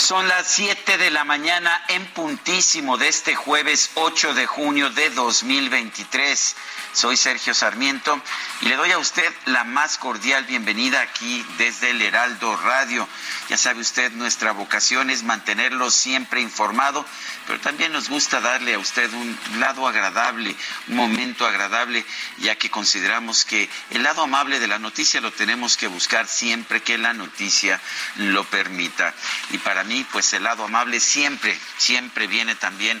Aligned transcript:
Son 0.00 0.26
las 0.26 0.48
7 0.48 0.96
de 0.96 1.10
la 1.10 1.24
mañana 1.24 1.84
en 1.88 2.04
puntísimo 2.06 2.96
de 2.96 3.08
este 3.08 3.36
jueves 3.36 3.90
8 3.94 4.32
de 4.32 4.46
junio 4.46 4.88
de 4.88 5.10
2023. 5.10 6.56
Soy 6.92 7.16
Sergio 7.16 7.54
Sarmiento 7.54 8.20
y 8.62 8.66
le 8.66 8.76
doy 8.76 8.90
a 8.90 8.98
usted 8.98 9.32
la 9.44 9.62
más 9.62 9.98
cordial 9.98 10.44
bienvenida 10.46 11.02
aquí 11.02 11.44
desde 11.58 11.90
el 11.90 12.02
Heraldo 12.02 12.56
Radio. 12.56 13.06
Ya 13.48 13.56
sabe 13.56 13.80
usted, 13.80 14.10
nuestra 14.12 14.52
vocación 14.52 15.10
es 15.10 15.22
mantenerlo 15.22 15.90
siempre 15.90 16.40
informado, 16.40 17.04
pero 17.46 17.60
también 17.60 17.92
nos 17.92 18.08
gusta 18.08 18.40
darle 18.40 18.74
a 18.74 18.78
usted 18.78 19.12
un 19.12 19.38
lado 19.58 19.86
agradable, 19.86 20.56
un 20.88 20.96
momento 20.96 21.46
agradable, 21.46 22.04
ya 22.38 22.56
que 22.56 22.70
consideramos 22.70 23.44
que 23.44 23.68
el 23.90 24.02
lado 24.02 24.22
amable 24.22 24.58
de 24.58 24.66
la 24.66 24.80
noticia 24.80 25.20
lo 25.20 25.30
tenemos 25.30 25.76
que 25.76 25.86
buscar 25.86 26.26
siempre 26.26 26.82
que 26.82 26.98
la 26.98 27.12
noticia 27.12 27.80
lo 28.16 28.42
permita. 28.44 29.14
Y 29.50 29.58
para 29.58 29.84
pues 30.12 30.32
el 30.32 30.44
lado 30.44 30.64
amable 30.64 31.00
siempre, 31.00 31.58
siempre 31.76 32.26
viene 32.26 32.54
también 32.54 33.00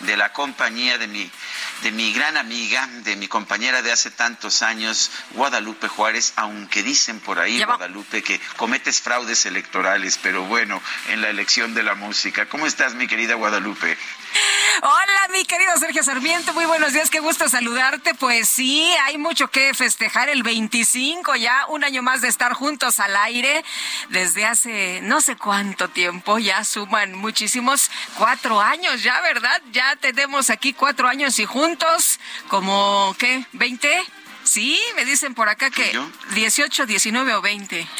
de 0.00 0.16
la 0.16 0.32
compañía 0.32 0.96
de 0.98 1.08
mi, 1.08 1.30
de 1.82 1.90
mi 1.90 2.12
gran 2.12 2.36
amiga, 2.36 2.86
de 3.02 3.16
mi 3.16 3.26
compañera 3.26 3.82
de 3.82 3.90
hace 3.90 4.10
tantos 4.10 4.62
años, 4.62 5.10
Guadalupe 5.32 5.88
Juárez, 5.88 6.34
aunque 6.36 6.82
dicen 6.82 7.20
por 7.20 7.40
ahí, 7.40 7.62
Guadalupe, 7.62 8.22
que 8.22 8.40
cometes 8.56 9.00
fraudes 9.00 9.46
electorales, 9.46 10.18
pero 10.22 10.44
bueno, 10.44 10.80
en 11.08 11.20
la 11.20 11.30
elección 11.30 11.74
de 11.74 11.82
la 11.82 11.94
música. 11.94 12.46
¿Cómo 12.46 12.66
estás, 12.66 12.94
mi 12.94 13.08
querida 13.08 13.34
Guadalupe? 13.34 13.96
Hola, 14.82 15.28
mi 15.32 15.44
querido 15.44 15.76
Sergio 15.76 16.02
Sarmiento, 16.02 16.52
muy 16.52 16.64
buenos 16.64 16.92
días, 16.92 17.10
qué 17.10 17.18
gusto 17.18 17.48
saludarte. 17.48 18.14
Pues 18.14 18.48
sí, 18.48 18.86
hay 19.04 19.18
mucho 19.18 19.48
que 19.48 19.74
festejar 19.74 20.28
el 20.28 20.42
25, 20.42 21.34
ya 21.36 21.66
un 21.68 21.82
año 21.82 22.02
más 22.02 22.20
de 22.20 22.28
estar 22.28 22.52
juntos 22.52 23.00
al 23.00 23.16
aire 23.16 23.64
desde 24.10 24.44
hace 24.44 25.00
no 25.02 25.20
sé 25.20 25.36
cuánto 25.36 25.88
tiempo, 25.88 26.38
ya 26.38 26.62
suman 26.64 27.14
muchísimos, 27.14 27.90
cuatro 28.16 28.60
años 28.60 29.02
ya, 29.02 29.20
¿verdad? 29.20 29.60
Ya 29.72 29.96
tenemos 29.96 30.50
aquí 30.50 30.72
cuatro 30.72 31.08
años 31.08 31.38
y 31.38 31.44
juntos, 31.44 32.20
como, 32.48 33.16
¿qué? 33.18 33.44
¿20? 33.54 34.04
Sí, 34.48 34.78
me 34.96 35.04
dicen 35.04 35.34
por 35.34 35.48
acá 35.48 35.70
que 35.70 35.98
18, 36.34 36.86
19 36.86 37.34
o 37.34 37.42
20. 37.42 37.86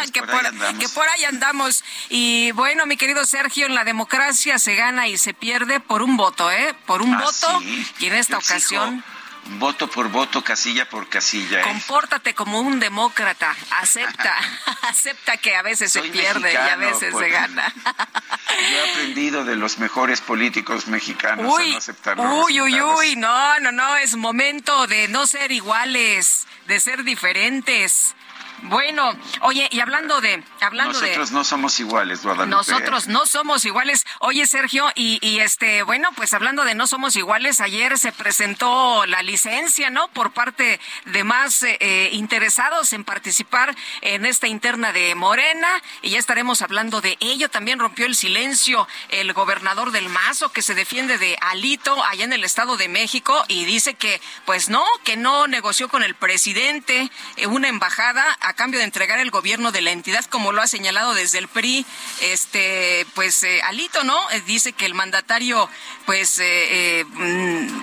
Pues 0.00 0.12
que, 0.12 0.22
por 0.22 0.30
ahí 0.34 0.46
andamos. 0.46 0.78
que 0.80 0.88
por 0.88 1.08
ahí 1.10 1.24
andamos. 1.24 1.84
Y 2.08 2.52
bueno, 2.52 2.86
mi 2.86 2.96
querido 2.96 3.26
Sergio, 3.26 3.66
en 3.66 3.74
la 3.74 3.84
democracia 3.84 4.58
se 4.58 4.74
gana 4.74 5.08
y 5.08 5.18
se 5.18 5.34
pierde 5.34 5.78
por 5.78 6.00
un 6.02 6.16
voto, 6.16 6.50
¿eh? 6.50 6.74
Por 6.86 7.02
un 7.02 7.14
Ah, 7.14 7.20
voto. 7.20 7.60
sí. 7.60 7.86
Y 7.98 8.06
en 8.06 8.14
esta 8.14 8.34
Yo 8.34 8.38
exijo 8.38 8.54
ocasión, 8.82 9.04
Voto 9.44 9.88
por 9.88 10.08
voto, 10.08 10.42
casilla 10.42 10.88
por 10.88 11.08
casilla. 11.08 11.60
¿eh? 11.60 11.62
compórtate 11.62 12.34
como 12.34 12.60
un 12.60 12.78
demócrata. 12.78 13.54
Acepta, 13.80 14.36
acepta 14.82 15.36
que 15.38 15.56
a 15.56 15.62
veces 15.62 15.92
Soy 15.92 16.06
se 16.06 16.12
pierde 16.12 16.52
y 16.52 16.56
a 16.56 16.76
veces 16.76 17.14
se 17.16 17.28
gana. 17.28 17.72
Yo 17.74 18.76
he 18.76 18.90
aprendido 18.90 19.44
de 19.44 19.56
los 19.56 19.78
mejores 19.78 20.20
políticos 20.20 20.86
mexicanos 20.86 21.46
a 21.46 21.62
Uy, 21.62 21.72
no 21.72 21.78
aceptar 21.78 22.16
los 22.16 22.46
uy, 22.46 22.60
uy, 22.60 22.80
uy, 22.80 23.16
no, 23.16 23.58
no, 23.60 23.72
no, 23.72 23.96
es 23.96 24.16
momento 24.16 24.86
de 24.86 25.08
no 25.08 25.26
ser 25.26 25.52
iguales, 25.52 26.46
de 26.66 26.80
ser 26.80 27.04
diferentes. 27.04 28.14
Bueno, 28.62 29.16
oye, 29.42 29.68
y 29.70 29.80
hablando 29.80 30.20
de, 30.20 30.42
hablando 30.60 30.98
de 30.98 31.06
Nosotros 31.08 31.32
no 31.32 31.44
somos 31.44 31.80
iguales, 31.80 32.22
Guadalupe. 32.22 32.50
nosotros 32.54 33.08
no 33.08 33.26
somos 33.26 33.64
iguales. 33.64 34.04
Oye, 34.20 34.46
Sergio, 34.46 34.86
y, 34.94 35.18
y 35.26 35.40
este, 35.40 35.82
bueno, 35.82 36.08
pues 36.16 36.32
hablando 36.34 36.64
de 36.64 36.74
no 36.74 36.86
somos 36.86 37.16
iguales, 37.16 37.60
ayer 37.60 37.98
se 37.98 38.12
presentó 38.12 39.06
la 39.06 39.22
licencia, 39.22 39.90
¿no? 39.90 40.08
Por 40.08 40.32
parte 40.32 40.80
de 41.06 41.24
más 41.24 41.62
eh, 41.62 41.78
eh, 41.80 42.10
interesados 42.12 42.92
en 42.92 43.04
participar 43.04 43.74
en 44.02 44.26
esta 44.26 44.46
interna 44.46 44.92
de 44.92 45.14
Morena, 45.14 45.68
y 46.02 46.10
ya 46.10 46.18
estaremos 46.18 46.62
hablando 46.62 47.00
de 47.00 47.16
ello. 47.20 47.48
También 47.48 47.78
rompió 47.78 48.06
el 48.06 48.14
silencio 48.14 48.86
el 49.08 49.32
gobernador 49.32 49.90
del 49.90 50.08
Mazo, 50.08 50.52
que 50.52 50.62
se 50.62 50.74
defiende 50.74 51.18
de 51.18 51.36
Alito 51.40 52.04
allá 52.04 52.24
en 52.24 52.32
el 52.32 52.44
Estado 52.44 52.76
de 52.76 52.88
México, 52.88 53.44
y 53.48 53.64
dice 53.64 53.94
que, 53.94 54.20
pues 54.44 54.68
no, 54.68 54.84
que 55.04 55.16
no 55.16 55.46
negoció 55.46 55.88
con 55.88 56.02
el 56.02 56.14
presidente 56.14 57.10
eh, 57.36 57.46
una 57.46 57.68
embajada 57.68 58.24
a 58.40 58.49
cambio 58.54 58.78
de 58.78 58.84
entregar 58.84 59.18
el 59.20 59.30
gobierno 59.30 59.72
de 59.72 59.80
la 59.80 59.90
entidad, 59.90 60.24
como 60.26 60.52
lo 60.52 60.62
ha 60.62 60.66
señalado 60.66 61.14
desde 61.14 61.38
el 61.38 61.48
PRI, 61.48 61.84
este, 62.22 63.06
pues 63.14 63.42
eh, 63.42 63.60
Alito, 63.62 64.04
¿no? 64.04 64.30
Eh, 64.30 64.42
dice 64.46 64.72
que 64.72 64.86
el 64.86 64.94
mandatario, 64.94 65.68
pues, 66.06 66.38
eh, 66.38 67.00
eh, 67.00 67.04
mm, 67.04 67.82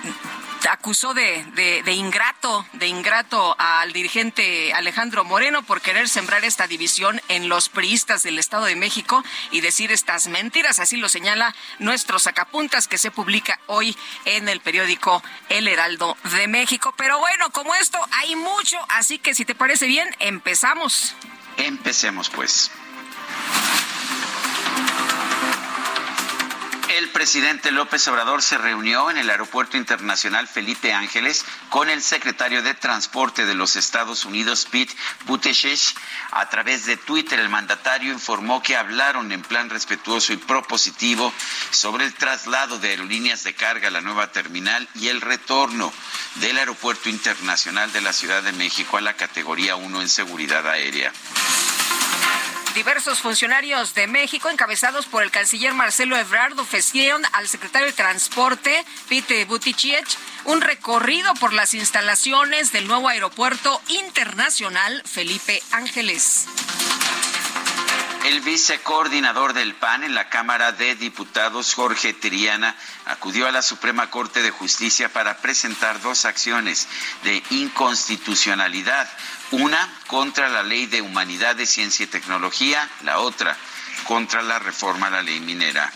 acusó 0.70 1.14
de, 1.14 1.44
de, 1.84 1.92
ingrato, 1.92 2.66
de 2.72 2.86
ingrato 2.86 3.54
al 3.58 3.92
dirigente 3.92 4.72
Alejandro 4.72 5.24
Moreno 5.24 5.62
por 5.62 5.80
querer 5.80 6.08
sembrar 6.08 6.44
esta 6.44 6.66
división 6.66 7.20
en 7.28 7.48
los 7.48 7.68
priistas 7.68 8.22
del 8.22 8.38
Estado 8.38 8.64
de 8.64 8.76
México 8.76 9.22
y 9.50 9.60
decir 9.60 9.92
estas 9.92 10.28
mentiras. 10.28 10.78
Así 10.78 10.96
lo 10.96 11.08
señala 11.08 11.54
nuestro 11.78 12.18
sacapuntas 12.18 12.88
que 12.88 12.98
se 12.98 13.10
publica 13.10 13.60
hoy 13.66 13.96
en 14.24 14.48
el 14.48 14.60
periódico 14.60 15.22
El 15.48 15.68
Heraldo 15.68 16.16
de 16.36 16.48
México. 16.48 16.94
Pero 16.96 17.18
bueno, 17.18 17.50
como 17.50 17.74
esto 17.74 17.98
hay 18.12 18.36
mucho, 18.36 18.78
así 18.88 19.18
que 19.18 19.34
si 19.34 19.44
te 19.44 19.54
parece 19.54 19.86
bien, 19.86 20.08
empezamos. 20.18 21.14
Empecemos, 21.56 22.30
pues. 22.30 22.70
El 26.98 27.10
presidente 27.10 27.70
López 27.70 28.08
Obrador 28.08 28.42
se 28.42 28.58
reunió 28.58 29.08
en 29.08 29.18
el 29.18 29.30
Aeropuerto 29.30 29.76
Internacional 29.76 30.48
Felipe 30.48 30.92
Ángeles 30.92 31.44
con 31.70 31.88
el 31.90 32.02
secretario 32.02 32.60
de 32.60 32.74
Transporte 32.74 33.46
de 33.46 33.54
los 33.54 33.76
Estados 33.76 34.24
Unidos, 34.24 34.66
Pete 34.68 34.96
Buttigieg. 35.24 35.78
A 36.32 36.48
través 36.48 36.86
de 36.86 36.96
Twitter, 36.96 37.38
el 37.38 37.50
mandatario 37.50 38.12
informó 38.12 38.64
que 38.64 38.76
hablaron 38.76 39.30
en 39.30 39.42
plan 39.42 39.70
respetuoso 39.70 40.32
y 40.32 40.38
propositivo 40.38 41.32
sobre 41.70 42.04
el 42.04 42.14
traslado 42.14 42.80
de 42.80 42.88
aerolíneas 42.88 43.44
de 43.44 43.54
carga 43.54 43.86
a 43.86 43.92
la 43.92 44.00
nueva 44.00 44.32
terminal 44.32 44.88
y 44.96 45.06
el 45.06 45.20
retorno 45.20 45.92
del 46.40 46.58
Aeropuerto 46.58 47.08
Internacional 47.08 47.92
de 47.92 48.00
la 48.00 48.12
Ciudad 48.12 48.42
de 48.42 48.50
México 48.54 48.96
a 48.96 49.02
la 49.02 49.14
categoría 49.14 49.76
1 49.76 50.02
en 50.02 50.08
seguridad 50.08 50.66
aérea. 50.66 51.12
Diversos 52.78 53.18
funcionarios 53.18 53.94
de 53.94 54.06
México, 54.06 54.48
encabezados 54.48 55.06
por 55.06 55.24
el 55.24 55.32
canciller 55.32 55.74
Marcelo 55.74 56.16
Ebrard, 56.16 56.56
ofrecieron 56.60 57.24
al 57.32 57.48
secretario 57.48 57.88
de 57.88 57.92
Transporte, 57.92 58.84
Pete 59.08 59.44
Buttigieg, 59.46 60.04
un 60.44 60.60
recorrido 60.60 61.34
por 61.34 61.52
las 61.52 61.74
instalaciones 61.74 62.70
del 62.70 62.86
nuevo 62.86 63.08
aeropuerto 63.08 63.82
internacional 63.88 65.02
Felipe 65.04 65.60
Ángeles. 65.72 66.46
El 68.24 68.42
vicecoordinador 68.42 69.54
del 69.54 69.74
PAN 69.74 70.04
en 70.04 70.14
la 70.14 70.28
Cámara 70.28 70.70
de 70.72 70.94
Diputados, 70.94 71.74
Jorge 71.74 72.12
Triana, 72.12 72.76
acudió 73.06 73.48
a 73.48 73.52
la 73.52 73.62
Suprema 73.62 74.10
Corte 74.10 74.42
de 74.42 74.50
Justicia 74.50 75.08
para 75.08 75.38
presentar 75.38 76.00
dos 76.02 76.26
acciones 76.26 76.88
de 77.24 77.42
inconstitucionalidad. 77.50 79.08
Una 79.50 79.88
contra 80.06 80.48
la 80.48 80.62
Ley 80.62 80.86
de 80.86 81.00
Humanidad 81.00 81.56
de 81.56 81.66
Ciencia 81.66 82.04
y 82.04 82.08
Tecnología, 82.08 82.88
la 83.02 83.20
otra 83.20 83.56
contra 84.04 84.42
la 84.42 84.58
reforma 84.58 85.06
a 85.08 85.10
la 85.10 85.22
ley 85.22 85.40
minera. 85.40 85.90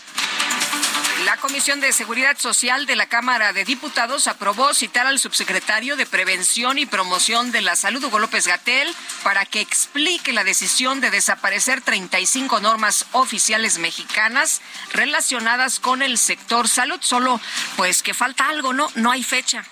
La 1.24 1.36
Comisión 1.36 1.80
de 1.80 1.92
Seguridad 1.92 2.36
Social 2.38 2.86
de 2.86 2.96
la 2.96 3.06
Cámara 3.06 3.52
de 3.52 3.64
Diputados 3.64 4.26
aprobó 4.26 4.74
citar 4.74 5.06
al 5.06 5.18
subsecretario 5.18 5.96
de 5.96 6.06
Prevención 6.06 6.78
y 6.78 6.86
Promoción 6.86 7.52
de 7.52 7.60
la 7.60 7.76
Salud, 7.76 8.02
Hugo 8.02 8.18
López 8.18 8.46
Gatel, 8.46 8.92
para 9.22 9.44
que 9.46 9.60
explique 9.60 10.32
la 10.32 10.42
decisión 10.42 11.00
de 11.00 11.10
desaparecer 11.10 11.80
35 11.80 12.60
normas 12.60 13.06
oficiales 13.12 13.78
mexicanas 13.78 14.62
relacionadas 14.92 15.78
con 15.78 16.02
el 16.02 16.18
sector 16.18 16.68
salud. 16.68 16.98
Solo, 17.00 17.40
pues 17.76 18.02
que 18.02 18.14
falta 18.14 18.48
algo, 18.48 18.72
¿no? 18.72 18.90
No 18.96 19.12
hay 19.12 19.22
fecha. 19.22 19.64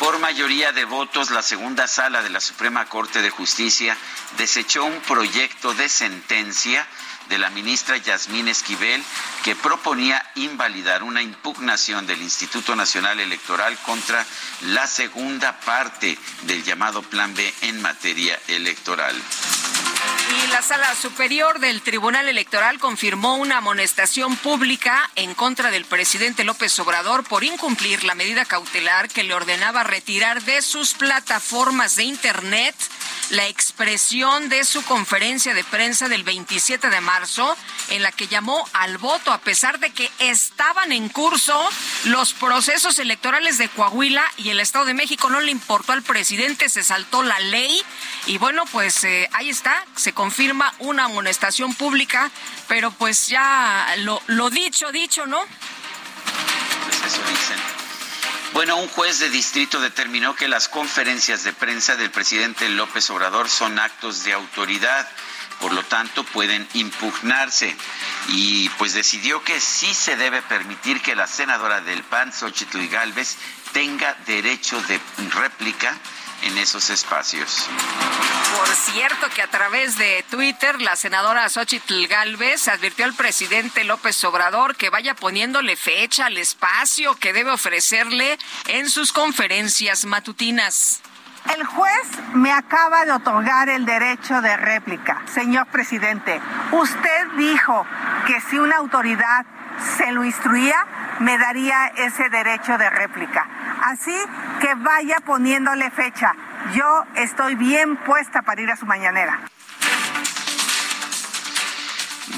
Por 0.00 0.18
mayoría 0.18 0.72
de 0.72 0.86
votos, 0.86 1.30
la 1.30 1.42
segunda 1.42 1.86
sala 1.86 2.22
de 2.22 2.30
la 2.30 2.40
Suprema 2.40 2.86
Corte 2.86 3.20
de 3.20 3.28
Justicia 3.28 3.94
desechó 4.38 4.86
un 4.86 4.98
proyecto 5.02 5.74
de 5.74 5.90
sentencia 5.90 6.88
de 7.28 7.36
la 7.36 7.50
ministra 7.50 7.98
Yasmín 7.98 8.48
Esquivel 8.48 9.04
que 9.44 9.54
proponía 9.54 10.24
invalidar 10.36 11.02
una 11.02 11.20
impugnación 11.20 12.06
del 12.06 12.22
Instituto 12.22 12.74
Nacional 12.74 13.20
Electoral 13.20 13.76
contra 13.84 14.24
la 14.62 14.86
segunda 14.86 15.60
parte 15.60 16.16
del 16.44 16.64
llamado 16.64 17.02
Plan 17.02 17.34
B 17.34 17.52
en 17.60 17.82
materia 17.82 18.40
electoral. 18.48 19.14
Y 20.30 20.46
la 20.52 20.62
Sala 20.62 20.94
Superior 20.94 21.58
del 21.58 21.82
Tribunal 21.82 22.28
Electoral 22.28 22.78
confirmó 22.78 23.36
una 23.36 23.58
amonestación 23.58 24.36
pública 24.36 25.10
en 25.16 25.34
contra 25.34 25.70
del 25.70 25.84
presidente 25.84 26.44
López 26.44 26.78
Obrador 26.78 27.24
por 27.24 27.42
incumplir 27.42 28.04
la 28.04 28.14
medida 28.14 28.44
cautelar 28.44 29.08
que 29.08 29.24
le 29.24 29.34
ordenaba 29.34 29.82
retirar 29.82 30.42
de 30.42 30.62
sus 30.62 30.94
plataformas 30.94 31.96
de 31.96 32.04
Internet 32.04 32.76
la 33.30 33.46
expresión 33.46 34.48
de 34.48 34.64
su 34.64 34.82
conferencia 34.84 35.54
de 35.54 35.64
prensa 35.64 36.08
del 36.08 36.24
27 36.24 36.90
de 36.90 37.00
marzo, 37.00 37.56
en 37.90 38.02
la 38.02 38.12
que 38.12 38.26
llamó 38.26 38.68
al 38.72 38.98
voto, 38.98 39.32
a 39.32 39.38
pesar 39.38 39.78
de 39.78 39.90
que 39.90 40.10
estaban 40.18 40.92
en 40.92 41.08
curso 41.08 41.56
los 42.04 42.32
procesos 42.32 42.98
electorales 42.98 43.58
de 43.58 43.68
Coahuila 43.68 44.24
y 44.36 44.50
el 44.50 44.60
Estado 44.60 44.84
de 44.84 44.94
México. 44.94 45.30
No 45.30 45.40
le 45.40 45.52
importó 45.52 45.92
al 45.92 46.02
presidente, 46.02 46.68
se 46.68 46.82
saltó 46.82 47.22
la 47.22 47.38
ley 47.38 47.80
y 48.26 48.38
bueno, 48.38 48.64
pues 48.66 49.04
eh, 49.04 49.28
ahí 49.32 49.48
está, 49.48 49.84
se 49.94 50.12
confirma 50.20 50.70
una 50.80 51.04
amonestación 51.04 51.72
pública, 51.74 52.30
pero 52.68 52.90
pues 52.90 53.28
ya 53.28 53.86
lo, 54.00 54.50
dicho, 54.50 54.92
dicho, 54.92 55.24
¿no? 55.24 55.40
Pues 56.84 56.96
eso 57.06 57.22
dicen. 57.22 57.56
Bueno, 58.52 58.76
un 58.76 58.88
juez 58.88 59.18
de 59.20 59.30
distrito 59.30 59.80
determinó 59.80 60.36
que 60.36 60.46
las 60.46 60.68
conferencias 60.68 61.42
de 61.42 61.54
prensa 61.54 61.96
del 61.96 62.10
presidente 62.10 62.68
López 62.68 63.08
Obrador 63.08 63.48
son 63.48 63.78
actos 63.78 64.22
de 64.24 64.34
autoridad, 64.34 65.08
por 65.58 65.72
lo 65.72 65.82
tanto 65.84 66.22
pueden 66.22 66.68
impugnarse. 66.74 67.74
Y 68.28 68.68
pues 68.76 68.92
decidió 68.92 69.42
que 69.42 69.58
sí 69.58 69.94
se 69.94 70.16
debe 70.16 70.42
permitir 70.42 71.00
que 71.00 71.16
la 71.16 71.26
senadora 71.26 71.80
del 71.80 72.02
PAN, 72.02 72.30
Xochitl 72.30 72.88
Galvez, 72.88 73.38
tenga 73.72 74.14
derecho 74.26 74.82
de 74.82 75.00
réplica 75.30 75.96
en 76.42 76.58
esos 76.58 76.90
espacios. 76.90 77.68
Por 78.56 78.68
cierto 78.68 79.28
que 79.34 79.42
a 79.42 79.46
través 79.48 79.96
de 79.96 80.24
Twitter 80.30 80.80
la 80.80 80.96
senadora 80.96 81.48
Xochitl 81.48 82.06
Galvez 82.06 82.68
advirtió 82.68 83.04
al 83.04 83.14
presidente 83.14 83.84
López 83.84 84.22
Obrador 84.24 84.76
que 84.76 84.90
vaya 84.90 85.14
poniéndole 85.14 85.76
fecha 85.76 86.26
al 86.26 86.38
espacio 86.38 87.14
que 87.16 87.32
debe 87.32 87.52
ofrecerle 87.52 88.38
en 88.66 88.90
sus 88.90 89.12
conferencias 89.12 90.04
matutinas. 90.04 91.00
El 91.56 91.64
juez 91.64 92.06
me 92.34 92.52
acaba 92.52 93.04
de 93.04 93.12
otorgar 93.12 93.68
el 93.70 93.86
derecho 93.86 94.40
de 94.42 94.56
réplica. 94.56 95.22
Señor 95.32 95.66
presidente, 95.68 96.40
usted 96.70 97.26
dijo 97.38 97.86
que 98.26 98.40
si 98.42 98.58
una 98.58 98.76
autoridad 98.76 99.46
se 99.96 100.12
lo 100.12 100.24
instruía, 100.24 100.86
me 101.20 101.38
daría 101.38 101.88
ese 101.96 102.28
derecho 102.28 102.76
de 102.78 102.90
réplica. 102.90 103.48
Así 103.82 104.16
que 104.60 104.74
vaya 104.74 105.20
poniéndole 105.20 105.90
fecha. 105.90 106.34
Yo 106.74 107.04
estoy 107.14 107.54
bien 107.54 107.96
puesta 107.96 108.42
para 108.42 108.60
ir 108.60 108.70
a 108.70 108.76
su 108.76 108.86
mañanera. 108.86 109.40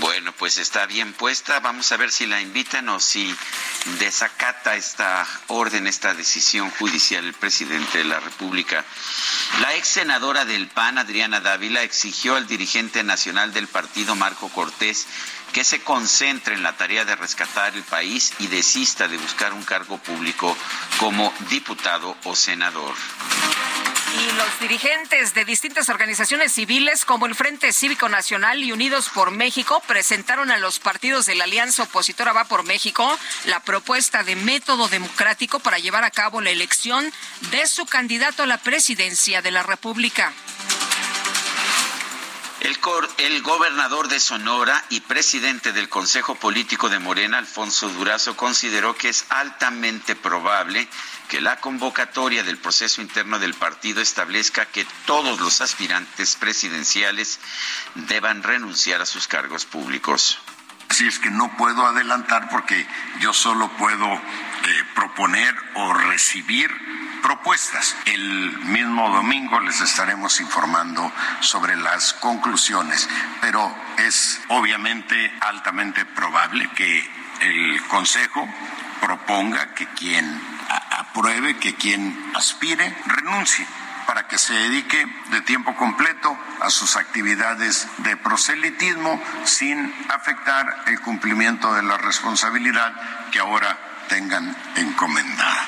Bueno, 0.00 0.32
pues 0.32 0.58
está 0.58 0.87
bien 0.87 1.12
puesta. 1.12 1.61
Vamos 1.61 1.93
a 1.93 1.96
ver 1.96 2.11
si 2.11 2.26
la 2.26 2.40
invitan 2.40 2.88
o 2.88 2.99
si 2.99 3.35
desacata 3.99 4.75
esta 4.76 5.26
orden, 5.49 5.87
esta 5.87 6.14
decisión 6.14 6.70
judicial 6.70 7.25
el 7.25 7.35
presidente 7.35 7.99
de 7.99 8.05
la 8.05 8.20
República. 8.20 8.85
La 9.61 9.75
ex 9.75 9.88
senadora 9.88 10.44
del 10.44 10.69
PAN, 10.69 10.99
Adriana 10.99 11.40
Dávila, 11.40 11.82
exigió 11.82 12.37
al 12.37 12.46
dirigente 12.46 13.05
nacional 13.05 13.52
del 13.52 13.69
partido, 13.69 14.14
Marco 14.14 14.49
Cortés, 14.49 15.06
que 15.52 15.64
se 15.64 15.82
concentre 15.82 16.54
en 16.54 16.62
la 16.62 16.76
tarea 16.76 17.04
de 17.04 17.16
rescatar 17.16 17.75
el 17.75 17.82
país 17.82 18.32
y 18.38 18.46
desista 18.46 19.08
de 19.08 19.19
buscar 19.19 19.52
un 19.52 19.62
cargo 19.62 19.99
público 19.99 20.56
como 20.99 21.32
diputado 21.50 22.16
o 22.25 22.34
senador. 22.34 22.94
Y 24.14 24.32
los 24.37 24.60
dirigentes 24.60 25.32
de 25.32 25.44
distintas 25.44 25.88
organizaciones 25.88 26.52
civiles 26.52 27.04
como 27.04 27.26
el 27.26 27.34
Frente 27.34 27.72
Cívico 27.72 28.08
Nacional 28.08 28.62
y 28.62 28.72
Unidos 28.72 29.08
por 29.08 29.31
México 29.31 29.82
presentaron 29.87 30.50
a 30.50 30.58
los 30.58 30.78
partidos 30.78 31.25
de 31.26 31.34
la 31.34 31.44
Alianza 31.44 31.84
Opositora 31.84 32.32
Va 32.32 32.44
por 32.44 32.64
México 32.64 33.19
la 33.46 33.60
propuesta 33.60 34.22
de 34.22 34.37
método 34.37 34.88
democrático 34.88 35.60
para 35.60 35.78
llevar 35.78 36.04
a 36.04 36.10
cabo 36.10 36.40
la 36.40 36.50
elección 36.50 37.10
de 37.50 37.66
su 37.66 37.87
candidato 37.87 38.43
a 38.43 38.46
la 38.46 38.58
presidencia 38.58 39.40
de 39.40 39.50
la 39.50 39.62
República. 39.62 40.32
El, 42.62 43.43
gobernador 43.43 44.06
de 44.06 44.20
Sonora 44.20 44.85
y 44.88 45.00
presidente 45.00 45.73
del 45.73 45.88
Consejo 45.88 46.37
Político 46.37 46.88
de 46.88 47.00
Morena, 47.00 47.38
Alfonso 47.38 47.88
Durazo, 47.88 48.37
consideró 48.37 48.94
que 48.94 49.09
es 49.09 49.25
altamente 49.31 50.14
probable 50.14 50.87
que 51.29 51.41
la 51.41 51.59
convocatoria 51.59 52.44
del 52.44 52.59
proceso 52.59 53.03
interno 53.03 53.41
del 53.41 53.55
partido 53.55 54.00
establezca 54.00 54.66
que 54.66 54.87
todos 55.07 55.40
los 55.40 55.61
aspirantes 55.61 56.37
presidenciales 56.37 57.40
deban 57.97 58.45
renunciar 58.45 59.02
a 59.02 59.07
sus 59.07 59.26
cargos 59.26 59.64
públicos. 59.64 60.38
Así 60.92 61.08
es 61.08 61.18
que 61.18 61.30
no 61.30 61.49
puedo 61.56 61.87
adelantar 61.87 62.50
porque 62.50 62.87
yo 63.18 63.32
solo 63.32 63.70
puedo 63.78 64.12
eh, 64.12 64.20
proponer 64.94 65.56
o 65.72 65.94
recibir 65.94 66.70
propuestas. 67.22 67.96
El 68.04 68.58
mismo 68.58 69.08
domingo 69.08 69.58
les 69.61 69.80
estaremos 69.80 70.38
informando 70.42 71.11
sobre 71.40 71.76
las 71.76 72.12
conclusiones, 72.12 73.08
pero 73.40 73.75
es 73.96 74.42
obviamente 74.49 75.32
altamente 75.40 76.04
probable 76.04 76.68
que 76.76 77.11
el 77.40 77.82
Consejo 77.84 78.46
proponga 79.00 79.72
que 79.72 79.87
quien 79.94 80.42
apruebe, 80.90 81.56
que 81.56 81.75
quien 81.75 82.32
aspire 82.34 82.94
renuncie 83.06 83.66
para 84.12 84.28
que 84.28 84.37
se 84.37 84.52
dedique 84.52 85.07
de 85.31 85.40
tiempo 85.40 85.75
completo 85.75 86.37
a 86.61 86.69
sus 86.69 86.97
actividades 86.97 87.88
de 88.04 88.14
proselitismo 88.19 89.19
sin 89.45 89.90
afectar 90.11 90.85
el 90.88 91.00
cumplimiento 91.00 91.73
de 91.73 91.83
la 91.83 91.97
responsabilidad 91.97 92.92
que 93.31 93.38
ahora 93.38 93.78
tengan 94.11 94.54
encomendada. 94.76 95.66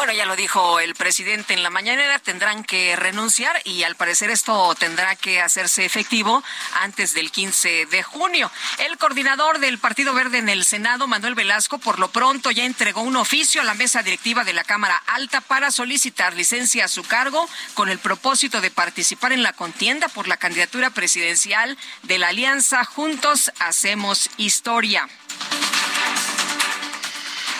Bueno, 0.00 0.14
ya 0.14 0.24
lo 0.24 0.34
dijo 0.34 0.80
el 0.80 0.94
presidente 0.94 1.52
en 1.52 1.62
la 1.62 1.68
mañanera, 1.68 2.18
tendrán 2.18 2.64
que 2.64 2.96
renunciar 2.96 3.60
y 3.64 3.82
al 3.82 3.96
parecer 3.96 4.30
esto 4.30 4.74
tendrá 4.76 5.14
que 5.14 5.42
hacerse 5.42 5.84
efectivo 5.84 6.42
antes 6.72 7.12
del 7.12 7.30
15 7.30 7.84
de 7.84 8.02
junio. 8.02 8.50
El 8.78 8.96
coordinador 8.96 9.58
del 9.58 9.76
Partido 9.76 10.14
Verde 10.14 10.38
en 10.38 10.48
el 10.48 10.64
Senado, 10.64 11.06
Manuel 11.06 11.34
Velasco, 11.34 11.76
por 11.76 11.98
lo 11.98 12.10
pronto 12.10 12.50
ya 12.50 12.64
entregó 12.64 13.02
un 13.02 13.16
oficio 13.16 13.60
a 13.60 13.64
la 13.64 13.74
mesa 13.74 14.02
directiva 14.02 14.42
de 14.42 14.54
la 14.54 14.64
Cámara 14.64 15.02
Alta 15.06 15.42
para 15.42 15.70
solicitar 15.70 16.32
licencia 16.32 16.86
a 16.86 16.88
su 16.88 17.02
cargo 17.02 17.46
con 17.74 17.90
el 17.90 17.98
propósito 17.98 18.62
de 18.62 18.70
participar 18.70 19.32
en 19.32 19.42
la 19.42 19.52
contienda 19.52 20.08
por 20.08 20.28
la 20.28 20.38
candidatura 20.38 20.88
presidencial 20.88 21.76
de 22.04 22.16
la 22.16 22.28
Alianza 22.28 22.86
Juntos 22.86 23.52
Hacemos 23.58 24.30
Historia. 24.38 25.06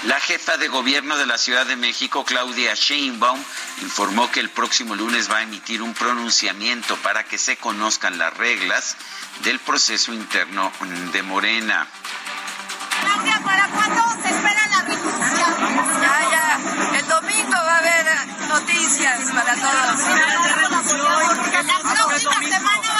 La 0.04 0.18
jefa 0.18 0.56
de 0.56 0.68
gobierno 0.68 1.18
de 1.18 1.26
la 1.26 1.36
Ciudad 1.36 1.66
de 1.66 1.76
México, 1.76 2.24
Claudia 2.24 2.72
Sheinbaum, 2.74 3.38
informó 3.82 4.30
que 4.30 4.40
el 4.40 4.48
próximo 4.48 4.94
lunes 4.94 5.30
va 5.30 5.38
a 5.38 5.42
emitir 5.42 5.82
un 5.82 5.92
pronunciamiento 5.92 6.96
para 6.98 7.24
que 7.24 7.36
se 7.36 7.58
conozcan 7.58 8.16
las 8.16 8.34
reglas 8.34 8.96
del 9.44 9.58
proceso 9.58 10.14
interno 10.14 10.72
de 11.12 11.22
Morena. 11.22 11.86
¿para 13.44 13.68
cuándo 13.68 14.02
se 14.22 14.28
espera 14.30 14.66
la 14.68 14.82
renuncia? 14.82 15.46
Ya, 16.00 16.30
ya. 16.30 16.98
El 16.98 17.06
domingo 17.06 17.52
va 17.52 17.74
a 17.74 17.78
haber 17.78 18.06
noticias 18.48 19.20
para 19.34 19.54
todos. 19.54 20.00
¿La 21.52 21.78
próxima 21.78 22.40
semana 22.40 22.88
va 22.94 22.99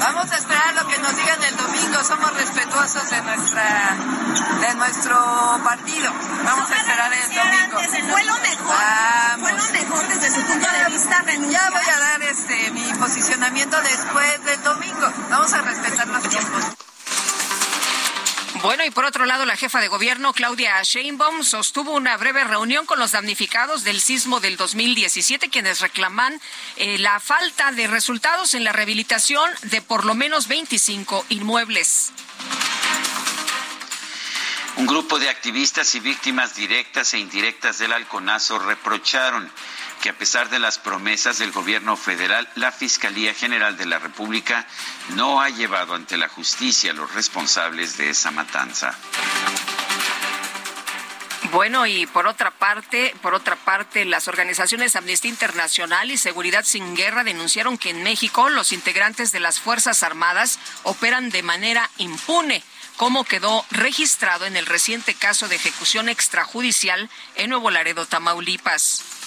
Vamos 0.00 0.30
a 0.30 0.36
esperar 0.36 0.74
lo 0.74 0.86
que 0.88 0.98
nos 0.98 1.16
digan 1.16 1.42
el 1.42 1.56
domingo. 1.56 2.04
Somos 2.04 2.32
respetuosos 2.34 3.10
de 3.10 3.22
nuestra 3.22 3.96
de 4.60 4.74
nuestro 4.74 5.60
partido. 5.64 6.12
Vamos 6.44 6.70
a 6.70 6.76
esperar 6.76 7.12
el 7.12 7.34
domingo. 7.34 8.12
Fue 8.12 8.24
lo 8.24 8.38
mejor. 8.38 8.66
Vamos. 8.68 9.50
Fue 9.50 9.52
lo 9.52 9.72
mejor 9.72 10.08
desde 10.08 10.30
su 10.30 10.40
punto 10.42 10.66
de 10.70 10.92
vista 10.92 11.22
renunciar. 11.22 11.62
Ya 11.62 11.70
voy 11.70 11.88
a 11.88 11.98
dar 11.98 12.22
este 12.22 12.70
mi 12.72 12.92
posicionamiento 12.94 13.80
después 13.82 14.44
del 14.44 14.62
domingo. 14.62 15.12
Vamos 15.30 15.52
a 15.52 15.62
respetar 15.62 16.06
los 16.08 16.22
tiempos. 16.28 16.87
Bueno, 18.62 18.84
y 18.84 18.90
por 18.90 19.04
otro 19.04 19.24
lado, 19.24 19.46
la 19.46 19.56
jefa 19.56 19.80
de 19.80 19.86
gobierno, 19.86 20.32
Claudia 20.32 20.82
Sheinbaum, 20.82 21.44
sostuvo 21.44 21.92
una 21.92 22.16
breve 22.16 22.42
reunión 22.42 22.86
con 22.86 22.98
los 22.98 23.12
damnificados 23.12 23.84
del 23.84 24.00
sismo 24.00 24.40
del 24.40 24.56
2017, 24.56 25.48
quienes 25.48 25.80
reclaman 25.80 26.40
eh, 26.76 26.98
la 26.98 27.20
falta 27.20 27.70
de 27.70 27.86
resultados 27.86 28.54
en 28.54 28.64
la 28.64 28.72
rehabilitación 28.72 29.48
de 29.62 29.80
por 29.80 30.04
lo 30.04 30.14
menos 30.14 30.48
25 30.48 31.24
inmuebles. 31.28 32.12
Un 34.76 34.86
grupo 34.86 35.20
de 35.20 35.28
activistas 35.28 35.94
y 35.94 36.00
víctimas 36.00 36.56
directas 36.56 37.14
e 37.14 37.18
indirectas 37.18 37.78
del 37.78 37.92
halconazo 37.92 38.58
reprocharon 38.58 39.50
que 39.98 40.10
a 40.10 40.16
pesar 40.18 40.48
de 40.50 40.58
las 40.58 40.78
promesas 40.78 41.38
del 41.38 41.52
gobierno 41.52 41.96
federal, 41.96 42.48
la 42.54 42.72
Fiscalía 42.72 43.34
General 43.34 43.76
de 43.76 43.86
la 43.86 43.98
República 43.98 44.66
no 45.14 45.40
ha 45.40 45.50
llevado 45.50 45.94
ante 45.94 46.16
la 46.16 46.28
justicia 46.28 46.90
a 46.90 46.94
los 46.94 47.12
responsables 47.14 47.96
de 47.96 48.10
esa 48.10 48.30
matanza. 48.30 48.96
Bueno, 51.50 51.86
y 51.86 52.06
por 52.06 52.26
otra 52.26 52.50
parte, 52.50 53.14
por 53.22 53.32
otra 53.32 53.56
parte, 53.56 54.04
las 54.04 54.28
organizaciones 54.28 54.96
Amnistía 54.96 55.30
Internacional 55.30 56.10
y 56.10 56.18
Seguridad 56.18 56.64
sin 56.64 56.94
Guerra 56.94 57.24
denunciaron 57.24 57.78
que 57.78 57.90
en 57.90 58.02
México 58.02 58.50
los 58.50 58.72
integrantes 58.72 59.32
de 59.32 59.40
las 59.40 59.58
Fuerzas 59.58 60.02
Armadas 60.02 60.58
operan 60.82 61.30
de 61.30 61.42
manera 61.42 61.88
impune 61.96 62.62
como 62.98 63.22
quedó 63.24 63.64
registrado 63.70 64.44
en 64.44 64.56
el 64.56 64.66
reciente 64.66 65.14
caso 65.14 65.48
de 65.48 65.54
ejecución 65.54 66.08
extrajudicial 66.08 67.08
en 67.36 67.50
Nuevo 67.50 67.70
Laredo, 67.70 68.06
Tamaulipas. 68.06 69.17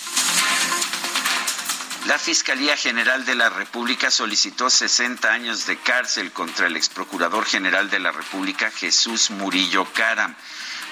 La 2.06 2.18
Fiscalía 2.18 2.76
General 2.76 3.24
de 3.26 3.36
la 3.36 3.50
República 3.50 4.12
solicitó 4.12 4.70
60 4.70 5.32
años 5.32 5.66
de 5.66 5.78
cárcel 5.78 6.32
contra 6.32 6.68
el 6.68 6.76
exprocurador 6.76 7.46
general 7.46 7.90
de 7.90 8.00
la 8.00 8.12
República, 8.12 8.70
Jesús 8.72 9.30
Murillo 9.30 9.86
Caram, 9.94 10.36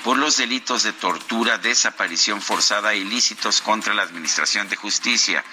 por 0.03 0.17
los 0.17 0.37
delitos 0.37 0.83
de 0.83 0.93
tortura, 0.93 1.57
desaparición 1.57 2.41
forzada 2.41 2.93
e 2.93 2.99
ilícitos 2.99 3.61
contra 3.61 3.93
la 3.93 4.03
Administración 4.03 4.69
de 4.69 4.75
Justicia, 4.75 5.43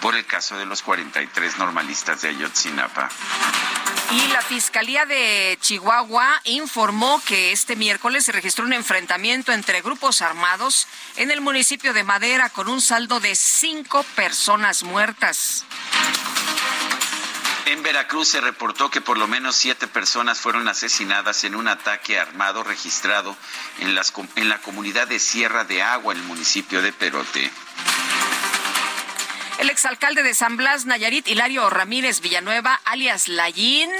por 0.00 0.14
el 0.14 0.24
caso 0.24 0.56
de 0.56 0.66
los 0.66 0.82
43 0.82 1.58
normalistas 1.58 2.22
de 2.22 2.28
Ayotzinapa. 2.28 3.08
Y 4.12 4.28
la 4.28 4.40
Fiscalía 4.42 5.04
de 5.04 5.58
Chihuahua 5.60 6.40
informó 6.44 7.20
que 7.26 7.50
este 7.50 7.74
miércoles 7.74 8.24
se 8.24 8.32
registró 8.32 8.64
un 8.64 8.72
enfrentamiento 8.72 9.52
entre 9.52 9.82
grupos 9.82 10.22
armados 10.22 10.86
en 11.16 11.30
el 11.30 11.40
municipio 11.40 11.92
de 11.92 12.04
Madera 12.04 12.50
con 12.50 12.68
un 12.68 12.80
saldo 12.80 13.18
de 13.18 13.34
cinco 13.34 14.04
personas 14.14 14.84
muertas. 14.84 15.64
En 17.66 17.82
Veracruz 17.82 18.28
se 18.28 18.40
reportó 18.40 18.92
que 18.92 19.00
por 19.00 19.18
lo 19.18 19.26
menos 19.26 19.56
siete 19.56 19.88
personas 19.88 20.38
fueron 20.38 20.68
asesinadas 20.68 21.42
en 21.42 21.56
un 21.56 21.66
ataque 21.66 22.16
armado 22.16 22.62
registrado 22.62 23.36
en, 23.80 23.96
la 23.96 24.58
comunidad 24.58 25.08
de 25.08 25.18
Sierra 25.18 25.64
de 25.64 25.82
Agua, 25.82 26.14
en 26.14 26.20
el 26.20 26.26
municipio 26.26 26.80
de 26.80 26.92
Perote. 26.92 27.50
El 29.58 29.68
exalcalde 29.68 30.22
de 30.22 30.32
San 30.32 30.56
Blas, 30.56 30.86
Nayarit, 30.86 31.26
Hilario 31.26 31.68
Ramírez 31.68 32.20
Villanueva, 32.20 32.80
alias 32.84 33.26
Layín, 33.26 33.90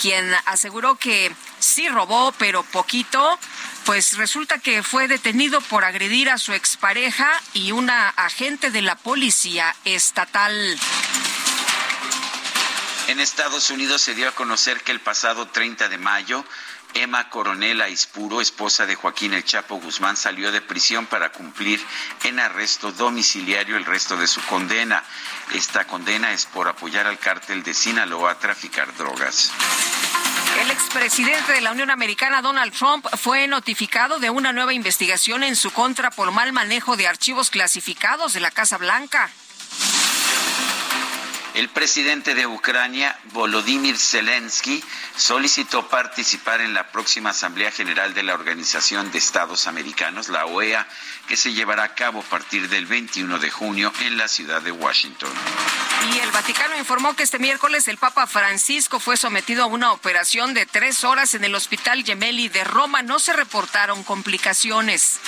quien 0.00 0.34
aseguró 0.46 0.94
que 0.94 1.30
sí 1.58 1.90
robó, 1.90 2.32
pero 2.38 2.62
poquito, 2.62 3.38
pues 3.84 4.16
resulta 4.16 4.60
que 4.60 4.82
fue 4.82 5.08
detenido 5.08 5.60
por 5.60 5.84
agredir 5.84 6.30
a 6.30 6.38
su 6.38 6.54
expareja 6.54 7.30
y 7.52 7.72
una 7.72 8.08
agente 8.08 8.70
de 8.70 8.80
la 8.80 8.94
policía 8.94 9.76
estatal. 9.84 10.78
En 13.10 13.18
Estados 13.18 13.70
Unidos 13.70 14.02
se 14.02 14.14
dio 14.14 14.28
a 14.28 14.32
conocer 14.36 14.82
que 14.82 14.92
el 14.92 15.00
pasado 15.00 15.48
30 15.48 15.88
de 15.88 15.98
mayo 15.98 16.44
Emma 16.94 17.28
Coronel 17.28 17.80
Aispuro, 17.80 18.40
esposa 18.40 18.86
de 18.86 18.94
Joaquín 18.94 19.34
El 19.34 19.44
Chapo 19.44 19.80
Guzmán, 19.80 20.16
salió 20.16 20.52
de 20.52 20.60
prisión 20.60 21.06
para 21.06 21.32
cumplir 21.32 21.84
en 22.22 22.38
arresto 22.38 22.92
domiciliario 22.92 23.76
el 23.76 23.84
resto 23.84 24.16
de 24.16 24.28
su 24.28 24.40
condena. 24.42 25.02
Esta 25.52 25.88
condena 25.88 26.32
es 26.32 26.46
por 26.46 26.68
apoyar 26.68 27.08
al 27.08 27.18
cártel 27.18 27.64
de 27.64 27.74
Sinaloa 27.74 28.30
a 28.30 28.38
traficar 28.38 28.94
drogas. 28.96 29.50
El 30.60 30.70
expresidente 30.70 31.50
de 31.50 31.62
la 31.62 31.72
Unión 31.72 31.90
Americana, 31.90 32.40
Donald 32.42 32.72
Trump, 32.72 33.04
fue 33.20 33.48
notificado 33.48 34.20
de 34.20 34.30
una 34.30 34.52
nueva 34.52 34.72
investigación 34.72 35.42
en 35.42 35.56
su 35.56 35.72
contra 35.72 36.12
por 36.12 36.30
mal 36.30 36.52
manejo 36.52 36.96
de 36.96 37.08
archivos 37.08 37.50
clasificados 37.50 38.34
de 38.34 38.40
la 38.40 38.52
Casa 38.52 38.78
Blanca. 38.78 39.32
El 41.54 41.68
presidente 41.68 42.34
de 42.34 42.46
Ucrania, 42.46 43.18
Volodymyr 43.32 43.98
Zelensky, 43.98 44.82
solicitó 45.16 45.88
participar 45.88 46.60
en 46.60 46.74
la 46.74 46.92
próxima 46.92 47.30
Asamblea 47.30 47.72
General 47.72 48.14
de 48.14 48.22
la 48.22 48.34
Organización 48.34 49.10
de 49.10 49.18
Estados 49.18 49.66
Americanos, 49.66 50.28
la 50.28 50.46
OEA, 50.46 50.86
que 51.26 51.36
se 51.36 51.52
llevará 51.52 51.82
a 51.84 51.94
cabo 51.94 52.20
a 52.20 52.24
partir 52.24 52.68
del 52.68 52.86
21 52.86 53.38
de 53.40 53.50
junio 53.50 53.92
en 54.02 54.16
la 54.16 54.28
ciudad 54.28 54.62
de 54.62 54.70
Washington. 54.70 55.30
Y 56.14 56.18
el 56.18 56.30
Vaticano 56.30 56.78
informó 56.78 57.14
que 57.14 57.24
este 57.24 57.38
miércoles 57.38 57.88
el 57.88 57.98
Papa 57.98 58.26
Francisco 58.26 59.00
fue 59.00 59.16
sometido 59.16 59.64
a 59.64 59.66
una 59.66 59.92
operación 59.92 60.54
de 60.54 60.66
tres 60.66 61.04
horas 61.04 61.34
en 61.34 61.44
el 61.44 61.54
Hospital 61.54 62.04
Gemelli 62.04 62.48
de 62.48 62.62
Roma. 62.64 63.02
No 63.02 63.18
se 63.18 63.32
reportaron 63.32 64.04
complicaciones. 64.04 65.18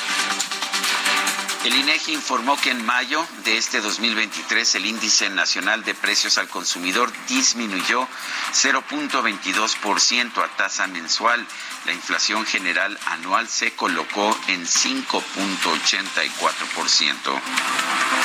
El 1.64 1.76
INEGI 1.76 2.14
informó 2.14 2.60
que 2.60 2.70
en 2.70 2.84
mayo 2.84 3.24
de 3.44 3.56
este 3.56 3.80
2023 3.80 4.74
el 4.74 4.86
índice 4.86 5.30
nacional 5.30 5.84
de 5.84 5.94
precios 5.94 6.36
al 6.36 6.48
consumidor 6.48 7.12
disminuyó 7.28 8.08
0.22% 8.52 10.42
a 10.42 10.48
tasa 10.56 10.88
mensual. 10.88 11.46
La 11.84 11.92
inflación 11.92 12.46
general 12.46 12.96
anual 13.06 13.48
se 13.48 13.72
colocó 13.72 14.38
en 14.46 14.64
5.84%. 14.64 17.40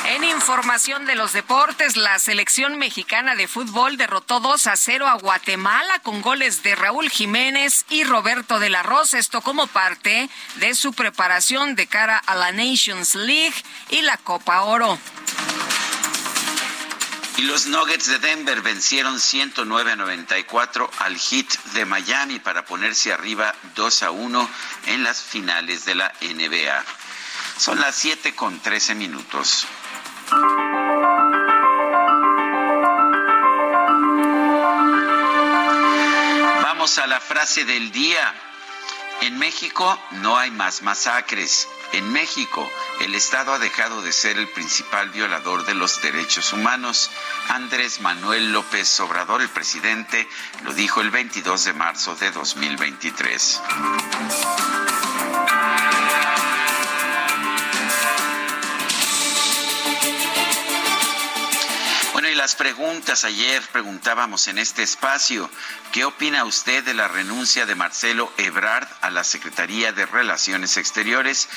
En 0.09 0.23
información 0.23 1.05
de 1.05 1.15
los 1.15 1.33
deportes, 1.33 1.97
la 1.97 2.19
selección 2.19 2.77
mexicana 2.77 3.35
de 3.35 3.47
fútbol 3.47 3.97
derrotó 3.97 4.39
2 4.39 4.67
a 4.67 4.75
0 4.75 5.07
a 5.07 5.15
Guatemala 5.15 5.97
con 5.99 6.21
goles 6.21 6.61
de 6.61 6.75
Raúl 6.75 7.09
Jiménez 7.09 7.85
y 7.89 8.03
Roberto 8.03 8.59
de 8.59 8.69
la 8.69 8.83
Rosa. 8.83 9.17
Esto 9.17 9.41
como 9.41 9.65
parte 9.67 10.29
de 10.57 10.75
su 10.75 10.93
preparación 10.93 11.73
de 11.75 11.87
cara 11.87 12.19
a 12.19 12.35
la 12.35 12.51
Nations 12.51 13.15
League 13.15 13.55
y 13.89 14.03
la 14.03 14.17
Copa 14.17 14.61
Oro. 14.61 14.99
Y 17.37 17.43
los 17.43 17.67
Nuggets 17.67 18.07
de 18.07 18.17
Denver 18.17 18.61
vencieron 18.61 19.19
109 19.19 19.91
a 19.91 19.95
94 19.95 20.89
al 20.97 21.19
Heat 21.19 21.45
de 21.73 21.85
Miami 21.85 22.39
para 22.39 22.65
ponerse 22.65 23.13
arriba 23.13 23.53
2 23.75 24.03
a 24.03 24.09
1 24.09 24.49
en 24.87 25.03
las 25.03 25.21
finales 25.21 25.85
de 25.85 25.93
la 25.93 26.11
NBA. 26.19 26.83
Son 27.59 27.79
las 27.79 27.95
7 27.95 28.33
con 28.33 28.59
13 28.59 28.95
minutos. 28.95 29.67
Vamos 36.63 36.97
a 36.97 37.05
la 37.05 37.21
frase 37.21 37.65
del 37.65 37.91
día. 37.91 38.46
En 39.21 39.39
México 39.39 39.99
no 40.11 40.37
hay 40.37 40.51
más 40.51 40.81
masacres. 40.83 41.67
En 41.93 42.11
México, 42.11 42.69
el 43.01 43.15
Estado 43.15 43.53
ha 43.53 43.59
dejado 43.59 44.01
de 44.01 44.11
ser 44.11 44.37
el 44.37 44.47
principal 44.49 45.09
violador 45.09 45.65
de 45.65 45.73
los 45.73 46.01
derechos 46.01 46.53
humanos. 46.53 47.09
Andrés 47.49 48.01
Manuel 48.01 48.51
López 48.51 48.99
Obrador, 48.99 49.41
el 49.41 49.49
presidente, 49.49 50.27
lo 50.63 50.73
dijo 50.73 51.01
el 51.01 51.09
22 51.09 51.63
de 51.63 51.73
marzo 51.73 52.15
de 52.15 52.31
2023. 52.31 53.61
Las 62.47 62.55
preguntas, 62.55 63.25
ayer 63.25 63.61
preguntábamos 63.73 64.47
en 64.47 64.57
este 64.57 64.81
espacio, 64.81 65.51
¿qué 65.91 66.05
opina 66.05 66.45
usted 66.45 66.81
de 66.81 66.93
la 66.93 67.09
renuncia 67.09 67.65
de 67.65 67.75
Marcelo 67.75 68.31
Ebrard 68.37 68.87
a 69.01 69.09
la 69.09 69.25
Secretaría 69.25 69.91
de 69.91 70.05
Relaciones 70.05 70.77
Exteriores? 70.77 71.49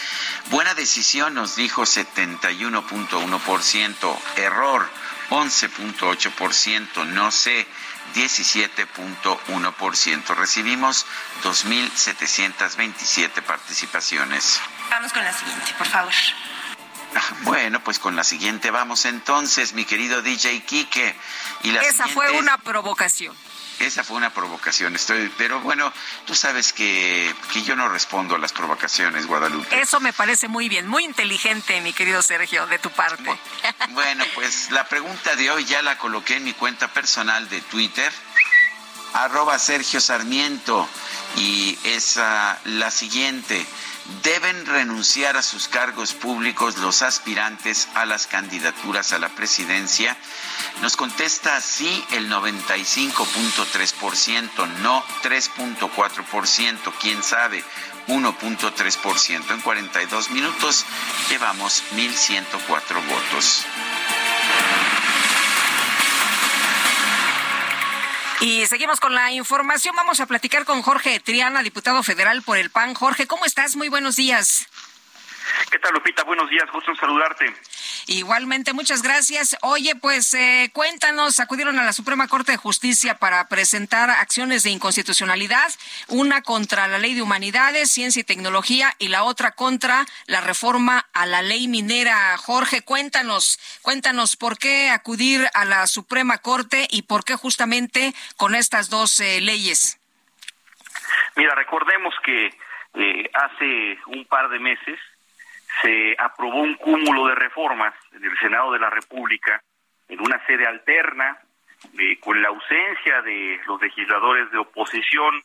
Buena 0.46 0.74
decisión, 0.74 1.34
nos 1.34 1.54
dijo 1.54 1.82
71.1%, 1.82 4.18
error 4.34 4.90
11.8%, 5.30 7.06
no 7.06 7.30
sé 7.30 7.68
17.1%. 8.16 10.34
Recibimos 10.34 11.06
2.727 11.44 13.42
participaciones. 13.42 14.60
Vamos 14.90 15.12
con 15.12 15.22
la 15.22 15.32
siguiente, 15.32 15.72
por 15.78 15.86
favor. 15.86 16.12
Bueno, 17.42 17.82
pues 17.82 17.98
con 17.98 18.16
la 18.16 18.24
siguiente 18.24 18.70
vamos 18.70 19.04
entonces, 19.04 19.72
mi 19.72 19.84
querido 19.84 20.22
DJ 20.22 20.62
Kike. 20.62 21.14
Y 21.62 21.72
la 21.72 21.82
Esa 21.82 22.06
fue 22.08 22.30
una 22.32 22.58
provocación. 22.58 23.36
Esa 23.78 24.04
fue 24.04 24.18
una 24.18 24.28
provocación, 24.28 24.94
estoy, 24.94 25.32
pero 25.38 25.58
bueno, 25.60 25.90
tú 26.26 26.34
sabes 26.34 26.74
que, 26.74 27.34
que 27.50 27.62
yo 27.62 27.74
no 27.76 27.88
respondo 27.88 28.34
a 28.34 28.38
las 28.38 28.52
provocaciones, 28.52 29.26
Guadalupe. 29.26 29.80
Eso 29.80 30.00
me 30.00 30.12
parece 30.12 30.48
muy 30.48 30.68
bien, 30.68 30.86
muy 30.86 31.02
inteligente, 31.02 31.80
mi 31.80 31.94
querido 31.94 32.20
Sergio, 32.20 32.66
de 32.66 32.78
tu 32.78 32.90
parte. 32.90 33.38
Bueno, 33.92 34.24
pues 34.34 34.70
la 34.70 34.86
pregunta 34.86 35.34
de 35.34 35.50
hoy 35.50 35.64
ya 35.64 35.80
la 35.80 35.96
coloqué 35.96 36.36
en 36.36 36.44
mi 36.44 36.52
cuenta 36.52 36.88
personal 36.88 37.48
de 37.48 37.62
Twitter, 37.62 38.12
arroba 39.14 39.58
Sergio 39.58 39.98
Sarmiento, 40.02 40.86
y 41.36 41.78
es 41.84 42.16
la 42.16 42.90
siguiente 42.90 43.66
deben 44.22 44.66
renunciar 44.66 45.36
a 45.36 45.42
sus 45.42 45.66
cargos 45.68 46.14
públicos 46.14 46.78
los 46.78 47.02
aspirantes 47.02 47.86
a 47.94 48.06
las 48.06 48.26
candidaturas 48.26 49.12
a 49.12 49.18
la 49.18 49.28
presidencia? 49.28 50.16
Nos 50.82 50.96
contesta 50.96 51.60
sí 51.60 52.04
el 52.12 52.30
95.3%, 52.30 54.68
no 54.82 55.04
3.4%, 55.22 56.92
quién 57.00 57.22
sabe, 57.22 57.62
1.3%. 58.08 59.50
En 59.50 59.60
42 59.60 60.30
minutos 60.30 60.86
llevamos 61.28 61.82
1.104 61.94 63.06
votos. 63.08 63.66
Y 68.40 68.66
seguimos 68.66 69.00
con 69.00 69.14
la 69.14 69.30
información. 69.32 69.94
Vamos 69.94 70.20
a 70.20 70.26
platicar 70.26 70.64
con 70.64 70.80
Jorge 70.80 71.20
Triana, 71.20 71.62
diputado 71.62 72.02
federal 72.02 72.40
por 72.40 72.56
el 72.56 72.70
PAN. 72.70 72.94
Jorge, 72.94 73.26
¿cómo 73.26 73.44
estás? 73.44 73.76
Muy 73.76 73.90
buenos 73.90 74.16
días. 74.16 74.66
¿Qué 75.70 75.78
tal, 75.78 75.94
Lupita? 75.94 76.24
Buenos 76.24 76.50
días, 76.50 76.70
gusto 76.72 76.90
en 76.90 76.96
saludarte. 76.96 77.54
Igualmente, 78.06 78.72
muchas 78.72 79.02
gracias. 79.02 79.56
Oye, 79.62 79.94
pues 79.94 80.34
eh, 80.34 80.70
cuéntanos, 80.72 81.38
acudieron 81.38 81.78
a 81.78 81.84
la 81.84 81.92
Suprema 81.92 82.28
Corte 82.28 82.52
de 82.52 82.58
Justicia 82.58 83.14
para 83.14 83.46
presentar 83.48 84.10
acciones 84.10 84.62
de 84.62 84.70
inconstitucionalidad, 84.70 85.70
una 86.08 86.42
contra 86.42 86.88
la 86.88 86.98
Ley 86.98 87.14
de 87.14 87.22
Humanidades, 87.22 87.90
Ciencia 87.90 88.20
y 88.20 88.24
Tecnología 88.24 88.94
y 88.98 89.08
la 89.08 89.22
otra 89.22 89.52
contra 89.52 90.06
la 90.26 90.40
reforma 90.40 91.06
a 91.12 91.26
la 91.26 91.42
ley 91.42 91.68
minera. 91.68 92.36
Jorge, 92.38 92.82
cuéntanos, 92.82 93.58
cuéntanos 93.82 94.36
por 94.36 94.58
qué 94.58 94.90
acudir 94.90 95.46
a 95.54 95.64
la 95.64 95.86
Suprema 95.86 96.38
Corte 96.38 96.88
y 96.90 97.02
por 97.02 97.24
qué 97.24 97.36
justamente 97.36 98.14
con 98.36 98.54
estas 98.54 98.90
dos 98.90 99.20
eh, 99.20 99.40
leyes. 99.40 100.00
Mira, 101.36 101.54
recordemos 101.54 102.14
que 102.24 102.50
eh, 102.94 103.30
hace 103.34 103.98
un 104.06 104.24
par 104.26 104.48
de 104.48 104.58
meses 104.58 104.98
se 105.82 106.16
aprobó 106.18 106.62
un 106.62 106.74
cúmulo 106.74 107.28
de 107.28 107.34
reformas 107.34 107.94
en 108.12 108.24
el 108.24 108.38
Senado 108.38 108.72
de 108.72 108.78
la 108.78 108.90
República 108.90 109.62
en 110.08 110.20
una 110.20 110.44
sede 110.46 110.66
alterna, 110.66 111.38
con 112.20 112.42
la 112.42 112.48
ausencia 112.48 113.22
de 113.22 113.60
los 113.66 113.80
legisladores 113.80 114.50
de 114.50 114.58
oposición, 114.58 115.42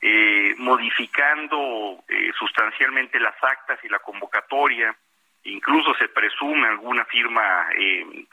eh, 0.00 0.54
modificando 0.58 2.02
eh, 2.08 2.30
sustancialmente 2.38 3.18
las 3.18 3.34
actas 3.42 3.78
y 3.82 3.88
la 3.88 3.98
convocatoria, 3.98 4.94
incluso 5.44 5.94
se 5.94 6.08
presume 6.08 6.68
alguna 6.68 7.04
firma 7.06 7.68
eh, 7.76 8.26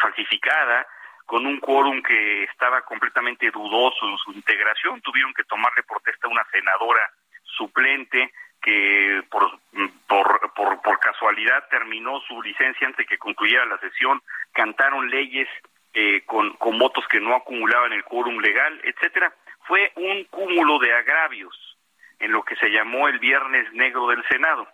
falsificada, 0.00 0.86
con 1.24 1.44
un 1.44 1.58
quórum 1.58 2.02
que 2.02 2.44
estaba 2.44 2.82
completamente 2.82 3.50
dudoso 3.50 4.08
en 4.08 4.16
su 4.18 4.32
integración, 4.32 5.00
tuvieron 5.00 5.34
que 5.34 5.44
tomarle 5.44 5.82
protesta 5.82 6.28
a 6.28 6.30
una 6.30 6.44
senadora 6.52 7.10
suplente, 7.42 8.32
que 8.66 9.22
por, 9.30 9.60
por, 10.08 10.82
por, 10.82 10.98
casualidad 10.98 11.68
terminó 11.70 12.18
su 12.26 12.42
licencia 12.42 12.88
antes 12.88 13.06
de 13.06 13.06
que 13.06 13.16
concluyera 13.16 13.64
la 13.64 13.78
sesión, 13.78 14.20
cantaron 14.52 15.08
leyes 15.08 15.48
eh, 15.94 16.22
con, 16.26 16.52
con 16.54 16.76
votos 16.76 17.06
que 17.08 17.20
no 17.20 17.36
acumulaban 17.36 17.92
el 17.92 18.02
quórum 18.02 18.40
legal, 18.40 18.80
etcétera. 18.82 19.32
Fue 19.68 19.92
un 19.94 20.24
cúmulo 20.24 20.80
de 20.80 20.92
agravios 20.92 21.78
en 22.18 22.32
lo 22.32 22.42
que 22.42 22.56
se 22.56 22.68
llamó 22.68 23.06
el 23.06 23.20
Viernes 23.20 23.72
Negro 23.72 24.08
del 24.08 24.24
Senado. 24.28 24.66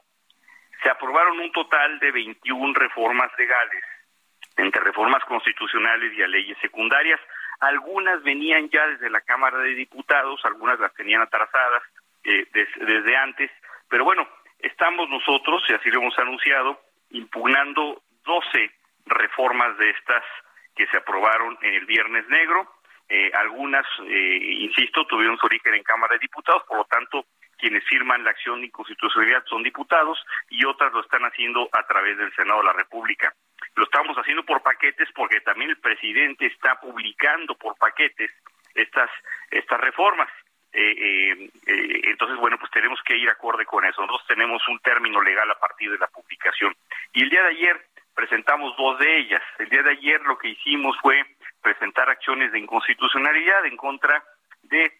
Se 0.82 0.88
aprobaron 0.88 1.38
un 1.38 1.52
total 1.52 1.98
de 1.98 2.12
21 2.12 2.72
reformas 2.72 3.30
legales, 3.36 3.84
entre 4.56 4.82
reformas 4.84 5.22
constitucionales 5.24 6.14
y 6.16 6.22
a 6.22 6.28
leyes 6.28 6.56
secundarias. 6.62 7.20
Algunas 7.60 8.22
venían 8.22 8.70
ya 8.70 8.86
desde 8.86 9.10
la 9.10 9.20
Cámara 9.20 9.58
de 9.58 9.74
Diputados, 9.74 10.40
algunas 10.44 10.80
las 10.80 10.94
tenían 10.94 11.20
atrasadas 11.20 11.82
eh, 12.24 12.46
desde 12.52 13.16
antes, 13.16 13.50
pero 13.92 14.06
bueno, 14.06 14.26
estamos 14.58 15.06
nosotros, 15.10 15.62
y 15.68 15.74
así 15.74 15.90
lo 15.90 16.00
hemos 16.00 16.18
anunciado, 16.18 16.80
impugnando 17.10 18.00
12 18.24 18.70
reformas 19.04 19.76
de 19.76 19.90
estas 19.90 20.24
que 20.74 20.86
se 20.86 20.96
aprobaron 20.96 21.58
en 21.60 21.74
el 21.74 21.84
Viernes 21.84 22.26
Negro. 22.30 22.72
Eh, 23.06 23.30
algunas, 23.34 23.84
eh, 24.06 24.38
insisto, 24.60 25.06
tuvieron 25.06 25.36
su 25.36 25.44
origen 25.44 25.74
en 25.74 25.82
Cámara 25.82 26.14
de 26.14 26.20
Diputados, 26.20 26.62
por 26.66 26.78
lo 26.78 26.84
tanto, 26.86 27.26
quienes 27.58 27.84
firman 27.84 28.24
la 28.24 28.30
acción 28.30 28.60
de 28.60 28.68
inconstitucionalidad 28.68 29.44
son 29.44 29.62
diputados 29.62 30.18
y 30.48 30.64
otras 30.64 30.90
lo 30.94 31.02
están 31.02 31.24
haciendo 31.24 31.68
a 31.70 31.86
través 31.86 32.16
del 32.16 32.34
Senado 32.34 32.60
de 32.60 32.68
la 32.68 32.72
República. 32.72 33.34
Lo 33.76 33.84
estamos 33.84 34.16
haciendo 34.16 34.42
por 34.42 34.62
paquetes 34.62 35.10
porque 35.14 35.42
también 35.42 35.68
el 35.68 35.78
presidente 35.80 36.46
está 36.46 36.80
publicando 36.80 37.56
por 37.56 37.76
paquetes 37.76 38.30
estas, 38.74 39.10
estas 39.50 39.78
reformas. 39.82 40.30
Eh, 40.72 40.94
eh, 40.96 41.50
eh, 41.66 42.00
entonces, 42.04 42.38
bueno, 42.38 42.58
pues 42.58 42.70
tenemos 42.70 42.98
que 43.02 43.16
ir 43.16 43.28
acorde 43.28 43.66
con 43.66 43.84
eso. 43.84 44.00
Nosotros 44.00 44.26
tenemos 44.26 44.66
un 44.68 44.78
término 44.80 45.20
legal 45.20 45.50
a 45.50 45.58
partir 45.58 45.90
de 45.90 45.98
la 45.98 46.06
publicación. 46.06 46.74
Y 47.12 47.22
el 47.22 47.30
día 47.30 47.42
de 47.42 47.50
ayer 47.50 47.86
presentamos 48.14 48.74
dos 48.76 48.98
de 48.98 49.18
ellas. 49.18 49.42
El 49.58 49.68
día 49.68 49.82
de 49.82 49.90
ayer 49.90 50.20
lo 50.22 50.38
que 50.38 50.48
hicimos 50.48 50.96
fue 51.00 51.24
presentar 51.60 52.08
acciones 52.08 52.52
de 52.52 52.58
inconstitucionalidad 52.58 53.66
en 53.66 53.76
contra 53.76 54.22
de 54.62 54.92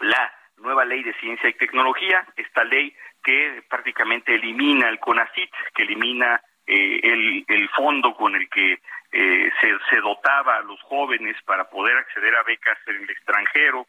la 0.00 0.32
nueva 0.58 0.84
ley 0.84 1.02
de 1.02 1.14
ciencia 1.14 1.48
y 1.48 1.54
tecnología, 1.54 2.26
esta 2.36 2.64
ley 2.64 2.94
que 3.22 3.62
prácticamente 3.68 4.34
elimina 4.34 4.88
el 4.88 4.98
CONACIT, 4.98 5.50
que 5.74 5.82
elimina 5.82 6.40
el, 6.66 7.44
el, 7.46 7.68
fondo 7.70 8.14
con 8.14 8.34
el 8.34 8.48
que 8.50 8.80
se, 9.12 9.78
se 9.90 9.96
dotaba 10.00 10.56
a 10.56 10.62
los 10.62 10.80
jóvenes 10.82 11.36
para 11.44 11.68
poder 11.68 11.96
acceder 11.96 12.34
a 12.36 12.42
becas 12.42 12.78
en 12.86 12.96
el 12.96 13.10
extranjero, 13.10 13.86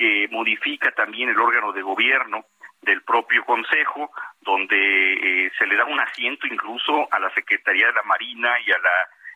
que 0.00 0.28
modifica 0.30 0.90
también 0.92 1.28
el 1.28 1.38
órgano 1.38 1.72
de 1.72 1.82
gobierno 1.82 2.46
del 2.80 3.02
propio 3.02 3.44
Consejo, 3.44 4.10
donde 4.40 4.74
eh, 5.44 5.52
se 5.58 5.66
le 5.66 5.76
da 5.76 5.84
un 5.84 6.00
asiento 6.00 6.46
incluso 6.46 7.06
a 7.10 7.18
la 7.18 7.28
Secretaría 7.34 7.88
de 7.88 7.92
la 7.92 8.02
Marina 8.04 8.48
y 8.66 8.72
a 8.72 8.78
la, 8.78 8.90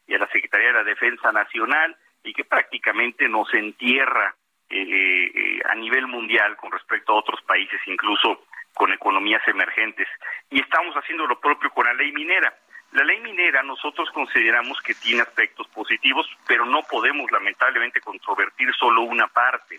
y 0.07 0.14
a 0.14 0.18
la 0.18 0.27
Secretaría 0.29 0.68
de 0.68 0.72
la 0.72 0.85
Defensa 0.85 1.31
Nacional, 1.33 1.94
y 2.22 2.33
que 2.33 2.44
prácticamente 2.44 3.29
nos 3.29 3.53
entierra 3.53 4.35
eh, 4.70 5.31
eh, 5.35 5.61
a 5.68 5.74
nivel 5.74 6.07
mundial 6.07 6.57
con 6.57 6.72
respecto 6.72 7.12
a 7.12 7.16
otros 7.16 7.42
países, 7.42 7.79
incluso 7.85 8.46
con 8.72 8.90
economías 8.90 9.46
emergentes. 9.46 10.09
Y 10.48 10.62
estamos 10.62 10.94
haciendo 10.94 11.27
lo 11.27 11.38
propio 11.40 11.68
con 11.68 11.85
la 11.85 11.92
ley 11.92 12.11
minera. 12.12 12.55
La 12.92 13.05
ley 13.05 13.20
minera 13.20 13.62
nosotros 13.62 14.09
consideramos 14.12 14.81
que 14.81 14.94
tiene 14.94 15.20
aspectos 15.20 15.68
positivos, 15.68 16.27
pero 16.48 16.64
no 16.64 16.81
podemos 16.85 17.31
lamentablemente 17.31 18.00
controvertir 18.00 18.72
solo 18.74 19.03
una 19.03 19.27
parte. 19.27 19.77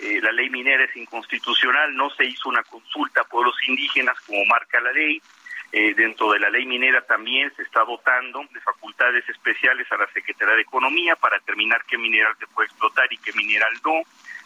Eh, 0.00 0.20
la 0.22 0.32
ley 0.32 0.48
minera 0.48 0.84
es 0.84 0.96
inconstitucional, 0.96 1.94
no 1.94 2.10
se 2.10 2.24
hizo 2.24 2.48
una 2.48 2.62
consulta 2.62 3.22
a 3.22 3.24
pueblos 3.24 3.56
indígenas 3.66 4.18
como 4.20 4.44
marca 4.44 4.80
la 4.80 4.92
ley. 4.92 5.20
Eh, 5.70 5.92
dentro 5.94 6.32
de 6.32 6.40
la 6.40 6.48
ley 6.48 6.64
minera 6.64 7.04
también 7.04 7.52
se 7.54 7.62
está 7.62 7.84
dotando 7.84 8.42
de 8.50 8.60
facultades 8.60 9.28
especiales 9.28 9.90
a 9.92 9.98
la 9.98 10.06
Secretaría 10.12 10.54
de 10.54 10.62
Economía 10.62 11.14
para 11.16 11.38
determinar 11.38 11.84
qué 11.86 11.98
mineral 11.98 12.34
se 12.38 12.46
puede 12.46 12.68
explotar 12.68 13.12
y 13.12 13.18
qué 13.18 13.32
mineral 13.34 13.72
no. 13.84 14.00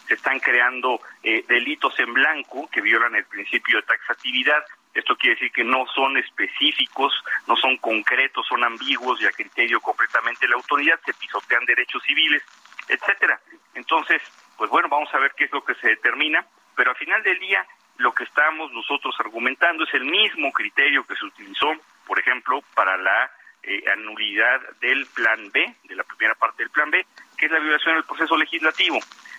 Se 0.08 0.14
están 0.14 0.40
creando 0.40 1.00
eh, 1.22 1.44
delitos 1.46 1.96
en 2.00 2.12
blanco 2.12 2.68
que 2.72 2.80
violan 2.80 3.14
el 3.14 3.24
principio 3.26 3.76
de 3.76 3.86
taxatividad. 3.86 4.64
Esto 4.94 5.16
quiere 5.16 5.36
decir 5.36 5.52
que 5.52 5.62
no 5.62 5.86
son 5.94 6.16
específicos, 6.16 7.12
no 7.46 7.56
son 7.56 7.76
concretos, 7.76 8.46
son 8.48 8.64
ambiguos 8.64 9.20
y 9.22 9.26
a 9.26 9.30
criterio 9.30 9.80
completamente 9.80 10.46
de 10.46 10.50
la 10.50 10.56
autoridad, 10.56 10.98
se 11.06 11.14
pisotean 11.14 11.64
derechos 11.66 12.02
civiles, 12.02 12.42
etcétera. 12.88 13.40
Entonces, 13.74 14.20
pues 14.56 14.70
bueno, 14.70 14.88
vamos 14.88 15.12
a 15.14 15.18
ver 15.18 15.32
qué 15.36 15.44
es 15.44 15.52
lo 15.52 15.64
que 15.64 15.74
se 15.74 15.88
determina, 15.88 16.44
pero 16.76 16.90
al 16.90 16.96
final 16.96 17.22
del 17.22 17.38
día 17.38 17.66
lo 17.98 18.12
que 18.12 18.24
estamos 18.24 18.72
nosotros 18.72 19.14
argumentando 19.18 19.84
es 19.84 19.94
el 19.94 20.04
mismo 20.04 20.52
criterio 20.52 21.04
que 21.04 21.16
se 21.16 21.26
utilizó, 21.26 21.72
por 22.06 22.18
ejemplo, 22.18 22.62
para 22.74 22.96
la 22.96 23.30
eh, 23.62 23.84
anulidad 23.92 24.60
del 24.80 25.06
plan 25.06 25.50
B, 25.52 25.74
de 25.84 25.94
la 25.94 26.04
primera 26.04 26.34
parte 26.34 26.62
del 26.62 26.70
plan 26.70 26.90
B, 26.90 27.04
que 27.36 27.46
es 27.46 27.52
la 27.52 27.60
violación 27.60 27.94
del 27.94 28.04
proceso 28.04 28.36
legislativo. 28.36 28.98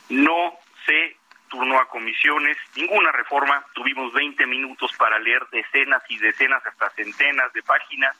No 0.09 0.53
se 0.85 1.17
turnó 1.49 1.77
a 1.77 1.87
comisiones, 1.87 2.57
ninguna 2.75 3.11
reforma, 3.11 3.63
tuvimos 3.73 4.11
20 4.13 4.45
minutos 4.47 4.91
para 4.97 5.19
leer 5.19 5.45
decenas 5.51 6.01
y 6.09 6.17
decenas, 6.17 6.65
hasta 6.65 6.89
centenas 6.91 7.51
de 7.53 7.61
páginas, 7.63 8.17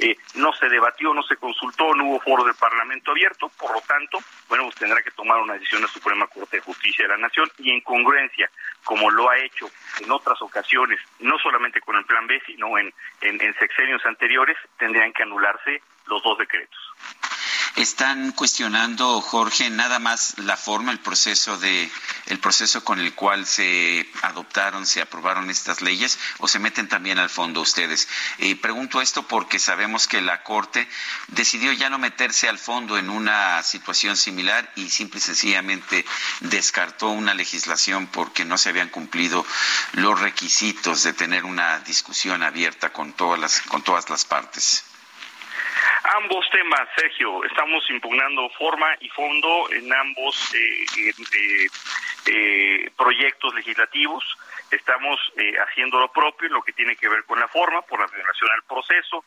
eh, 0.00 0.16
no 0.34 0.52
se 0.54 0.68
debatió, 0.68 1.12
no 1.12 1.22
se 1.22 1.36
consultó, 1.36 1.94
no 1.94 2.06
hubo 2.06 2.20
foro 2.20 2.44
de 2.44 2.54
Parlamento 2.54 3.10
abierto, 3.10 3.50
por 3.58 3.72
lo 3.72 3.80
tanto, 3.82 4.18
bueno, 4.48 4.64
pues 4.64 4.76
tendrá 4.76 5.02
que 5.02 5.10
tomar 5.10 5.38
una 5.40 5.54
decisión 5.54 5.82
la 5.82 5.88
Suprema 5.88 6.26
Corte 6.26 6.56
de 6.56 6.62
Justicia 6.62 7.04
de 7.04 7.10
la 7.10 7.18
Nación 7.18 7.50
y 7.58 7.70
en 7.70 7.80
congruencia, 7.82 8.50
como 8.82 9.10
lo 9.10 9.28
ha 9.28 9.38
hecho 9.38 9.70
en 10.00 10.10
otras 10.10 10.40
ocasiones, 10.42 10.98
no 11.18 11.38
solamente 11.38 11.80
con 11.80 11.96
el 11.96 12.04
Plan 12.04 12.26
B, 12.26 12.40
sino 12.46 12.78
en, 12.78 12.92
en 13.20 13.54
sexenios 13.58 14.04
anteriores, 14.06 14.56
tendrían 14.78 15.12
que 15.12 15.22
anularse 15.22 15.82
los 16.06 16.22
dos 16.22 16.38
decretos. 16.38 16.80
Están 17.76 18.32
cuestionando, 18.32 19.20
Jorge, 19.20 19.70
nada 19.70 19.98
más 19.98 20.34
la 20.38 20.56
forma, 20.56 20.92
el 20.92 20.98
proceso 20.98 21.56
de, 21.56 21.90
el 22.26 22.38
proceso 22.38 22.84
con 22.84 22.98
el 22.98 23.14
cual 23.14 23.46
se 23.46 24.08
adoptaron, 24.22 24.86
se 24.86 25.00
aprobaron 25.00 25.50
estas 25.50 25.80
leyes, 25.80 26.18
o 26.38 26.48
se 26.48 26.58
meten 26.58 26.88
también 26.88 27.18
al 27.18 27.30
fondo 27.30 27.60
ustedes. 27.60 28.08
Y 28.38 28.56
pregunto 28.56 29.00
esto 29.00 29.26
porque 29.26 29.58
sabemos 29.58 30.08
que 30.08 30.20
la 30.20 30.42
Corte 30.42 30.88
decidió 31.28 31.72
ya 31.72 31.90
no 31.90 31.98
meterse 31.98 32.48
al 32.48 32.58
fondo 32.58 32.98
en 32.98 33.08
una 33.08 33.62
situación 33.62 34.16
similar 34.16 34.70
y 34.76 34.90
simple 34.90 35.18
y 35.18 35.22
sencillamente 35.22 36.04
descartó 36.40 37.08
una 37.08 37.34
legislación 37.34 38.06
porque 38.08 38.44
no 38.44 38.58
se 38.58 38.70
habían 38.70 38.88
cumplido 38.88 39.46
los 39.92 40.18
requisitos 40.20 41.02
de 41.02 41.12
tener 41.12 41.44
una 41.44 41.78
discusión 41.80 42.42
abierta 42.42 42.92
con 42.92 43.12
todas 43.12 43.38
las, 43.38 43.60
con 43.62 43.82
todas 43.82 44.08
las 44.10 44.24
partes. 44.24 44.84
Ambos 46.22 46.48
temas, 46.50 46.88
Sergio, 46.96 47.44
estamos 47.44 47.88
impugnando 47.90 48.48
forma 48.50 48.96
y 49.00 49.08
fondo 49.10 49.70
en 49.70 49.92
ambos 49.92 50.54
eh, 50.54 50.84
eh, 50.98 51.66
eh, 52.26 52.90
proyectos 52.96 53.54
legislativos. 53.54 54.24
Estamos 54.70 55.18
haciendo 55.66 55.98
lo 55.98 56.12
propio 56.12 56.46
en 56.46 56.54
lo 56.54 56.62
que 56.62 56.72
tiene 56.72 56.96
que 56.96 57.08
ver 57.08 57.24
con 57.24 57.38
la 57.40 57.48
forma, 57.48 57.82
por 57.82 58.00
la 58.00 58.06
violación 58.06 58.50
al 58.52 58.62
proceso, 58.62 59.24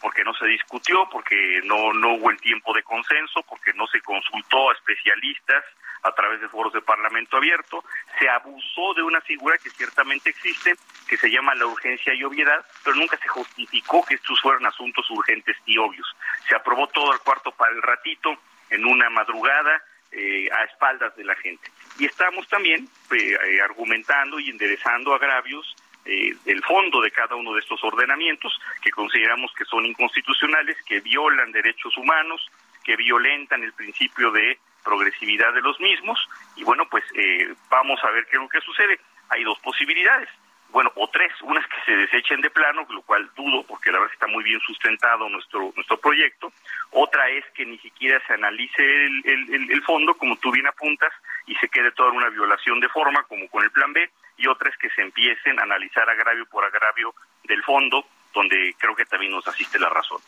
porque 0.00 0.24
no 0.24 0.34
se 0.34 0.46
discutió, 0.46 1.08
porque 1.10 1.60
no, 1.64 1.92
no 1.92 2.14
hubo 2.14 2.30
el 2.30 2.40
tiempo 2.40 2.74
de 2.74 2.82
consenso, 2.82 3.42
porque 3.48 3.72
no 3.74 3.86
se 3.86 4.00
consultó 4.00 4.70
a 4.70 4.74
especialistas 4.74 5.64
a 6.02 6.12
través 6.12 6.40
de 6.40 6.48
foros 6.48 6.72
de 6.72 6.82
Parlamento 6.82 7.36
abierto, 7.36 7.84
se 8.18 8.28
abusó 8.28 8.94
de 8.94 9.02
una 9.02 9.20
figura 9.20 9.56
que 9.58 9.70
ciertamente 9.70 10.30
existe, 10.30 10.74
que 11.08 11.16
se 11.16 11.30
llama 11.30 11.54
la 11.54 11.66
urgencia 11.66 12.14
y 12.14 12.24
obviedad, 12.24 12.64
pero 12.84 12.96
nunca 12.96 13.16
se 13.18 13.28
justificó 13.28 14.04
que 14.04 14.14
estos 14.14 14.40
fueran 14.40 14.66
asuntos 14.66 15.08
urgentes 15.10 15.56
y 15.66 15.78
obvios. 15.78 16.06
Se 16.48 16.54
aprobó 16.54 16.86
todo 16.88 17.12
al 17.12 17.20
cuarto 17.20 17.52
para 17.52 17.72
el 17.72 17.82
ratito, 17.82 18.36
en 18.70 18.84
una 18.84 19.10
madrugada, 19.10 19.82
eh, 20.10 20.48
a 20.52 20.64
espaldas 20.64 21.14
de 21.16 21.24
la 21.24 21.34
gente. 21.36 21.70
Y 21.98 22.06
estamos 22.06 22.46
también 22.48 22.88
eh, 23.12 23.36
eh, 23.46 23.60
argumentando 23.62 24.38
y 24.38 24.50
enderezando 24.50 25.14
agravios 25.14 25.74
eh, 26.04 26.34
del 26.44 26.62
fondo 26.64 27.00
de 27.00 27.12
cada 27.12 27.36
uno 27.36 27.54
de 27.54 27.60
estos 27.60 27.82
ordenamientos 27.84 28.52
que 28.82 28.90
consideramos 28.90 29.52
que 29.56 29.64
son 29.64 29.86
inconstitucionales, 29.86 30.76
que 30.84 31.00
violan 31.00 31.52
derechos 31.52 31.96
humanos, 31.96 32.44
que 32.82 32.96
violentan 32.96 33.62
el 33.62 33.72
principio 33.72 34.32
de 34.32 34.58
progresividad 34.84 35.52
de 35.54 35.62
los 35.62 35.78
mismos 35.80 36.18
y 36.56 36.64
bueno 36.64 36.86
pues 36.90 37.04
eh, 37.14 37.54
vamos 37.68 38.02
a 38.04 38.10
ver 38.10 38.26
qué 38.26 38.36
es 38.36 38.42
lo 38.42 38.48
que 38.48 38.60
sucede 38.60 38.98
hay 39.28 39.44
dos 39.44 39.58
posibilidades 39.60 40.28
bueno, 40.72 40.90
o 40.96 41.06
tres, 41.08 41.30
unas 41.42 41.66
que 41.66 41.80
se 41.84 41.96
desechen 41.96 42.40
de 42.40 42.48
plano, 42.48 42.86
lo 42.88 43.02
cual 43.02 43.30
dudo 43.36 43.62
porque 43.64 43.92
la 43.92 43.98
verdad 43.98 44.14
está 44.14 44.26
muy 44.26 44.42
bien 44.42 44.58
sustentado 44.60 45.28
nuestro 45.28 45.70
nuestro 45.76 45.98
proyecto. 45.98 46.50
Otra 46.90 47.28
es 47.28 47.44
que 47.54 47.66
ni 47.66 47.78
siquiera 47.78 48.20
se 48.26 48.32
analice 48.32 48.82
el, 48.82 49.70
el, 49.70 49.82
fondo, 49.82 50.14
como 50.14 50.36
tú 50.36 50.50
bien 50.50 50.66
apuntas, 50.66 51.12
y 51.46 51.54
se 51.56 51.68
quede 51.68 51.92
toda 51.92 52.10
una 52.10 52.30
violación 52.30 52.80
de 52.80 52.88
forma, 52.88 53.22
como 53.24 53.48
con 53.48 53.62
el 53.62 53.70
plan 53.70 53.92
B. 53.92 54.10
Y 54.38 54.46
otra 54.46 54.70
es 54.70 54.76
que 54.78 54.88
se 54.90 55.02
empiecen 55.02 55.60
a 55.60 55.64
analizar 55.64 56.08
agravio 56.08 56.46
por 56.46 56.64
agravio 56.64 57.14
del 57.44 57.62
fondo, 57.64 58.06
donde 58.32 58.74
creo 58.78 58.94
que 58.94 59.04
también 59.04 59.32
nos 59.32 59.46
asiste 59.46 59.78
la 59.78 59.88
razón. 59.88 60.20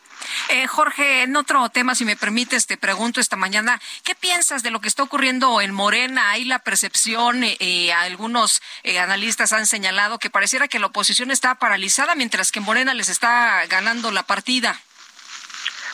Eh, 0.49 0.67
Jorge, 0.67 1.23
en 1.23 1.35
otro 1.35 1.69
tema, 1.69 1.95
si 1.95 2.05
me 2.05 2.15
permites, 2.15 2.67
te 2.67 2.77
pregunto 2.77 3.19
esta 3.19 3.35
mañana, 3.35 3.79
¿qué 4.03 4.15
piensas 4.15 4.63
de 4.63 4.71
lo 4.71 4.79
que 4.79 4.87
está 4.87 5.03
ocurriendo 5.03 5.61
en 5.61 5.73
Morena? 5.73 6.31
Hay 6.31 6.45
la 6.45 6.59
percepción, 6.59 7.43
eh, 7.43 7.57
eh 7.59 7.93
algunos 7.93 8.61
eh, 8.83 8.99
analistas 8.99 9.53
han 9.53 9.65
señalado 9.65 10.19
que 10.19 10.29
pareciera 10.29 10.67
que 10.67 10.79
la 10.79 10.87
oposición 10.87 11.31
está 11.31 11.55
paralizada, 11.55 12.15
mientras 12.15 12.51
que 12.51 12.59
Morena 12.59 12.93
les 12.93 13.09
está 13.09 13.65
ganando 13.67 14.11
la 14.11 14.23
partida. 14.23 14.79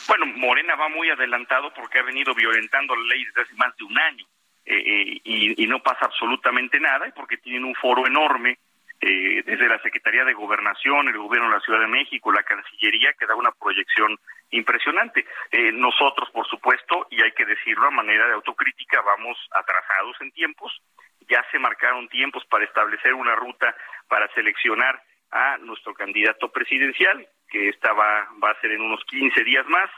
Bueno, 0.08 0.26
Morena 0.26 0.74
va 0.74 0.88
muy 0.88 1.08
adelantado 1.10 1.72
porque 1.74 1.98
ha 1.98 2.02
venido 2.02 2.34
violentando 2.34 2.94
la 2.94 3.14
ley 3.14 3.24
desde 3.24 3.42
hace 3.42 3.54
más 3.54 3.76
de 3.76 3.84
un 3.84 3.98
año 3.98 4.26
y, 4.64 5.62
y 5.62 5.66
no 5.66 5.82
pasa 5.82 6.06
absolutamente 6.06 6.78
nada 6.78 7.08
y 7.08 7.12
porque 7.12 7.36
tienen 7.36 7.64
un 7.64 7.74
foro 7.74 8.06
enorme 8.06 8.58
eh, 9.04 9.42
desde 9.44 9.68
la 9.68 9.82
Secretaría 9.82 10.24
de 10.24 10.32
Gobernación, 10.32 11.08
el 11.08 11.18
Gobierno 11.18 11.48
de 11.48 11.56
la 11.56 11.60
Ciudad 11.60 11.80
de 11.80 11.88
México, 11.88 12.30
la 12.30 12.44
Cancillería, 12.44 13.12
que 13.14 13.26
da 13.26 13.34
una 13.34 13.50
proyección 13.50 14.16
impresionante. 14.50 15.26
Eh, 15.50 15.72
nosotros, 15.72 16.30
por 16.30 16.46
supuesto, 16.46 17.08
y 17.10 17.20
hay 17.20 17.32
que 17.32 17.44
decirlo 17.44 17.88
a 17.88 17.90
manera 17.90 18.28
de 18.28 18.34
autocrítica, 18.34 19.00
vamos 19.00 19.36
atrasados 19.50 20.16
en 20.20 20.30
tiempos. 20.30 20.72
Ya 21.28 21.44
se 21.50 21.58
marcaron 21.58 22.08
tiempos 22.10 22.44
para 22.46 22.64
establecer 22.64 23.12
una 23.14 23.34
ruta 23.34 23.74
para 24.06 24.32
seleccionar 24.34 25.02
a 25.32 25.58
nuestro 25.58 25.94
candidato 25.94 26.52
presidencial, 26.52 27.26
que 27.48 27.70
estaba, 27.70 28.28
va 28.42 28.52
a 28.52 28.60
ser 28.60 28.70
en 28.70 28.82
unos 28.82 29.02
15 29.06 29.42
días 29.42 29.66
más. 29.66 29.90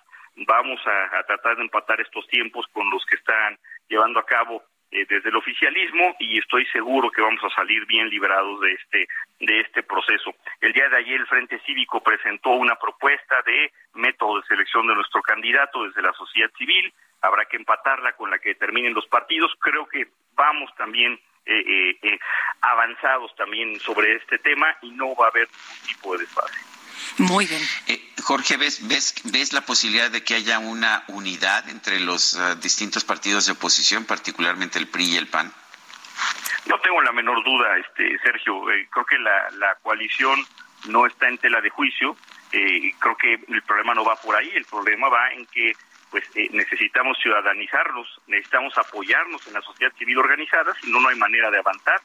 Vamos 0.47 0.81
a 0.87 1.23
tratar 1.25 1.57
de 1.57 1.63
empatar 1.63 2.01
estos 2.01 2.27
tiempos 2.29 2.65
con 2.73 2.89
los 2.89 3.05
que 3.05 3.17
están 3.17 3.59
llevando 3.87 4.19
a 4.19 4.25
cabo 4.25 4.63
eh, 4.95 5.07
desde 5.09 5.29
el 5.29 5.35
oficialismo 5.35 6.15
y 6.21 6.39
estoy 6.39 6.65
seguro 6.67 7.11
que 7.11 7.21
vamos 7.21 7.43
a 7.43 7.51
salir 7.51 7.85
bien 7.87 8.09
librados 8.09 8.61
de 8.61 8.73
este 8.75 9.09
de 9.41 9.61
este 9.61 9.83
proceso. 9.83 10.33
El 10.61 10.73
día 10.73 10.89
de 10.89 10.99
ayer 10.99 11.21
el 11.21 11.27
Frente 11.27 11.59
Cívico 11.67 12.01
presentó 12.01 12.51
una 12.51 12.77
propuesta 12.77 13.35
de 13.45 13.73
método 13.95 14.41
de 14.41 14.47
selección 14.47 14.87
de 14.87 14.95
nuestro 14.95 15.21
candidato 15.21 15.83
desde 15.83 16.01
la 16.01 16.13
sociedad 16.13 16.51
civil. 16.57 16.95
Habrá 17.23 17.45
que 17.47 17.57
empatarla 17.57 18.13
con 18.13 18.31
la 18.31 18.39
que 18.39 18.51
determinen 18.51 18.95
los 18.95 19.07
partidos. 19.09 19.53
Creo 19.59 19.85
que 19.89 20.07
vamos 20.37 20.71
también 20.77 21.19
eh, 21.45 21.99
eh, 22.01 22.19
avanzados 22.61 23.35
también 23.35 23.81
sobre 23.81 24.15
este 24.15 24.39
tema 24.39 24.77
y 24.81 24.93
no 24.93 25.17
va 25.17 25.27
a 25.27 25.31
haber 25.31 25.49
ningún 25.49 25.87
tipo 25.89 26.13
de 26.13 26.19
desfase. 26.21 26.74
Muy 27.19 27.47
bien. 27.47 27.63
Eh, 27.87 28.01
Jorge, 28.23 28.57
¿ves, 28.57 28.87
ves, 28.89 29.15
¿ves 29.25 29.53
la 29.53 29.63
posibilidad 29.63 30.11
de 30.11 30.23
que 30.23 30.35
haya 30.35 30.59
una 30.59 31.05
unidad 31.09 31.69
entre 31.69 32.01
los 32.01 32.35
uh, 32.35 32.55
distintos 32.57 33.05
partidos 33.05 33.47
de 33.47 33.53
oposición, 33.53 34.05
particularmente 34.05 34.79
el 34.79 34.89
PRI 34.89 35.05
y 35.13 35.17
el 35.17 35.29
PAN? 35.29 35.53
No 36.67 36.81
tengo 36.81 37.03
la 37.03 37.13
menor 37.13 37.45
duda, 37.45 37.77
este 37.77 38.19
Sergio. 38.21 38.71
Eh, 38.71 38.89
creo 38.91 39.05
que 39.05 39.19
la, 39.19 39.51
la 39.53 39.75
coalición 39.83 40.45
no 40.87 41.07
está 41.07 41.29
en 41.29 41.39
tela 41.39 41.61
de 41.61 41.71
juicio. 41.71 42.17
Eh, 42.53 42.95
creo 42.99 43.17
que 43.17 43.35
el 43.35 43.63
problema 43.63 43.95
no 43.95 44.05
va 44.05 44.17
por 44.17 44.35
ahí. 44.37 44.51
El 44.55 44.65
problema 44.65 45.09
va 45.09 45.33
en 45.33 45.47
que 45.47 45.73
pues 46.11 46.25
eh, 46.37 46.49
necesitamos 46.53 47.19
ciudadanizarnos, 47.19 48.21
necesitamos 48.29 48.79
apoyarnos 48.79 49.45
en 49.49 49.55
la 49.55 49.63
sociedad 49.63 49.93
civil 49.99 50.19
organizada, 50.19 50.73
si 50.81 50.89
no, 50.89 51.01
no 51.01 51.09
hay 51.09 51.17
manera 51.17 51.51
de 51.51 51.59
avanzar 51.59 52.01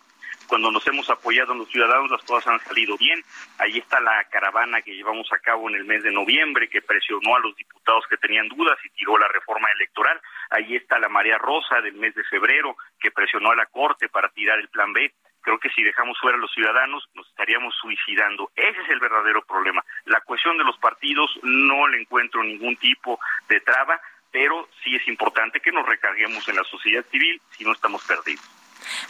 cuando 0.50 0.72
nos 0.72 0.86
hemos 0.88 1.10
apoyado 1.10 1.54
en 1.54 1.60
los 1.60 1.70
ciudadanos 1.70 2.10
las 2.10 2.24
cosas 2.24 2.48
han 2.48 2.60
salido 2.62 2.98
bien. 2.98 3.24
Ahí 3.60 3.78
está 3.78 4.02
la 4.02 4.24
caravana 4.26 4.82
que 4.82 4.96
llevamos 4.96 5.32
a 5.32 5.38
cabo 5.38 5.70
en 5.70 5.76
el 5.76 5.86
mes 5.86 6.04
de 6.04 6.12
noviembre 6.12 6.68
que 6.68 6.82
presionó 6.82 7.36
a 7.36 7.40
los 7.40 7.56
diputados 7.56 8.06
que 8.10 8.18
tenían 8.18 8.50
dudas 8.50 8.78
y 8.84 8.90
tiró 8.90 9.18
la 9.18 9.28
reforma 9.28 9.70
electoral. 9.72 10.20
Ahí 10.50 10.76
está 10.76 10.98
la 10.98 11.08
María 11.08 11.38
Rosa 11.38 11.80
del 11.82 11.94
mes 11.94 12.16
de 12.16 12.24
febrero 12.24 12.76
que 13.00 13.12
presionó 13.12 13.52
a 13.52 13.56
la 13.56 13.68
Corte 13.68 14.10
para 14.10 14.30
tirar 14.30 14.60
el 14.60 14.68
plan 14.70 14.92
B. 14.92 15.14
Creo 15.42 15.60
que 15.60 15.70
si 15.70 15.84
dejamos 15.84 16.18
fuera 16.20 16.38
a 16.38 16.42
los 16.42 16.52
ciudadanos 16.52 17.08
nos 17.14 17.28
estaríamos 17.30 17.76
suicidando. 17.80 18.52
Ese 18.56 18.82
es 18.82 18.90
el 18.90 19.00
verdadero 19.00 19.44
problema. 19.44 19.86
La 20.06 20.22
cuestión 20.22 20.58
de 20.58 20.64
los 20.64 20.78
partidos 20.80 21.30
no 21.44 21.88
le 21.88 22.02
encuentro 22.02 22.44
ningún 22.44 22.76
tipo 22.78 23.20
de 23.48 23.60
traba, 23.62 24.02
pero 24.32 24.68
sí 24.84 24.96
es 24.96 25.08
importante 25.08 25.60
que 25.60 25.72
nos 25.72 25.88
recarguemos 25.88 26.48
en 26.50 26.56
la 26.56 26.64
sociedad 26.64 27.06
civil 27.12 27.40
si 27.52 27.64
no 27.64 27.72
estamos 27.72 28.04
perdidos. 28.06 28.59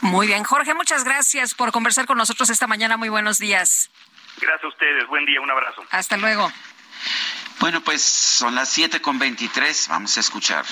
Muy 0.02 0.28
bien, 0.28 0.44
Jorge, 0.44 0.74
muchas 0.74 1.04
gracias 1.04 1.54
por 1.54 1.72
conversar 1.72 2.06
con 2.06 2.18
nosotros 2.18 2.50
esta 2.50 2.68
mañana. 2.68 2.98
Muy 2.98 3.10
buenos 3.10 3.40
días. 3.40 3.90
Gracias 4.38 4.64
a 4.64 4.68
ustedes. 4.68 5.08
Buen 5.08 5.26
día. 5.26 5.42
Un 5.42 5.52
abrazo. 5.52 5.84
Hasta 5.92 6.18
luego. 6.18 6.52
Bueno, 7.60 7.82
pues 7.82 8.02
son 8.02 8.56
las 8.56 8.70
siete 8.70 9.02
con 9.02 9.20
veintitrés. 9.20 9.88
Vamos 9.90 10.16
a 10.18 10.20
escuchar. 10.22 10.66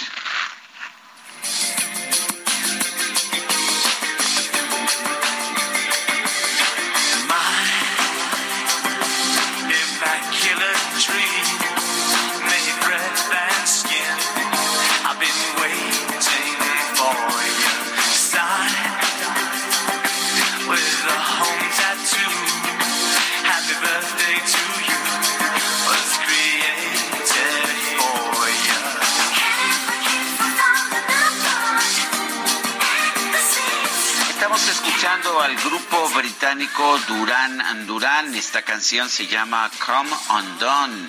Británico 36.17 36.99
Duran 37.07 37.85
Duran. 37.85 38.33
Esta 38.33 38.63
canción 38.63 39.07
se 39.09 39.27
llama 39.27 39.69
Come 39.85 40.11
Undone. 40.29 41.07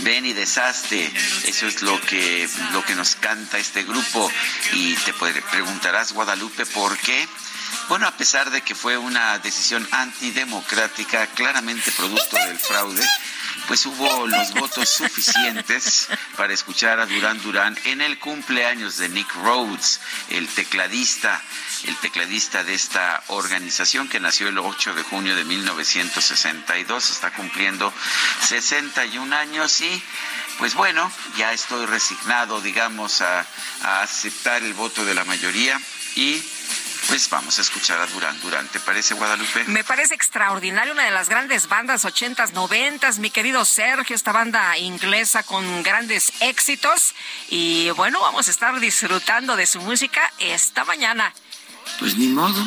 Ven 0.00 0.26
y 0.26 0.34
desastre. 0.34 1.10
Eso 1.44 1.66
es 1.66 1.80
lo 1.80 1.98
que, 2.02 2.46
lo 2.72 2.84
que 2.84 2.94
nos 2.94 3.14
canta 3.16 3.58
este 3.58 3.82
grupo. 3.82 4.30
Y 4.74 4.94
te 4.96 5.14
preguntarás, 5.14 6.12
Guadalupe, 6.12 6.66
¿por 6.66 6.98
qué? 6.98 7.26
Bueno, 7.88 8.06
a 8.06 8.12
pesar 8.12 8.50
de 8.50 8.60
que 8.60 8.74
fue 8.74 8.98
una 8.98 9.38
decisión 9.38 9.88
antidemocrática, 9.90 11.26
claramente 11.28 11.90
producto 11.92 12.36
del 12.36 12.58
fraude, 12.58 13.04
pues 13.66 13.86
hubo 13.86 14.26
los 14.26 14.52
votos 14.54 14.88
suficientes 14.88 16.08
para 16.36 16.52
escuchar 16.52 17.00
a 17.00 17.06
Durán 17.06 17.40
Durán 17.42 17.78
en 17.84 18.00
el 18.00 18.18
cumpleaños 18.18 18.98
de 18.98 19.08
Nick 19.08 19.32
Rhodes, 19.34 20.00
el 20.30 20.48
tecladista, 20.48 21.40
el 21.84 21.96
tecladista 21.96 22.64
de 22.64 22.74
esta 22.74 23.22
organización 23.28 24.08
que 24.08 24.20
nació 24.20 24.48
el 24.48 24.58
8 24.58 24.94
de 24.94 25.02
junio 25.02 25.36
de 25.36 25.44
1962, 25.44 27.10
está 27.10 27.30
cumpliendo 27.32 27.92
61 28.42 29.34
años 29.34 29.80
y 29.80 30.02
pues 30.58 30.74
bueno, 30.74 31.10
ya 31.36 31.52
estoy 31.52 31.86
resignado, 31.86 32.60
digamos, 32.60 33.20
a, 33.20 33.46
a 33.82 34.02
aceptar 34.02 34.62
el 34.62 34.74
voto 34.74 35.04
de 35.04 35.14
la 35.14 35.24
mayoría 35.24 35.80
y 36.14 36.42
pues 37.12 37.28
vamos 37.28 37.58
a 37.58 37.60
escuchar 37.60 38.00
a 38.00 38.06
Durán 38.06 38.40
Durán. 38.40 38.66
¿Te 38.68 38.80
parece, 38.80 39.12
Guadalupe? 39.12 39.64
Me 39.64 39.84
parece 39.84 40.14
extraordinario, 40.14 40.94
una 40.94 41.04
de 41.04 41.10
las 41.10 41.28
grandes 41.28 41.68
bandas 41.68 42.06
ochentas, 42.06 42.54
noventas, 42.54 43.18
mi 43.18 43.28
querido 43.28 43.66
Sergio, 43.66 44.16
esta 44.16 44.32
banda 44.32 44.78
inglesa 44.78 45.42
con 45.42 45.82
grandes 45.82 46.32
éxitos. 46.40 47.14
Y 47.50 47.90
bueno, 47.90 48.18
vamos 48.22 48.48
a 48.48 48.50
estar 48.50 48.80
disfrutando 48.80 49.56
de 49.56 49.66
su 49.66 49.82
música 49.82 50.22
esta 50.38 50.86
mañana. 50.86 51.34
Pues 51.98 52.16
ni 52.16 52.28
modo. 52.28 52.66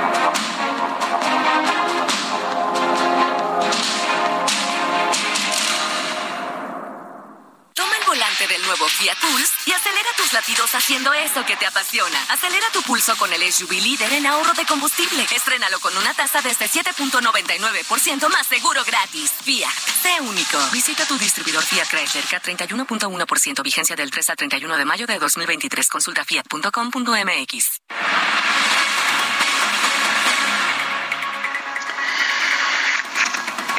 Del 8.41 8.63
nuevo 8.63 8.87
Fiat 8.87 9.19
Pulse 9.19 9.53
y 9.67 9.71
acelera 9.71 10.09
tus 10.17 10.33
latidos 10.33 10.73
haciendo 10.73 11.13
eso 11.13 11.45
que 11.45 11.55
te 11.57 11.67
apasiona. 11.67 12.19
Acelera 12.29 12.65
tu 12.73 12.81
pulso 12.81 13.15
con 13.15 13.31
el 13.31 13.53
SUV 13.53 13.73
líder 13.73 14.11
en 14.13 14.25
ahorro 14.25 14.53
de 14.53 14.65
combustible. 14.65 15.27
Estrénalo 15.35 15.79
con 15.79 15.95
una 15.95 16.11
tasa 16.15 16.41
desde 16.41 16.67
7.99% 16.67 18.29
más 18.29 18.47
seguro 18.47 18.83
gratis. 18.83 19.31
Fiat, 19.43 19.71
sé 20.01 20.21
único. 20.21 20.57
Visita 20.71 21.05
tu 21.05 21.19
distribuidor 21.19 21.63
Fiat 21.63 21.87
Chrysler 21.87 22.25
K31.1% 22.25 23.61
vigencia 23.61 23.95
del 23.95 24.09
3 24.09 24.31
al 24.31 24.35
31 24.35 24.75
de 24.75 24.85
mayo 24.85 25.05
de 25.05 25.19
2023. 25.19 25.87
Consulta 25.87 26.25
fiat.com.mx. 26.25 27.81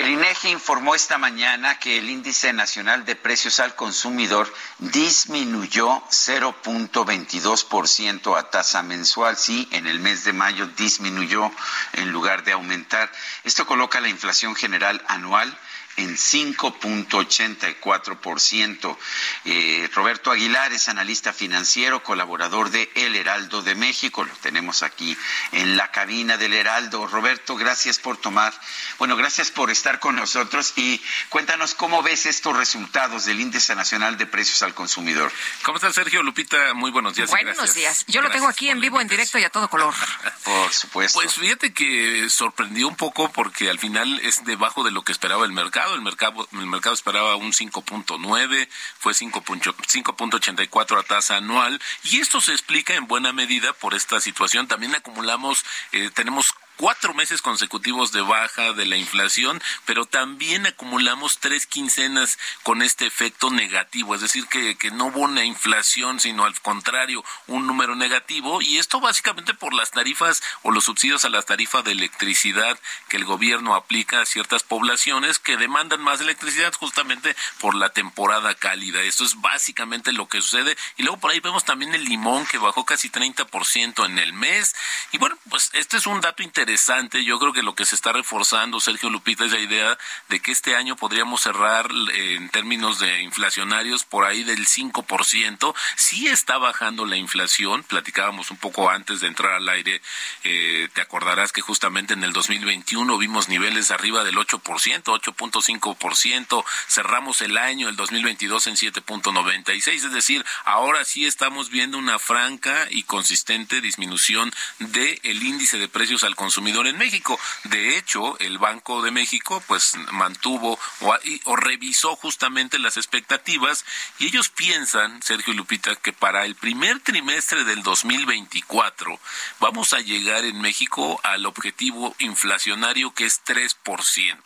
El 0.02 0.10
INEGI 0.10 0.48
informó 0.48 0.96
esta 0.96 1.16
mañana 1.16 1.78
que 1.78 1.98
el 1.98 2.10
índice 2.10 2.52
nacional 2.52 3.04
de 3.04 3.14
precios 3.14 3.60
al 3.60 3.76
consumidor 3.76 4.52
disminuyó 4.80 6.02
0.22% 6.10 8.36
a 8.36 8.50
tasa 8.50 8.82
mensual. 8.82 9.36
Sí, 9.36 9.68
en 9.70 9.86
el 9.86 10.00
mes 10.00 10.24
de 10.24 10.32
mayo 10.32 10.66
disminuyó 10.66 11.52
en 11.92 12.10
lugar 12.10 12.42
de 12.42 12.50
aumentar. 12.50 13.12
Esto 13.44 13.64
coloca 13.64 14.00
la 14.00 14.08
inflación 14.08 14.56
general 14.56 15.00
anual 15.06 15.56
en 15.96 16.16
5.84%. 16.16 18.96
Eh, 19.44 19.90
Roberto 19.94 20.30
Aguilar 20.30 20.72
es 20.72 20.88
analista 20.88 21.34
financiero, 21.34 22.02
colaborador 22.02 22.70
de 22.70 22.90
El 22.94 23.14
Heraldo 23.14 23.60
de 23.62 23.74
México. 23.74 24.24
Lo 24.24 24.32
tenemos 24.36 24.82
aquí 24.82 25.14
en 25.52 25.76
la 25.76 25.90
cabina 25.90 26.38
del 26.38 26.54
Heraldo. 26.54 27.06
Roberto, 27.06 27.56
gracias 27.56 27.98
por 27.98 28.16
tomar, 28.16 28.54
bueno, 28.98 29.16
gracias 29.16 29.50
por 29.50 29.70
estar 29.70 30.00
con 30.00 30.16
nosotros 30.16 30.72
y 30.76 31.02
cuéntanos 31.28 31.74
cómo 31.74 32.02
ves 32.02 32.24
estos 32.26 32.56
resultados 32.56 33.26
del 33.26 33.40
Índice 33.40 33.74
Nacional 33.74 34.16
de 34.16 34.24
Precios 34.26 34.62
al 34.62 34.72
Consumidor. 34.74 35.30
¿Cómo 35.62 35.76
estás, 35.76 35.94
Sergio? 35.94 36.22
Lupita, 36.22 36.72
muy 36.74 36.90
buenos 36.90 37.14
días. 37.14 37.28
Buenos 37.28 37.74
días. 37.74 38.06
Yo 38.06 38.22
lo 38.22 38.30
tengo 38.30 38.48
aquí 38.48 38.70
en 38.70 38.80
vivo, 38.80 38.98
en 39.00 39.08
directo 39.08 39.38
y 39.38 39.44
a 39.44 39.50
todo 39.50 39.68
color. 39.68 39.92
Por 40.44 40.72
supuesto. 40.72 41.20
Pues 41.20 41.34
fíjate 41.34 41.74
que 41.74 42.30
sorprendió 42.30 42.88
un 42.88 42.96
poco 42.96 43.30
porque 43.30 43.68
al 43.68 43.78
final 43.78 44.20
es 44.20 44.42
debajo 44.44 44.84
de 44.84 44.90
lo 44.90 45.02
que 45.02 45.12
esperaba 45.12 45.44
el 45.44 45.52
mercado 45.52 45.81
el 45.94 46.02
mercado, 46.02 46.48
el 46.52 46.66
mercado 46.66 46.94
esperaba 46.94 47.36
un 47.36 47.52
5.9, 47.52 48.68
fue 48.98 49.12
5.84 49.12 50.98
a 50.98 51.02
tasa 51.02 51.36
anual, 51.36 51.80
y 52.04 52.20
esto 52.20 52.40
se 52.40 52.52
explica 52.52 52.94
en 52.94 53.06
buena 53.06 53.32
medida 53.32 53.72
por 53.72 53.94
esta 53.94 54.20
situación. 54.20 54.68
También 54.68 54.94
acumulamos, 54.94 55.64
eh, 55.92 56.10
tenemos 56.14 56.54
cuatro 56.82 57.14
meses 57.14 57.42
consecutivos 57.42 58.10
de 58.10 58.22
baja 58.22 58.72
de 58.72 58.86
la 58.86 58.96
inflación, 58.96 59.62
pero 59.84 60.04
también 60.04 60.66
acumulamos 60.66 61.38
tres 61.38 61.64
quincenas 61.64 62.40
con 62.64 62.82
este 62.82 63.06
efecto 63.06 63.50
negativo, 63.50 64.16
es 64.16 64.20
decir, 64.20 64.48
que, 64.48 64.76
que 64.76 64.90
no 64.90 65.06
hubo 65.06 65.20
una 65.20 65.44
inflación, 65.44 66.18
sino 66.18 66.44
al 66.44 66.60
contrario, 66.60 67.24
un 67.46 67.68
número 67.68 67.94
negativo, 67.94 68.60
y 68.62 68.78
esto 68.78 68.98
básicamente 68.98 69.54
por 69.54 69.74
las 69.74 69.92
tarifas 69.92 70.42
o 70.62 70.72
los 70.72 70.82
subsidios 70.82 71.24
a 71.24 71.28
las 71.28 71.46
tarifas 71.46 71.84
de 71.84 71.92
electricidad 71.92 72.76
que 73.08 73.16
el 73.16 73.26
gobierno 73.26 73.76
aplica 73.76 74.20
a 74.20 74.26
ciertas 74.26 74.64
poblaciones 74.64 75.38
que 75.38 75.56
demandan 75.56 76.00
más 76.00 76.20
electricidad 76.20 76.74
justamente 76.74 77.36
por 77.60 77.76
la 77.76 77.90
temporada 77.90 78.56
cálida. 78.56 79.02
Esto 79.02 79.22
es 79.22 79.40
básicamente 79.40 80.10
lo 80.10 80.26
que 80.26 80.42
sucede. 80.42 80.76
Y 80.96 81.04
luego 81.04 81.20
por 81.20 81.30
ahí 81.30 81.38
vemos 81.38 81.64
también 81.64 81.94
el 81.94 82.04
limón 82.06 82.44
que 82.44 82.58
bajó 82.58 82.84
casi 82.84 83.08
30% 83.08 84.04
en 84.04 84.18
el 84.18 84.32
mes. 84.32 84.74
Y 85.12 85.18
bueno, 85.18 85.38
pues 85.48 85.70
este 85.74 85.98
es 85.98 86.06
un 86.08 86.20
dato 86.20 86.42
interesante 86.42 86.71
interesante. 86.72 87.22
Yo 87.22 87.38
creo 87.38 87.52
que 87.52 87.62
lo 87.62 87.74
que 87.74 87.84
se 87.84 87.94
está 87.94 88.12
reforzando, 88.12 88.80
Sergio 88.80 89.10
Lupita, 89.10 89.44
es 89.44 89.52
la 89.52 89.58
idea 89.58 89.98
de 90.30 90.40
que 90.40 90.52
este 90.52 90.74
año 90.74 90.96
podríamos 90.96 91.42
cerrar 91.42 91.90
eh, 92.14 92.36
en 92.36 92.48
términos 92.48 92.98
de 92.98 93.20
inflacionarios 93.20 94.04
por 94.04 94.24
ahí 94.24 94.42
del 94.42 94.66
5%. 94.66 95.74
Sí 95.96 96.28
está 96.28 96.56
bajando 96.56 97.04
la 97.04 97.18
inflación. 97.18 97.82
Platicábamos 97.82 98.50
un 98.50 98.56
poco 98.56 98.88
antes 98.88 99.20
de 99.20 99.26
entrar 99.26 99.52
al 99.52 99.68
aire. 99.68 100.00
Eh, 100.44 100.88
te 100.94 101.02
acordarás 101.02 101.52
que 101.52 101.60
justamente 101.60 102.14
en 102.14 102.24
el 102.24 102.32
2021 102.32 103.18
vimos 103.18 103.50
niveles 103.50 103.90
arriba 103.90 104.24
del 104.24 104.36
8%, 104.36 104.62
8.5%. 104.62 106.64
Cerramos 106.88 107.42
el 107.42 107.58
año, 107.58 107.90
el 107.90 107.96
2022, 107.96 108.66
en 108.68 108.76
7.96. 108.76 110.06
Es 110.06 110.12
decir, 110.12 110.42
ahora 110.64 111.04
sí 111.04 111.26
estamos 111.26 111.68
viendo 111.68 111.98
una 111.98 112.18
franca 112.18 112.86
y 112.88 113.02
consistente 113.02 113.82
disminución 113.82 114.50
del 114.78 115.20
el 115.22 115.42
índice 115.42 115.76
de 115.76 115.88
precios 115.88 116.24
al 116.24 116.34
consumidor 116.34 116.51
consumidor 116.52 116.86
en 116.86 116.98
México. 116.98 117.40
De 117.64 117.96
hecho, 117.96 118.38
el 118.38 118.58
Banco 118.58 119.00
de 119.00 119.10
México 119.10 119.62
pues 119.66 119.94
mantuvo 120.10 120.78
o, 121.00 121.16
o 121.44 121.56
revisó 121.56 122.14
justamente 122.16 122.78
las 122.78 122.98
expectativas 122.98 123.86
y 124.18 124.26
ellos 124.26 124.50
piensan, 124.50 125.22
Sergio 125.22 125.54
y 125.54 125.56
Lupita, 125.56 125.96
que 125.96 126.12
para 126.12 126.44
el 126.44 126.54
primer 126.54 127.00
trimestre 127.00 127.64
del 127.64 127.82
2024 127.82 129.18
vamos 129.60 129.94
a 129.94 130.00
llegar 130.00 130.44
en 130.44 130.60
México 130.60 131.18
al 131.22 131.46
objetivo 131.46 132.14
inflacionario 132.18 133.14
que 133.14 133.24
es 133.24 133.42
3%. 133.46 134.36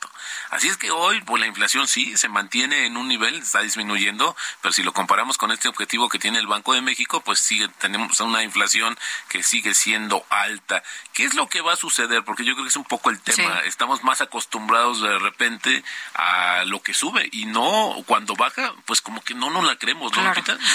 Así 0.51 0.69
es 0.69 0.77
que 0.77 0.93
hoy, 0.93 1.21
pues 1.23 1.41
la 1.41 1.49
inflación 1.49 1.89
sí 1.89 2.17
se 2.17 2.29
mantiene 2.29 2.87
en 2.87 2.97
un 2.97 3.09
nivel, 3.09 3.35
está 3.35 3.63
disminuyendo, 3.63 4.37
pero 4.63 4.73
si 4.73 4.85
lo 4.85 4.93
comparamos 4.93 5.39
con 5.39 5.51
este 5.51 5.67
objetivo 5.67 6.09
que 6.09 6.21
tiene 6.21 6.39
el 6.39 6.47
Banco 6.47 6.73
de 6.73 6.83
México, 6.83 7.21
pues 7.21 7.41
sigue, 7.41 7.69
tenemos 7.81 8.21
una 8.21 8.45
inflación 8.45 8.97
que 9.29 9.43
sigue 9.43 9.75
siendo 9.75 10.25
alta. 10.31 10.85
¿Qué 11.13 11.25
es 11.25 11.35
lo 11.35 11.49
que 11.49 11.63
va 11.63 11.73
a 11.73 11.77
suceder? 11.77 11.96
Suceder, 11.97 12.23
porque 12.25 12.45
yo 12.45 12.53
creo 12.53 12.65
que 12.65 12.69
es 12.69 12.77
un 12.77 12.85
poco 12.85 13.11
el 13.11 13.21
tema. 13.21 13.61
Estamos 13.61 14.05
más 14.05 14.21
acostumbrados 14.21 15.01
de 15.01 15.19
repente 15.19 15.83
a 16.15 16.65
lo 16.67 16.83
que 16.83 16.93
sube 16.93 17.29
y 17.33 17.47
no 17.47 17.97
cuando 18.07 18.35
baja, 18.35 18.75
pues 18.85 19.01
como 19.01 19.23
que 19.23 19.35
no 19.35 19.51
nos 19.51 19.65
la 19.65 19.77
creemos, 19.77 20.13
¿no, 20.15 20.33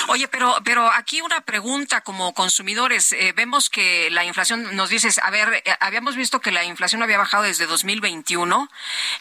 Oye, 0.07 0.27
pero 0.27 0.57
pero 0.63 0.91
aquí 0.91 1.21
una 1.21 1.41
pregunta 1.41 2.01
como 2.01 2.33
consumidores, 2.33 3.13
eh, 3.13 3.33
vemos 3.35 3.69
que 3.69 4.09
la 4.09 4.25
inflación 4.25 4.75
nos 4.75 4.89
dices, 4.89 5.19
a 5.19 5.29
ver, 5.29 5.61
eh, 5.65 5.75
habíamos 5.79 6.15
visto 6.15 6.41
que 6.41 6.51
la 6.51 6.63
inflación 6.63 7.03
había 7.03 7.17
bajado 7.17 7.43
desde 7.43 7.67
2021 7.67 8.69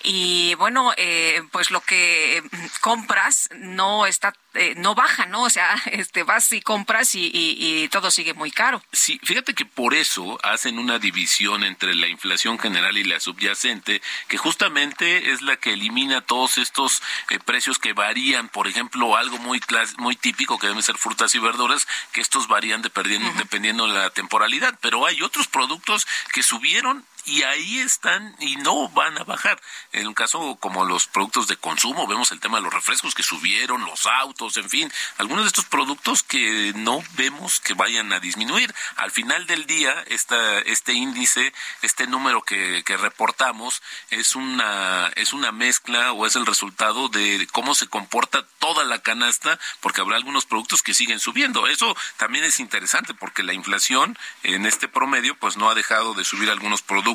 y 0.03 0.55
bueno, 0.55 0.93
eh, 0.97 1.43
pues 1.53 1.71
lo 1.71 1.81
que 1.83 2.43
compras 2.81 3.49
no 3.53 4.07
está 4.07 4.33
eh, 4.55 4.75
no 4.77 4.97
baja, 4.97 5.27
¿no? 5.27 5.43
O 5.43 5.51
sea, 5.51 5.81
este 5.93 6.25
vas 6.25 6.51
y 6.53 6.61
compras 6.61 7.15
y, 7.15 7.31
y, 7.33 7.89
todo 7.89 8.11
sigue 8.11 8.35
muy 8.35 8.51
caro. 8.51 8.83
Sí, 8.93 9.21
fíjate 9.23 9.55
que 9.55 9.65
por 9.65 9.95
eso 9.95 10.39
hacen 10.43 10.79
una 10.79 10.99
división 10.99 11.63
entre 11.63 11.90
la 11.95 12.09
inflación 12.09 12.59
general 12.59 12.97
y 12.97 13.05
la 13.05 13.21
subyacente, 13.21 14.03
que 14.29 14.39
justamente 14.39 15.33
es 15.33 15.43
la 15.43 15.57
que 15.57 15.73
elimina 15.73 16.21
todos 16.21 16.59
estos 16.59 17.03
eh, 17.31 17.39
precios 17.39 17.79
que 17.79 17.93
varían. 17.93 18.49
Por 18.49 18.69
ejemplo, 18.69 19.17
algo 19.17 19.39
muy 19.39 19.61
muy 19.99 20.17
típico 20.17 20.59
que 20.59 20.67
deben 20.67 20.83
ser 20.83 20.97
frutas 20.97 21.35
y 21.35 21.39
verduras, 21.39 21.87
que 22.13 22.21
estos 22.21 22.49
varían 22.49 22.83
dependiendo, 22.83 23.33
dependiendo 23.39 23.87
de 23.87 23.95
la 23.95 24.11
temporalidad. 24.11 24.79
Pero 24.81 25.07
hay 25.07 25.23
otros 25.23 25.49
productos 25.49 26.07
que 26.33 26.43
subieron 26.43 27.05
y 27.25 27.43
ahí 27.43 27.79
están 27.79 28.35
y 28.39 28.57
no 28.57 28.89
van 28.91 29.19
a 29.19 29.25
bajar. 29.25 29.61
En 29.93 30.07
un 30.07 30.15
caso 30.15 30.57
como 30.61 30.85
los 30.85 31.07
productos 31.07 31.47
de 31.49 31.57
consumo, 31.57 32.07
vemos 32.07 32.33
el 32.33 32.41
tema 32.41 32.59
de 32.59 32.63
los 32.63 32.73
refrescos 32.73 33.15
que 33.15 33.23
subieron, 33.23 33.85
los 33.85 34.07
autos, 34.07 34.57
en 34.57 34.69
fin, 34.71 34.93
algunos 35.19 35.45
de 35.45 35.49
estos 35.49 35.67
productos 35.67 36.23
que 36.23 36.73
no 36.77 37.03
vemos 37.15 37.61
que 37.61 37.75
vayan 37.75 38.13
a 38.13 38.21
disminuir. 38.21 38.75
Al 38.97 39.11
final 39.11 39.47
del 39.47 39.67
día, 39.67 39.93
esta, 40.07 40.61
este 40.61 40.93
índice, 40.93 41.53
este 41.83 42.07
número 42.07 42.43
que, 42.43 42.83
que 42.85 42.97
reportamos, 42.97 43.83
es 44.11 44.35
una, 44.35 45.11
es 45.17 45.33
una 45.33 45.53
mezcla 45.53 46.13
o 46.13 46.27
es 46.27 46.37
el 46.37 46.47
resultado 46.47 47.09
de 47.09 47.47
cómo 47.53 47.75
se 47.75 47.87
comporta 47.87 48.47
toda 48.59 48.85
la 48.85 49.01
canasta, 49.03 49.59
porque 49.81 50.01
habrá 50.01 50.17
algunos 50.17 50.47
productos 50.47 50.83
que 50.83 50.95
siguen 50.95 51.21
subiendo. 51.21 51.67
Eso 51.67 51.97
también 52.17 52.45
es 52.45 52.61
interesante 52.61 53.15
porque 53.15 53.43
la 53.43 53.53
inflación 53.53 54.19
en 54.43 54.67
este 54.67 54.89
promedio 54.89 55.37
pues 55.39 55.57
no 55.57 55.71
ha 55.71 55.75
dejado 55.75 56.15
de 56.15 56.25
subir 56.25 56.51
algunos 56.51 56.83
productos 56.83 57.10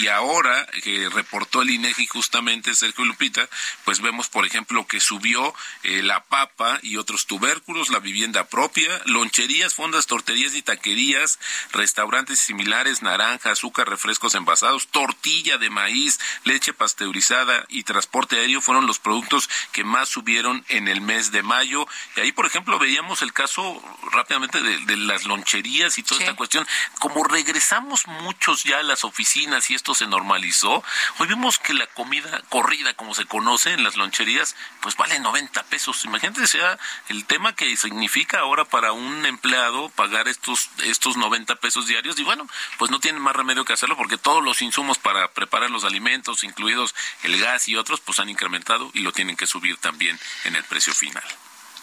y 0.00 0.08
ahora 0.08 0.66
que 0.82 1.08
reportó 1.08 1.62
el 1.62 1.70
INEGI 1.70 2.06
justamente 2.06 2.74
Sergio 2.74 3.04
Lupita, 3.04 3.48
pues 3.84 4.00
vemos 4.00 4.28
por 4.28 4.46
ejemplo 4.46 4.86
que 4.86 5.00
subió 5.00 5.54
eh, 5.82 6.02
la 6.02 6.24
papa 6.24 6.78
y 6.82 6.96
otros 6.96 7.26
tubérculos, 7.26 7.90
la 7.90 7.98
vivienda 7.98 8.48
propia, 8.48 8.88
loncherías, 9.06 9.74
fondas, 9.74 10.06
torterías 10.06 10.54
y 10.54 10.62
taquerías, 10.62 11.38
restaurantes 11.72 12.40
similares, 12.40 13.02
naranja, 13.02 13.50
azúcar, 13.50 13.88
refrescos 13.88 14.34
envasados, 14.34 14.88
tortilla 14.88 15.58
de 15.58 15.70
maíz, 15.70 16.18
leche 16.44 16.72
pasteurizada 16.72 17.64
y 17.68 17.84
transporte 17.84 18.36
aéreo 18.36 18.60
fueron 18.60 18.86
los 18.86 18.98
productos 18.98 19.48
que 19.72 19.84
más 19.84 20.08
subieron 20.08 20.64
en 20.68 20.88
el 20.88 21.00
mes 21.00 21.32
de 21.32 21.42
mayo. 21.42 21.86
Y 22.16 22.20
ahí, 22.20 22.32
por 22.32 22.46
ejemplo, 22.46 22.78
veíamos 22.78 23.22
el 23.22 23.32
caso 23.32 23.82
rápidamente 24.12 24.60
de, 24.60 24.96
las 24.96 25.24
loncherías 25.24 25.98
y 25.98 26.02
toda 26.02 26.20
esta 26.20 26.36
cuestión. 26.36 26.66
Como 26.98 27.24
regresamos 27.24 28.06
muchos 28.06 28.64
ya 28.64 28.78
a 28.78 28.82
las 28.82 29.04
oficinas, 29.04 29.19
y 29.20 29.74
esto 29.74 29.94
se 29.94 30.06
normalizó, 30.06 30.82
hoy 31.18 31.28
vemos 31.28 31.58
que 31.58 31.74
la 31.74 31.86
comida 31.88 32.42
corrida, 32.48 32.94
como 32.94 33.14
se 33.14 33.26
conoce 33.26 33.72
en 33.72 33.84
las 33.84 33.96
loncherías, 33.96 34.56
pues 34.80 34.96
vale 34.96 35.18
90 35.18 35.62
pesos. 35.64 36.06
Imagínate 36.06 36.46
sea 36.46 36.78
el 37.08 37.26
tema 37.26 37.54
que 37.54 37.76
significa 37.76 38.40
ahora 38.40 38.64
para 38.64 38.92
un 38.92 39.26
empleado 39.26 39.90
pagar 39.90 40.26
estos, 40.26 40.70
estos 40.84 41.18
90 41.18 41.56
pesos 41.56 41.86
diarios 41.86 42.18
y 42.18 42.24
bueno, 42.24 42.48
pues 42.78 42.90
no 42.90 42.98
tiene 42.98 43.18
más 43.18 43.36
remedio 43.36 43.66
que 43.66 43.74
hacerlo 43.74 43.96
porque 43.96 44.16
todos 44.16 44.42
los 44.42 44.62
insumos 44.62 44.96
para 44.98 45.30
preparar 45.32 45.70
los 45.70 45.84
alimentos, 45.84 46.42
incluidos 46.42 46.94
el 47.22 47.38
gas 47.38 47.68
y 47.68 47.76
otros, 47.76 48.00
pues 48.00 48.20
han 48.20 48.30
incrementado 48.30 48.90
y 48.94 49.00
lo 49.00 49.12
tienen 49.12 49.36
que 49.36 49.46
subir 49.46 49.76
también 49.76 50.18
en 50.44 50.56
el 50.56 50.64
precio 50.64 50.94
final. 50.94 51.24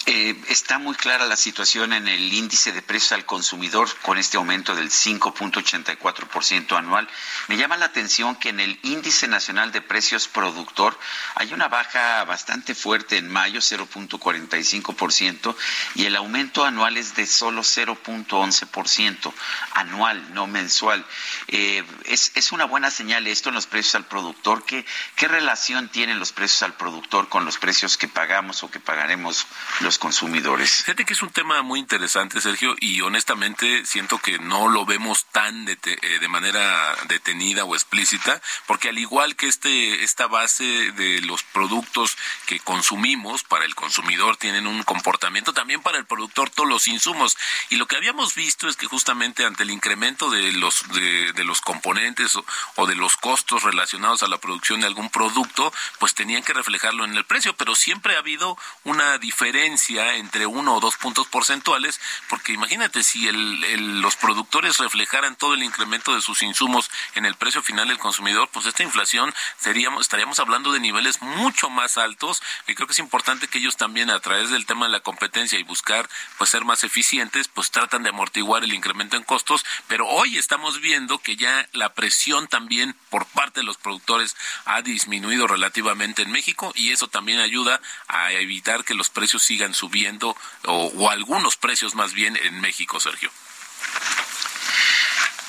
Eh, 0.10 0.42
está 0.48 0.78
muy 0.80 0.96
clara 0.96 1.26
la 1.26 1.36
situación 1.36 1.92
en 1.92 2.08
el 2.08 2.34
índice 2.34 2.72
de 2.72 2.82
precios 2.82 3.12
al 3.12 3.26
consumidor 3.26 3.90
con 4.04 4.18
este 4.18 4.38
aumento 4.38 4.74
del 4.74 4.90
5.84% 4.90 6.78
anual. 6.78 7.10
Me 7.50 7.58
llama 7.58 7.76
la 7.76 7.88
atención 7.88 8.38
que 8.38 8.48
en 8.48 8.62
el 8.62 8.80
índice 8.84 9.28
nacional 9.28 9.74
de 9.74 9.82
precios 9.82 10.30
productor 10.30 10.98
hay 11.36 11.52
una 11.52 11.68
baja 11.68 12.24
bastante 12.24 12.74
fuerte 12.74 13.18
en 13.18 13.28
mayo, 13.30 13.60
0.45%, 13.60 15.54
y 15.96 16.06
el 16.06 16.16
aumento 16.16 16.64
anual 16.64 16.96
es 16.96 17.14
de 17.16 17.26
solo 17.26 17.62
0.11%, 17.62 19.34
anual, 19.74 20.34
no 20.34 20.48
mensual. 20.48 21.06
Eh, 21.50 21.84
es, 22.06 22.32
es, 22.36 22.54
una 22.54 22.64
buena 22.64 22.92
señal 22.92 23.28
esto 23.28 23.50
en 23.50 23.56
los 23.56 23.68
precios 23.68 23.96
al 23.96 24.06
productor. 24.06 24.64
¿Qué, 24.64 24.86
¿Qué 25.18 25.28
relación 25.28 25.90
tienen 25.90 26.18
los 26.18 26.32
precios 26.32 26.64
al 26.64 26.76
productor 26.76 27.28
con 27.28 27.44
los 27.44 27.58
precios 27.58 27.98
que 27.98 28.08
pagamos 28.08 28.64
o 28.64 28.72
que 28.72 28.80
pagaremos 28.80 29.46
los 29.82 29.97
consumidores. 29.98 30.84
Fíjate 30.84 31.06
que 31.06 31.14
es 31.14 31.22
un 31.22 31.30
tema 31.30 31.62
muy 31.62 31.80
interesante, 31.80 32.42
Sergio, 32.42 32.76
y 32.80 33.02
honestamente 33.02 33.86
siento 33.86 34.20
que 34.20 34.40
no 34.40 34.68
lo 34.68 34.86
vemos 34.86 35.26
tan 35.32 35.66
de, 35.66 35.78
eh, 35.84 36.20
de 36.20 36.28
manera 36.28 36.96
detenida 37.08 37.66
o 37.66 37.76
explícita, 37.76 38.42
porque 38.66 38.90
al 38.90 38.98
igual 38.98 39.36
que 39.36 39.48
este 39.48 40.04
esta 40.04 40.28
base 40.28 40.64
de 40.64 41.22
los 41.22 41.44
productos 41.44 42.18
que 42.46 42.60
consumimos 42.60 43.44
para 43.44 43.66
el 43.66 43.76
consumidor 43.76 44.38
tienen 44.38 44.68
un 44.68 44.84
comportamiento 44.84 45.54
también 45.54 45.82
para 45.82 45.98
el 45.98 46.06
productor 46.06 46.50
todos 46.50 46.70
los 46.70 46.88
insumos 46.88 47.38
y 47.70 47.76
lo 47.76 47.88
que 47.88 47.98
habíamos 47.98 48.36
visto 48.36 48.68
es 48.68 48.78
que 48.78 48.88
justamente 48.88 49.46
ante 49.46 49.64
el 49.64 49.72
incremento 49.72 50.30
de 50.30 50.52
los 50.54 50.88
de, 50.90 51.44
los 51.44 51.62
componentes 51.62 52.36
o, 52.36 52.46
o 52.76 52.88
de 52.88 52.96
los 52.96 53.16
costos 53.18 53.64
relacionados 53.64 54.24
a 54.24 54.28
la 54.28 54.38
producción 54.38 54.82
de 54.82 54.88
algún 54.88 55.10
producto, 55.10 55.74
pues 56.00 56.14
tenían 56.14 56.44
que 56.44 56.54
reflejarlo 56.54 57.06
en 57.06 57.16
el 57.16 57.26
precio, 57.26 57.56
pero 57.56 57.76
siempre 57.76 58.16
ha 58.16 58.20
habido 58.20 58.58
una 58.84 59.18
diferencia 59.18 59.87
entre 59.90 60.46
uno 60.46 60.76
o 60.76 60.80
dos 60.80 60.98
puntos 60.98 61.28
porcentuales, 61.28 62.00
porque 62.30 62.54
imagínate 62.54 63.04
si 63.04 63.30
los 63.32 64.16
productores 64.16 64.78
reflejaran 64.78 65.36
todo 65.36 65.54
el 65.54 65.64
incremento 65.64 66.14
de 66.14 66.22
sus 66.22 66.42
insumos 66.42 66.90
en 67.16 67.26
el 67.26 67.36
precio 67.36 67.64
final 67.64 67.88
del 67.88 67.98
consumidor, 67.98 68.50
pues 68.52 68.66
esta 68.66 68.84
inflación 68.84 69.34
seríamos, 69.58 70.02
estaríamos 70.02 70.40
hablando 70.40 70.72
de 70.72 70.80
niveles 70.80 71.22
mucho 71.22 71.70
más 71.70 71.98
altos 71.98 72.42
y 72.68 72.76
creo 72.76 72.88
que 72.88 72.94
es 72.94 73.00
importante 73.00 73.48
que 73.48 73.60
ellos 73.60 73.78
también 73.78 74.10
a 74.10 74.20
través 74.20 74.50
del 74.50 74.66
tema 74.66 74.86
de 74.86 74.92
la 74.92 75.00
competencia 75.00 75.58
y 75.58 75.64
buscar 75.64 76.10
pues 76.38 76.50
ser 76.50 76.66
más 76.66 76.84
eficientes, 76.84 77.48
pues 77.48 77.72
tratan 77.72 78.04
de 78.04 78.10
amortiguar 78.10 78.64
el 78.64 78.74
incremento 78.74 79.16
en 79.16 79.24
costos, 79.24 79.66
pero 79.88 80.08
hoy 80.08 80.38
estamos 80.38 80.82
viendo 80.82 81.20
que 81.20 81.36
ya 81.36 81.68
la 81.72 81.94
presión 81.94 82.48
también 82.48 82.96
por 83.10 83.26
parte 83.26 83.62
de 83.62 83.66
los 83.66 83.78
productores 83.78 84.36
ha 84.66 84.82
disminuido 84.82 85.48
relativamente 85.48 86.24
en 86.24 86.32
México 86.32 86.72
y 86.76 86.92
eso 86.92 87.08
también 87.08 87.40
ayuda 87.40 87.82
a 88.08 88.32
evitar 88.34 88.84
que 88.84 88.94
los 88.94 89.10
precios 89.10 89.44
sigan 89.44 89.67
subiendo 89.74 90.36
o, 90.66 91.10
algunos 91.10 91.58
precios 91.58 91.96
más 91.96 92.14
bien 92.14 92.38
en 92.38 92.62
México, 92.62 93.00
Sergio. 93.00 93.32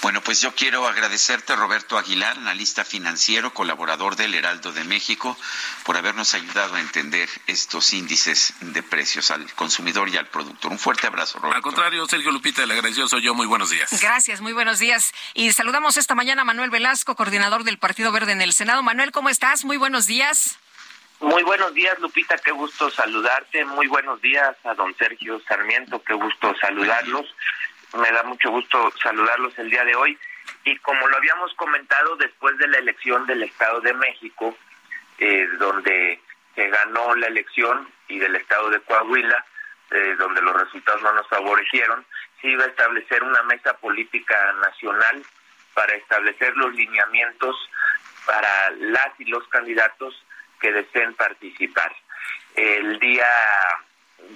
Bueno, 0.00 0.20
pues 0.22 0.40
yo 0.40 0.54
quiero 0.54 0.87
agradecerte, 0.87 1.57
Roberto 1.57 1.98
Aguilar, 1.98 2.37
analista 2.37 2.85
financiero, 2.85 3.52
colaborador 3.52 4.14
del 4.14 4.33
Heraldo 4.33 4.72
de 4.72 4.85
México, 4.85 5.37
por 5.83 5.96
habernos 5.96 6.35
ayudado 6.35 6.76
a 6.76 6.81
entender 6.81 7.28
estos 7.48 7.92
índices 7.92 8.54
de 8.61 8.83
precios 8.85 9.33
al 9.33 9.52
consumidor 9.54 10.09
y 10.09 10.16
al 10.16 10.28
productor. 10.28 10.70
Un 10.70 10.78
fuerte 10.78 11.09
abrazo, 11.09 11.40
Roberto. 11.40 11.57
Al 11.57 11.62
contrario, 11.62 12.07
Sergio 12.07 12.31
Lupita, 12.31 12.62
el 12.62 12.70
agradecido 12.70 13.09
soy 13.09 13.22
yo. 13.22 13.35
Muy 13.35 13.46
buenos 13.46 13.70
días. 13.70 13.90
Gracias, 14.00 14.40
muy 14.40 14.52
buenos 14.52 14.78
días. 14.78 15.12
Y 15.35 15.52
saludamos 15.52 15.96
esta 15.96 16.14
mañana 16.14 16.42
a 16.42 16.44
Manuel 16.44 16.70
Velasco, 16.70 17.16
coordinador 17.16 17.64
del 17.64 17.78
Partido 17.78 18.12
Verde 18.12 18.33
en 18.33 18.40
el 18.40 18.52
Senado. 18.52 18.85
Manuel, 18.85 19.11
¿cómo 19.11 19.31
estás? 19.31 19.64
Muy 19.64 19.78
buenos 19.78 20.07
días. 20.07 20.59
Muy 21.20 21.42
buenos 21.42 21.74
días, 21.74 21.98
Lupita, 21.98 22.38
qué 22.38 22.52
gusto 22.52 22.90
saludarte. 22.90 23.64
Muy 23.64 23.88
buenos 23.88 24.20
días 24.20 24.57
a 24.64 24.74
don 24.74 24.94
Sergio 24.94 25.40
Sarmiento, 25.48 26.00
qué 26.04 26.14
gusto 26.14 26.54
saludarlos. 26.61 27.26
Me 27.98 28.12
da 28.12 28.22
mucho 28.22 28.50
gusto 28.50 28.92
saludarlos 29.02 29.59
el 29.59 29.68
día 29.68 29.85
de 29.85 29.96
hoy. 29.96 30.16
Y 30.64 30.76
como 30.78 31.09
lo 31.09 31.16
habíamos 31.16 31.52
comentado 31.54 32.14
después 32.16 32.57
de 32.59 32.68
la 32.68 32.78
elección 32.78 33.26
del 33.26 33.42
Estado 33.42 33.81
de 33.81 33.94
México, 33.94 34.57
eh, 35.18 35.48
donde 35.59 36.20
se 36.54 36.68
ganó 36.68 37.12
la 37.16 37.26
elección, 37.26 37.88
y 38.07 38.20
del 38.20 38.37
Estado 38.37 38.70
de 38.70 38.81
Coahuila, 38.81 39.44
eh, 39.90 40.14
donde 40.18 40.40
los 40.40 40.54
resultados 40.54 41.02
no 41.02 41.12
nos 41.14 41.28
favorecieron, 41.28 42.07
se 42.40 42.48
iba 42.48 42.64
a 42.64 42.68
establecer 42.68 43.24
una 43.24 43.42
mesa 43.42 43.76
política 43.78 44.52
nacional 44.64 45.24
para 45.74 45.94
establecer 45.96 46.57
los 46.57 46.72
lineamientos 46.74 47.57
para 48.24 48.70
las 48.78 49.18
y 49.18 49.24
los 49.24 49.46
candidatos 49.48 50.14
que 50.60 50.72
deseen 50.72 51.14
participar. 51.14 51.94
El 52.54 52.98
día 52.98 53.28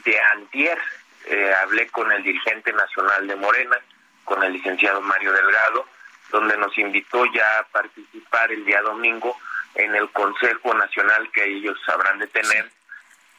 de 0.05 0.21
antier 0.21 0.79
eh, 1.27 1.53
hablé 1.63 1.89
con 1.89 2.11
el 2.13 2.23
dirigente 2.23 2.73
nacional 2.73 3.27
de 3.27 3.37
Morena, 3.37 3.79
con 4.25 4.43
el 4.43 4.53
licenciado 4.53 5.01
Mario 5.01 5.33
Delgado, 5.33 5.87
donde 6.31 6.57
nos 6.57 6.77
invitó 6.79 7.25
ya 7.27 7.59
a 7.59 7.65
participar 7.65 8.51
el 8.53 8.65
día 8.65 8.81
domingo 8.83 9.37
en 9.75 9.95
el 9.95 10.11
Consejo 10.11 10.75
Nacional 10.75 11.31
que 11.33 11.45
ellos 11.45 11.79
sabrán 11.85 12.19
de 12.19 12.27
tener 12.27 12.71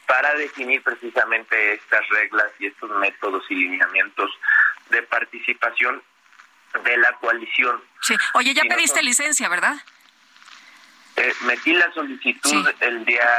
para 0.07 0.34
definir 0.36 0.84
precisamente 0.84 1.73
estas 1.73 2.07
reglas 2.09 2.51
y 2.59 2.67
estos 2.67 2.89
métodos 2.97 3.43
y 3.49 3.55
lineamientos 3.55 4.29
de 4.89 5.01
participación 5.03 6.03
de 6.84 6.97
la 6.97 7.13
coalición. 7.13 7.81
Sí. 8.01 8.15
Oye, 8.34 8.53
ya 8.53 8.63
pediste 8.63 9.01
licencia, 9.01 9.47
¿verdad? 9.47 9.75
Eh, 11.16 11.34
metí 11.41 11.74
la 11.74 11.91
solicitud 11.93 12.70
el 12.80 13.05
día 13.05 13.30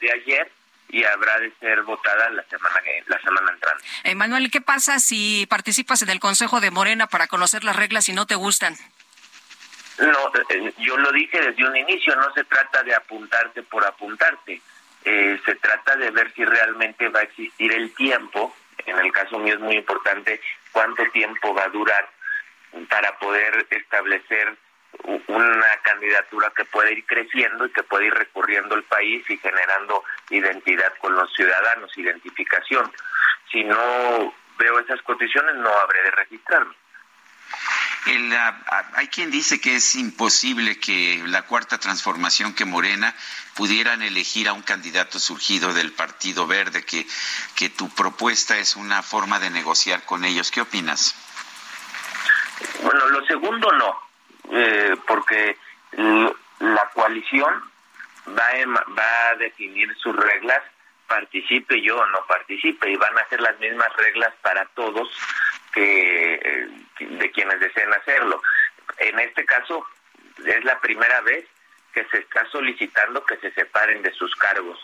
de 0.00 0.12
ayer 0.12 0.50
y 0.94 1.02
habrá 1.04 1.38
de 1.40 1.50
ser 1.58 1.82
votada 1.82 2.30
la 2.30 2.44
semana 2.44 2.80
la 3.06 3.20
semana 3.20 3.52
entrante. 3.52 3.84
Eh, 4.04 4.14
Manuel, 4.14 4.50
¿qué 4.50 4.60
pasa 4.60 4.98
si 5.00 5.46
participas 5.48 6.02
en 6.02 6.10
el 6.10 6.20
Consejo 6.20 6.60
de 6.60 6.70
Morena 6.70 7.06
para 7.06 7.26
conocer 7.26 7.64
las 7.64 7.76
reglas 7.76 8.08
y 8.08 8.12
no 8.12 8.26
te 8.26 8.36
gustan? 8.36 8.76
No, 9.98 10.32
eh, 10.50 10.72
yo 10.78 10.96
lo 10.96 11.10
dije 11.12 11.40
desde 11.40 11.66
un 11.66 11.76
inicio, 11.76 12.14
no 12.16 12.32
se 12.32 12.44
trata 12.44 12.82
de 12.82 12.94
apuntarte 12.94 13.62
por 13.62 13.84
apuntarte, 13.84 14.60
eh, 15.04 15.40
se 15.44 15.54
trata 15.56 15.96
de 15.96 16.10
ver 16.10 16.32
si 16.34 16.44
realmente 16.44 17.08
va 17.08 17.20
a 17.20 17.24
existir 17.24 17.72
el 17.72 17.92
tiempo, 17.94 18.54
en 18.86 18.98
el 18.98 19.12
caso 19.12 19.38
mío 19.38 19.54
es 19.54 19.60
muy 19.60 19.76
importante 19.76 20.40
cuánto 20.72 21.04
tiempo 21.10 21.54
va 21.54 21.64
a 21.64 21.68
durar 21.68 22.08
para 22.88 23.16
poder 23.18 23.66
establecer 23.70 24.56
una 25.28 25.76
candidatura 25.82 26.52
que 26.56 26.64
puede 26.64 26.92
ir 26.92 27.06
creciendo 27.06 27.66
y 27.66 27.70
que 27.70 27.82
puede 27.82 28.06
ir 28.06 28.14
recorriendo 28.14 28.74
el 28.74 28.84
país 28.84 29.24
y 29.28 29.36
generando 29.38 30.04
identidad 30.30 30.92
con 31.00 31.14
los 31.14 31.32
ciudadanos, 31.34 31.96
identificación. 31.96 32.90
Si 33.50 33.64
no 33.64 34.34
veo 34.58 34.78
esas 34.80 35.00
condiciones, 35.02 35.56
no 35.56 35.70
habré 35.70 36.02
de 36.02 36.10
registrarme. 36.12 36.74
hay 38.94 39.08
quien 39.08 39.30
dice 39.30 39.60
que 39.60 39.76
es 39.76 39.96
imposible 39.96 40.78
que 40.78 41.22
la 41.26 41.42
cuarta 41.42 41.78
transformación 41.78 42.54
que 42.54 42.64
Morena 42.64 43.14
pudieran 43.54 44.02
elegir 44.02 44.48
a 44.48 44.52
un 44.52 44.62
candidato 44.62 45.18
surgido 45.18 45.72
del 45.74 45.92
Partido 45.92 46.46
Verde, 46.46 46.84
que, 46.84 47.06
que 47.56 47.70
tu 47.70 47.88
propuesta 47.90 48.58
es 48.58 48.76
una 48.76 49.02
forma 49.02 49.38
de 49.38 49.50
negociar 49.50 50.04
con 50.04 50.24
ellos. 50.24 50.50
¿Qué 50.50 50.60
opinas? 50.60 51.14
Bueno, 52.82 53.08
lo 53.08 53.24
segundo 53.26 53.70
no 53.72 54.04
eh, 54.54 54.96
porque 55.06 55.56
la 56.60 56.88
coalición 56.94 57.62
va, 58.28 58.84
va 58.96 59.28
a 59.30 59.36
definir 59.36 59.94
sus 59.96 60.14
reglas, 60.16 60.62
participe 61.08 61.80
yo 61.82 61.98
o 61.98 62.06
no 62.06 62.24
participe, 62.26 62.90
y 62.90 62.96
van 62.96 63.18
a 63.18 63.28
ser 63.28 63.40
las 63.40 63.58
mismas 63.58 63.92
reglas 63.96 64.32
para 64.42 64.64
todos 64.76 65.08
que 65.72 66.34
eh, 66.34 66.68
de 67.00 67.30
quienes 67.32 67.58
deseen 67.58 67.92
hacerlo. 67.92 68.40
En 68.98 69.18
este 69.18 69.44
caso, 69.44 69.86
es 70.46 70.64
la 70.64 70.78
primera 70.78 71.20
vez 71.22 71.44
que 71.92 72.04
se 72.06 72.18
está 72.18 72.46
solicitando 72.50 73.24
que 73.24 73.36
se 73.38 73.50
separen 73.52 74.02
de 74.02 74.12
sus 74.12 74.34
cargos 74.36 74.78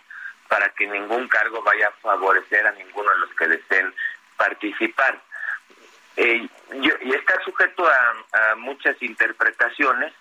para 0.49 0.69
que 0.71 0.87
ningún 0.87 1.29
cargo 1.29 1.63
vaya 1.63 1.89
a 1.89 2.01
favorecer 2.03 2.67
a 2.67 2.73
ninguno 2.73 3.09
de 3.11 3.19
los 3.19 3.35
que 3.35 3.47
deseen 3.47 3.95
participar. 4.37 5.21
Eh, 6.17 6.49
y 6.73 7.15
está 7.15 7.43
sujeto 7.45 7.87
a, 7.87 8.55
muchas 8.57 9.01
interpretaciones. 9.03 10.13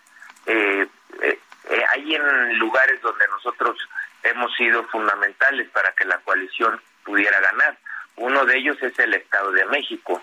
Eh, 0.46 0.88
eh, 1.22 1.40
eh, 1.70 1.84
hay 1.92 2.16
en 2.16 2.58
lugares 2.58 3.02
donde 3.02 3.28
nosotros 3.28 3.78
hemos 4.24 4.54
sido 4.56 4.84
fundamentales 4.86 5.70
para 5.70 5.92
que 5.94 6.06
la 6.06 6.18
coalición 6.20 6.80
pudiera 7.04 7.40
ganar. 7.40 7.78
Uno 8.16 8.46
de 8.46 8.58
ellos 8.58 8.82
es 8.82 8.98
el 9.00 9.14
Estado 9.14 9.52
de 9.52 9.66
México. 9.66 10.22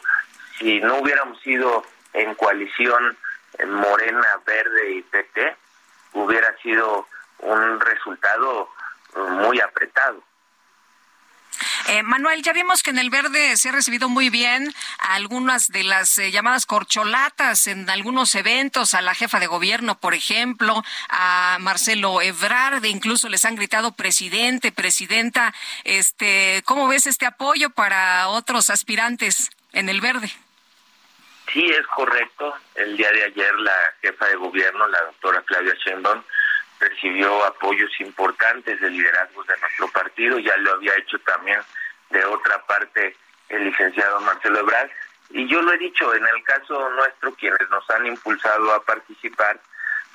Si 0.59 0.81
no 0.81 0.99
hubiéramos 0.99 1.41
sido 1.41 1.85
en 2.13 2.35
coalición 2.35 3.17
Morena, 3.67 4.41
Verde 4.47 4.93
y 4.93 5.03
PT, 5.03 5.57
hubiera 6.13 6.57
sido 6.59 7.07
un 7.39 7.81
resultado 7.81 8.71
muy 9.15 9.61
apretado. 9.61 10.23
Eh, 11.89 12.03
Manuel, 12.03 12.43
ya 12.43 12.53
vimos 12.53 12.83
que 12.83 12.91
en 12.91 12.99
el 12.99 13.11
verde 13.11 13.57
se 13.57 13.69
ha 13.69 13.73
recibido 13.73 14.09
muy 14.09 14.29
bien 14.29 14.75
a 14.99 15.15
algunas 15.15 15.69
de 15.69 15.85
las 15.85 16.19
eh, 16.19 16.33
llamadas 16.33 16.67
corcholatas 16.67 17.69
en 17.69 17.89
algunos 17.89 18.35
eventos, 18.35 18.95
a 18.95 19.03
la 19.03 19.15
jefa 19.15 19.39
de 19.39 19.47
gobierno, 19.47 19.97
por 20.01 20.13
ejemplo, 20.15 20.83
a 21.09 21.59
Marcelo 21.61 22.21
Ebrard, 22.23 22.85
incluso 22.85 23.29
les 23.29 23.45
han 23.45 23.55
gritado 23.55 23.93
presidente, 23.93 24.73
presidenta. 24.73 25.55
Este, 25.85 26.63
¿Cómo 26.65 26.89
ves 26.89 27.07
este 27.07 27.25
apoyo 27.25 27.71
para 27.71 28.29
otros 28.29 28.69
aspirantes 28.69 29.51
en 29.73 29.89
el 29.89 30.01
verde? 30.01 30.33
Sí, 31.53 31.65
es 31.67 31.87
correcto. 31.87 32.53
El 32.75 32.97
día 32.97 33.13
de 33.13 33.25
ayer 33.27 33.55
la 33.61 33.77
jefa 34.03 34.27
de 34.27 34.35
gobierno, 34.35 34.89
la 34.89 35.03
doctora 35.03 35.41
Claudia 35.43 35.75
Sheinbaum, 35.85 36.21
recibió 36.79 37.45
apoyos 37.45 37.91
importantes 38.01 38.81
de 38.81 38.91
liderazgos 38.91 39.47
de 39.47 39.59
nuestro 39.61 39.89
partido, 39.89 40.39
ya 40.39 40.57
lo 40.59 40.75
había 40.75 40.95
hecho 40.97 41.19
también 41.21 41.61
de 42.11 42.25
otra 42.25 42.65
parte 42.67 43.17
el 43.49 43.65
licenciado 43.65 44.21
Marcelo 44.21 44.61
Ebrard, 44.61 44.91
y 45.31 45.47
yo 45.49 45.61
lo 45.63 45.73
he 45.73 45.79
dicho, 45.79 46.15
en 46.15 46.25
el 46.25 46.43
caso 46.45 46.89
nuestro, 46.91 47.35
quienes 47.35 47.69
nos 47.71 47.89
han 47.91 48.07
impulsado 48.07 48.73
a 48.73 48.85
participar 48.85 49.61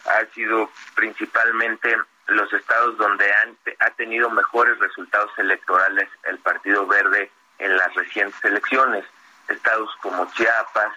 ha 0.05 0.25
sido 0.33 0.69
principalmente 0.95 1.95
los 2.27 2.51
estados 2.53 2.97
donde 2.97 3.31
han, 3.33 3.57
ha 3.79 3.89
tenido 3.91 4.29
mejores 4.29 4.79
resultados 4.79 5.31
electorales 5.37 6.07
el 6.23 6.37
Partido 6.39 6.87
Verde 6.87 7.29
en 7.59 7.75
las 7.77 7.93
recientes 7.93 8.43
elecciones, 8.43 9.05
estados 9.49 9.89
como 10.01 10.31
Chiapas, 10.33 10.93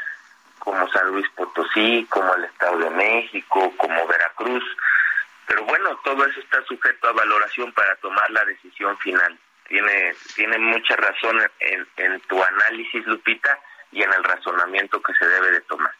como 0.60 0.88
San 0.88 1.08
Luis 1.08 1.28
Potosí, 1.30 2.06
como 2.08 2.34
el 2.34 2.44
Estado 2.44 2.78
de 2.78 2.90
México, 2.90 3.72
como 3.76 4.06
Veracruz, 4.06 4.64
pero 5.46 5.64
bueno, 5.64 5.98
todo 6.04 6.24
eso 6.26 6.40
está 6.40 6.64
sujeto 6.64 7.08
a 7.08 7.12
valoración 7.12 7.72
para 7.72 7.96
tomar 7.96 8.30
la 8.30 8.44
decisión 8.44 8.96
final. 8.98 9.38
Tiene, 9.68 10.14
tiene 10.34 10.58
mucha 10.58 10.96
razón 10.96 11.40
en, 11.60 11.86
en 11.96 12.20
tu 12.22 12.42
análisis, 12.42 13.06
Lupita, 13.06 13.58
y 13.92 14.02
en 14.02 14.12
el 14.12 14.24
razonamiento 14.24 15.00
que 15.00 15.14
se 15.14 15.26
debe 15.26 15.52
de 15.52 15.60
tomar. 15.62 15.94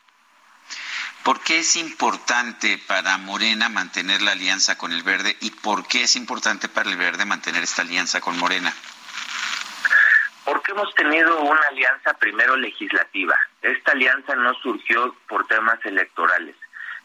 ¿Por 1.23 1.41
qué 1.41 1.61
es 1.61 1.77
importante 1.77 2.79
para 2.87 3.17
Morena 3.17 3.71
mantener 3.71 4.21
la 4.21 4.33
alianza 4.33 4.77
con 4.77 4.93
el 4.93 5.03
Verde 5.03 5.35
y 5.41 5.51
por 5.53 5.87
qué 5.89 6.03
es 6.03 6.17
importante 6.17 6.69
para 6.69 6.91
el 6.91 6.99
Verde 6.99 7.25
mantener 7.25 7.63
esta 7.63 7.81
alianza 7.81 8.21
con 8.21 8.39
Morena? 8.39 8.71
Porque 10.45 10.73
hemos 10.73 10.95
tenido 10.95 11.41
una 11.41 11.63
alianza 11.71 12.13
primero 12.15 12.57
legislativa. 12.57 13.35
Esta 13.63 13.93
alianza 13.93 14.35
no 14.35 14.53
surgió 14.57 15.17
por 15.27 15.47
temas 15.47 15.79
electorales. 15.87 16.57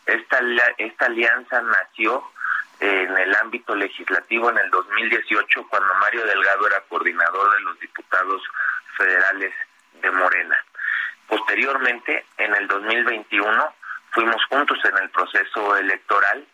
Esta, 0.09 0.39
esta 0.77 1.05
alianza 1.05 1.61
nació 1.61 2.23
en 2.79 3.15
el 3.17 3.35
ámbito 3.35 3.75
legislativo 3.75 4.49
en 4.49 4.57
el 4.57 4.69
2018 4.71 5.67
cuando 5.69 5.93
Mario 5.95 6.25
Delgado 6.25 6.67
era 6.67 6.81
coordinador 6.81 7.53
de 7.53 7.61
los 7.61 7.79
diputados 7.79 8.41
federales 8.97 9.53
de 10.01 10.11
Morena. 10.11 10.57
Posteriormente, 11.27 12.25
en 12.37 12.55
el 12.55 12.67
2021, 12.67 13.73
fuimos 14.11 14.43
juntos 14.45 14.79
en 14.85 14.97
el 14.97 15.09
proceso 15.11 15.77
electoral 15.77 16.45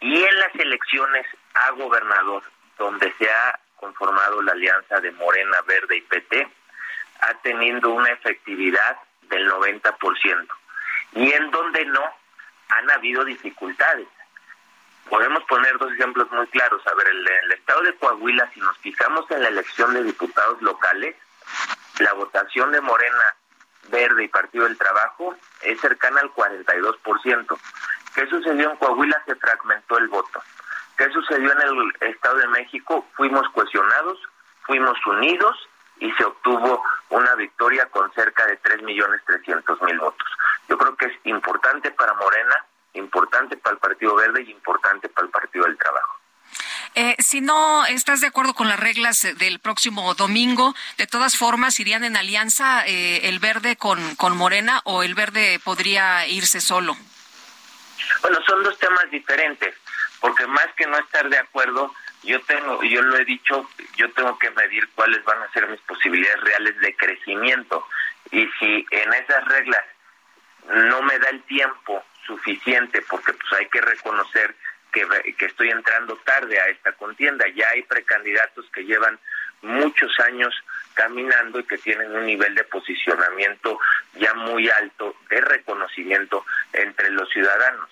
y 0.00 0.22
en 0.22 0.38
las 0.38 0.54
elecciones 0.54 1.26
a 1.54 1.70
gobernador, 1.72 2.44
donde 2.78 3.12
se 3.18 3.28
ha 3.28 3.58
conformado 3.76 4.42
la 4.42 4.52
alianza 4.52 5.00
de 5.00 5.10
Morena, 5.12 5.56
Verde 5.66 5.96
y 5.96 6.00
PT, 6.02 6.48
ha 7.20 7.34
tenido 7.42 7.90
una 7.90 8.10
efectividad 8.10 8.96
del 9.22 9.50
90%. 9.50 10.48
Y 11.14 11.32
en 11.32 11.50
donde 11.50 11.84
no, 11.86 12.21
han 12.78 12.90
habido 12.90 13.24
dificultades. 13.24 14.08
Podemos 15.08 15.42
poner 15.44 15.76
dos 15.78 15.92
ejemplos 15.92 16.30
muy 16.30 16.46
claros. 16.48 16.80
A 16.86 16.94
ver, 16.94 17.08
el 17.08 17.52
estado 17.52 17.82
de 17.82 17.94
Coahuila, 17.96 18.50
si 18.54 18.60
nos 18.60 18.76
fijamos 18.78 19.30
en 19.30 19.42
la 19.42 19.48
elección 19.48 19.92
de 19.94 20.04
diputados 20.04 20.62
locales, 20.62 21.16
la 21.98 22.12
votación 22.14 22.72
de 22.72 22.80
Morena, 22.80 23.36
Verde 23.88 24.24
y 24.24 24.28
Partido 24.28 24.64
del 24.64 24.78
Trabajo 24.78 25.36
es 25.62 25.80
cercana 25.80 26.20
al 26.20 26.32
42%. 26.32 27.58
¿Qué 28.14 28.26
sucedió 28.28 28.70
en 28.70 28.76
Coahuila? 28.76 29.22
Se 29.26 29.34
fragmentó 29.34 29.98
el 29.98 30.08
voto. 30.08 30.42
¿Qué 30.96 31.10
sucedió 31.10 31.52
en 31.52 31.60
el 31.60 32.08
Estado 32.08 32.36
de 32.36 32.48
México? 32.48 33.06
Fuimos 33.14 33.48
cuestionados, 33.50 34.18
fuimos 34.62 34.96
unidos 35.06 35.68
y 36.02 36.10
se 36.12 36.24
obtuvo 36.24 36.82
una 37.10 37.34
victoria 37.36 37.86
con 37.86 38.12
cerca 38.12 38.44
de 38.46 38.60
3.300.000 38.60 40.00
votos. 40.00 40.28
Yo 40.68 40.76
creo 40.76 40.96
que 40.96 41.06
es 41.06 41.12
importante 41.24 41.92
para 41.92 42.12
Morena, 42.14 42.66
importante 42.94 43.56
para 43.56 43.74
el 43.74 43.78
Partido 43.78 44.16
Verde 44.16 44.42
y 44.42 44.50
importante 44.50 45.08
para 45.08 45.26
el 45.26 45.30
Partido 45.30 45.64
del 45.64 45.78
Trabajo. 45.78 46.18
Eh, 46.96 47.14
si 47.20 47.40
no 47.40 47.86
estás 47.86 48.20
de 48.20 48.26
acuerdo 48.26 48.52
con 48.52 48.68
las 48.68 48.80
reglas 48.80 49.22
del 49.38 49.60
próximo 49.60 50.12
domingo, 50.14 50.74
de 50.98 51.06
todas 51.06 51.36
formas, 51.38 51.78
¿irían 51.78 52.02
en 52.02 52.16
alianza 52.16 52.84
eh, 52.84 53.28
el 53.28 53.38
verde 53.38 53.76
con, 53.76 54.16
con 54.16 54.36
Morena 54.36 54.80
o 54.84 55.04
el 55.04 55.14
verde 55.14 55.60
podría 55.62 56.26
irse 56.26 56.60
solo? 56.60 56.96
Bueno, 58.22 58.38
son 58.44 58.62
dos 58.64 58.76
temas 58.78 59.08
diferentes, 59.10 59.74
porque 60.20 60.46
más 60.48 60.66
que 60.76 60.86
no 60.86 60.98
estar 60.98 61.28
de 61.28 61.38
acuerdo, 61.38 61.94
yo 62.22 62.40
tengo, 62.42 62.82
yo 62.84 63.02
lo 63.02 63.16
he 63.16 63.24
dicho, 63.24 63.68
yo 63.96 64.10
tengo 64.12 64.38
que 64.38 64.50
medir 64.50 64.88
cuáles 64.94 65.24
van 65.24 65.42
a 65.42 65.50
ser 65.52 65.68
mis 65.68 65.80
posibilidades 65.80 66.40
reales 66.40 66.78
de 66.80 66.94
crecimiento. 66.96 67.86
Y 68.30 68.46
si 68.58 68.86
en 68.90 69.12
esas 69.12 69.44
reglas 69.46 69.84
no 70.72 71.02
me 71.02 71.18
da 71.18 71.30
el 71.30 71.42
tiempo 71.42 72.04
suficiente, 72.26 73.02
porque 73.02 73.32
pues 73.32 73.52
hay 73.54 73.66
que 73.66 73.80
reconocer 73.80 74.54
que, 74.92 75.06
que 75.36 75.46
estoy 75.46 75.70
entrando 75.70 76.16
tarde 76.18 76.60
a 76.60 76.68
esta 76.68 76.92
contienda. 76.92 77.46
Ya 77.48 77.68
hay 77.70 77.82
precandidatos 77.82 78.66
que 78.72 78.84
llevan 78.84 79.18
muchos 79.62 80.18
años 80.20 80.54
caminando 80.94 81.60
y 81.60 81.64
que 81.64 81.78
tienen 81.78 82.14
un 82.14 82.26
nivel 82.26 82.54
de 82.54 82.64
posicionamiento 82.64 83.78
ya 84.14 84.34
muy 84.34 84.68
alto 84.68 85.16
de 85.28 85.40
reconocimiento 85.40 86.44
entre 86.72 87.10
los 87.10 87.28
ciudadanos. 87.30 87.88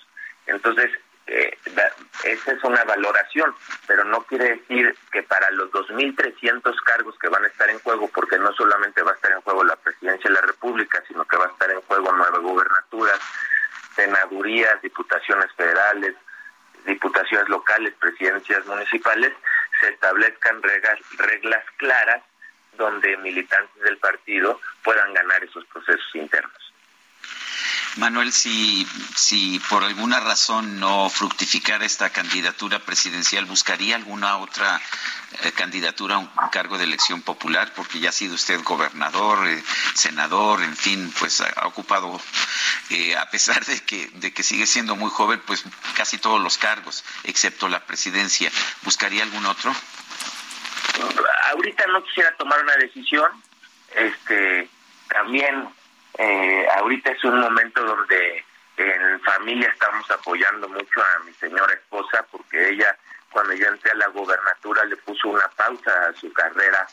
Entonces, 0.47 0.91
eh, 1.31 1.57
esa 2.24 2.53
es 2.53 2.64
una 2.64 2.83
valoración, 2.85 3.55
pero 3.87 4.05
no 4.05 4.22
quiere 4.24 4.57
decir 4.57 4.95
que 5.12 5.22
para 5.22 5.51
los 5.53 5.70
2.300 5.70 6.74
cargos 6.85 7.16
que 7.18 7.28
van 7.28 7.45
a 7.45 7.49
estar 7.49 7.70
en 7.70 7.78
juego, 7.78 8.09
porque 8.09 8.39
no 8.39 8.53
solamente 8.53 9.03
va 9.03 9.12
a 9.12 9.14
estar 9.14 9.31
en 9.33 9.41
juego 9.43 9.64
la 9.64 9.76
presidencia 9.76 10.28
de 10.28 10.35
la 10.35 10.43
República, 10.43 11.03
sino 11.07 11.24
que 11.24 11.37
va 11.37 11.47
a 11.47 11.51
estar 11.51 11.70
en 11.70 11.81
juego 11.83 12.12
nueve 12.12 12.39
gubernaturas, 12.41 13.20
senadurías, 13.95 14.83
diputaciones 14.83 15.53
federales, 15.53 16.14
diputaciones 16.85 17.49
locales, 17.49 17.95
presidencias 18.01 18.66
municipales, 18.66 19.33
se 19.81 19.89
establezcan 19.89 20.62
reglas, 20.62 20.99
reglas 21.16 21.64
claras 21.76 22.22
donde 22.76 23.16
militantes 23.18 23.83
del 23.83 23.99
partido 23.99 24.61
puedan 24.83 25.12
ganar 25.14 25.45
esos 25.45 25.64
procesos 25.66 26.14
internos. 26.14 26.70
Manuel, 27.97 28.33
si, 28.33 28.87
si 29.16 29.61
por 29.68 29.85
alguna 29.85 30.20
razón 30.20 30.78
no 30.78 31.11
fructificara 31.11 31.85
esta 31.85 32.11
candidatura 32.11 32.78
presidencial, 32.78 33.45
¿buscaría 33.47 33.97
alguna 33.97 34.39
otra 34.39 34.81
eh, 35.43 35.53
candidatura 35.53 36.14
a 36.14 36.18
un 36.18 36.31
cargo 36.53 36.78
de 36.78 36.85
elección 36.85 37.22
popular? 37.22 37.72
Porque 37.74 37.99
ya 37.99 38.11
ha 38.11 38.12
sido 38.12 38.35
usted 38.35 38.62
gobernador, 38.62 39.47
eh, 39.49 39.62
senador, 39.95 40.62
en 40.62 40.76
fin, 40.76 41.12
pues 41.18 41.41
ha, 41.41 41.66
ocupado, 41.66 42.20
eh, 42.91 43.16
a 43.16 43.28
pesar 43.31 43.64
de 43.64 43.81
que, 43.81 44.09
de 44.14 44.33
que 44.33 44.43
sigue 44.43 44.66
siendo 44.66 44.97
muy 44.97 45.11
joven, 45.11 45.43
pues 45.47 45.64
casi 45.97 46.18
todos 46.18 46.41
los 46.41 46.59
cargos, 46.59 47.05
excepto 47.24 47.68
la 47.68 47.85
presidencia. 47.87 48.51
¿Buscaría 48.83 49.22
algún 49.22 49.47
otro? 49.47 49.74
Ahorita 51.51 51.87
no 51.89 52.03
quisiera 52.05 52.35
tomar 52.37 52.62
una 52.62 52.76
decisión. 52.76 53.31
Este, 53.95 54.68
también 55.09 55.68
eh, 56.18 56.66
ahorita 56.76 57.11
es 57.11 57.24
un 57.24 57.40
momento 57.40 57.84
donde 57.84 58.44
en 58.76 59.20
familia 59.20 59.68
estamos 59.68 60.11
apoyando 60.11 60.68
mucho 60.68 61.02
a 61.02 61.24
mi 61.24 61.32
señora 61.34 61.72
esposa 61.74 62.24
porque 62.30 62.70
ella 62.70 62.96
cuando 63.30 63.52
yo 63.54 63.66
entré 63.66 63.90
a 63.90 63.96
la 63.96 64.08
gobernatura 64.08 64.84
le 64.84 64.96
puso 64.96 65.28
una 65.28 65.46
pausa 65.48 65.90
a 66.08 66.12
su 66.14 66.32
carrera 66.32 66.86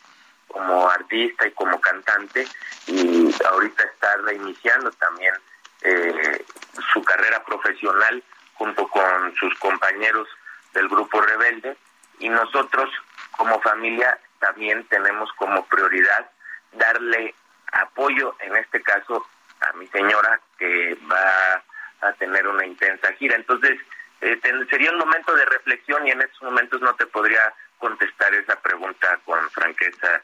como 0.47 0.89
artista 0.89 1.47
y 1.47 1.51
como 1.51 1.79
cantante 1.79 2.47
y 2.87 3.33
ahorita 3.43 3.83
está 3.83 4.17
reiniciando 4.17 4.91
también 4.91 5.33
eh, 5.81 6.45
su 6.93 7.03
carrera 7.03 7.43
profesional 7.43 8.23
junto 8.55 8.87
con 8.87 9.35
sus 9.35 9.53
compañeros 9.59 10.27
del 10.73 10.87
grupo 10.87 11.21
rebelde. 11.21 11.77
Y 12.19 12.29
nosotros 12.29 12.89
como 13.31 13.61
familia 13.61 14.19
también 14.39 14.83
tenemos 14.85 15.31
como 15.33 15.65
prioridad 15.65 16.29
darle 16.73 17.35
apoyo, 17.71 18.35
en 18.39 18.55
este 18.55 18.81
caso, 18.81 19.25
a 19.61 19.73
mi 19.73 19.87
señora 19.87 20.39
que 20.57 20.97
va 21.11 21.63
a 22.01 22.13
tener 22.13 22.47
una 22.47 22.65
intensa 22.65 23.11
gira. 23.13 23.35
Entonces, 23.35 23.79
eh, 24.21 24.39
sería 24.69 24.91
un 24.91 24.99
momento 24.99 25.33
de 25.35 25.45
reflexión 25.45 26.07
y 26.07 26.11
en 26.11 26.21
estos 26.21 26.41
momentos 26.41 26.81
no 26.81 26.93
te 26.95 27.05
podría 27.07 27.53
contestar 27.77 28.33
esa 28.33 28.59
pregunta 28.59 29.19
con 29.25 29.37
franqueza, 29.51 30.21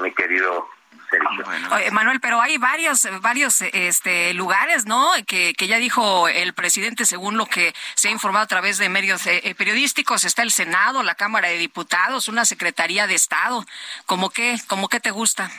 mi 0.00 0.12
querido 0.12 0.68
Sergio. 1.10 1.44
Ah, 1.70 1.80
Manuel, 1.92 2.20
pero 2.20 2.40
hay 2.40 2.56
varios, 2.56 3.06
varios 3.20 3.60
este, 3.62 4.32
lugares, 4.32 4.86
¿no? 4.86 5.10
Que, 5.26 5.52
que 5.54 5.66
ya 5.66 5.78
dijo 5.78 6.28
el 6.28 6.54
presidente, 6.54 7.04
según 7.04 7.36
lo 7.36 7.46
que 7.46 7.74
se 7.94 8.08
ha 8.08 8.10
informado 8.10 8.44
a 8.44 8.48
través 8.48 8.78
de 8.78 8.88
medios 8.88 9.26
eh, 9.26 9.40
eh, 9.44 9.54
periodísticos, 9.54 10.24
está 10.24 10.42
el 10.42 10.50
Senado, 10.50 11.02
la 11.02 11.14
Cámara 11.14 11.48
de 11.48 11.58
Diputados, 11.58 12.28
una 12.28 12.44
Secretaría 12.44 13.06
de 13.06 13.14
Estado. 13.14 13.64
¿Cómo 14.06 14.30
qué, 14.30 14.56
cómo 14.68 14.88
qué 14.88 15.00
te 15.00 15.10
gusta? 15.10 15.50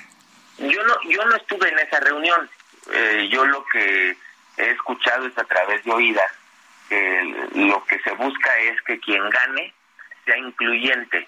Yo 0.58 0.84
no, 0.84 0.95
yo 1.10 1.26
no 1.26 1.36
estuve 1.36 1.70
en 1.70 1.80
esa 1.80 1.99
reunión. 1.99 2.49
Eh, 2.93 3.28
yo 3.32 3.45
lo 3.45 3.66
que 3.66 4.16
he 4.58 4.72
escuchado 4.72 5.28
es 5.28 5.38
a 5.38 5.43
través 5.43 5.84
de 5.84 5.91
oídas 5.91 6.32
que 6.89 7.49
lo 7.56 7.84
que 7.86 7.99
se 7.99 8.12
busca 8.12 8.58
es 8.60 8.82
que 8.84 8.99
quien 8.99 9.28
gane 9.30 9.74
sea 10.24 10.38
incluyente, 10.38 11.28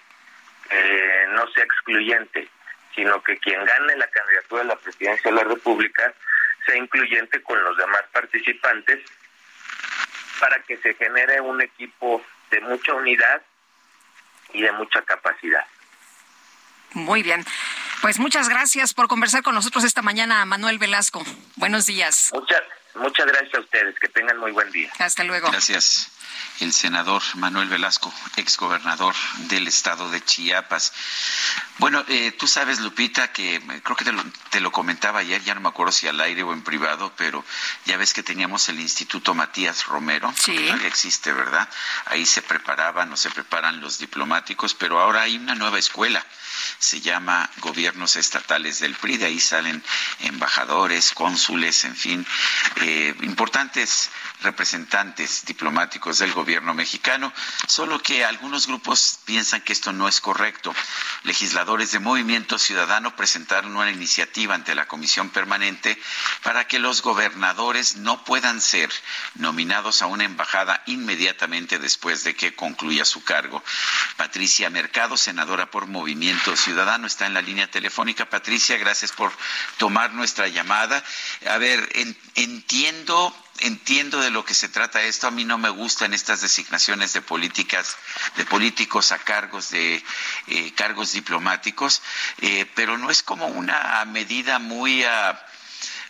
eh, 0.70 1.26
no 1.30 1.48
sea 1.52 1.64
excluyente, 1.64 2.48
sino 2.96 3.22
que 3.24 3.38
quien 3.38 3.64
gane 3.64 3.96
la 3.96 4.08
candidatura 4.08 4.64
de 4.64 4.68
la 4.70 4.76
presidencia 4.76 5.32
de 5.32 5.38
la 5.38 5.44
República 5.44 6.14
sea 6.66 6.78
incluyente 6.78 7.42
con 7.42 7.64
los 7.64 7.78
demás 7.78 8.04
participantes 8.12 9.00
para 10.40 10.62
que 10.64 10.78
se 10.78 10.94
genere 10.94 11.42
un 11.42 11.62
equipo 11.62 12.24
de 12.52 12.62
mucha 12.62 12.94
unidad 12.94 13.42
y 14.54 14.62
de 14.62 14.72
mucha 14.74 15.02
capacidad. 15.02 15.66
Muy 16.94 17.24
bien. 17.24 17.44
Pues 18.02 18.20
muchas 18.20 18.50
gracias 18.50 18.94
por 18.94 19.08
conversar 19.08 19.44
con 19.44 19.56
nosotros 19.56 19.84
esta 19.84 20.02
mañana, 20.02 20.46
Manuel 20.46 20.78
Velasco. 20.78 21.24
Buenos 21.56 21.86
días. 21.86 22.32
Muchas, 22.34 22.62
muchas 22.96 23.26
gracias 23.26 23.56
a 23.56 23.60
ustedes. 23.60 24.00
Que 24.00 24.08
tengan 24.10 24.38
muy 24.38 24.52
buen 24.52 24.72
día. 24.72 24.92
Hasta 25.00 25.24
luego. 25.24 25.50
Gracias 25.52 26.12
el 26.60 26.74
senador 26.74 27.22
Manuel 27.36 27.70
Velasco, 27.70 28.14
exgobernador 28.36 29.16
del 29.50 29.68
estado 29.68 30.10
de 30.10 30.24
Chiapas. 30.24 30.94
Bueno, 31.78 32.04
eh, 32.08 32.32
tú 32.32 32.48
sabes, 32.48 32.80
Lupita, 32.80 33.32
que 33.32 33.56
eh, 33.56 33.82
creo 33.84 33.96
que 33.96 34.06
te 34.50 34.60
lo, 34.60 34.72
comentaba 34.72 35.20
ayer, 35.20 35.44
ya 35.44 35.54
no 35.54 35.62
me 35.62 35.70
acuerdo 35.70 35.92
si 35.92 36.08
al 36.08 36.20
aire 36.20 36.44
o 36.44 36.54
en 36.54 36.64
privado, 36.64 37.14
pero 37.16 37.44
ya 37.86 37.98
ves 37.98 38.14
que 38.14 38.24
teníamos 38.24 38.68
el 38.70 38.80
Instituto 38.80 39.34
Matías 39.34 39.86
Romero, 39.86 40.34
sí. 40.36 40.56
que 40.56 40.88
existe, 40.88 41.32
¿verdad? 41.32 41.68
Ahí 42.06 42.26
se 42.26 42.42
preparaban 42.42 43.12
o 43.14 43.18
se 43.18 43.30
preparan 43.30 43.80
los 43.80 44.00
diplomáticos, 44.00 44.74
pero 44.74 45.00
ahora 45.00 45.22
hay 45.22 45.38
una 45.38 45.56
nueva 45.56 45.78
escuela, 45.78 46.26
se 46.80 47.02
llama 47.02 47.50
Gobiernos 47.58 48.16
Estatales 48.16 48.80
del 48.80 48.96
PRI, 48.96 49.18
de 49.18 49.26
ahí 49.26 49.40
salen 49.40 49.84
embajadores, 50.22 51.12
cónsules, 51.14 51.86
en 51.86 51.96
fin, 51.96 52.28
eh, 52.78 53.16
importantes 53.22 54.10
representantes 54.42 55.46
diplomáticos 55.46 56.20
del 56.20 56.34
gobierno 56.34 56.74
mexicano, 56.74 57.34
solo 57.68 58.00
que 58.00 58.24
algunos 58.24 58.68
grupos 58.68 59.20
piensan 59.26 59.62
que 59.62 59.74
esto 59.74 59.92
no 59.94 60.08
es 60.08 60.22
correcto. 60.22 60.74
Legisladores 61.24 61.92
de 61.92 62.00
Movimiento 62.00 62.60
Ciudadano 62.60 63.16
presentaron 63.16 63.76
una 63.76 63.92
iniciativa 63.92 64.56
ante 64.56 64.76
la 64.76 64.88
Comisión 64.88 65.30
Permanente 65.30 66.00
para 66.44 66.68
que 66.68 66.80
los 66.80 67.02
gobernadores 67.02 67.98
no 67.98 68.24
puedan 68.24 68.62
ser 68.62 68.92
nominados 69.36 70.02
a 70.02 70.08
una 70.08 70.24
embajada 70.24 70.84
inmediatamente 70.86 71.80
después 71.80 72.24
de 72.24 72.36
que 72.36 72.56
concluya 72.56 73.06
su 73.06 73.24
cargo. 73.24 73.64
Patricia 74.18 74.70
Mercado, 74.70 75.18
senadora 75.18 75.72
por 75.72 75.88
Movimiento 75.88 76.56
Ciudadano, 76.56 77.08
está 77.08 77.26
en 77.26 77.34
la 77.34 77.42
línea 77.42 77.70
telefónica. 77.70 78.30
Patricia, 78.30 78.78
gracias 78.78 79.12
por 79.12 79.32
tomar 79.78 80.14
nuestra 80.14 80.48
llamada. 80.48 81.04
A 81.50 81.58
ver, 81.58 81.90
entiendo 82.36 83.36
entiendo 83.60 84.20
de 84.20 84.32
lo 84.32 84.46
que 84.46 84.54
se 84.54 84.70
trata 84.70 85.02
esto. 85.02 85.28
A 85.28 85.32
mí 85.32 85.46
no 85.46 85.58
me 85.58 85.70
gustan 85.70 86.14
estas 86.14 86.42
designaciones 86.42 87.14
de 87.14 87.22
políticas, 87.22 87.98
de 88.36 88.46
políticos 88.46 89.12
a 89.12 89.20
cargos 89.20 89.70
de 89.70 90.04
eh, 90.48 90.74
cargos 90.74 91.14
diplomáticos, 91.14 92.02
eh, 92.42 92.66
pero 92.76 92.98
no 92.98 93.10
es 93.10 93.24
como 93.24 93.48
una 93.48 94.04
medida 94.06 94.60
muy 94.60 95.04
ah, 95.04 95.42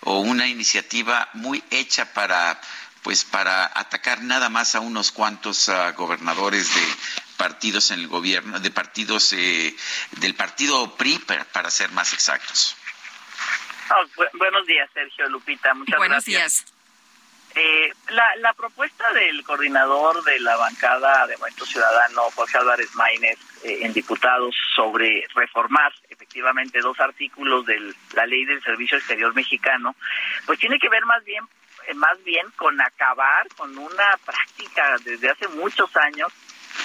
o 0.01 0.19
una 0.19 0.47
iniciativa 0.47 1.29
muy 1.33 1.63
hecha 1.71 2.13
para 2.13 2.59
pues 3.03 3.23
para 3.23 3.71
atacar 3.73 4.21
nada 4.21 4.49
más 4.49 4.75
a 4.75 4.81
unos 4.81 5.11
cuantos 5.11 5.69
ah, 5.69 5.91
gobernadores 5.93 6.73
de 6.73 6.81
partidos 7.37 7.91
en 7.91 7.99
el 7.99 8.07
gobierno, 8.07 8.59
de 8.59 8.71
partidos 8.71 9.31
eh, 9.33 9.73
del 10.19 10.35
partido 10.35 10.95
PRI, 10.97 11.19
para, 11.19 11.69
ser 11.69 11.91
más 11.91 12.11
exactos. 12.13 12.75
Ah, 13.89 14.03
buenos 14.33 14.65
días, 14.65 14.89
Sergio 14.93 15.29
Lupita. 15.29 15.73
Muchas 15.73 15.97
Buenos 15.97 16.25
gracias. 16.25 16.65
días. 16.65 16.76
Eh, 17.59 17.91
la, 18.09 18.35
la 18.35 18.53
propuesta 18.53 19.11
del 19.13 19.43
coordinador 19.43 20.23
de 20.23 20.39
la 20.41 20.55
bancada 20.57 21.25
de 21.25 21.35
Movimiento 21.37 21.65
Ciudadano, 21.65 22.29
José 22.35 22.59
Álvarez 22.59 22.93
Maínez, 22.93 23.39
eh, 23.63 23.79
en 23.81 23.93
diputados 23.93 24.55
sobre 24.75 25.25
reformar 25.33 25.91
efectivamente 26.07 26.79
dos 26.81 26.99
artículos 26.99 27.65
de 27.65 27.95
la 28.13 28.27
ley 28.27 28.45
del 28.45 28.61
Servicio 28.61 28.99
Exterior 28.99 29.33
Mexicano, 29.33 29.95
pues 30.45 30.59
tiene 30.59 30.77
que 30.77 30.87
ver 30.87 31.03
más 31.05 31.23
bien 31.23 31.43
eh, 31.87 31.95
más 31.95 32.23
bien 32.23 32.45
con 32.57 32.79
acabar 32.79 33.47
con 33.57 33.75
una 33.75 34.17
práctica 34.23 34.95
desde 35.03 35.31
hace 35.31 35.47
muchos 35.47 35.89
años 35.97 36.31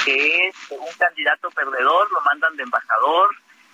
que 0.06 0.48
es 0.48 0.54
un 0.70 0.92
candidato 0.98 1.50
perdedor, 1.50 2.10
lo 2.10 2.20
mandan 2.22 2.56
de 2.56 2.62
embajador, 2.62 3.28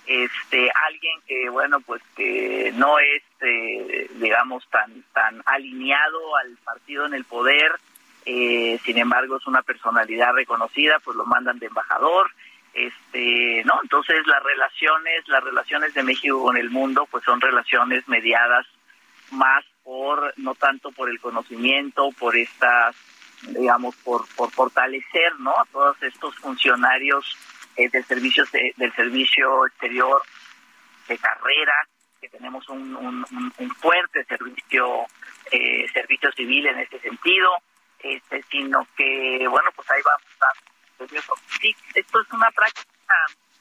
este 0.09 0.71
alguien 0.87 1.21
que 1.27 1.49
bueno 1.49 1.79
pues 1.81 2.01
que 2.15 2.73
no 2.75 2.97
es 2.97 3.21
eh, 3.41 4.09
digamos 4.15 4.67
tan 4.71 5.03
tan 5.13 5.43
alineado 5.45 6.35
al 6.37 6.57
partido 6.65 7.05
en 7.05 7.13
el 7.13 7.25
poder 7.25 7.73
eh, 8.25 8.79
sin 8.83 8.97
embargo 8.97 9.37
es 9.37 9.45
una 9.45 9.61
personalidad 9.61 10.33
reconocida 10.33 10.97
pues 11.05 11.15
lo 11.15 11.27
mandan 11.27 11.59
de 11.59 11.67
embajador 11.67 12.31
este 12.73 13.63
no 13.65 13.79
entonces 13.83 14.25
las 14.25 14.41
relaciones 14.41 15.27
las 15.27 15.43
relaciones 15.43 15.93
de 15.93 16.01
México 16.01 16.41
con 16.41 16.57
el 16.57 16.71
mundo 16.71 17.07
pues 17.11 17.23
son 17.23 17.39
relaciones 17.39 18.07
mediadas 18.07 18.65
más 19.29 19.63
por 19.83 20.33
no 20.37 20.55
tanto 20.55 20.91
por 20.91 21.07
el 21.11 21.19
conocimiento 21.19 22.09
por 22.17 22.35
estas 22.35 22.95
digamos 23.43 23.95
por 23.97 24.27
por 24.35 24.49
fortalecer 24.49 25.39
no 25.39 25.51
a 25.51 25.65
todos 25.71 26.01
estos 26.01 26.35
funcionarios 26.37 27.37
eh, 27.75 27.89
del 27.89 28.05
servicio 28.05 28.43
del 28.51 28.93
servicio 28.95 29.65
exterior 29.67 30.21
de 31.07 31.17
carrera, 31.17 31.73
que 32.21 32.29
tenemos 32.29 32.67
un, 32.69 32.95
un, 32.95 33.71
fuerte 33.75 34.23
servicio 34.25 35.05
eh, 35.51 35.87
servicio 35.93 36.31
civil 36.33 36.67
en 36.67 36.79
este 36.79 36.99
sentido, 36.99 37.49
este, 37.99 38.43
sino 38.51 38.87
que 38.95 39.45
bueno 39.47 39.71
pues 39.75 39.89
ahí 39.91 40.01
vamos 40.03 40.27
a 40.41 40.69
sí, 41.61 41.75
esto 41.95 42.21
es 42.21 42.31
una 42.31 42.51
práctica 42.51 43.15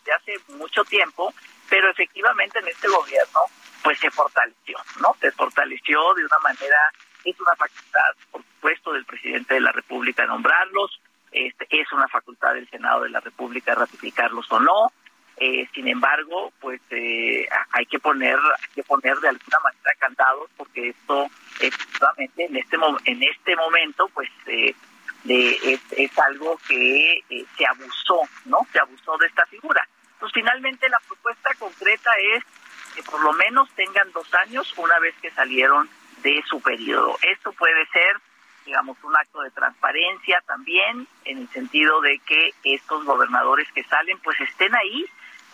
de 0.05 0.13
hace 0.13 0.53
mucho 0.55 0.85
tiempo, 0.85 1.33
pero 1.69 1.91
efectivamente 1.91 2.59
en 2.59 2.69
este 2.69 2.89
gobierno 2.89 3.41
pues 3.83 3.99
se 3.99 4.11
fortaleció, 4.11 4.77
¿no? 5.01 5.15
Se 5.21 5.31
fortaleció 5.33 6.15
de 6.15 6.25
una 6.25 6.39
manera, 6.41 6.79
es 7.25 7.41
una 7.41 7.55
facultad, 7.57 8.15
por 8.31 8.43
supuesto, 8.43 8.93
del 8.93 9.05
presidente 9.05 9.55
de 9.55 9.61
la 9.61 9.73
República 9.73 10.27
nombrarlos, 10.27 11.01
este, 11.33 11.67
es 11.71 11.91
una 11.93 12.09
facultad 12.09 12.55
del 12.55 12.69
Senado 12.69 13.03
de 13.03 13.11
la 13.11 13.21
República 13.21 13.75
ratificarlos 13.75 14.51
o 14.51 14.61
no. 14.61 14.93
Eh, 15.41 15.69
sin 15.73 15.87
embargo, 15.87 16.53
pues 16.61 16.81
eh, 16.91 17.47
hay 17.71 17.87
que 17.87 18.01
poner, 18.01 18.37
hay 18.37 18.75
que 18.75 18.83
poner 18.83 19.17
de 19.19 19.29
alguna 19.29 19.59
manera 19.63 19.91
candados 19.99 20.51
porque 20.57 20.89
esto 20.89 21.27
efectivamente 21.61 22.45
en 22.45 22.57
este 22.57 22.77
en 23.05 23.23
este 23.23 23.55
momento, 23.55 24.09
pues 24.09 24.29
eh, 24.47 24.75
de, 25.25 25.81
es, 25.97 26.19
algo 26.19 26.59
que 26.67 27.23
se 27.57 27.67
abusó, 27.67 28.23
¿no? 28.47 28.67
Se 28.73 28.81
abusó 28.81 29.17
de 29.19 29.27
esta 29.27 29.47
figura. 29.47 29.87
Pues 30.19 30.33
finalmente 30.33 30.89
la 30.89 30.99
propuesta 31.07 31.51
concreta 31.59 32.11
es 32.35 32.43
que 32.97 33.03
por 33.05 33.23
lo 33.23 33.33
menos 33.35 33.71
tengan 33.77 34.11
dos 34.13 34.33
años 34.35 34.73
una 34.77 34.99
vez 34.99 35.15
que 35.23 35.31
salieron 35.31 35.89
de 36.23 36.43
su 36.49 36.61
periodo. 36.61 37.17
Esto 37.23 37.53
puede 37.53 37.87
ser 37.87 38.21
digamos, 38.69 39.03
un 39.03 39.17
acto 39.17 39.41
de 39.41 39.51
transparencia 39.51 40.43
también, 40.47 41.09
en 41.25 41.39
el 41.39 41.49
sentido 41.49 42.03
de 42.03 42.19
que 42.19 42.53
estos 42.65 43.03
gobernadores 43.05 43.67
que 43.73 43.83
salen, 43.85 44.19
pues 44.19 44.39
estén 44.43 44.75
ahí, 44.77 45.07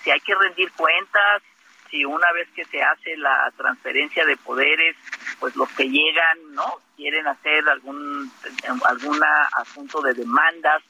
si 0.03 0.11
hay 0.11 0.19
que 0.21 0.35
rendir 0.35 0.73
cuentas, 0.73 1.43
si 1.91 2.05
una 2.05 2.31
vez 2.33 2.49
que 2.57 2.65
se 2.65 2.83
hace 2.83 3.17
la 3.17 3.53
transferencia 3.57 4.27
de 4.27 4.37
poderes, 4.37 4.97
pues 5.39 5.55
los 5.55 5.71
que 5.71 5.89
llegan, 5.89 6.55
¿no? 6.55 6.81
Quieren 6.97 7.29
hacer 7.29 7.69
algún 7.69 8.33
alguna 8.85 9.49
asunto 9.59 10.03
de 10.03 10.15
demandas 10.15 10.83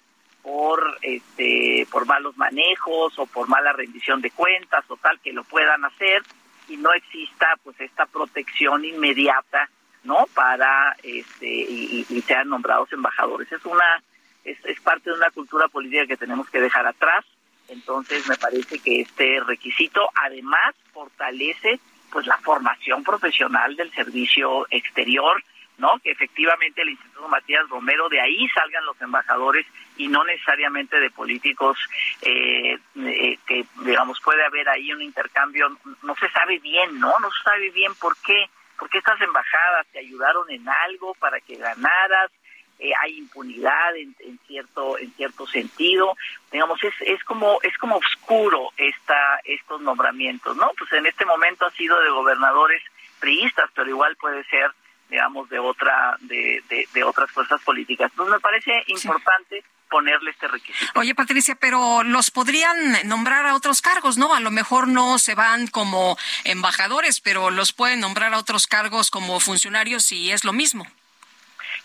por 0.42 0.82
este 1.02 1.86
por 1.90 2.06
malos 2.06 2.36
manejos 2.38 3.18
o 3.18 3.26
por 3.26 3.48
mala 3.48 3.72
rendición 3.72 4.22
de 4.22 4.30
cuentas 4.30 4.84
o 4.88 4.96
tal 4.96 5.20
que 5.20 5.32
lo 5.32 5.44
puedan 5.44 5.84
hacer 5.84 6.22
y 6.68 6.76
no 6.78 6.92
exista 6.94 7.48
pues 7.62 7.78
esta 7.80 8.06
protección 8.06 8.84
inmediata 8.84 9.68
no 10.04 10.26
para 10.34 10.96
este 11.02 11.46
y, 11.46 12.22
sean 12.26 12.48
nombrados 12.48 12.92
embajadores. 12.92 13.50
Es 13.50 13.64
una 13.64 14.02
es, 14.44 14.58
es 14.64 14.80
parte 14.80 15.10
de 15.10 15.16
una 15.16 15.30
cultura 15.30 15.68
política 15.68 16.06
que 16.06 16.16
tenemos 16.16 16.48
que 16.50 16.60
dejar 16.60 16.86
atrás. 16.86 17.24
Entonces 17.68 18.28
me 18.28 18.36
parece 18.36 18.78
que 18.78 19.00
este 19.00 19.40
requisito 19.40 20.08
además 20.14 20.74
fortalece 20.92 21.80
pues 22.10 22.26
la 22.26 22.38
formación 22.38 23.02
profesional 23.02 23.74
del 23.76 23.90
servicio 23.92 24.66
exterior 24.70 25.42
no 25.78 25.98
que 26.02 26.12
efectivamente 26.12 26.82
el 26.82 26.90
Instituto 26.90 27.28
Matías 27.28 27.68
Romero 27.68 28.08
de 28.08 28.20
ahí 28.20 28.48
salgan 28.48 28.84
los 28.86 29.00
embajadores 29.00 29.66
y 29.96 30.08
no 30.08 30.24
necesariamente 30.24 31.00
de 31.00 31.10
políticos 31.10 31.78
eh, 32.22 32.78
eh, 32.96 33.38
que 33.46 33.66
digamos 33.84 34.20
puede 34.20 34.44
haber 34.44 34.68
ahí 34.68 34.92
un 34.92 35.02
intercambio 35.02 35.76
no 36.02 36.14
se 36.14 36.30
sabe 36.30 36.58
bien 36.60 36.98
no 37.00 37.18
no 37.18 37.30
se 37.30 37.42
sabe 37.42 37.70
bien 37.70 37.92
por 37.96 38.16
qué 38.18 38.48
porque 38.84 38.98
estas 38.98 39.18
embajadas 39.22 39.86
te 39.92 40.00
ayudaron 40.00 40.50
en 40.50 40.68
algo 40.68 41.14
para 41.14 41.40
que 41.40 41.56
ganaras, 41.56 42.30
eh, 42.78 42.92
hay 43.00 43.16
impunidad 43.16 43.96
en, 43.96 44.14
cierto 44.46 44.98
en 44.98 45.10
cierto 45.14 45.46
sentido 45.46 46.14
digamos 46.52 46.82
es 46.84 46.92
es 47.06 47.24
como 47.24 47.58
es 47.62 47.78
como 47.78 47.96
oscuro 47.96 48.72
esta 48.76 49.40
estos 49.44 49.80
nombramientos 49.80 50.54
no 50.56 50.70
pues 50.76 50.92
en 50.92 51.06
este 51.06 51.24
momento 51.24 51.64
ha 51.64 51.70
sido 51.70 51.98
de 52.02 52.10
gobernadores 52.10 52.82
priistas 53.20 53.70
pero 53.74 53.88
igual 53.88 54.16
puede 54.16 54.44
ser 54.44 54.70
digamos 55.08 55.48
de 55.48 55.58
otra 55.58 56.16
de, 56.20 56.62
de, 56.92 57.04
otras 57.04 57.30
fuerzas 57.30 57.62
políticas. 57.62 58.10
Entonces 58.10 58.34
me 58.34 58.40
parece 58.40 58.82
importante 58.88 59.62
ponerle 59.88 60.30
este 60.30 60.48
requisito. 60.48 60.90
Oye, 60.98 61.14
Patricia, 61.14 61.54
pero 61.54 62.02
los 62.02 62.30
podrían 62.30 63.08
nombrar 63.08 63.46
a 63.46 63.54
otros 63.54 63.82
cargos, 63.82 64.18
¿no? 64.18 64.34
A 64.34 64.40
lo 64.40 64.50
mejor 64.50 64.88
no 64.88 65.18
se 65.18 65.34
van 65.34 65.66
como 65.66 66.16
embajadores, 66.44 67.20
pero 67.20 67.50
los 67.50 67.72
pueden 67.72 68.00
nombrar 68.00 68.34
a 68.34 68.38
otros 68.38 68.66
cargos 68.66 69.10
como 69.10 69.40
funcionarios 69.40 70.10
y 70.12 70.30
es 70.30 70.44
lo 70.44 70.52
mismo. 70.52 70.86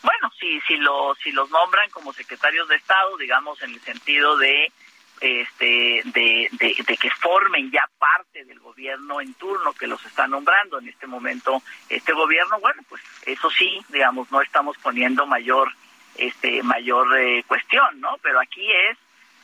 Bueno, 0.01 0.31
si, 0.39 0.59
si, 0.61 0.77
lo, 0.77 1.15
si 1.21 1.31
los 1.31 1.49
nombran 1.49 1.89
como 1.89 2.13
secretarios 2.13 2.67
de 2.69 2.75
Estado, 2.75 3.17
digamos, 3.17 3.61
en 3.61 3.71
el 3.71 3.81
sentido 3.81 4.37
de 4.37 4.71
este 5.21 6.01
de, 6.05 6.49
de, 6.51 6.97
que 6.97 7.09
formen 7.11 7.69
ya 7.71 7.83
parte 7.97 8.45
del 8.45 8.59
gobierno 8.59 9.19
en 9.19 9.33
turno 9.33 9.73
que 9.73 9.87
los 9.87 10.05
está 10.05 10.27
nombrando 10.27 10.79
en 10.79 10.87
este 10.87 11.07
momento 11.07 11.61
este 11.89 12.13
gobierno 12.13 12.57
bueno 12.61 12.81
pues 12.87 13.01
eso 13.25 13.49
sí 13.49 13.81
digamos 13.89 14.31
no 14.31 14.41
estamos 14.41 14.77
poniendo 14.77 15.25
mayor 15.25 15.73
este 16.19 16.61
mayor 16.63 17.07
eh, 17.17 17.43
cuestión, 17.47 17.99
¿no? 17.99 18.17
Pero 18.21 18.39
aquí 18.39 18.65
es, 18.89 18.97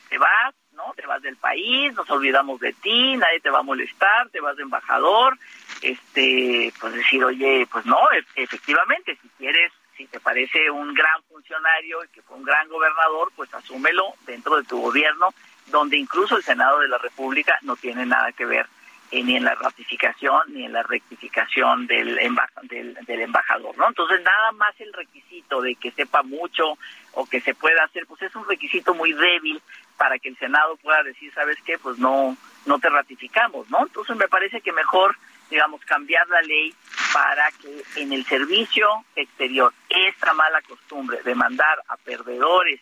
te 0.09 0.17
vas, 0.17 0.53
¿no? 0.73 0.93
Te 0.95 1.05
vas 1.05 1.21
del 1.21 1.37
país, 1.37 1.93
nos 1.93 2.09
olvidamos 2.09 2.59
de 2.59 2.73
ti, 2.73 3.15
nadie 3.17 3.39
te 3.39 3.49
va 3.49 3.59
a 3.59 3.63
molestar, 3.63 4.29
te 4.29 4.41
vas 4.41 4.55
de 4.57 4.63
embajador, 4.63 5.37
este, 5.81 6.73
pues 6.79 6.93
decir, 6.93 7.23
oye, 7.23 7.67
pues 7.71 7.85
no, 7.85 7.97
e, 8.11 8.23
efectivamente, 8.35 9.17
si 9.21 9.29
quieres, 9.37 9.71
si 9.97 10.05
te 10.07 10.19
parece 10.19 10.69
un 10.69 10.93
gran 10.93 11.23
funcionario 11.23 12.03
y 12.03 12.07
que 12.09 12.21
fue 12.21 12.37
un 12.37 12.43
gran 12.43 12.67
gobernador, 12.67 13.31
pues 13.35 13.53
asúmelo 13.53 14.13
dentro 14.25 14.57
de 14.57 14.63
tu 14.63 14.81
gobierno, 14.81 15.33
donde 15.67 15.97
incluso 15.97 16.37
el 16.37 16.43
Senado 16.43 16.79
de 16.79 16.89
la 16.89 16.97
República 16.97 17.57
no 17.61 17.75
tiene 17.75 18.05
nada 18.05 18.31
que 18.31 18.45
ver 18.45 18.67
eh, 19.11 19.23
ni 19.23 19.35
en 19.35 19.43
la 19.43 19.55
ratificación 19.55 20.41
ni 20.53 20.65
en 20.65 20.73
la 20.73 20.83
rectificación 20.83 21.87
del, 21.87 22.15
del, 22.17 23.21
embajador, 23.21 23.77
¿no? 23.77 23.87
Entonces 23.87 24.21
nada 24.23 24.51
más 24.53 24.73
el 24.79 24.91
requisito 24.93 25.61
de 25.61 25.75
que 25.75 25.91
sepa 25.91 26.23
mucho 26.23 26.77
o 27.13 27.25
que 27.25 27.39
se 27.41 27.53
pueda 27.53 27.83
hacer, 27.83 28.05
pues 28.07 28.21
es 28.23 28.35
un 28.35 28.47
requisito 28.47 28.93
muy 28.93 29.13
débil 29.13 29.61
para 29.97 30.17
que 30.19 30.29
el 30.29 30.37
Senado 30.37 30.75
pueda 30.77 31.03
decir, 31.03 31.31
¿sabes 31.33 31.57
qué? 31.65 31.77
Pues 31.77 31.97
no, 31.99 32.35
no 32.65 32.79
te 32.79 32.89
ratificamos, 32.89 33.69
¿no? 33.69 33.83
Entonces 33.83 34.15
me 34.15 34.27
parece 34.27 34.61
que 34.61 34.71
mejor, 34.71 35.15
digamos, 35.49 35.83
cambiar 35.85 36.27
la 36.27 36.41
ley 36.41 36.73
para 37.13 37.49
que 37.51 38.01
en 38.01 38.11
el 38.11 38.25
servicio 38.25 38.87
exterior 39.15 39.73
esta 39.87 40.33
mala 40.33 40.61
costumbre 40.63 41.21
de 41.23 41.35
mandar 41.35 41.79
a 41.87 41.95
perdedores 41.97 42.81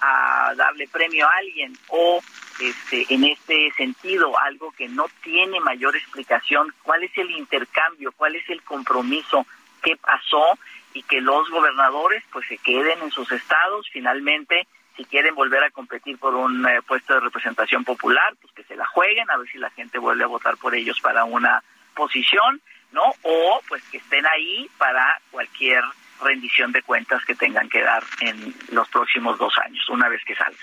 a 0.00 0.54
darle 0.56 0.88
premio 0.88 1.26
a 1.26 1.36
alguien 1.38 1.76
o 1.88 2.20
este, 2.60 3.06
en 3.12 3.24
este 3.24 3.72
sentido 3.76 4.38
algo 4.38 4.72
que 4.72 4.88
no 4.88 5.06
tiene 5.22 5.60
mayor 5.60 5.96
explicación, 5.96 6.74
cuál 6.82 7.02
es 7.04 7.16
el 7.16 7.30
intercambio, 7.30 8.12
cuál 8.12 8.36
es 8.36 8.48
el 8.50 8.62
compromiso, 8.62 9.46
qué 9.82 9.96
pasó 9.96 10.58
y 10.92 11.02
que 11.02 11.20
los 11.20 11.48
gobernadores 11.50 12.22
pues 12.32 12.46
se 12.48 12.58
queden 12.58 13.00
en 13.02 13.10
sus 13.10 13.30
estados. 13.32 13.88
Finalmente 13.92 14.66
si 14.96 15.04
quieren 15.04 15.34
volver 15.34 15.62
a 15.64 15.70
competir 15.70 16.18
por 16.18 16.34
un 16.34 16.66
eh, 16.66 16.82
puesto 16.86 17.14
de 17.14 17.20
representación 17.20 17.84
popular, 17.84 18.34
pues 18.40 18.52
que 18.52 18.64
se 18.64 18.76
la 18.76 18.86
jueguen 18.86 19.30
a 19.30 19.38
ver 19.38 19.48
si 19.48 19.58
la 19.58 19.70
gente 19.70 19.98
vuelve 19.98 20.24
a 20.24 20.28
votar 20.28 20.56
por 20.58 20.74
ellos 20.74 21.00
para 21.00 21.24
una 21.24 21.62
posición, 21.94 22.60
¿no? 22.92 23.02
O 23.22 23.60
pues 23.68 23.82
que 23.90 23.98
estén 23.98 24.26
ahí 24.26 24.68
para 24.78 25.20
cualquier 25.30 25.82
rendición 26.20 26.72
de 26.72 26.82
cuentas 26.82 27.24
que 27.24 27.34
tengan 27.34 27.68
que 27.68 27.82
dar 27.82 28.04
en 28.20 28.54
los 28.72 28.88
próximos 28.88 29.38
dos 29.38 29.52
años, 29.64 29.88
una 29.88 30.08
vez 30.08 30.22
que 30.24 30.34
salgan. 30.34 30.56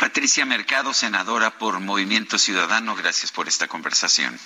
Patricia 0.00 0.44
Mercado, 0.44 0.94
senadora 0.94 1.50
por 1.58 1.80
Movimiento 1.80 2.38
Ciudadano, 2.38 2.94
gracias 2.94 3.32
por 3.32 3.48
esta 3.48 3.66
conversación. 3.66 4.38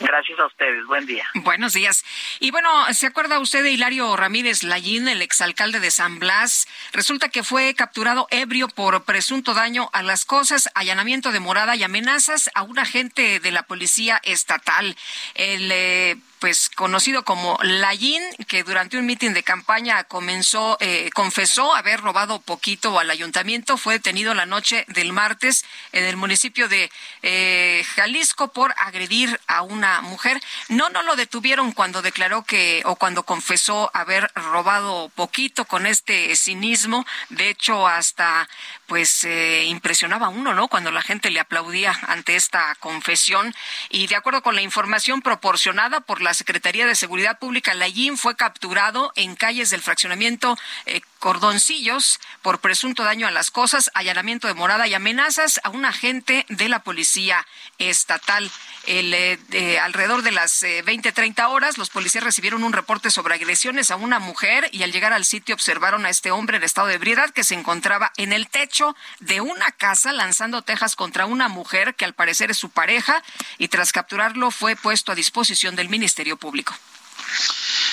Gracias 0.00 0.38
a 0.38 0.46
ustedes. 0.46 0.84
Buen 0.86 1.06
día. 1.06 1.24
Buenos 1.34 1.74
días. 1.74 2.04
Y 2.40 2.50
bueno, 2.50 2.68
¿se 2.92 3.06
acuerda 3.06 3.38
usted 3.38 3.62
de 3.62 3.70
Hilario 3.70 4.16
Ramírez 4.16 4.62
Lallín, 4.62 5.06
el 5.06 5.22
exalcalde 5.22 5.80
de 5.80 5.90
San 5.90 6.18
Blas? 6.18 6.66
Resulta 6.92 7.28
que 7.28 7.44
fue 7.44 7.74
capturado 7.74 8.26
ebrio 8.30 8.68
por 8.68 9.04
presunto 9.04 9.54
daño 9.54 9.90
a 9.92 10.02
las 10.02 10.24
cosas, 10.24 10.70
allanamiento 10.74 11.30
de 11.30 11.40
morada 11.40 11.76
y 11.76 11.82
amenazas 11.84 12.50
a 12.54 12.62
un 12.62 12.78
agente 12.78 13.38
de 13.38 13.52
la 13.52 13.64
policía 13.64 14.20
estatal. 14.24 14.96
El 15.34 15.70
eh, 15.70 16.16
pues 16.42 16.70
conocido 16.70 17.24
como 17.24 17.56
Lallín, 17.62 18.20
que 18.48 18.64
durante 18.64 18.98
un 18.98 19.06
mitin 19.06 19.32
de 19.32 19.44
campaña 19.44 20.02
comenzó, 20.02 20.76
eh, 20.80 21.08
confesó 21.14 21.72
haber 21.76 22.00
robado 22.00 22.40
poquito 22.40 22.98
al 22.98 23.10
ayuntamiento, 23.10 23.76
fue 23.76 23.94
detenido 23.94 24.34
la 24.34 24.44
noche 24.44 24.84
del 24.88 25.12
martes 25.12 25.64
en 25.92 26.04
el 26.04 26.16
municipio 26.16 26.68
de 26.68 26.90
eh, 27.22 27.86
Jalisco 27.94 28.48
por 28.48 28.74
agredir 28.76 29.40
a 29.46 29.62
una 29.62 30.00
mujer. 30.00 30.40
No, 30.68 30.88
no 30.88 31.04
lo 31.04 31.14
detuvieron 31.14 31.70
cuando 31.70 32.02
declaró 32.02 32.42
que 32.42 32.82
o 32.86 32.96
cuando 32.96 33.22
confesó 33.22 33.92
haber 33.94 34.28
robado 34.34 35.12
poquito 35.14 35.64
con 35.64 35.86
este 35.86 36.34
cinismo. 36.34 37.06
De 37.28 37.50
hecho, 37.50 37.86
hasta 37.86 38.48
pues 38.88 39.22
eh, 39.22 39.64
impresionaba 39.68 40.26
a 40.26 40.30
uno, 40.30 40.54
¿no? 40.54 40.66
Cuando 40.66 40.90
la 40.90 41.02
gente 41.02 41.30
le 41.30 41.38
aplaudía 41.38 41.96
ante 42.08 42.34
esta 42.34 42.74
confesión. 42.80 43.54
Y 43.90 44.08
de 44.08 44.16
acuerdo 44.16 44.42
con 44.42 44.56
la 44.56 44.62
información 44.62 45.22
proporcionada 45.22 46.00
por 46.00 46.20
la 46.20 46.31
la 46.32 46.34
Secretaría 46.34 46.86
de 46.86 46.94
Seguridad 46.94 47.38
Pública, 47.38 47.74
la 47.74 47.88
fue 48.16 48.36
capturado 48.36 49.12
en 49.16 49.36
calles 49.36 49.68
del 49.68 49.82
fraccionamiento 49.82 50.56
eh, 50.86 51.02
Cordoncillos 51.18 52.18
por 52.40 52.58
presunto 52.58 53.04
daño 53.04 53.28
a 53.28 53.30
las 53.30 53.52
cosas, 53.52 53.92
allanamiento 53.94 54.48
de 54.48 54.54
morada 54.54 54.88
y 54.88 54.94
amenazas 54.94 55.60
a 55.62 55.68
un 55.68 55.84
agente 55.84 56.46
de 56.48 56.68
la 56.68 56.82
policía 56.82 57.46
estatal. 57.78 58.50
Eh, 58.88 59.78
alrededor 59.80 60.22
de 60.22 60.32
las 60.32 60.64
eh, 60.64 60.82
20-30 60.84 61.48
horas, 61.48 61.78
los 61.78 61.90
policías 61.90 62.24
recibieron 62.24 62.64
un 62.64 62.72
reporte 62.72 63.10
sobre 63.10 63.34
agresiones 63.34 63.92
a 63.92 63.96
una 63.96 64.18
mujer 64.18 64.68
y 64.72 64.82
al 64.82 64.90
llegar 64.90 65.12
al 65.12 65.24
sitio 65.24 65.54
observaron 65.54 66.06
a 66.06 66.10
este 66.10 66.32
hombre 66.32 66.56
en 66.56 66.64
estado 66.64 66.88
de 66.88 66.94
ebriedad 66.94 67.30
que 67.30 67.44
se 67.44 67.54
encontraba 67.54 68.10
en 68.16 68.32
el 68.32 68.48
techo 68.48 68.96
de 69.20 69.40
una 69.40 69.70
casa 69.70 70.12
lanzando 70.12 70.62
tejas 70.62 70.96
contra 70.96 71.26
una 71.26 71.46
mujer 71.46 71.94
que 71.94 72.04
al 72.04 72.14
parecer 72.14 72.50
es 72.50 72.56
su 72.56 72.70
pareja 72.70 73.22
y 73.58 73.68
tras 73.68 73.92
capturarlo 73.92 74.50
fue 74.50 74.74
puesto 74.74 75.12
a 75.12 75.14
disposición 75.14 75.76
del 75.76 75.88
Ministerio 75.88 76.21
Público. 76.36 76.74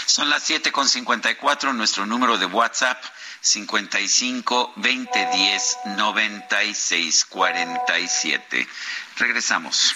Son 0.05 0.29
las 0.29 0.43
siete 0.43 0.71
con 0.71 0.87
cincuenta 0.87 1.29
y 1.31 1.35
cuatro. 1.35 1.73
Nuestro 1.73 2.05
número 2.05 2.37
de 2.37 2.45
WhatsApp 2.45 3.01
55 3.41 4.73
20 4.75 5.29
10 5.33 5.77
96 5.97 7.25
47. 7.25 8.67
Regresamos. 9.17 9.95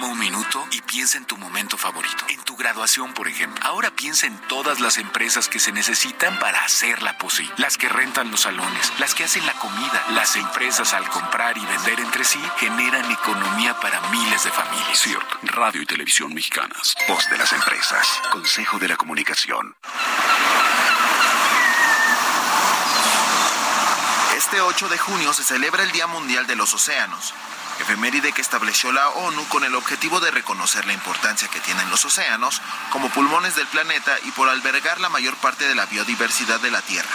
Toma 0.00 0.12
un 0.14 0.18
minuto 0.18 0.66
y 0.70 0.80
piensa 0.80 1.18
en 1.18 1.26
tu 1.26 1.36
momento 1.36 1.76
favorito, 1.76 2.24
en 2.30 2.40
tu 2.40 2.56
graduación, 2.56 3.12
por 3.12 3.28
ejemplo. 3.28 3.62
Ahora 3.66 3.90
piensa 3.90 4.26
en 4.26 4.38
todas 4.48 4.80
las 4.80 4.96
empresas 4.96 5.46
que 5.46 5.58
se 5.58 5.72
necesitan 5.72 6.38
para 6.38 6.64
hacerla 6.64 7.18
posible. 7.18 7.52
Las 7.58 7.76
que 7.76 7.86
rentan 7.86 8.30
los 8.30 8.40
salones, 8.40 8.94
las 8.98 9.14
que 9.14 9.24
hacen 9.24 9.44
la 9.44 9.52
comida. 9.58 10.02
Las 10.12 10.36
empresas 10.36 10.94
al 10.94 11.06
comprar 11.10 11.58
y 11.58 11.66
vender 11.66 12.00
entre 12.00 12.24
sí 12.24 12.40
generan 12.56 13.10
economía 13.10 13.78
para 13.78 14.00
miles 14.08 14.42
de 14.42 14.50
familias. 14.50 14.98
Cierto. 14.98 15.38
Radio 15.42 15.82
y 15.82 15.86
Televisión 15.86 16.32
Mexicanas. 16.32 16.94
Voz 17.06 17.28
de 17.28 17.36
las 17.36 17.52
empresas. 17.52 18.22
Consejo 18.32 18.78
de 18.78 18.88
la 18.88 18.96
Comunicación. 18.96 19.76
Este 24.34 24.62
8 24.62 24.88
de 24.88 24.96
junio 24.96 25.34
se 25.34 25.44
celebra 25.44 25.82
el 25.82 25.92
Día 25.92 26.06
Mundial 26.06 26.46
de 26.46 26.56
los 26.56 26.72
Océanos 26.72 27.34
efeméride 27.82 28.32
que 28.32 28.42
estableció 28.42 28.92
la 28.92 29.08
ONU 29.08 29.44
con 29.48 29.64
el 29.64 29.74
objetivo 29.74 30.20
de 30.20 30.30
reconocer 30.30 30.86
la 30.86 30.92
importancia 30.92 31.48
que 31.48 31.60
tienen 31.60 31.88
los 31.90 32.04
océanos 32.04 32.60
como 32.90 33.08
pulmones 33.10 33.56
del 33.56 33.66
planeta 33.66 34.16
y 34.24 34.30
por 34.32 34.48
albergar 34.48 35.00
la 35.00 35.08
mayor 35.08 35.36
parte 35.36 35.66
de 35.66 35.74
la 35.74 35.86
biodiversidad 35.86 36.60
de 36.60 36.70
la 36.70 36.82
Tierra. 36.82 37.10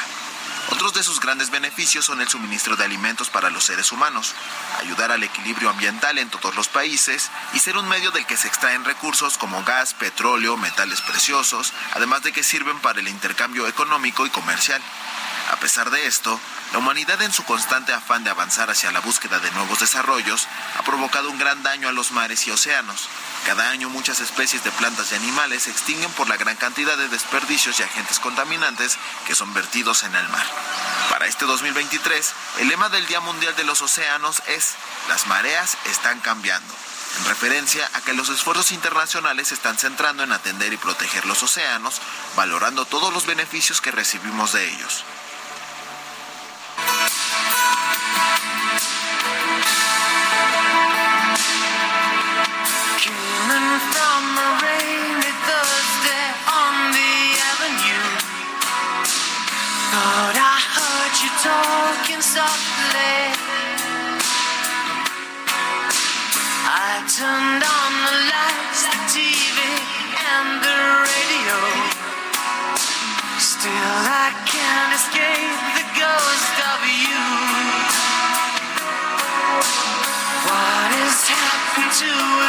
Otros 0.71 0.93
de 0.93 1.03
sus 1.03 1.19
grandes 1.19 1.51
beneficios 1.51 2.05
son 2.05 2.21
el 2.21 2.27
suministro 2.27 2.75
de 2.75 2.85
alimentos 2.85 3.29
para 3.29 3.51
los 3.51 3.65
seres 3.65 3.91
humanos, 3.91 4.33
ayudar 4.79 5.11
al 5.11 5.21
equilibrio 5.21 5.69
ambiental 5.69 6.17
en 6.17 6.29
todos 6.29 6.55
los 6.55 6.69
países 6.69 7.29
y 7.53 7.59
ser 7.59 7.77
un 7.77 7.87
medio 7.87 8.09
del 8.09 8.25
que 8.25 8.35
se 8.35 8.47
extraen 8.47 8.83
recursos 8.83 9.37
como 9.37 9.63
gas, 9.63 9.93
petróleo, 9.93 10.57
metales 10.57 11.01
preciosos, 11.01 11.71
además 11.93 12.23
de 12.23 12.31
que 12.31 12.41
sirven 12.41 12.79
para 12.79 12.99
el 12.99 13.07
intercambio 13.07 13.67
económico 13.67 14.25
y 14.25 14.31
comercial. 14.31 14.81
A 15.51 15.57
pesar 15.57 15.91
de 15.91 16.07
esto, 16.07 16.39
la 16.71 16.79
humanidad 16.79 17.21
en 17.21 17.31
su 17.31 17.43
constante 17.43 17.93
afán 17.93 18.23
de 18.23 18.31
avanzar 18.31 18.69
hacia 18.69 18.91
la 18.91 18.99
búsqueda 18.99 19.39
de 19.39 19.51
nuevos 19.51 19.79
desarrollos 19.79 20.47
ha 20.77 20.83
provocado 20.83 21.29
un 21.29 21.37
gran 21.37 21.61
daño 21.61 21.87
a 21.87 21.91
los 21.91 22.11
mares 22.11 22.47
y 22.47 22.51
océanos. 22.51 23.07
Cada 23.45 23.69
año 23.69 23.89
muchas 23.89 24.19
especies 24.19 24.63
de 24.63 24.71
plantas 24.71 25.11
y 25.11 25.15
animales 25.15 25.63
se 25.63 25.71
extinguen 25.71 26.11
por 26.13 26.27
la 26.27 26.37
gran 26.37 26.55
cantidad 26.55 26.97
de 26.97 27.09
desperdicios 27.09 27.79
y 27.79 27.83
agentes 27.83 28.19
contaminantes 28.19 28.97
que 29.27 29.35
son 29.35 29.53
vertidos 29.53 30.03
en 30.03 30.15
el 30.15 30.27
mar. 30.29 30.45
Para 31.09 31.27
este 31.27 31.45
2023, 31.45 32.33
el 32.59 32.67
lema 32.67 32.89
del 32.89 33.05
Día 33.05 33.19
Mundial 33.19 33.55
de 33.55 33.63
los 33.63 33.81
Océanos 33.81 34.41
es 34.47 34.73
Las 35.09 35.27
mareas 35.27 35.77
están 35.85 36.19
cambiando 36.21 36.73
en 37.17 37.25
referencia 37.25 37.89
a 37.93 38.01
que 38.01 38.13
los 38.13 38.29
esfuerzos 38.29 38.71
internacionales 38.71 39.49
se 39.49 39.53
están 39.53 39.77
centrando 39.77 40.23
en 40.23 40.31
atender 40.31 40.73
y 40.73 40.77
proteger 40.77 41.25
los 41.25 41.43
océanos, 41.43 42.01
valorando 42.35 42.85
todos 42.85 43.13
los 43.13 43.25
beneficios 43.25 43.79
que 43.79 43.91
recibimos 43.91 44.51
de 44.51 44.69
ellos. 44.69 45.05
Softly. 62.35 63.15
I 66.67 66.91
turned 67.07 67.63
on 67.63 67.91
the 68.07 68.15
lights, 68.27 68.81
the 68.91 68.97
TV, 69.15 69.59
and 70.35 70.49
the 70.67 70.79
radio. 71.07 71.57
Still, 73.39 73.99
I 74.27 74.35
can't 74.51 74.91
escape 74.99 75.63
the 75.79 75.87
ghost 75.95 76.55
of 76.75 76.79
you. 77.07 77.23
What 80.43 80.89
has 80.99 81.19
happened 81.31 81.93
to 82.03 82.44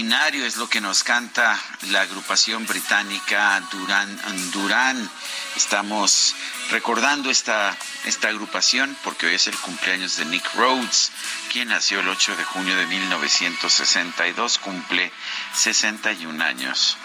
es 0.00 0.56
lo 0.56 0.68
que 0.68 0.80
nos 0.80 1.02
canta 1.02 1.58
la 1.90 2.02
agrupación 2.02 2.64
británica 2.66 3.60
Duran 3.72 4.50
Duran. 4.52 5.10
Estamos 5.56 6.36
recordando 6.70 7.30
esta, 7.30 7.76
esta 8.04 8.28
agrupación 8.28 8.96
porque 9.02 9.26
hoy 9.26 9.34
es 9.34 9.48
el 9.48 9.56
cumpleaños 9.56 10.16
de 10.16 10.24
Nick 10.26 10.54
Rhodes, 10.54 11.10
quien 11.50 11.68
nació 11.68 11.98
el 11.98 12.08
8 12.08 12.36
de 12.36 12.44
junio 12.44 12.76
de 12.76 12.86
1962, 12.86 14.58
cumple 14.58 15.12
61 15.54 16.44
años. 16.44 16.96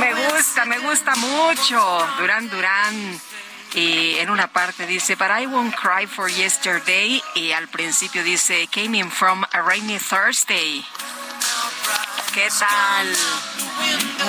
Me 0.00 0.14
gusta, 0.14 0.64
me 0.64 0.78
gusta 0.80 1.14
mucho. 1.14 2.08
Duran 2.18 2.50
Duran 2.50 3.20
y 3.74 4.16
en 4.18 4.30
una 4.30 4.48
parte 4.48 4.86
dice, 4.86 5.16
But 5.16 5.30
I 5.30 5.46
won't 5.46 5.74
cry 5.74 6.06
for 6.06 6.28
yesterday. 6.28 7.20
Y 7.34 7.52
al 7.52 7.68
principio 7.68 8.22
dice, 8.22 8.68
Came 8.70 8.98
in 8.98 9.10
from 9.10 9.44
a 9.52 9.62
rainy 9.62 9.98
Thursday. 9.98 10.84
¿Qué 12.38 12.48
tal? 12.56 13.16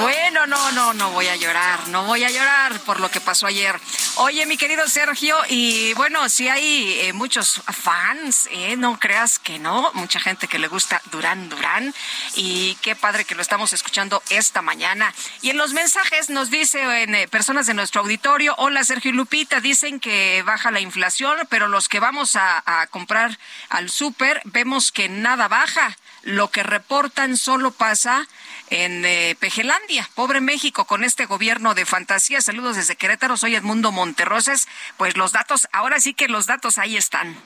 Bueno, 0.01 0.47
no, 0.47 0.71
no, 0.71 0.95
no 0.95 1.11
voy 1.11 1.27
a 1.27 1.35
llorar, 1.35 1.89
no 1.89 2.05
voy 2.05 2.23
a 2.23 2.31
llorar 2.31 2.79
por 2.79 2.99
lo 2.99 3.11
que 3.11 3.21
pasó 3.21 3.45
ayer. 3.45 3.79
Oye, 4.15 4.47
mi 4.47 4.57
querido 4.57 4.87
Sergio, 4.87 5.37
y 5.47 5.93
bueno, 5.93 6.27
si 6.27 6.49
hay 6.49 7.01
eh, 7.01 7.13
muchos 7.13 7.61
fans, 7.67 8.49
eh, 8.51 8.75
no 8.77 8.99
creas 8.99 9.37
que 9.37 9.59
no, 9.59 9.91
mucha 9.93 10.19
gente 10.19 10.47
que 10.47 10.57
le 10.57 10.67
gusta 10.67 11.03
Durán 11.11 11.49
Durán, 11.49 11.93
y 12.35 12.73
qué 12.81 12.95
padre 12.95 13.25
que 13.25 13.35
lo 13.35 13.43
estamos 13.43 13.73
escuchando 13.73 14.23
esta 14.31 14.63
mañana. 14.63 15.13
Y 15.43 15.51
en 15.51 15.57
los 15.57 15.73
mensajes 15.73 16.31
nos 16.31 16.49
dice 16.49 17.03
eh, 17.03 17.27
personas 17.27 17.67
de 17.67 17.75
nuestro 17.75 18.01
auditorio, 18.01 18.55
hola 18.57 18.83
Sergio 18.83 19.11
y 19.11 19.13
Lupita, 19.13 19.59
dicen 19.59 19.99
que 19.99 20.41
baja 20.41 20.71
la 20.71 20.79
inflación, 20.79 21.37
pero 21.47 21.67
los 21.67 21.87
que 21.87 21.99
vamos 21.99 22.35
a, 22.35 22.63
a 22.65 22.87
comprar 22.87 23.37
al 23.69 23.91
súper 23.91 24.41
vemos 24.45 24.91
que 24.91 25.09
nada 25.09 25.47
baja. 25.47 25.95
Lo 26.23 26.51
que 26.51 26.63
reportan 26.63 27.37
solo 27.37 27.71
pasa 27.71 28.27
en 28.69 29.05
eh, 29.05 29.35
Pejelandia. 29.39 30.09
Pobre 30.15 30.41
México 30.41 30.85
con 30.85 31.03
este 31.03 31.25
gobierno 31.25 31.75
de 31.75 31.85
fantasía. 31.85 32.41
Saludos 32.41 32.75
desde 32.75 32.95
Querétaro. 32.95 33.37
Soy 33.37 33.55
Edmundo 33.55 33.91
Monterroses. 33.91 34.67
Pues 34.97 35.17
los 35.17 35.31
datos, 35.31 35.67
ahora 35.71 35.99
sí 35.99 36.13
que 36.13 36.27
los 36.27 36.45
datos 36.45 36.77
ahí 36.77 36.97
están. 36.97 37.37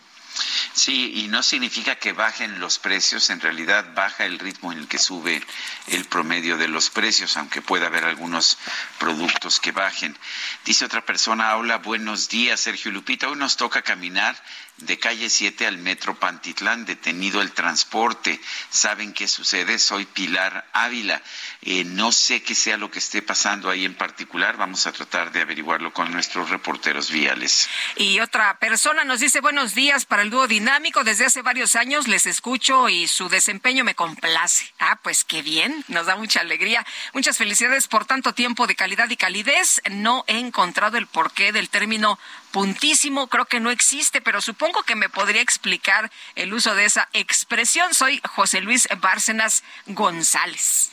Sí, 0.73 1.13
y 1.15 1.27
no 1.27 1.43
significa 1.43 1.95
que 1.95 2.13
bajen 2.13 2.59
los 2.59 2.79
precios, 2.79 3.29
en 3.29 3.39
realidad 3.39 3.93
baja 3.93 4.25
el 4.25 4.39
ritmo 4.39 4.71
en 4.71 4.79
el 4.79 4.87
que 4.87 4.97
sube 4.97 5.43
el 5.87 6.05
promedio 6.05 6.57
de 6.57 6.67
los 6.67 6.89
precios, 6.89 7.37
aunque 7.37 7.61
pueda 7.61 7.87
haber 7.87 8.05
algunos 8.05 8.57
productos 8.97 9.59
que 9.59 9.71
bajen. 9.71 10.17
Dice 10.65 10.85
otra 10.85 11.05
persona, 11.05 11.55
hola, 11.57 11.77
buenos 11.77 12.29
días, 12.29 12.59
Sergio 12.59 12.91
Lupita, 12.91 13.29
hoy 13.29 13.37
nos 13.37 13.57
toca 13.57 13.83
caminar 13.83 14.35
de 14.77 14.99
calle 14.99 15.29
7 15.29 15.67
al 15.67 15.77
metro 15.77 16.15
Pantitlán, 16.15 16.85
detenido 16.85 17.41
el 17.41 17.51
transporte. 17.51 18.39
¿Saben 18.69 19.13
qué 19.13 19.27
sucede? 19.27 19.77
Soy 19.79 20.05
Pilar 20.05 20.67
Ávila. 20.73 21.21
Eh, 21.61 21.83
no 21.83 22.11
sé 22.11 22.41
qué 22.41 22.55
sea 22.55 22.77
lo 22.77 22.89
que 22.89 22.99
esté 22.99 23.21
pasando 23.21 23.69
ahí 23.69 23.85
en 23.85 23.95
particular. 23.95 24.57
Vamos 24.57 24.87
a 24.87 24.91
tratar 24.91 25.31
de 25.31 25.41
averiguarlo 25.41 25.93
con 25.93 26.11
nuestros 26.11 26.49
reporteros 26.49 27.11
viales. 27.11 27.69
Y 27.95 28.19
otra 28.19 28.57
persona 28.59 29.03
nos 29.03 29.19
dice 29.19 29.41
buenos 29.41 29.75
días 29.75 30.05
para 30.05 30.23
el 30.23 30.29
dúo 30.29 30.47
dinámico. 30.47 31.03
Desde 31.03 31.25
hace 31.25 31.41
varios 31.41 31.75
años 31.75 32.07
les 32.07 32.25
escucho 32.25 32.89
y 32.89 33.07
su 33.07 33.29
desempeño 33.29 33.83
me 33.83 33.95
complace. 33.95 34.73
Ah, 34.79 34.99
pues 35.01 35.23
qué 35.23 35.41
bien. 35.41 35.85
Nos 35.87 36.07
da 36.07 36.15
mucha 36.15 36.41
alegría. 36.41 36.85
Muchas 37.13 37.37
felicidades 37.37 37.87
por 37.87 38.05
tanto 38.05 38.33
tiempo 38.33 38.67
de 38.67 38.75
calidad 38.75 39.09
y 39.09 39.17
calidez. 39.17 39.81
No 39.91 40.25
he 40.27 40.39
encontrado 40.39 40.97
el 40.97 41.07
porqué 41.07 41.51
del 41.51 41.69
término 41.69 42.19
puntísimo. 42.53 43.27
Creo 43.27 43.45
que 43.45 43.59
no 43.59 43.71
existe, 43.71 44.21
pero 44.21 44.39
supongo 44.39 44.83
que 44.83 44.95
me 44.95 45.09
podría 45.09 45.41
explicar 45.41 46.09
el 46.35 46.53
uso 46.53 46.75
de 46.75 46.85
esa 46.85 47.09
expresión. 47.11 47.93
Soy 47.93 48.21
José 48.29 48.61
Luis 48.61 48.87
Bárcenas 49.01 49.63
González. 49.87 50.91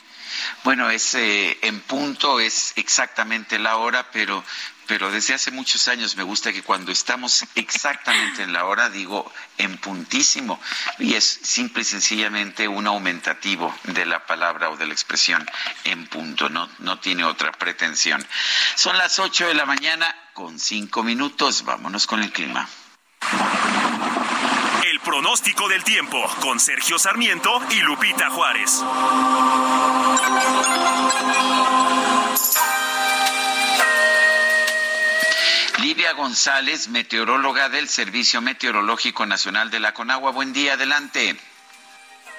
Bueno, 0.63 0.89
es 0.89 1.13
eh, 1.13 1.57
en 1.61 1.79
punto, 1.81 2.39
es 2.39 2.73
exactamente 2.77 3.59
la 3.59 3.77
hora, 3.77 4.09
pero 4.11 4.43
pero 4.91 5.09
desde 5.09 5.33
hace 5.33 5.51
muchos 5.51 5.87
años 5.87 6.17
me 6.17 6.23
gusta 6.23 6.51
que 6.51 6.63
cuando 6.63 6.91
estamos 6.91 7.45
exactamente 7.55 8.43
en 8.43 8.51
la 8.51 8.65
hora, 8.65 8.89
digo 8.89 9.31
en 9.57 9.77
puntísimo, 9.77 10.59
y 10.99 11.13
es 11.13 11.23
simple 11.23 11.83
y 11.83 11.85
sencillamente 11.85 12.67
un 12.67 12.87
aumentativo 12.87 13.73
de 13.83 14.05
la 14.05 14.25
palabra 14.25 14.69
o 14.69 14.75
de 14.75 14.87
la 14.87 14.91
expresión 14.91 15.49
en 15.85 16.07
punto, 16.07 16.49
no, 16.49 16.69
no 16.79 16.99
tiene 16.99 17.23
otra 17.23 17.53
pretensión. 17.53 18.25
Son 18.75 18.97
las 18.97 19.17
ocho 19.19 19.47
de 19.47 19.53
la 19.53 19.65
mañana 19.65 20.13
con 20.33 20.59
cinco 20.59 21.03
minutos, 21.03 21.63
vámonos 21.65 22.07
con 22.07 22.21
el 22.21 22.31
clima. 22.31 22.67
El 24.85 24.99
pronóstico 25.01 25.67
del 25.67 25.83
tiempo 25.83 26.23
con 26.41 26.59
Sergio 26.59 26.97
Sarmiento 26.97 27.61
y 27.69 27.81
Lupita 27.81 28.29
Juárez. 28.29 28.83
Livia 35.79 36.13
González, 36.13 36.89
meteoróloga 36.89 37.69
del 37.69 37.87
Servicio 37.87 38.41
Meteorológico 38.41 39.25
Nacional 39.25 39.71
de 39.71 39.79
la 39.79 39.93
Conagua. 39.93 40.31
Buen 40.31 40.53
día, 40.53 40.73
adelante. 40.73 41.35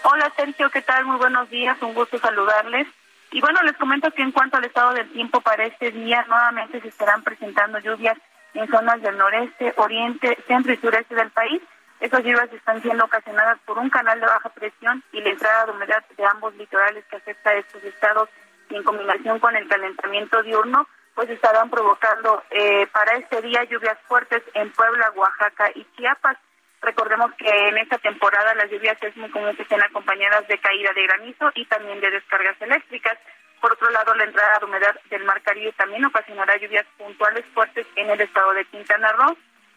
Hola 0.04 0.32
Sergio, 0.36 0.70
¿qué 0.70 0.82
tal? 0.82 1.04
Muy 1.04 1.16
buenos 1.16 1.48
días, 1.50 1.76
un 1.80 1.94
gusto 1.94 2.18
saludarles. 2.18 2.86
Y 3.32 3.40
bueno, 3.40 3.62
les 3.62 3.76
comento 3.78 4.10
que 4.10 4.22
en 4.22 4.30
cuanto 4.30 4.58
al 4.58 4.64
estado 4.64 4.92
del 4.92 5.10
tiempo 5.10 5.40
para 5.40 5.64
este 5.64 5.90
día, 5.90 6.22
nuevamente 6.28 6.80
se 6.82 6.88
estarán 6.88 7.22
presentando 7.22 7.78
lluvias 7.78 8.18
en 8.52 8.68
zonas 8.68 9.00
del 9.00 9.16
noreste, 9.16 9.72
oriente, 9.76 10.36
centro 10.46 10.72
y 10.72 10.76
sureste 10.76 11.14
del 11.14 11.30
país. 11.30 11.62
Esas 12.00 12.20
lluvias 12.20 12.52
están 12.52 12.82
siendo 12.82 13.04
ocasionadas 13.04 13.58
por 13.64 13.78
un 13.78 13.88
canal 13.88 14.20
de 14.20 14.26
baja 14.26 14.50
presión 14.50 15.02
y 15.12 15.22
la 15.22 15.30
entrada 15.30 15.64
de 15.64 15.72
humedad 15.72 16.04
de 16.14 16.26
ambos 16.26 16.54
litorales 16.56 17.04
que 17.06 17.16
afecta 17.16 17.50
a 17.50 17.54
estos 17.54 17.82
estados 17.84 18.28
y 18.68 18.76
en 18.76 18.82
combinación 18.82 19.38
con 19.38 19.56
el 19.56 19.66
calentamiento 19.66 20.42
diurno, 20.42 20.86
pues 21.14 21.30
estarán 21.30 21.70
provocando 21.70 22.42
eh, 22.50 22.86
para 22.92 23.16
este 23.16 23.40
día 23.40 23.64
lluvias 23.64 23.98
fuertes 24.08 24.42
en 24.52 24.70
Puebla, 24.72 25.10
Oaxaca 25.14 25.70
y 25.74 25.86
Chiapas. 25.96 26.36
Recordemos 26.82 27.32
que 27.34 27.48
en 27.68 27.78
esta 27.78 27.96
temporada 27.98 28.54
las 28.54 28.68
lluvias 28.68 29.00
es 29.02 29.16
muy 29.16 29.30
común 29.30 29.54
que 29.54 29.62
estén 29.62 29.80
acompañadas 29.80 30.46
de 30.48 30.58
caída 30.58 30.92
de 30.92 31.04
granizo 31.04 31.52
y 31.54 31.64
también 31.66 32.00
de 32.00 32.10
descargas 32.10 32.60
eléctricas. 32.60 33.16
Por 33.60 33.72
otro 33.72 33.88
lado, 33.90 34.12
la 34.16 34.24
entrada 34.24 34.58
de 34.58 34.64
humedad 34.64 35.00
del 35.08 35.24
Mar 35.24 35.40
Caribe 35.42 35.72
también 35.72 36.04
ocasionará 36.04 36.56
lluvias 36.56 36.84
puntuales 36.98 37.44
fuertes 37.54 37.86
en 37.94 38.10
el 38.10 38.20
estado 38.20 38.52
de 38.54 38.64
Quintana 38.64 39.12
Roo, 39.12 39.36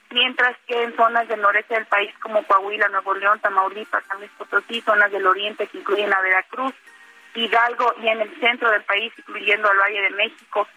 mientras 0.09 0.57
que 0.65 0.81
en 0.81 0.95
zonas 0.95 1.27
del 1.27 1.41
noreste 1.41 1.75
del 1.75 1.85
país 1.85 2.11
como 2.23 2.43
Coahuila, 2.43 2.87
Nuevo 2.87 3.13
León, 3.13 3.39
Tamaulipas, 3.39 4.03
San 4.07 4.17
Luis 4.17 4.31
Potosí, 4.39 4.81
zonas 4.81 5.11
del 5.11 5.27
oriente 5.27 5.67
que 5.67 5.77
incluyen 5.77 6.11
a 6.11 6.21
Veracruz, 6.21 6.73
Hidalgo 7.35 7.93
y 8.01 8.07
en 8.07 8.21
el 8.21 8.39
centro 8.39 8.71
del 8.71 8.83
país, 8.83 9.13
incluyendo 9.19 9.69
al 9.69 9.77
Valle 9.77 10.01
de 10.01 10.09
México, 10.09 10.67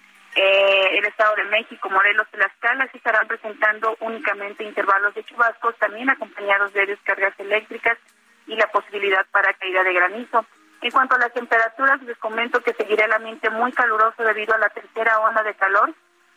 eh, 0.40 0.98
el 0.98 1.04
Estado 1.04 1.34
de 1.34 1.44
México, 1.44 1.90
Morelos 1.90 2.28
Tlaxcala, 2.30 2.86
se 2.92 2.98
estarán 2.98 3.26
presentando 3.26 3.96
únicamente 3.98 4.62
intervalos 4.62 5.12
de 5.16 5.24
chubascos, 5.24 5.76
también 5.78 6.08
acompañados 6.08 6.72
de 6.74 6.86
descargas 6.86 7.34
eléctricas 7.40 7.98
y 8.46 8.54
la 8.54 8.70
posibilidad 8.70 9.26
para 9.32 9.52
caída 9.54 9.82
de 9.82 9.92
granizo. 9.92 10.46
En 10.80 10.92
cuanto 10.92 11.16
a 11.16 11.18
las 11.18 11.32
temperaturas, 11.32 12.00
les 12.02 12.16
comento 12.18 12.62
que 12.62 12.72
seguirá 12.74 13.06
el 13.06 13.14
ambiente 13.14 13.50
muy 13.50 13.72
caluroso 13.72 14.22
debido 14.22 14.54
a 14.54 14.58
la 14.58 14.68
tercera 14.68 15.18
onda 15.18 15.42
de 15.42 15.54
calor, 15.54 15.92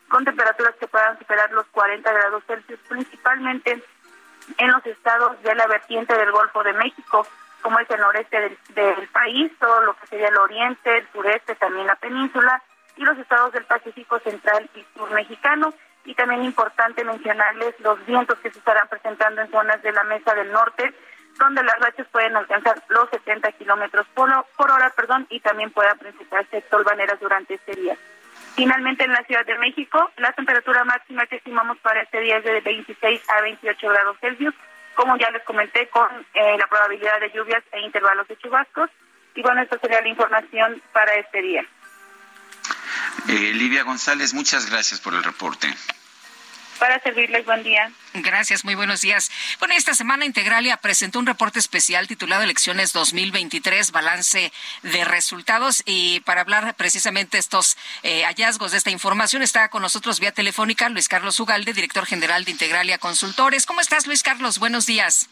con 0.09 0.25
temperaturas 0.25 0.73
que 0.79 0.87
puedan 0.87 1.19
superar 1.19 1.51
los 1.51 1.67
40 1.67 2.11
grados 2.11 2.43
Celsius, 2.47 2.79
principalmente 2.89 3.83
en 4.57 4.71
los 4.71 4.83
estados 4.87 5.39
de 5.43 5.53
la 5.53 5.67
vertiente 5.67 6.17
del 6.17 6.31
Golfo 6.31 6.63
de 6.63 6.73
México, 6.73 7.27
como 7.61 7.77
es 7.77 7.89
el 7.91 7.99
noreste 7.99 8.57
del, 8.69 9.07
país, 9.09 9.51
todo 9.59 9.81
lo 9.81 9.95
que 9.97 10.07
sería 10.07 10.29
el 10.29 10.37
oriente, 10.37 10.97
el 10.97 11.07
sureste, 11.11 11.53
también 11.53 11.85
la 11.85 11.95
península, 11.97 12.63
y 12.97 13.03
los 13.03 13.17
estados 13.17 13.51
del 13.53 13.65
Pacífico 13.65 14.19
Central 14.19 14.69
y 14.75 14.85
Sur 14.95 15.11
mexicano. 15.11 15.73
Y 16.03 16.15
también 16.15 16.43
importante 16.43 17.03
mencionarles 17.03 17.79
los 17.79 18.03
vientos 18.05 18.37
que 18.39 18.51
se 18.51 18.57
estarán 18.57 18.87
presentando 18.87 19.41
en 19.41 19.51
zonas 19.51 19.81
de 19.83 19.91
la 19.91 20.03
Mesa 20.03 20.33
del 20.33 20.51
Norte, 20.51 20.93
donde 21.37 21.63
las 21.63 21.79
rachas 21.79 22.07
pueden 22.11 22.35
alcanzar 22.35 22.81
los 22.89 23.09
70 23.09 23.51
kilómetros 23.53 24.07
por, 24.15 24.29
hora, 24.71 24.91
perdón, 24.95 25.27
y 25.29 25.39
también 25.39 25.71
puedan 25.71 25.97
presentarse 25.97 26.61
tolvaneras 26.69 27.19
durante 27.19 27.53
este 27.55 27.73
día. 27.73 27.95
Finalmente, 28.55 29.05
en 29.05 29.13
la 29.13 29.23
Ciudad 29.23 29.45
de 29.45 29.57
México, 29.59 30.11
la 30.17 30.33
temperatura 30.33 30.83
máxima 30.83 31.25
que 31.27 31.37
estimamos 31.37 31.77
para 31.79 32.01
este 32.01 32.19
día 32.19 32.37
es 32.37 32.43
de 32.43 32.59
26 32.61 33.29
a 33.29 33.41
28 33.41 33.89
grados 33.89 34.17
Celsius, 34.19 34.55
como 34.95 35.17
ya 35.17 35.29
les 35.31 35.43
comenté, 35.43 35.87
con 35.87 36.09
eh, 36.33 36.57
la 36.57 36.67
probabilidad 36.67 37.19
de 37.19 37.31
lluvias 37.31 37.63
e 37.71 37.81
intervalos 37.81 38.27
de 38.27 38.37
chubascos. 38.37 38.89
Y 39.35 39.41
bueno, 39.41 39.61
esta 39.61 39.77
sería 39.79 40.01
la 40.01 40.09
información 40.09 40.81
para 40.91 41.13
este 41.13 41.41
día. 41.41 41.65
Eh, 43.27 43.53
Livia 43.53 43.83
González, 43.83 44.33
muchas 44.33 44.69
gracias 44.69 44.99
por 44.99 45.13
el 45.13 45.23
reporte. 45.23 45.73
Para 46.81 46.99
servirles, 46.99 47.45
buen 47.45 47.61
día. 47.61 47.91
Gracias, 48.15 48.65
muy 48.65 48.73
buenos 48.73 49.01
días. 49.01 49.29
Bueno, 49.59 49.75
esta 49.75 49.93
semana 49.93 50.25
Integralia 50.25 50.77
presentó 50.77 51.19
un 51.19 51.27
reporte 51.27 51.59
especial 51.59 52.07
titulado 52.07 52.41
Elecciones 52.41 52.91
2023, 52.91 53.91
balance 53.91 54.51
de 54.81 55.05
resultados. 55.05 55.83
Y 55.85 56.21
para 56.21 56.41
hablar 56.41 56.73
precisamente 56.73 57.37
estos 57.37 57.77
eh, 58.01 58.23
hallazgos 58.23 58.71
de 58.71 58.79
esta 58.79 58.89
información, 58.89 59.43
está 59.43 59.69
con 59.69 59.83
nosotros 59.83 60.19
vía 60.19 60.31
telefónica 60.31 60.89
Luis 60.89 61.07
Carlos 61.07 61.39
Ugalde, 61.39 61.73
director 61.73 62.07
general 62.07 62.45
de 62.45 62.51
Integralia 62.51 62.97
Consultores. 62.97 63.67
¿Cómo 63.67 63.79
estás, 63.79 64.07
Luis 64.07 64.23
Carlos? 64.23 64.57
Buenos 64.57 64.87
días. 64.87 65.29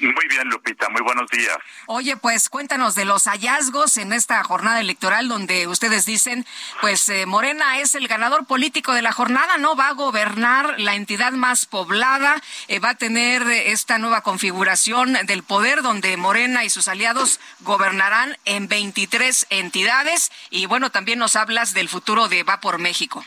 Muy 0.00 0.28
bien, 0.28 0.48
Lupita, 0.48 0.88
muy 0.88 1.02
buenos 1.02 1.30
días. 1.30 1.56
Oye, 1.86 2.16
pues 2.16 2.48
cuéntanos 2.48 2.94
de 2.94 3.04
los 3.04 3.24
hallazgos 3.24 3.96
en 3.96 4.12
esta 4.12 4.42
jornada 4.44 4.80
electoral 4.80 5.28
donde 5.28 5.66
ustedes 5.66 6.04
dicen, 6.04 6.46
pues 6.80 7.08
eh, 7.08 7.26
Morena 7.26 7.78
es 7.78 7.94
el 7.94 8.08
ganador 8.08 8.46
político 8.46 8.92
de 8.92 9.02
la 9.02 9.12
jornada, 9.12 9.58
¿no? 9.58 9.76
Va 9.76 9.88
a 9.88 9.94
gobernar 9.94 10.78
la 10.78 10.94
entidad 10.94 11.32
más 11.32 11.66
poblada, 11.66 12.40
eh, 12.68 12.78
va 12.78 12.90
a 12.90 12.94
tener 12.94 13.42
esta 13.42 13.98
nueva 13.98 14.22
configuración 14.22 15.14
del 15.26 15.42
poder 15.42 15.82
donde 15.82 16.16
Morena 16.16 16.64
y 16.64 16.70
sus 16.70 16.88
aliados 16.88 17.40
gobernarán 17.60 18.36
en 18.44 18.68
23 18.68 19.46
entidades 19.50 20.30
y 20.50 20.66
bueno, 20.66 20.90
también 20.90 21.18
nos 21.18 21.36
hablas 21.36 21.74
del 21.74 21.88
futuro 21.88 22.28
de 22.28 22.42
Va 22.42 22.60
por 22.60 22.78
México. 22.78 23.24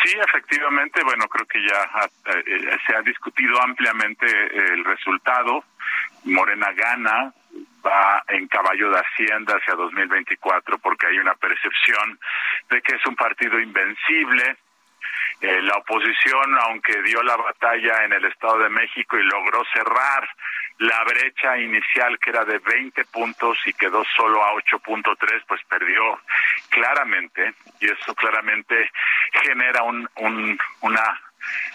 Sí, 0.00 0.16
efectivamente, 0.26 1.02
bueno, 1.04 1.28
creo 1.28 1.46
que 1.46 1.60
ya 1.62 1.90
eh, 2.34 2.78
se 2.86 2.96
ha 2.96 3.02
discutido 3.02 3.60
ampliamente 3.60 4.26
el 4.26 4.84
resultado. 4.84 5.64
Morena 6.24 6.72
gana, 6.72 7.32
va 7.84 8.22
en 8.28 8.48
caballo 8.48 8.90
de 8.90 9.00
hacienda 9.00 9.56
hacia 9.56 9.74
2024 9.74 10.78
porque 10.78 11.08
hay 11.08 11.18
una 11.18 11.34
percepción 11.34 12.18
de 12.70 12.80
que 12.80 12.94
es 12.96 13.06
un 13.06 13.16
partido 13.16 13.60
invencible 13.60 14.56
Eh, 15.40 15.60
la 15.62 15.76
oposición, 15.76 16.56
aunque 16.68 17.02
dio 17.02 17.20
la 17.22 17.36
batalla 17.36 18.04
en 18.04 18.12
el 18.12 18.24
Estado 18.26 18.58
de 18.58 18.68
México 18.70 19.18
y 19.18 19.24
logró 19.24 19.60
cerrar 19.74 20.28
la 20.78 21.04
brecha 21.04 21.58
inicial 21.58 22.18
que 22.18 22.30
era 22.30 22.44
de 22.44 22.58
20 22.58 23.04
puntos 23.06 23.58
y 23.66 23.72
quedó 23.72 24.02
solo 24.16 24.42
a 24.44 24.52
8.3, 24.54 25.44
pues 25.46 25.60
perdió 25.68 26.20
claramente 26.68 27.54
y 27.80 27.86
eso 27.86 28.14
claramente 28.14 28.90
genera 29.32 29.82
un, 29.82 30.08
un, 30.16 30.58
una 30.80 31.20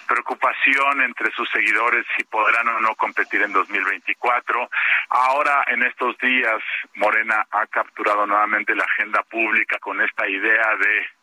preocupación 0.07 1.01
entre 1.01 1.31
sus 1.31 1.49
seguidores 1.49 2.05
si 2.15 2.23
podrán 2.23 2.67
o 2.69 2.79
no 2.79 2.95
competir 2.95 3.41
en 3.41 3.53
2024. 3.53 4.69
Ahora, 5.09 5.65
en 5.67 5.83
estos 5.83 6.17
días, 6.19 6.61
Morena 6.95 7.45
ha 7.51 7.67
capturado 7.67 8.25
nuevamente 8.25 8.75
la 8.75 8.85
agenda 8.85 9.21
pública 9.23 9.77
con 9.79 10.01
esta 10.01 10.27
idea 10.27 10.75
de 10.77 11.16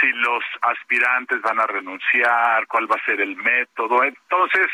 si 0.00 0.08
los 0.12 0.44
aspirantes 0.62 1.40
van 1.42 1.60
a 1.60 1.66
renunciar, 1.66 2.66
cuál 2.66 2.90
va 2.90 2.96
a 2.96 3.04
ser 3.04 3.20
el 3.20 3.36
método. 3.36 4.02
Entonces, 4.04 4.66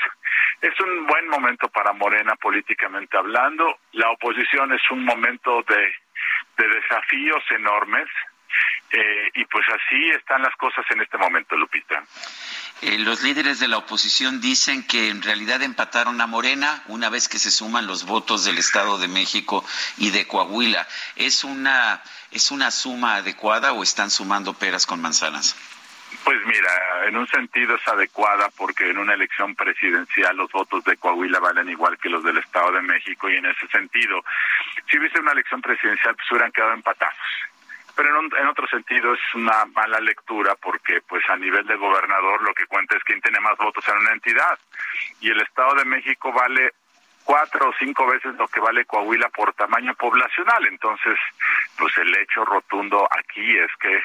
es 0.61 0.79
un 0.81 1.07
buen 1.07 1.29
momento 1.29 1.69
para 1.69 1.93
Morena 1.93 2.35
políticamente 2.37 3.17
hablando. 3.17 3.79
La 3.93 4.11
oposición 4.11 4.73
es 4.73 4.83
un 4.91 5.05
momento 5.05 5.63
de, 5.69 5.95
de 6.59 6.69
desafíos 6.69 7.43
enormes. 7.51 8.09
Eh, 8.93 9.31
y 9.35 9.45
pues 9.45 9.65
así 9.69 10.11
están 10.11 10.43
las 10.43 10.55
cosas 10.57 10.85
en 10.91 11.01
este 11.01 11.17
momento, 11.17 11.57
Lupita. 11.57 12.03
Eh, 12.83 12.99
los 12.99 13.23
líderes 13.23 13.61
de 13.61 13.69
la 13.69 13.79
oposición 13.79 14.41
dicen 14.41 14.85
que 14.87 15.11
en 15.11 15.23
realidad 15.23 15.63
empataron 15.63 16.21
a 16.21 16.27
Morena 16.27 16.83
una 16.89 17.09
vez 17.09 17.29
que 17.29 17.39
se 17.39 17.51
suman 17.51 17.87
los 17.87 18.05
votos 18.05 18.45
del 18.45 18.59
Estado 18.59 18.99
de 18.99 19.07
México 19.07 19.65
y 19.99 20.11
de 20.11 20.27
Coahuila. 20.27 20.89
¿Es 21.15 21.45
una, 21.45 22.03
es 22.33 22.51
una 22.51 22.71
suma 22.71 23.17
adecuada 23.17 23.73
o 23.73 23.83
están 23.83 24.11
sumando 24.11 24.55
peras 24.55 24.87
con 24.87 25.01
manzanas? 25.01 25.55
Pues 26.25 26.39
mira, 26.45 27.07
en 27.07 27.17
un 27.17 27.29
sentido 27.29 27.77
es 27.77 27.87
adecuada 27.87 28.51
porque 28.57 28.91
en 28.91 28.99
una 28.99 29.15
elección 29.15 29.55
presidencial 29.55 30.37
los 30.37 30.51
votos 30.51 30.83
de 30.83 30.97
Coahuila 30.97 31.39
valen 31.39 31.69
igual 31.69 31.97
que 31.99 32.09
los 32.09 32.25
del 32.25 32.39
Estado 32.39 32.73
de 32.73 32.83
México 32.83 33.31
y 33.31 33.37
en 33.37 33.47
ese 33.47 33.69
sentido, 33.69 34.25
si 34.91 34.99
hubiese 34.99 35.21
una 35.21 35.33
elección 35.33 35.63
presidencial 35.63 36.17
pues 36.17 36.31
hubieran 36.33 36.51
quedado 36.51 36.73
empatados 36.73 37.15
pero 37.95 38.21
en, 38.21 38.47
otro 38.47 38.67
sentido 38.69 39.15
es 39.15 39.21
una 39.35 39.65
mala 39.67 40.01
lectura 40.01 40.55
porque 40.61 41.01
pues 41.09 41.23
a 41.29 41.37
nivel 41.37 41.67
de 41.67 41.77
gobernador 41.77 42.43
lo 42.43 42.55
que 42.55 42.67
cuenta 42.67 42.97
es 42.97 43.05
quién 43.05 43.21
tiene 43.21 43.41
más 43.41 43.57
votos 43.57 43.87
en 43.89 43.99
una 43.99 44.13
entidad 44.13 44.59
y 45.21 45.31
el 45.31 45.41
Estado 45.41 45.75
de 45.75 45.85
México 45.85 46.33
vale 46.33 46.73
cuatro 47.25 47.69
o 47.69 47.75
cinco 47.79 48.07
veces 48.07 48.35
lo 48.37 48.49
que 48.49 48.61
vale 48.61 48.85
Coahuila 48.87 49.29
por 49.29 49.53
tamaño 49.55 49.95
poblacional. 49.95 50.67
Entonces, 50.67 51.19
pues 51.79 51.97
el 51.99 52.15
hecho 52.17 52.45
rotundo 52.45 53.07
aquí 53.17 53.57
es 53.57 53.71
que 53.81 54.03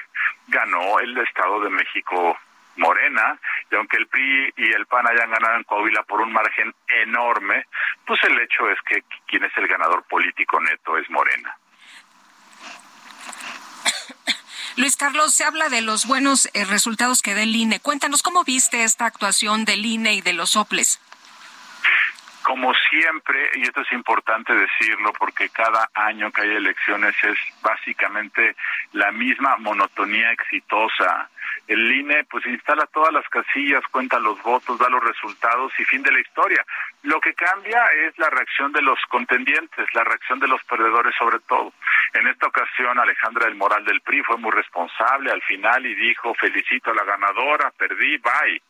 ganó 0.48 1.00
el 1.00 1.18
Estado 1.18 1.62
de 1.62 1.70
México 1.70 2.38
Morena, 2.78 3.40
y 3.72 3.76
aunque 3.76 3.98
el 3.98 4.08
PRI 4.08 4.54
y 4.58 4.72
el 4.74 4.86
PAN 4.86 5.08
hayan 5.08 5.32
ganado 5.32 5.56
en 5.56 5.64
Coahuila 5.64 6.04
por 6.04 6.22
un 6.22 6.34
margen 6.34 6.74
enorme, 6.88 7.66
pues 8.06 8.24
el 8.26 8.40
hecho 8.40 8.70
es 8.70 8.80
que 8.82 9.04
quien 9.28 9.44
es 9.46 9.58
el 9.58 9.68
ganador 9.68 10.04
político 10.04 10.60
neto 10.60 10.98
es 10.98 11.10
Morena. 11.10 11.58
Luis 14.78 14.98
Carlos, 14.98 15.34
se 15.34 15.46
habla 15.46 15.70
de 15.70 15.80
los 15.80 16.06
buenos 16.06 16.50
eh, 16.54 16.66
resultados 16.66 17.22
que 17.22 17.34
da 17.34 17.44
el 17.44 17.56
INE. 17.56 17.80
Cuéntanos 17.80 18.22
cómo 18.22 18.44
viste 18.44 18.84
esta 18.84 19.06
actuación 19.06 19.64
del 19.64 19.86
INE 19.86 20.16
y 20.16 20.22
de 20.22 20.34
los 20.34 20.58
OPLES. 20.58 21.00
Como 22.46 22.74
siempre, 22.76 23.50
y 23.56 23.64
esto 23.64 23.82
es 23.82 23.92
importante 23.92 24.54
decirlo 24.54 25.12
porque 25.18 25.50
cada 25.50 25.90
año 25.96 26.32
que 26.32 26.42
hay 26.44 26.52
elecciones 26.52 27.16
es 27.24 27.38
básicamente 27.64 28.56
la 28.94 29.12
misma 29.12 29.58
monotonía 29.58 30.32
exitosa 30.32 31.28
el 31.68 31.92
INE 31.92 32.24
pues 32.26 32.46
instala 32.46 32.86
todas 32.88 33.12
las 33.12 33.28
casillas, 33.30 33.82
cuenta 33.92 34.20
los 34.20 34.42
votos, 34.44 34.78
da 34.78 34.90
los 34.90 35.04
resultados 35.04 35.74
y 35.80 35.86
fin 35.86 36.04
de 36.04 36.12
la 36.12 36.20
historia. 36.20 36.64
Lo 37.04 37.20
que 37.20 37.34
cambia 37.34 37.84
es 38.06 38.18
la 38.20 38.30
reacción 38.30 38.72
de 38.72 38.82
los 38.82 39.00
contendientes, 39.10 39.88
la 39.94 40.04
reacción 40.04 40.40
de 40.40 40.48
los 40.48 40.64
perdedores 40.66 41.16
sobre 41.18 41.40
todo. 41.40 41.74
En 42.14 42.28
esta 42.28 42.48
ocasión 42.48 43.00
Alejandra 43.00 43.46
del 43.46 43.56
Moral 43.56 43.84
del 43.86 44.02
PRI 44.02 44.22
fue 44.24 44.38
muy 44.38 44.52
responsable 44.52 45.32
al 45.32 45.42
final 45.42 45.86
y 45.86 45.96
dijo 45.96 46.34
felicito 46.36 46.92
a 46.92 46.96
la 46.96 47.04
ganadora, 47.04 47.72
perdí, 47.78 48.18
bye. 48.18 48.62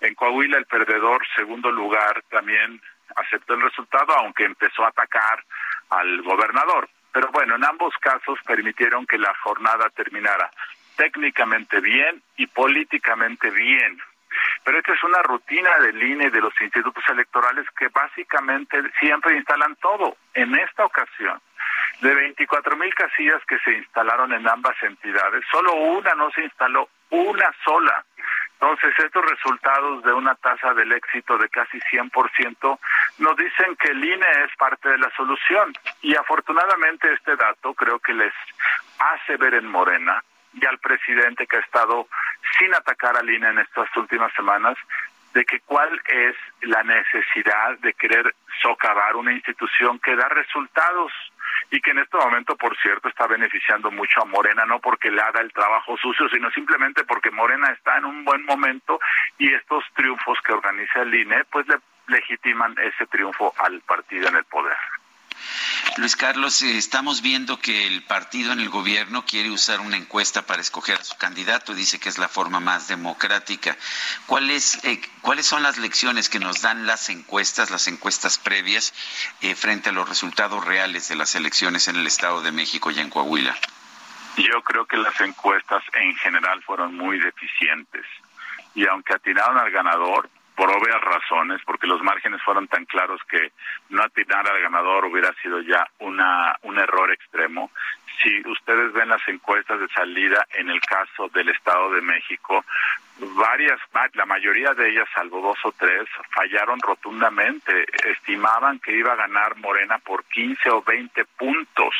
En 0.00 0.14
Coahuila 0.14 0.58
el 0.58 0.66
perdedor, 0.66 1.24
segundo 1.36 1.70
lugar, 1.70 2.22
también 2.30 2.80
aceptó 3.16 3.54
el 3.54 3.62
resultado, 3.62 4.12
aunque 4.16 4.44
empezó 4.44 4.84
a 4.84 4.88
atacar 4.88 5.44
al 5.90 6.22
gobernador. 6.22 6.88
Pero 7.12 7.28
bueno, 7.32 7.56
en 7.56 7.64
ambos 7.64 7.94
casos 7.98 8.38
permitieron 8.46 9.06
que 9.06 9.18
la 9.18 9.34
jornada 9.42 9.90
terminara 9.90 10.50
técnicamente 10.96 11.80
bien 11.80 12.22
y 12.36 12.46
políticamente 12.46 13.50
bien. 13.50 14.00
Pero 14.64 14.78
esta 14.78 14.92
es 14.92 15.02
una 15.02 15.22
rutina 15.22 15.78
del 15.78 16.02
INE 16.02 16.30
de 16.30 16.40
los 16.40 16.52
institutos 16.60 17.02
electorales 17.08 17.66
que 17.76 17.88
básicamente 17.88 18.78
siempre 19.00 19.36
instalan 19.36 19.74
todo. 19.76 20.16
En 20.34 20.54
esta 20.54 20.84
ocasión, 20.84 21.40
de 22.00 22.14
24 22.14 22.76
mil 22.76 22.94
casillas 22.94 23.42
que 23.46 23.58
se 23.60 23.72
instalaron 23.72 24.32
en 24.32 24.48
ambas 24.48 24.76
entidades, 24.82 25.44
solo 25.50 25.74
una 25.74 26.14
no 26.14 26.30
se 26.30 26.44
instaló, 26.44 26.88
una 27.10 27.50
sola. 27.64 28.04
Entonces, 28.60 28.92
estos 28.98 29.24
resultados 29.24 30.04
de 30.04 30.12
una 30.12 30.34
tasa 30.34 30.74
del 30.74 30.92
éxito 30.92 31.38
de 31.38 31.48
casi 31.48 31.78
100% 31.80 32.78
nos 33.18 33.36
dicen 33.36 33.74
que 33.76 33.92
el 33.92 34.04
INE 34.04 34.26
es 34.44 34.54
parte 34.58 34.90
de 34.90 34.98
la 34.98 35.10
solución. 35.16 35.72
Y 36.02 36.14
afortunadamente 36.14 37.10
este 37.10 37.36
dato 37.36 37.72
creo 37.72 37.98
que 38.00 38.12
les 38.12 38.34
hace 38.98 39.38
ver 39.38 39.54
en 39.54 39.66
Morena 39.66 40.22
y 40.52 40.66
al 40.66 40.78
presidente 40.78 41.46
que 41.46 41.56
ha 41.56 41.60
estado 41.60 42.06
sin 42.58 42.74
atacar 42.74 43.16
a 43.16 43.22
Lina 43.22 43.48
en 43.48 43.60
estas 43.60 43.88
últimas 43.96 44.30
semanas 44.34 44.76
de 45.32 45.44
que 45.46 45.60
cuál 45.60 45.98
es 46.06 46.36
la 46.60 46.82
necesidad 46.82 47.78
de 47.78 47.94
querer 47.94 48.34
socavar 48.60 49.16
una 49.16 49.32
institución 49.32 49.98
que 50.00 50.16
da 50.16 50.28
resultados 50.28 51.12
y 51.70 51.80
que 51.80 51.90
en 51.90 51.98
este 51.98 52.16
momento, 52.16 52.56
por 52.56 52.76
cierto, 52.78 53.08
está 53.08 53.26
beneficiando 53.26 53.90
mucho 53.90 54.22
a 54.22 54.24
Morena, 54.24 54.64
no 54.66 54.80
porque 54.80 55.10
le 55.10 55.20
haga 55.20 55.40
el 55.40 55.52
trabajo 55.52 55.96
sucio, 55.96 56.28
sino 56.28 56.50
simplemente 56.50 57.04
porque 57.04 57.30
Morena 57.30 57.70
está 57.72 57.98
en 57.98 58.04
un 58.04 58.24
buen 58.24 58.44
momento 58.44 58.98
y 59.38 59.52
estos 59.52 59.84
triunfos 59.94 60.38
que 60.44 60.52
organiza 60.52 61.02
el 61.02 61.14
INE, 61.14 61.44
pues 61.50 61.66
le 61.68 61.76
legitiman 62.08 62.74
ese 62.78 63.06
triunfo 63.06 63.54
al 63.58 63.80
partido 63.82 64.28
en 64.28 64.36
el 64.36 64.44
poder. 64.44 64.76
Luis 65.96 66.16
Carlos, 66.16 66.62
eh, 66.62 66.78
estamos 66.78 67.22
viendo 67.22 67.58
que 67.58 67.86
el 67.86 68.02
partido 68.02 68.52
en 68.52 68.60
el 68.60 68.68
gobierno 68.68 69.24
quiere 69.24 69.50
usar 69.50 69.80
una 69.80 69.96
encuesta 69.96 70.42
para 70.42 70.60
escoger 70.60 71.00
a 71.00 71.04
su 71.04 71.16
candidato, 71.16 71.74
dice 71.74 71.98
que 71.98 72.08
es 72.08 72.18
la 72.18 72.28
forma 72.28 72.60
más 72.60 72.88
democrática. 72.88 73.76
¿Cuáles, 74.26 74.82
eh, 74.84 75.00
¿cuáles 75.20 75.46
son 75.46 75.62
las 75.62 75.78
lecciones 75.78 76.28
que 76.28 76.38
nos 76.38 76.62
dan 76.62 76.86
las 76.86 77.08
encuestas, 77.08 77.70
las 77.70 77.88
encuestas 77.88 78.38
previas, 78.38 78.94
eh, 79.40 79.54
frente 79.54 79.90
a 79.90 79.92
los 79.92 80.08
resultados 80.08 80.64
reales 80.64 81.08
de 81.08 81.16
las 81.16 81.34
elecciones 81.34 81.88
en 81.88 81.96
el 81.96 82.06
Estado 82.06 82.40
de 82.42 82.52
México 82.52 82.90
y 82.90 82.98
en 83.00 83.10
Coahuila? 83.10 83.56
Yo 84.36 84.62
creo 84.62 84.86
que 84.86 84.96
las 84.96 85.20
encuestas 85.20 85.82
en 85.94 86.14
general 86.16 86.62
fueron 86.62 86.96
muy 86.96 87.18
deficientes 87.18 88.06
y 88.74 88.86
aunque 88.86 89.14
atinaron 89.14 89.58
al 89.58 89.70
ganador, 89.70 90.30
por 90.60 90.68
obvias 90.76 91.00
razones, 91.00 91.58
porque 91.64 91.86
los 91.86 92.02
márgenes 92.02 92.42
fueron 92.42 92.68
tan 92.68 92.84
claros 92.84 93.18
que 93.30 93.50
no 93.88 94.02
atinar 94.02 94.46
al 94.46 94.60
ganador 94.60 95.06
hubiera 95.06 95.32
sido 95.40 95.62
ya 95.62 95.88
una, 96.00 96.54
un 96.64 96.78
error 96.78 97.10
extremo. 97.10 97.70
Si 98.22 98.46
ustedes 98.46 98.92
ven 98.92 99.08
las 99.08 99.26
encuestas 99.26 99.80
de 99.80 99.88
salida 99.88 100.46
en 100.52 100.68
el 100.68 100.78
caso 100.82 101.28
del 101.28 101.48
Estado 101.48 101.92
de 101.92 102.02
México, 102.02 102.62
varias, 103.38 103.80
la 104.12 104.26
mayoría 104.26 104.74
de 104.74 104.90
ellas, 104.90 105.08
salvo 105.14 105.40
dos 105.40 105.56
o 105.64 105.72
tres, 105.72 106.06
fallaron 106.30 106.78
rotundamente. 106.80 107.86
Estimaban 108.10 108.80
que 108.80 108.92
iba 108.92 109.14
a 109.14 109.16
ganar 109.16 109.56
Morena 109.56 109.96
por 109.96 110.24
15 110.24 110.68
o 110.72 110.82
20 110.82 111.24
puntos 111.38 111.94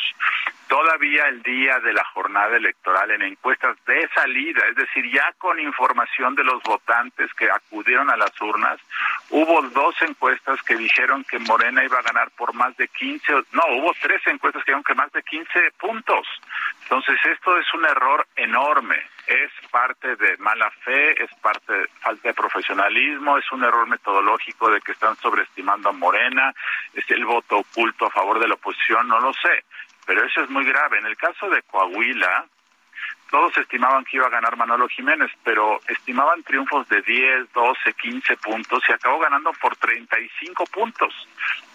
todavía 0.71 1.27
el 1.27 1.43
día 1.43 1.81
de 1.81 1.93
la 1.93 2.05
jornada 2.15 2.57
electoral 2.57 3.11
en 3.11 3.23
encuestas 3.23 3.77
de 3.87 4.09
salida, 4.15 4.63
es 4.69 4.77
decir, 4.77 5.05
ya 5.13 5.33
con 5.37 5.59
información 5.59 6.37
de 6.37 6.45
los 6.45 6.63
votantes 6.63 7.29
que 7.35 7.51
acudieron 7.51 8.09
a 8.09 8.17
las 8.17 8.31
urnas, 8.41 8.79
hubo 9.31 9.63
dos 9.71 9.97
encuestas 10.01 10.63
que 10.63 10.77
dijeron 10.77 11.25
que 11.25 11.41
Morena 11.41 11.85
iba 11.85 11.99
a 11.99 12.03
ganar 12.03 12.31
por 12.37 12.55
más 12.55 12.77
de 12.77 12.87
15, 12.87 13.33
no, 13.51 13.63
hubo 13.79 13.93
tres 14.01 14.25
encuestas 14.29 14.63
que 14.63 14.71
dijeron 14.71 14.85
que 14.85 14.95
más 14.95 15.11
de 15.11 15.25
15 15.25 15.73
puntos. 15.81 16.25
Entonces, 16.85 17.19
esto 17.25 17.59
es 17.59 17.67
un 17.75 17.85
error 17.87 18.25
enorme, 18.37 19.03
es 19.27 19.51
parte 19.73 20.15
de 20.15 20.37
mala 20.37 20.71
fe, 20.85 21.21
es 21.21 21.35
parte 21.41 21.73
de 21.73 21.89
falta 22.01 22.29
de 22.29 22.35
profesionalismo, 22.35 23.39
es 23.39 23.51
un 23.51 23.65
error 23.65 23.89
metodológico 23.89 24.71
de 24.71 24.81
que 24.81 24.93
están 24.93 25.17
sobreestimando 25.17 25.89
a 25.89 25.93
Morena, 25.93 26.55
es 26.95 27.11
el 27.11 27.25
voto 27.25 27.59
oculto 27.59 28.07
a 28.07 28.11
favor 28.11 28.39
de 28.39 28.47
la 28.47 28.55
oposición, 28.55 29.09
no 29.09 29.19
lo 29.19 29.33
sé 29.33 29.65
pero 30.07 30.25
eso 30.25 30.43
es 30.43 30.51
muy 30.51 30.65
grave. 30.65 30.99
En 30.99 31.07
el 31.07 31.17
caso 31.17 31.49
de 31.49 31.63
Coahuila, 31.63 32.47
todos 33.31 33.57
estimaban 33.59 34.05
que 34.05 34.17
iba 34.17 34.27
a 34.27 34.31
ganar 34.31 34.57
Manolo 34.57 34.89
Jiménez, 34.89 35.31
pero 35.45 35.81
estimaban 35.87 36.43
triunfos 36.43 36.89
de 36.89 37.01
10, 37.03 37.53
12, 37.53 37.93
15 37.95 38.37
puntos 38.39 38.83
y 38.89 38.93
acabó 38.93 39.21
ganando 39.21 39.53
por 39.53 39.77
35 39.77 40.65
puntos. 40.67 41.15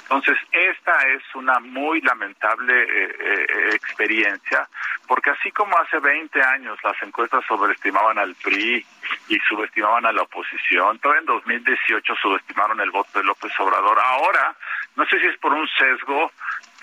Entonces, 0.03 0.37
esta 0.51 0.91
es 1.07 1.23
una 1.33 1.59
muy 1.59 1.99
lamentable 2.01 2.83
eh, 2.83 3.15
eh, 3.19 3.69
experiencia, 3.73 4.67
porque 5.07 5.31
así 5.31 5.51
como 5.51 5.75
hace 5.79 5.97
20 5.97 6.43
años 6.43 6.77
las 6.83 7.01
encuestas 7.01 7.43
sobreestimaban 7.47 8.19
al 8.19 8.35
PRI 8.35 8.85
y 9.29 9.39
subestimaban 9.47 10.05
a 10.05 10.11
la 10.11 10.21
oposición. 10.21 10.99
Todavía 10.99 11.21
en 11.21 11.25
2018 11.25 12.15
subestimaron 12.21 12.79
el 12.81 12.91
voto 12.91 13.17
de 13.17 13.25
López 13.25 13.51
Obrador. 13.59 13.97
Ahora, 13.99 14.55
no 14.95 15.05
sé 15.07 15.19
si 15.19 15.25
es 15.25 15.37
por 15.39 15.53
un 15.53 15.67
sesgo 15.69 16.31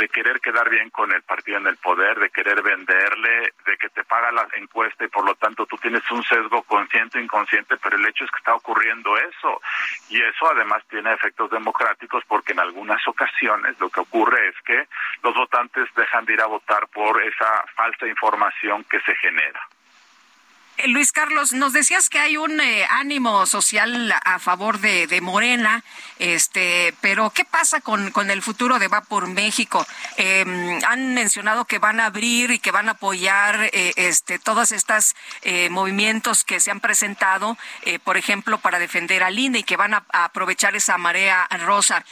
de 0.02 0.08
querer 0.08 0.40
quedar 0.40 0.68
bien 0.68 0.90
con 0.90 1.12
el 1.12 1.22
partido 1.22 1.58
en 1.58 1.66
el 1.68 1.76
poder, 1.76 2.18
de 2.18 2.30
querer 2.30 2.60
venderle, 2.60 3.52
de 3.64 3.76
que 3.76 3.88
te 3.90 4.02
paga 4.02 4.32
la 4.32 4.48
encuesta 4.56 5.04
y 5.04 5.08
por 5.08 5.24
lo 5.24 5.36
tanto 5.36 5.64
tú 5.64 5.76
tienes 5.76 6.02
un 6.10 6.24
sesgo 6.24 6.64
consciente 6.64 7.18
o 7.18 7.22
inconsciente, 7.22 7.76
pero 7.76 7.96
el 7.96 8.06
hecho 8.08 8.24
es 8.24 8.30
que 8.32 8.38
está 8.38 8.52
ocurriendo 8.52 9.16
eso. 9.16 9.60
Y 10.08 10.20
eso 10.20 10.50
además 10.50 10.82
tiene 10.90 11.12
efectos 11.12 11.52
democráticos 11.52 12.24
porque 12.26 12.50
en 12.50 12.58
algunas 12.58 13.06
ocasiones 13.06 13.78
lo 13.78 13.90
que 13.90 14.00
ocurre 14.00 14.48
es 14.48 14.56
que 14.64 14.88
los 15.22 15.36
votantes 15.36 15.88
dejan 15.94 16.24
de 16.24 16.32
ir 16.32 16.40
a 16.40 16.46
votar 16.46 16.88
por 16.88 17.22
esa 17.22 17.64
falsa 17.76 18.08
información 18.08 18.82
que 18.90 18.98
se 19.02 19.14
genera. 19.14 19.68
Eh, 20.82 20.88
Luis 20.88 21.12
Carlos, 21.12 21.52
nos 21.52 21.72
decías 21.72 22.08
que 22.08 22.18
hay 22.18 22.36
un 22.36 22.60
eh, 22.60 22.86
ánimo 22.90 23.46
social 23.46 24.14
a 24.24 24.38
favor 24.38 24.78
de, 24.80 25.20
Morena, 25.20 25.84
este, 26.18 26.94
pero 27.00 27.30
¿qué 27.30 27.44
pasa 27.44 27.80
con, 27.80 28.10
con 28.10 28.30
el 28.30 28.42
futuro 28.42 28.78
de 28.78 28.88
Va 28.88 29.02
por 29.02 29.28
México? 29.28 29.86
Em, 30.16 30.80
han 30.84 31.14
mencionado 31.14 31.64
que 31.64 31.78
van 31.78 32.00
a 32.00 32.06
abrir 32.06 32.50
y 32.50 32.58
que 32.58 32.70
van 32.70 32.88
a 32.88 32.92
apoyar 32.92 33.70
eh, 33.72 33.92
este, 33.96 34.38
todos 34.38 34.72
estos 34.72 35.14
movimientos 35.70 36.44
que 36.44 36.60
se 36.60 36.70
han 36.70 36.80
presentado, 36.80 37.56
por 38.04 38.16
ejemplo, 38.16 38.58
para 38.58 38.78
defender 38.78 39.22
al 39.22 39.38
INE 39.38 39.60
y 39.60 39.62
que 39.64 39.76
van 39.76 39.94
a, 39.94 40.04
aprovechar 40.12 40.74
esa 40.76 40.98
marea 40.98 41.46
rosa. 41.64 42.04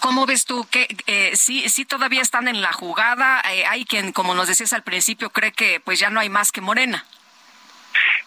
¿Cómo 0.00 0.26
ves 0.26 0.44
tú 0.44 0.66
que 0.70 0.86
sí, 1.34 1.68
sí 1.68 1.84
todavía 1.84 2.22
están 2.22 2.48
en 2.48 2.62
la 2.62 2.72
jugada? 2.72 3.42
hay 3.44 3.84
quien, 3.84 4.12
como 4.12 4.34
nos 4.34 4.48
decías 4.48 4.72
al 4.72 4.82
principio, 4.82 5.30
cree 5.30 5.52
que 5.52 5.80
pues 5.80 5.98
ya 5.98 6.10
no 6.10 6.20
hay 6.20 6.28
más 6.28 6.52
que 6.52 6.60
Morena. 6.60 7.04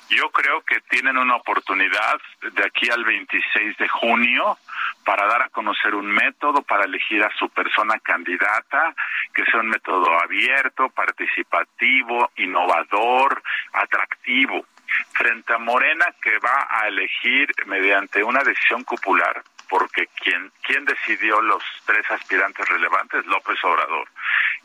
Yo 0.10 0.32
creo 0.32 0.62
que 0.62 0.80
tienen 0.90 1.18
una 1.18 1.36
oportunidad 1.36 2.20
de 2.42 2.66
aquí 2.66 2.90
al 2.90 3.04
26 3.04 3.78
de 3.78 3.88
junio 3.88 4.58
para 5.06 5.28
dar 5.28 5.44
a 5.44 5.50
conocer 5.50 5.94
un 5.94 6.08
método 6.08 6.64
para 6.64 6.86
elegir 6.86 7.24
a 7.24 7.30
su 7.38 7.48
persona 7.50 8.00
candidata, 8.00 8.96
que 9.34 9.46
sea 9.46 9.60
un 9.60 9.70
método 9.70 10.20
abierto, 10.20 10.90
participativo, 10.90 12.32
innovador, 12.38 13.44
atractivo. 13.74 14.66
Frente 15.14 15.54
a 15.54 15.60
Morena, 15.60 16.06
que 16.20 16.40
va 16.40 16.68
a 16.68 16.88
elegir 16.88 17.54
mediante 17.68 18.24
una 18.24 18.44
decisión 18.44 18.84
popular, 18.86 19.44
porque 19.70 20.08
quien, 20.16 20.52
quien 20.64 20.86
decidió 20.86 21.40
los 21.42 21.64
tres 21.86 22.10
aspirantes 22.10 22.68
relevantes, 22.68 23.24
López 23.28 23.64
Obrador. 23.64 24.08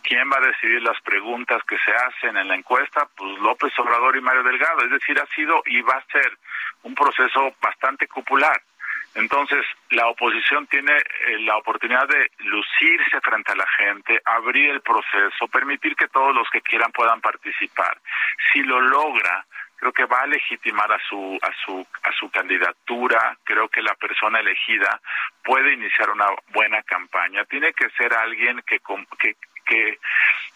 ¿Quién 0.04 0.30
va 0.30 0.36
a 0.36 0.46
decidir 0.46 0.82
las 0.82 1.00
preguntas 1.00 1.62
que 1.64 1.78
se 1.78 1.90
hacen 1.90 2.36
en 2.36 2.48
la 2.48 2.54
encuesta? 2.54 3.08
Pues 3.16 3.38
López 3.40 3.72
Obrador 3.78 4.14
y 4.16 4.20
Mario 4.20 4.42
Delgado. 4.42 4.84
Es 4.84 4.90
decir, 4.90 5.18
ha 5.18 5.26
sido 5.34 5.62
y 5.64 5.80
va 5.80 5.94
a 5.94 6.12
ser 6.12 6.30
un 6.82 6.94
proceso 6.94 7.54
bastante 7.60 8.06
popular. 8.06 8.60
Entonces, 9.14 9.64
la 9.90 10.08
oposición 10.08 10.66
tiene 10.66 10.92
eh, 10.92 11.38
la 11.40 11.56
oportunidad 11.56 12.06
de 12.06 12.30
lucirse 12.40 13.18
frente 13.22 13.52
a 13.52 13.56
la 13.56 13.66
gente, 13.78 14.20
abrir 14.26 14.70
el 14.70 14.82
proceso, 14.82 15.48
permitir 15.48 15.96
que 15.96 16.08
todos 16.08 16.34
los 16.34 16.50
que 16.50 16.60
quieran 16.60 16.92
puedan 16.92 17.22
participar. 17.22 17.96
Si 18.52 18.62
lo 18.62 18.82
logra, 18.82 19.46
creo 19.76 19.92
que 19.92 20.04
va 20.04 20.20
a 20.20 20.26
legitimar 20.26 20.92
a 20.92 20.98
su 21.08 21.38
a 21.40 21.50
su 21.64 21.86
a 22.02 22.12
su 22.12 22.30
candidatura 22.30 23.36
creo 23.44 23.68
que 23.68 23.82
la 23.82 23.94
persona 23.96 24.40
elegida 24.40 25.00
puede 25.42 25.74
iniciar 25.74 26.08
una 26.10 26.28
buena 26.54 26.82
campaña 26.84 27.44
tiene 27.44 27.72
que 27.72 27.90
ser 27.90 28.14
alguien 28.14 28.62
que 28.66 28.80
que 29.18 29.36
que 29.66 29.98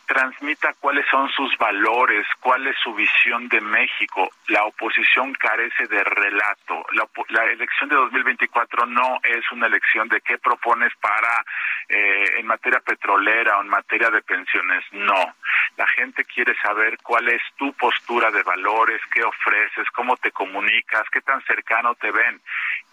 transmita 0.08 0.72
cuáles 0.80 1.04
son 1.10 1.28
sus 1.28 1.54
valores, 1.58 2.26
cuál 2.40 2.66
es 2.66 2.74
su 2.82 2.94
visión 2.94 3.46
de 3.48 3.60
México. 3.60 4.30
La 4.48 4.64
oposición 4.64 5.34
carece 5.34 5.86
de 5.86 6.02
relato. 6.02 6.86
La, 7.28 7.44
elección 7.44 7.90
de 7.90 7.96
2024 7.96 8.86
no 8.86 9.20
es 9.22 9.44
una 9.52 9.66
elección 9.66 10.08
de 10.08 10.22
qué 10.22 10.38
propones 10.38 10.92
para 11.00 11.44
eh, 11.90 12.38
en 12.38 12.46
materia 12.46 12.80
petrolera 12.80 13.58
o 13.58 13.62
en 13.62 13.68
materia 13.68 14.10
de 14.10 14.22
pensiones. 14.22 14.82
No. 14.92 15.34
La 15.76 15.86
gente 15.88 16.24
quiere 16.24 16.56
saber 16.62 16.96
cuál 17.02 17.28
es 17.28 17.42
tu 17.56 17.70
postura 17.74 18.30
de 18.30 18.42
valores, 18.42 19.02
qué 19.12 19.22
ofreces, 19.22 19.90
cómo 19.94 20.16
te 20.16 20.32
comunicas, 20.32 21.04
qué 21.12 21.20
tan 21.20 21.42
cercano 21.42 21.94
te 21.96 22.10
ven. 22.10 22.40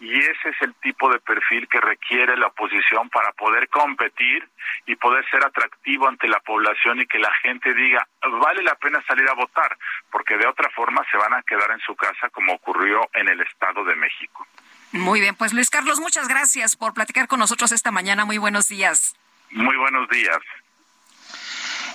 Y 0.00 0.18
ese 0.18 0.50
es 0.50 0.60
el 0.60 0.74
tipo 0.74 1.10
de 1.10 1.18
perfil 1.20 1.66
que 1.68 1.80
requiere 1.80 2.36
la 2.36 2.48
oposición 2.48 3.08
para 3.08 3.32
poder 3.32 3.68
competir 3.68 4.46
y 4.84 4.96
poder 4.96 5.28
ser 5.30 5.44
atractivo 5.44 6.08
ante 6.08 6.28
la 6.28 6.40
población 6.40 7.00
y 7.00 7.05
que 7.06 7.18
la 7.18 7.32
gente 7.42 7.72
diga, 7.74 8.06
vale 8.40 8.62
la 8.62 8.74
pena 8.76 9.02
salir 9.06 9.28
a 9.28 9.34
votar, 9.34 9.76
porque 10.10 10.36
de 10.36 10.46
otra 10.46 10.70
forma 10.70 11.04
se 11.10 11.16
van 11.16 11.34
a 11.34 11.42
quedar 11.42 11.70
en 11.70 11.80
su 11.80 11.94
casa 11.94 12.28
como 12.30 12.54
ocurrió 12.54 13.08
en 13.14 13.28
el 13.28 13.40
Estado 13.40 13.84
de 13.84 13.96
México. 13.96 14.46
Muy 14.92 15.20
bien, 15.20 15.34
pues 15.34 15.52
Luis 15.52 15.70
Carlos, 15.70 16.00
muchas 16.00 16.28
gracias 16.28 16.76
por 16.76 16.94
platicar 16.94 17.28
con 17.28 17.40
nosotros 17.40 17.72
esta 17.72 17.90
mañana. 17.90 18.24
Muy 18.24 18.38
buenos 18.38 18.68
días. 18.68 19.16
Muy 19.50 19.76
buenos 19.76 20.08
días. 20.08 20.38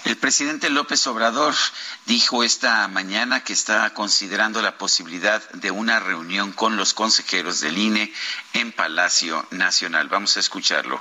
El 0.05 0.17
presidente 0.17 0.69
López 0.69 1.05
Obrador 1.07 1.53
dijo 2.05 2.43
esta 2.43 2.87
mañana 2.87 3.43
que 3.43 3.53
está 3.53 3.93
considerando 3.93 4.61
la 4.61 4.77
posibilidad 4.77 5.47
de 5.51 5.69
una 5.69 5.99
reunión 5.99 6.53
con 6.53 6.75
los 6.75 6.93
consejeros 6.93 7.61
del 7.61 7.77
INE 7.77 8.11
en 8.53 8.71
Palacio 8.71 9.45
Nacional. 9.51 10.09
Vamos 10.09 10.37
a 10.37 10.39
escucharlo 10.39 10.99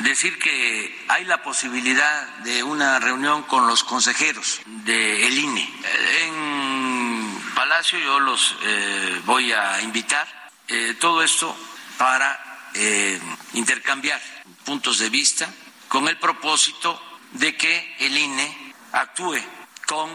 decir 0.00 0.38
que 0.38 1.04
hay 1.08 1.24
la 1.24 1.42
posibilidad 1.42 2.28
de 2.38 2.62
una 2.62 2.98
reunión 2.98 3.42
con 3.44 3.66
los 3.66 3.84
consejeros 3.84 4.60
del 4.66 5.38
INE. 5.38 5.68
En 6.22 7.42
Palacio 7.54 7.98
yo 7.98 8.20
los 8.20 8.56
eh, 8.62 9.20
voy 9.24 9.52
a 9.52 9.80
invitar. 9.82 10.26
Eh, 10.68 10.96
todo 11.00 11.22
esto 11.22 11.54
para 11.98 12.68
eh, 12.74 13.20
intercambiar 13.54 14.20
puntos 14.64 14.98
de 14.98 15.10
vista 15.10 15.52
con 15.88 16.06
el 16.08 16.16
propósito 16.18 17.00
de 17.32 17.56
que 17.56 17.96
el 17.98 18.16
INE 18.16 18.74
actúe 18.92 19.38
con 19.86 20.10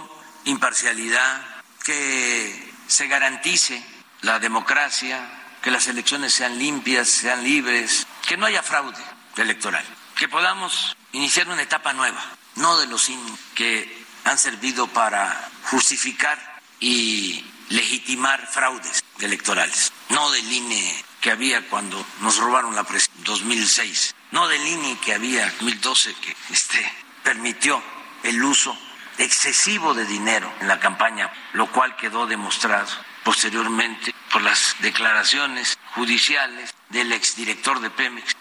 imparcialidad, 0.45 1.41
que 1.83 2.73
se 2.88 3.07
garantice 3.07 3.83
la 4.21 4.39
democracia, 4.39 5.19
que 5.61 5.71
las 5.71 5.88
elecciones 5.88 6.33
sean 6.33 6.57
limpias, 6.57 7.09
sean 7.09 7.43
libres, 7.43 8.07
que 8.27 8.38
no 8.38 8.45
haya 8.45 8.63
fraude 8.63 9.14
electoral, 9.38 9.86
que 10.15 10.27
podamos 10.27 10.95
iniciar 11.11 11.47
una 11.47 11.61
etapa 11.61 11.93
nueva, 11.93 12.23
no 12.55 12.77
de 12.77 12.88
los 12.88 13.09
que 13.53 14.05
han 14.23 14.38
servido 14.38 14.88
para 14.88 15.49
justificar 15.69 16.38
y 16.79 17.45
legitimar 17.69 18.47
fraudes 18.47 19.03
electorales, 19.19 19.91
no 20.09 20.31
del 20.31 20.51
INE 20.51 21.03
que 21.21 21.31
había 21.31 21.67
cuando 21.69 22.05
nos 22.21 22.38
robaron 22.38 22.75
la 22.75 22.83
presidencia 22.83 23.23
2006, 23.25 24.15
no 24.31 24.47
del 24.47 24.65
INE 24.65 24.99
que 24.99 25.13
había 25.13 25.45
2012 25.45 26.13
que 26.15 26.36
este, 26.51 26.91
permitió 27.23 27.81
el 28.23 28.43
uso 28.43 28.77
excesivo 29.17 29.93
de 29.93 30.05
dinero 30.05 30.51
en 30.59 30.67
la 30.67 30.79
campaña, 30.79 31.31
lo 31.53 31.71
cual 31.71 31.95
quedó 31.95 32.27
demostrado 32.27 32.89
posteriormente 33.23 34.13
por 34.31 34.41
las 34.43 34.75
declaraciones 34.79 35.77
judiciales 35.95 36.73
del 36.89 37.11
exdirector 37.11 37.79
de 37.79 37.89
Pemex 37.89 38.36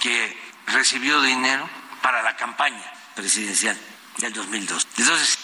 que 0.00 0.36
recibió 0.66 1.20
dinero 1.22 1.68
para 2.02 2.22
la 2.22 2.36
campaña 2.36 2.92
presidencial 3.14 3.78
del 4.18 4.32
2002. 4.32 4.88
Entonces, 4.98 5.38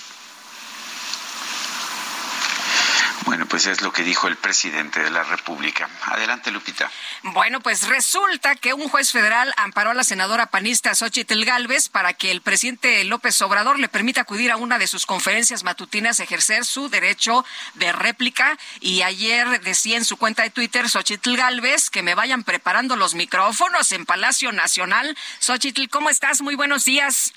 Bueno, 3.24 3.46
pues 3.46 3.66
es 3.66 3.82
lo 3.82 3.92
que 3.92 4.02
dijo 4.02 4.28
el 4.28 4.36
presidente 4.36 5.02
de 5.02 5.10
la 5.10 5.22
República. 5.24 5.88
Adelante, 6.02 6.50
Lupita. 6.50 6.90
Bueno, 7.22 7.60
pues 7.60 7.88
resulta 7.88 8.54
que 8.54 8.74
un 8.74 8.88
juez 8.88 9.10
federal 9.10 9.52
amparó 9.56 9.90
a 9.90 9.94
la 9.94 10.04
senadora 10.04 10.46
panista 10.46 10.94
Xochitl 10.94 11.44
Galvez 11.44 11.88
para 11.88 12.12
que 12.12 12.30
el 12.30 12.42
presidente 12.42 13.02
López 13.04 13.40
Obrador 13.42 13.78
le 13.78 13.88
permita 13.88 14.20
acudir 14.20 14.52
a 14.52 14.56
una 14.56 14.78
de 14.78 14.86
sus 14.86 15.06
conferencias 15.06 15.64
matutinas, 15.64 16.20
ejercer 16.20 16.64
su 16.64 16.88
derecho 16.88 17.44
de 17.74 17.92
réplica. 17.92 18.58
Y 18.80 19.02
ayer 19.02 19.60
decía 19.62 19.96
en 19.96 20.04
su 20.04 20.16
cuenta 20.16 20.42
de 20.42 20.50
Twitter 20.50 20.88
Xochitl 20.88 21.36
Galvez 21.36 21.90
que 21.90 22.02
me 22.02 22.14
vayan 22.14 22.44
preparando 22.44 22.96
los 22.96 23.14
micrófonos 23.14 23.92
en 23.92 24.06
Palacio 24.06 24.52
Nacional. 24.52 25.16
Xochitl, 25.40 25.88
¿cómo 25.88 26.10
estás? 26.10 26.42
Muy 26.42 26.54
buenos 26.54 26.84
días. 26.84 27.32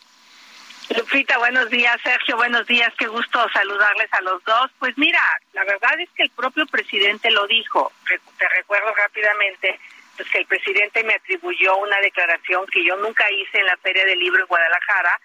Lupita, 0.95 1.37
buenos 1.37 1.69
días. 1.69 1.99
Sergio, 2.01 2.35
buenos 2.35 2.65
días. 2.65 2.91
Qué 2.97 3.07
gusto 3.07 3.47
saludarles 3.53 4.11
a 4.11 4.21
los 4.21 4.43
dos. 4.43 4.71
Pues 4.79 4.97
mira, 4.97 5.21
la 5.53 5.63
verdad 5.63 5.99
es 5.99 6.09
que 6.15 6.23
el 6.23 6.31
propio 6.31 6.65
presidente 6.65 7.29
lo 7.29 7.45
dijo. 7.47 7.91
Te 8.37 8.49
recuerdo 8.49 8.93
rápidamente 8.95 9.79
pues 10.17 10.29
que 10.31 10.39
el 10.39 10.47
presidente 10.47 11.03
me 11.03 11.13
atribuyó 11.13 11.77
una 11.77 11.99
declaración 11.99 12.65
que 12.67 12.83
yo 12.83 12.97
nunca 12.97 13.23
hice 13.31 13.59
en 13.59 13.65
la 13.67 13.77
Feria 13.77 14.03
del 14.03 14.19
Libro 14.19 14.41
en 14.41 14.47
Guadalajara 14.47 15.19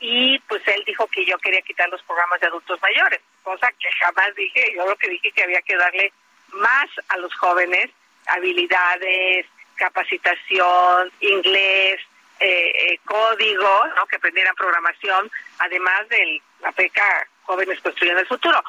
y 0.00 0.38
pues 0.40 0.60
él 0.66 0.82
dijo 0.86 1.06
que 1.06 1.24
yo 1.24 1.38
quería 1.38 1.62
quitar 1.62 1.88
los 1.88 2.02
programas 2.02 2.40
de 2.40 2.48
adultos 2.48 2.78
mayores, 2.82 3.20
cosa 3.42 3.72
que 3.78 3.88
jamás 4.00 4.34
dije. 4.34 4.74
Yo 4.74 4.86
lo 4.86 4.96
que 4.96 5.08
dije 5.08 5.30
que 5.32 5.44
había 5.44 5.62
que 5.62 5.76
darle 5.76 6.12
más 6.52 6.88
a 7.08 7.16
los 7.18 7.34
jóvenes 7.36 7.90
habilidades, 8.26 9.46
capacitación, 9.76 11.12
inglés, 11.20 12.00
eh, 12.40 12.72
eh, 12.74 13.00
código, 13.04 13.86
¿no? 13.96 14.06
que 14.06 14.16
aprendieran 14.16 14.54
programación, 14.54 15.30
además 15.58 16.08
de 16.08 16.42
la 16.60 16.70
beca 16.72 17.26
Jóvenes 17.44 17.80
Construyendo 17.80 18.20
el 18.20 18.26
Futuro. 18.26 18.62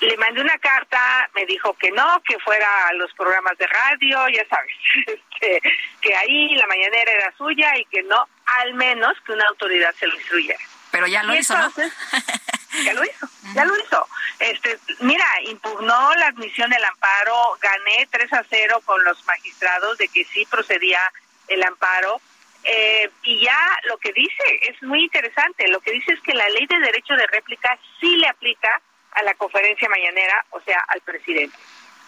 le 0.00 0.16
mandé 0.16 0.40
una 0.40 0.58
carta, 0.58 1.30
me 1.34 1.46
dijo 1.46 1.74
que 1.74 1.90
no, 1.92 2.20
que 2.26 2.38
fuera 2.40 2.88
a 2.88 2.92
los 2.94 3.12
programas 3.14 3.56
de 3.58 3.66
radio, 3.66 4.28
ya 4.28 4.46
sabes, 4.48 4.74
este, 5.06 5.62
que 6.00 6.16
ahí 6.16 6.54
la 6.56 6.66
mañanera 6.66 7.12
era 7.12 7.36
suya 7.36 7.76
y 7.78 7.84
que 7.86 8.02
no, 8.02 8.26
al 8.60 8.74
menos 8.74 9.14
que 9.24 9.32
una 9.32 9.46
autoridad 9.48 9.94
se 9.94 10.06
lo 10.06 10.14
instruyera. 10.14 10.58
Pero 10.90 11.06
ya 11.06 11.22
lo 11.24 11.34
hizo, 11.34 11.56
¿no? 11.56 11.72
ya 12.84 12.92
lo 12.92 13.04
hizo, 13.04 13.28
ya 13.54 13.64
lo 13.64 13.76
hizo. 13.76 14.06
Este, 14.38 14.78
mira, 15.00 15.26
impugnó 15.42 16.14
la 16.14 16.28
admisión 16.28 16.70
del 16.70 16.84
amparo, 16.84 17.56
gané 17.60 18.06
3 18.10 18.32
a 18.32 18.44
0 18.48 18.82
con 18.84 19.02
los 19.04 19.24
magistrados 19.26 19.98
de 19.98 20.08
que 20.08 20.24
sí 20.24 20.46
procedía 20.46 21.00
el 21.48 21.62
amparo. 21.62 22.20
Eh, 22.64 23.10
y 23.24 23.44
ya 23.44 23.58
lo 23.84 23.98
que 23.98 24.12
dice 24.12 24.42
es 24.62 24.82
muy 24.82 25.04
interesante. 25.04 25.68
Lo 25.68 25.80
que 25.80 25.92
dice 25.92 26.12
es 26.12 26.20
que 26.20 26.34
la 26.34 26.48
ley 26.48 26.66
de 26.66 26.78
derecho 26.80 27.14
de 27.14 27.26
réplica 27.26 27.78
sí 28.00 28.16
le 28.16 28.28
aplica 28.28 28.80
a 29.12 29.22
la 29.22 29.34
conferencia 29.34 29.88
mañanera, 29.88 30.44
o 30.50 30.60
sea, 30.60 30.82
al 30.88 31.00
presidente. 31.02 31.56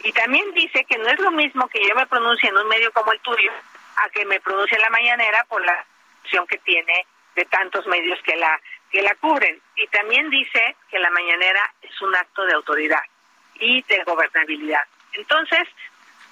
Y 0.01 0.13
también 0.13 0.53
dice 0.53 0.85
que 0.85 0.99
no 0.99 1.09
es 1.09 1.19
lo 1.19 1.31
mismo 1.31 1.69
que 1.69 1.87
yo 1.87 1.95
me 1.95 2.07
pronuncie 2.07 2.49
en 2.49 2.57
un 2.57 2.69
medio 2.69 2.93
como 2.93 3.13
el 3.13 3.21
tuyo 3.21 3.53
a 3.97 4.09
que 4.11 4.25
me 4.25 4.41
pronuncie 4.41 4.77
en 4.77 4.83
la 4.83 4.91
mañanera 4.91 5.45
por 5.49 5.65
la 5.65 5.85
opción 6.23 6.47
que 6.47 6.59
tiene 6.59 7.07
de 7.35 7.45
tantos 7.47 7.87
medios 7.87 8.19
que 8.23 8.37
la 8.37 8.61
que 8.91 9.03
la 9.03 9.15
cubren. 9.17 9.61
Y 9.77 9.87
también 9.89 10.31
dice 10.31 10.77
que 10.91 10.99
la 10.99 11.11
mañanera 11.11 11.75
es 11.83 12.01
un 12.01 12.15
acto 12.15 12.45
de 12.45 12.55
autoridad 12.55 13.03
y 13.59 13.83
de 13.83 14.03
gobernabilidad. 14.05 14.83
Entonces, 15.13 15.69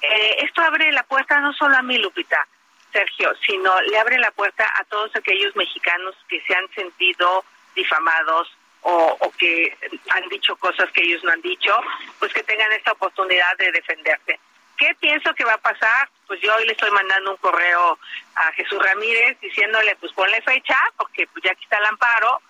eh, 0.01 0.37
esto 0.41 0.63
abre 0.63 0.93
la 0.93 1.03
puerta 1.03 1.41
no 1.41 1.53
solo 1.53 1.77
a 1.77 1.83
mí, 1.83 1.99
Lupita, 1.99 2.47
Sergio, 2.95 3.33
sino 3.45 3.79
le 3.83 3.99
abre 3.99 4.19
la 4.19 4.31
puerta 4.31 4.73
a 4.79 4.85
todos 4.85 5.11
aquellos 5.17 5.55
mexicanos 5.57 6.15
que 6.29 6.41
se 6.43 6.55
han 6.55 6.69
sentido 6.71 7.45
difamados, 7.75 8.49
o, 8.87 9.33
que 9.39 9.77
han 10.11 10.29
dicho 10.29 10.55
cosas 10.57 10.91
que 10.93 11.03
ellos 11.03 11.25
no 11.25 11.33
han 11.33 11.41
dicho, 11.41 11.75
pues 12.19 12.33
que 12.33 12.43
tengan 12.43 12.71
esta 12.73 12.93
oportunidad 12.93 13.57
de 13.59 13.73
defenderse. 13.73 14.39
¿Qué 14.77 14.95
pienso 15.01 15.33
que 15.35 15.45
va 15.45 15.55
a 15.55 15.59
pasar? 15.59 16.09
Pues 16.27 16.41
yo 16.41 16.55
hoy 16.55 16.67
le 16.67 16.73
estoy 16.73 16.91
mandando 16.91 17.31
un 17.31 17.37
correo 17.39 17.99
a 18.35 18.53
Jesús 18.53 18.79
Ramírez 18.83 19.41
diciéndole, 19.41 19.97
pues 19.97 20.13
ponle 20.13 20.41
fecha, 20.43 20.79
porque 20.99 21.27
pues 21.29 21.43
ya 21.45 21.53
aquí 21.53 21.65
está 21.65 21.79
el 21.79 21.87
amparo, 21.87 22.41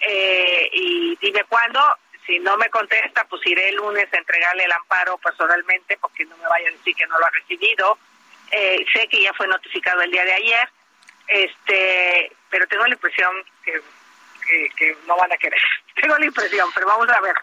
eh, 0.00 0.70
y 0.72 1.16
dime 1.16 1.44
cuándo. 1.48 1.80
Si 2.26 2.38
no 2.38 2.56
me 2.56 2.70
contesta, 2.70 3.24
pues 3.24 3.44
iré 3.46 3.68
el 3.70 3.76
lunes 3.76 4.08
a 4.12 4.16
entregarle 4.16 4.64
el 4.64 4.72
amparo 4.72 5.18
personalmente, 5.18 5.98
porque 6.00 6.24
no 6.24 6.36
me 6.36 6.48
vaya 6.48 6.68
a 6.68 6.72
decir 6.72 6.94
que 6.94 7.06
no 7.06 7.18
lo 7.18 7.26
ha 7.26 7.30
recibido. 7.30 7.98
Eh, 8.52 8.84
sé 8.92 9.08
que 9.08 9.22
ya 9.22 9.32
fue 9.32 9.48
notificado 9.48 10.02
el 10.02 10.10
día 10.10 10.24
de 10.24 10.34
ayer, 10.34 10.68
este, 11.26 12.32
pero 12.50 12.66
tengo 12.66 12.86
la 12.86 12.94
impresión 12.94 13.32
que 13.64 13.80
que, 14.76 14.96
no 15.06 15.16
van 15.16 15.32
a 15.32 15.36
querer. 15.36 15.60
Tengo 16.00 16.18
la 16.18 16.26
impresión, 16.26 16.68
pero 16.74 16.86
vamos 16.86 17.08
a 17.08 17.20
ver. 17.20 17.34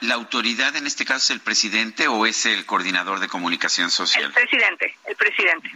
la, 0.00 0.14
autoridad 0.14 0.76
en 0.76 0.86
este 0.86 1.04
caso 1.04 1.24
es 1.24 1.30
el 1.30 1.40
presidente 1.40 2.08
o 2.08 2.26
es 2.26 2.46
el 2.46 2.66
coordinador 2.66 3.20
de 3.20 3.28
comunicación 3.28 3.90
social? 3.90 4.24
El 4.24 4.32
presidente, 4.32 4.96
el 5.06 5.16
presidente. 5.16 5.70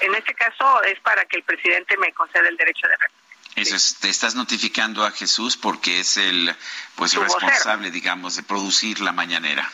En 0.00 0.14
este 0.14 0.34
caso 0.34 0.82
es 0.84 0.98
para 1.00 1.24
que 1.26 1.36
el 1.36 1.42
presidente 1.42 1.96
me 1.98 2.12
conceda 2.12 2.48
el 2.48 2.56
derecho 2.56 2.88
de 2.88 2.96
réplica. 2.96 3.22
Eso 3.56 3.76
es, 3.76 3.96
te 3.96 4.10
estás 4.10 4.34
notificando 4.34 5.04
a 5.04 5.10
Jesús 5.10 5.56
porque 5.56 6.00
es 6.00 6.18
el 6.18 6.54
pues 6.94 7.14
responsable, 7.14 7.90
digamos, 7.90 8.36
de 8.36 8.42
producir 8.42 9.00
la 9.00 9.12
mañanera. 9.12 9.70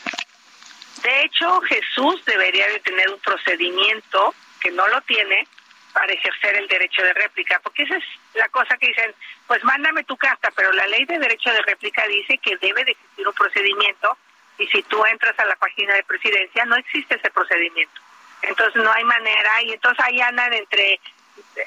De 1.02 1.22
hecho, 1.22 1.60
Jesús 1.62 2.24
debería 2.24 2.68
de 2.68 2.80
tener 2.80 3.10
un 3.10 3.18
procedimiento 3.20 4.34
que 4.60 4.70
no 4.70 4.86
lo 4.88 5.00
tiene 5.02 5.46
para 5.92 6.12
ejercer 6.12 6.56
el 6.56 6.68
derecho 6.68 7.02
de 7.02 7.12
réplica, 7.12 7.60
porque 7.60 7.82
esa 7.82 7.96
es 7.96 8.04
la 8.34 8.48
cosa 8.48 8.76
que 8.78 8.88
dicen, 8.88 9.14
pues 9.46 9.62
mándame 9.64 10.04
tu 10.04 10.16
carta, 10.16 10.50
pero 10.54 10.72
la 10.72 10.86
ley 10.86 11.04
de 11.04 11.18
derecho 11.18 11.50
de 11.50 11.62
réplica 11.62 12.06
dice 12.06 12.38
que 12.38 12.56
debe 12.56 12.84
de 12.84 12.92
existir 12.92 13.28
un 13.28 13.34
procedimiento 13.34 14.16
y 14.58 14.66
si 14.68 14.82
tú 14.84 15.04
entras 15.06 15.38
a 15.38 15.44
la 15.44 15.56
página 15.56 15.94
de 15.94 16.04
presidencia 16.04 16.64
no 16.64 16.76
existe 16.76 17.16
ese 17.16 17.30
procedimiento. 17.30 18.00
Entonces 18.42 18.82
no 18.82 18.90
hay 18.92 19.04
manera 19.04 19.62
y 19.62 19.72
entonces 19.72 20.04
ahí 20.04 20.20
andan 20.20 20.52
entre, 20.52 20.98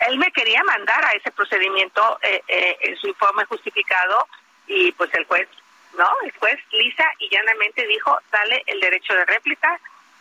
él 0.07 0.17
me 0.17 0.31
quería 0.31 0.63
mandar 0.63 1.05
a 1.05 1.11
ese 1.11 1.31
procedimiento 1.31 2.19
eh, 2.21 2.41
eh, 2.47 2.77
en 2.81 2.97
su 2.97 3.07
informe 3.07 3.45
justificado 3.45 4.27
y 4.67 4.91
pues 4.93 5.13
el 5.13 5.25
juez, 5.25 5.47
no, 5.97 6.09
el 6.23 6.31
juez 6.33 6.59
lisa 6.71 7.05
y 7.19 7.29
llanamente 7.29 7.85
dijo, 7.87 8.17
dale 8.31 8.63
el 8.67 8.79
derecho 8.79 9.13
de 9.13 9.25
réplica, 9.25 9.79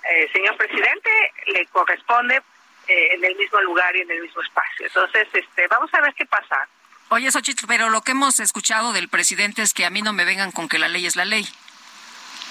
eh, 0.09 0.29
señor 0.33 0.57
presidente, 0.57 1.11
le 1.47 1.67
corresponde 1.67 2.43
eh, 2.87 3.09
en 3.15 3.25
el 3.25 3.35
mismo 3.37 3.61
lugar 3.63 3.95
y 3.97 4.01
en 4.03 4.11
el 4.11 4.23
mismo 4.23 4.43
espacio. 4.43 4.87
Entonces, 4.87 5.27
este, 5.33 5.67
vamos 5.69 5.93
a 5.95 6.01
ver 6.01 6.15
qué 6.15 6.27
pasa. 6.27 6.69
Oye, 7.09 7.31
Xochitl, 7.31 7.67
pero 7.67 7.91
lo 7.91 8.03
que 8.03 8.13
hemos 8.13 8.41
escuchado 8.41 8.93
del 8.93 9.09
presidente 9.09 9.63
es 9.63 9.73
que 9.73 9.85
a 9.87 9.91
mí 9.91 10.03
no 10.03 10.13
me 10.13 10.25
vengan 10.25 10.53
con 10.53 10.69
que 10.69 10.79
la 10.79 10.89
ley 10.89 11.07
es 11.07 11.17
la 11.17 11.25
ley. 11.25 11.47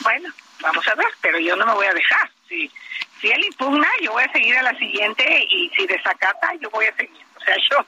Bueno, 0.02 0.30
vamos 0.62 0.88
a 0.88 0.96
ver, 0.96 1.08
pero 1.22 1.40
yo 1.40 1.56
no 1.56 1.66
me 1.66 1.74
voy 1.74 1.86
a 1.86 1.94
dejar. 1.94 2.32
Si, 2.48 2.72
si 3.20 3.32
él 3.32 3.44
impugna, 3.44 3.88
yo 4.02 4.12
voy 4.12 4.24
a 4.24 4.32
seguir 4.32 4.58
a 4.58 4.64
la 4.64 4.78
siguiente 4.78 5.48
y 5.50 5.70
si 5.76 5.86
desacata, 5.86 6.54
yo 6.60 6.70
voy 6.70 6.86
a 6.86 6.96
seguir. 6.96 7.22
O 7.36 7.40
sea, 7.42 7.56
yo, 7.72 7.86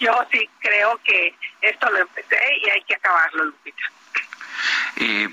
yo 0.00 0.26
sí 0.32 0.48
creo 0.60 0.98
que 1.04 1.34
esto 1.62 1.90
lo 1.90 1.98
empecé 1.98 2.40
y 2.62 2.70
hay 2.70 2.82
que 2.82 2.94
acabarlo, 2.94 3.44
Lupita. 3.44 3.82
Eh, 4.96 5.28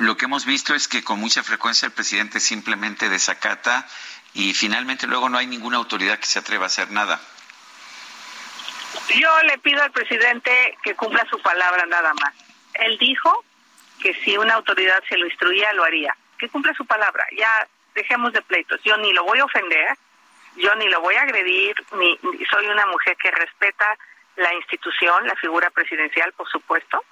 lo 0.00 0.16
que 0.16 0.26
hemos 0.26 0.44
visto 0.44 0.74
es 0.74 0.88
que 0.88 1.02
con 1.02 1.18
mucha 1.18 1.42
frecuencia 1.42 1.86
el 1.86 1.92
presidente 1.92 2.40
simplemente 2.40 3.08
desacata 3.08 3.86
y 4.34 4.54
finalmente 4.54 5.06
luego 5.06 5.28
no 5.28 5.38
hay 5.38 5.46
ninguna 5.46 5.76
autoridad 5.76 6.18
que 6.18 6.26
se 6.26 6.38
atreva 6.38 6.64
a 6.64 6.66
hacer 6.66 6.90
nada. 6.90 7.20
Yo 9.14 9.30
le 9.44 9.58
pido 9.58 9.82
al 9.82 9.90
presidente 9.90 10.78
que 10.82 10.94
cumpla 10.94 11.26
su 11.28 11.40
palabra 11.40 11.84
nada 11.86 12.12
más. 12.14 12.34
Él 12.74 12.96
dijo 12.98 13.44
que 14.00 14.14
si 14.24 14.36
una 14.36 14.54
autoridad 14.54 15.02
se 15.08 15.16
lo 15.16 15.26
instruía, 15.26 15.72
lo 15.72 15.84
haría. 15.84 16.16
Que 16.38 16.48
cumpla 16.48 16.72
su 16.74 16.86
palabra. 16.86 17.26
Ya 17.36 17.68
dejemos 17.94 18.32
de 18.32 18.42
pleitos. 18.42 18.80
Yo 18.84 18.96
ni 18.96 19.12
lo 19.12 19.24
voy 19.24 19.38
a 19.38 19.44
ofender, 19.44 19.96
yo 20.56 20.74
ni 20.76 20.88
lo 20.88 21.00
voy 21.00 21.14
a 21.14 21.22
agredir, 21.22 21.74
ni, 21.92 22.18
soy 22.50 22.66
una 22.66 22.86
mujer 22.86 23.16
que 23.16 23.30
respeta 23.30 23.96
la 24.36 24.52
institución, 24.54 25.26
la 25.26 25.36
figura 25.36 25.70
presidencial, 25.70 26.32
por 26.32 26.48
supuesto, 26.48 27.04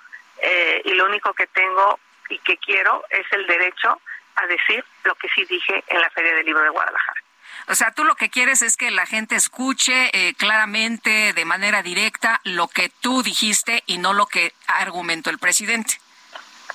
eh, 0.42 0.82
y 0.84 0.94
lo 0.94 1.06
único 1.06 1.32
que 1.34 1.46
tengo 1.48 1.98
y 2.28 2.38
que 2.38 2.56
quiero 2.58 3.04
es 3.10 3.26
el 3.32 3.46
derecho 3.46 4.00
a 4.36 4.46
decir 4.46 4.84
lo 5.04 5.14
que 5.16 5.28
sí 5.34 5.44
dije 5.44 5.84
en 5.88 6.00
la 6.00 6.10
Feria 6.10 6.34
del 6.34 6.46
Libro 6.46 6.62
de 6.62 6.70
Guadalajara. 6.70 7.20
O 7.66 7.74
sea, 7.74 7.92
tú 7.92 8.04
lo 8.04 8.14
que 8.14 8.30
quieres 8.30 8.62
es 8.62 8.76
que 8.76 8.90
la 8.90 9.06
gente 9.06 9.36
escuche 9.36 10.10
eh, 10.12 10.34
claramente, 10.34 11.32
de 11.32 11.44
manera 11.44 11.82
directa, 11.82 12.40
lo 12.44 12.68
que 12.68 12.88
tú 12.88 13.22
dijiste 13.22 13.82
y 13.86 13.98
no 13.98 14.12
lo 14.12 14.26
que 14.26 14.52
argumentó 14.66 15.30
el 15.30 15.38
presidente. 15.38 16.00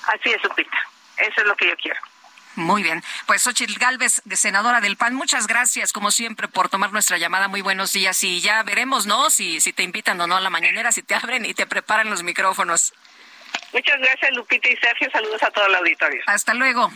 Así 0.06 0.30
es, 0.30 0.42
Lupita. 0.42 0.78
Eso 1.18 1.40
es 1.40 1.46
lo 1.46 1.56
que 1.56 1.68
yo 1.68 1.76
quiero. 1.76 2.00
Muy 2.54 2.82
bien. 2.82 3.02
Pues 3.26 3.42
Xochitl 3.42 3.78
Galvez, 3.78 4.22
senadora 4.32 4.80
del 4.80 4.96
PAN, 4.96 5.14
muchas 5.14 5.46
gracias, 5.46 5.92
como 5.92 6.10
siempre, 6.10 6.48
por 6.48 6.70
tomar 6.70 6.90
nuestra 6.92 7.18
llamada. 7.18 7.48
Muy 7.48 7.60
buenos 7.60 7.92
días. 7.92 8.22
Y 8.24 8.40
ya 8.40 8.62
veremos, 8.62 9.04
¿no? 9.04 9.28
Si, 9.28 9.60
si 9.60 9.74
te 9.74 9.82
invitan 9.82 10.18
o 10.22 10.26
no 10.26 10.36
a 10.36 10.40
la 10.40 10.48
mañanera, 10.48 10.90
si 10.92 11.02
te 11.02 11.14
abren 11.14 11.44
y 11.44 11.52
te 11.52 11.66
preparan 11.66 12.08
los 12.08 12.22
micrófonos. 12.22 12.94
Muchas 13.72 13.98
gracias, 13.98 14.32
Lupita 14.32 14.68
y 14.68 14.76
Sergio. 14.76 15.10
Saludos 15.10 15.42
a 15.42 15.50
todo 15.50 15.66
el 15.66 15.74
auditorio. 15.74 16.22
Hasta 16.26 16.54
luego. 16.54 16.90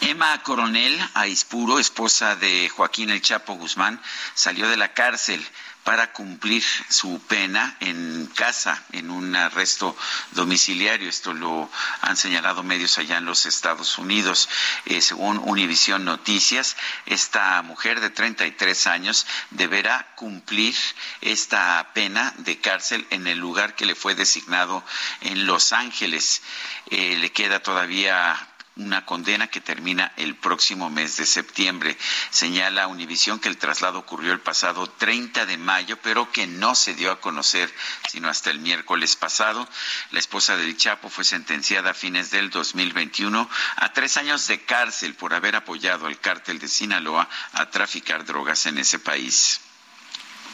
Emma 0.00 0.42
Coronel 0.42 0.98
Aispuro, 1.14 1.78
esposa 1.78 2.36
de 2.36 2.68
Joaquín 2.68 3.10
El 3.10 3.22
Chapo 3.22 3.54
Guzmán, 3.54 4.00
salió 4.34 4.68
de 4.68 4.76
la 4.76 4.92
cárcel 4.92 5.44
para 5.86 6.12
cumplir 6.12 6.64
su 6.88 7.20
pena 7.28 7.76
en 7.78 8.26
casa, 8.34 8.82
en 8.90 9.08
un 9.08 9.36
arresto 9.36 9.96
domiciliario. 10.32 11.08
Esto 11.08 11.32
lo 11.32 11.70
han 12.00 12.16
señalado 12.16 12.64
medios 12.64 12.98
allá 12.98 13.18
en 13.18 13.24
los 13.24 13.46
Estados 13.46 13.96
Unidos. 13.96 14.48
Eh, 14.86 15.00
según 15.00 15.38
Univisión 15.38 16.04
Noticias, 16.04 16.76
esta 17.06 17.62
mujer 17.62 18.00
de 18.00 18.10
33 18.10 18.88
años 18.88 19.28
deberá 19.50 20.12
cumplir 20.16 20.74
esta 21.20 21.88
pena 21.94 22.34
de 22.38 22.58
cárcel 22.58 23.06
en 23.10 23.28
el 23.28 23.38
lugar 23.38 23.76
que 23.76 23.86
le 23.86 23.94
fue 23.94 24.16
designado 24.16 24.82
en 25.20 25.46
Los 25.46 25.72
Ángeles. 25.72 26.42
Eh, 26.90 27.16
le 27.16 27.30
queda 27.30 27.60
todavía 27.60 28.36
una 28.76 29.06
condena 29.06 29.48
que 29.48 29.60
termina 29.60 30.12
el 30.16 30.36
próximo 30.36 30.90
mes 30.90 31.16
de 31.16 31.26
septiembre. 31.26 31.96
Señala 32.30 32.88
Univisión 32.88 33.40
que 33.40 33.48
el 33.48 33.56
traslado 33.56 33.98
ocurrió 33.98 34.32
el 34.32 34.40
pasado 34.40 34.86
30 34.86 35.46
de 35.46 35.56
mayo, 35.56 35.98
pero 36.02 36.30
que 36.30 36.46
no 36.46 36.74
se 36.74 36.94
dio 36.94 37.10
a 37.10 37.20
conocer 37.20 37.72
sino 38.10 38.28
hasta 38.28 38.50
el 38.50 38.58
miércoles 38.60 39.16
pasado. 39.16 39.66
La 40.10 40.18
esposa 40.18 40.56
del 40.56 40.76
Chapo 40.76 41.08
fue 41.08 41.24
sentenciada 41.24 41.90
a 41.90 41.94
fines 41.94 42.30
del 42.30 42.50
2021 42.50 43.48
a 43.76 43.92
tres 43.92 44.16
años 44.18 44.46
de 44.46 44.62
cárcel 44.64 45.14
por 45.14 45.32
haber 45.34 45.56
apoyado 45.56 46.06
al 46.06 46.20
cártel 46.20 46.58
de 46.58 46.68
Sinaloa 46.68 47.28
a 47.52 47.70
traficar 47.70 48.24
drogas 48.24 48.66
en 48.66 48.78
ese 48.78 48.98
país. 48.98 49.60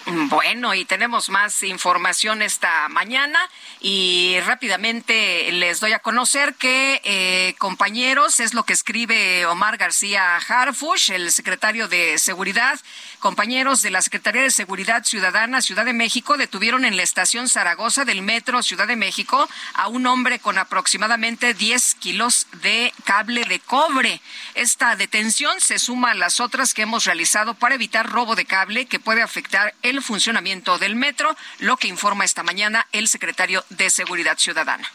Bueno, 0.06 0.74
y 0.74 0.84
tenemos 0.84 1.28
más 1.28 1.62
información 1.62 2.42
esta 2.42 2.88
mañana 2.88 3.38
y 3.80 4.36
rápidamente 4.44 5.50
les 5.52 5.78
doy 5.78 5.92
a 5.92 6.00
conocer 6.00 6.54
que, 6.54 7.00
eh, 7.04 7.54
compañeros, 7.58 8.40
es 8.40 8.52
lo 8.52 8.64
que 8.64 8.72
escribe 8.72 9.46
Omar 9.46 9.76
García 9.76 10.36
Harfush, 10.36 11.12
el 11.12 11.30
secretario 11.30 11.86
de 11.86 12.18
Seguridad. 12.18 12.80
Compañeros 13.20 13.82
de 13.82 13.90
la 13.90 14.02
Secretaría 14.02 14.42
de 14.42 14.50
Seguridad 14.50 15.04
Ciudadana 15.04 15.62
Ciudad 15.62 15.84
de 15.84 15.92
México 15.92 16.36
detuvieron 16.36 16.84
en 16.84 16.96
la 16.96 17.04
estación 17.04 17.48
Zaragoza 17.48 18.04
del 18.04 18.22
Metro 18.22 18.62
Ciudad 18.64 18.88
de 18.88 18.96
México 18.96 19.48
a 19.74 19.86
un 19.86 20.06
hombre 20.06 20.40
con 20.40 20.58
aproximadamente 20.58 21.54
10 21.54 21.94
kilos 21.96 22.48
de 22.62 22.92
cable 23.04 23.44
de 23.44 23.60
cobre. 23.60 24.20
Esta 24.54 24.96
detención 24.96 25.60
se 25.60 25.78
suma 25.78 26.10
a 26.10 26.14
las 26.14 26.40
otras 26.40 26.74
que 26.74 26.82
hemos 26.82 27.04
realizado 27.04 27.54
para 27.54 27.76
evitar 27.76 28.10
robo 28.10 28.34
de 28.34 28.46
cable 28.46 28.86
que 28.86 28.98
puede 28.98 29.22
afectar 29.22 29.74
el 29.82 29.91
funcionamiento 30.00 30.78
del 30.78 30.94
metro, 30.94 31.36
lo 31.58 31.76
que 31.76 31.88
informa 31.88 32.24
esta 32.24 32.42
mañana 32.42 32.86
el 32.92 33.08
secretario 33.08 33.64
de 33.68 33.90
Seguridad 33.90 34.38
Ciudadana. 34.38 34.88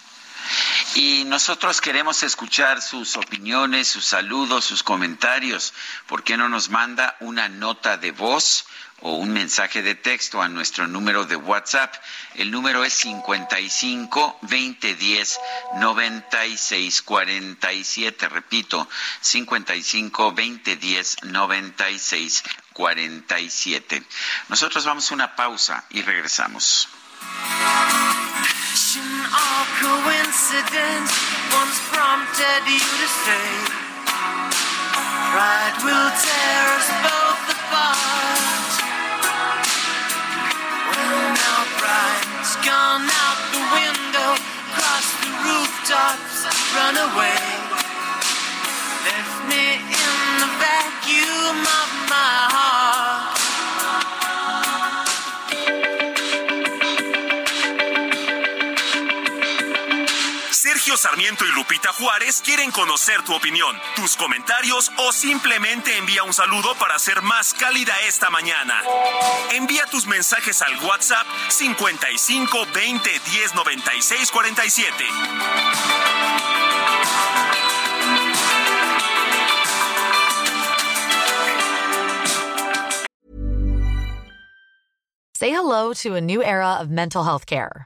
Y 0.96 1.26
nosotros 1.26 1.82
queremos 1.82 2.24
escuchar 2.24 2.82
sus 2.82 3.18
opiniones, 3.18 3.88
sus 3.90 4.06
saludos, 4.06 4.66
sus 4.66 4.82
comentarios. 4.82 5.74
¿Por 6.08 6.24
qué 6.24 6.38
no 6.38 6.50
nos 6.50 6.70
manda 6.70 7.18
una 7.20 7.50
nota 7.50 7.98
de 7.98 8.12
voz 8.12 8.66
o 9.02 9.14
un 9.14 9.32
mensaje 9.32 9.82
de 9.82 9.96
texto 9.96 10.42
a 10.42 10.50
nuestro 10.50 10.88
número 10.88 11.26
de 11.26 11.36
WhatsApp? 11.36 11.94
El 12.36 12.52
número 12.52 12.84
es 12.84 12.94
55 12.94 14.40
2010 14.42 15.40
96 15.76 17.02
47. 17.02 18.30
Repito, 18.30 18.88
55 19.22 20.24
2010 20.32 21.24
96 21.24 22.44
47. 22.74 24.04
Nosotros 24.50 24.86
vamos 24.86 25.12
a 25.12 25.14
una 25.14 25.36
pausa 25.36 25.84
y 25.90 26.02
regresamos. 26.02 26.88
Pride 35.38 35.84
will 35.84 36.10
tear 36.24 36.66
us 36.78 36.88
both 37.04 37.52
apart. 37.52 38.57
Pride's 41.88 42.54
gone 42.68 43.08
out 43.24 43.40
the 43.56 43.64
window, 43.80 44.32
cross 44.76 45.08
the 45.24 45.32
rooftops, 45.48 46.38
run 46.76 46.96
away. 47.08 47.40
Left 49.08 49.38
me 49.48 49.66
in 50.04 50.16
the 50.44 50.52
vacuum 50.60 51.60
of 51.82 51.90
my 52.12 52.36
heart. 52.56 52.77
Sarmiento 60.98 61.46
y 61.46 61.52
Lupita 61.52 61.94
Juárez 61.94 62.42
quieren 62.44 62.72
conocer 62.72 63.22
tu 63.24 63.36
opinión, 63.36 63.76
tus 63.96 64.18
comentarios 64.18 64.92
o 64.98 65.12
simplemente 65.12 65.96
envía 65.96 66.24
un 66.24 66.34
saludo 66.34 66.74
para 66.80 66.96
hacer 66.96 67.22
más 67.22 67.54
cálida 67.54 67.94
esta 68.08 68.32
mañana. 68.32 68.82
Envía 69.52 69.86
tus 69.86 70.08
mensajes 70.08 70.62
al 70.64 70.76
WhatsApp 70.84 71.28
55 71.50 72.68
20 72.74 73.10
10 73.10 73.56
96 73.56 74.32
47. 74.32 75.06
Say 85.36 85.52
hello 85.52 85.94
to 86.02 86.16
a 86.16 86.22
new 86.22 86.42
era 86.42 86.82
of 86.82 86.90
mental 86.90 87.24
health 87.24 87.46
care. 87.46 87.86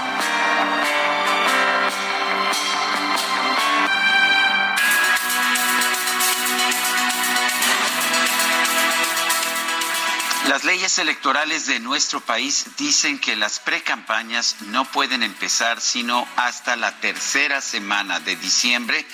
Las 10.51 10.65
leyes 10.65 10.99
electorales 10.99 11.65
de 11.65 11.79
nuestro 11.79 12.19
país 12.19 12.65
dicen 12.77 13.19
que 13.19 13.37
las 13.37 13.61
precampañas 13.61 14.57
no 14.63 14.83
pueden 14.83 15.23
empezar 15.23 15.79
sino 15.79 16.27
hasta 16.35 16.75
la 16.75 16.99
tercera 16.99 17.61
semana 17.61 18.19
de 18.19 18.35
diciembre 18.35 19.05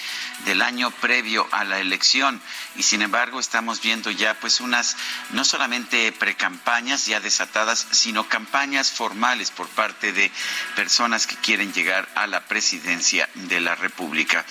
del 0.45 0.63
año 0.63 0.89
previo 0.89 1.47
a 1.51 1.63
la 1.63 1.79
elección 1.79 2.41
y 2.75 2.81
sin 2.81 3.03
embargo 3.03 3.39
estamos 3.39 3.81
viendo 3.81 4.09
ya 4.09 4.33
pues 4.39 4.61
unas 4.61 4.97
no 5.29 5.45
solamente 5.45 6.11
precampañas 6.11 7.05
ya 7.05 7.19
desatadas 7.19 7.85
sino 7.91 8.27
campañas 8.27 8.89
formales 8.89 9.51
por 9.51 9.67
parte 9.67 10.13
de 10.13 10.31
personas 10.75 11.27
que 11.27 11.35
quieren 11.35 11.71
llegar 11.71 12.09
a 12.15 12.25
la 12.25 12.45
presidencia 12.45 13.29
de 13.35 13.59
la 13.59 13.75
República. 13.75 14.43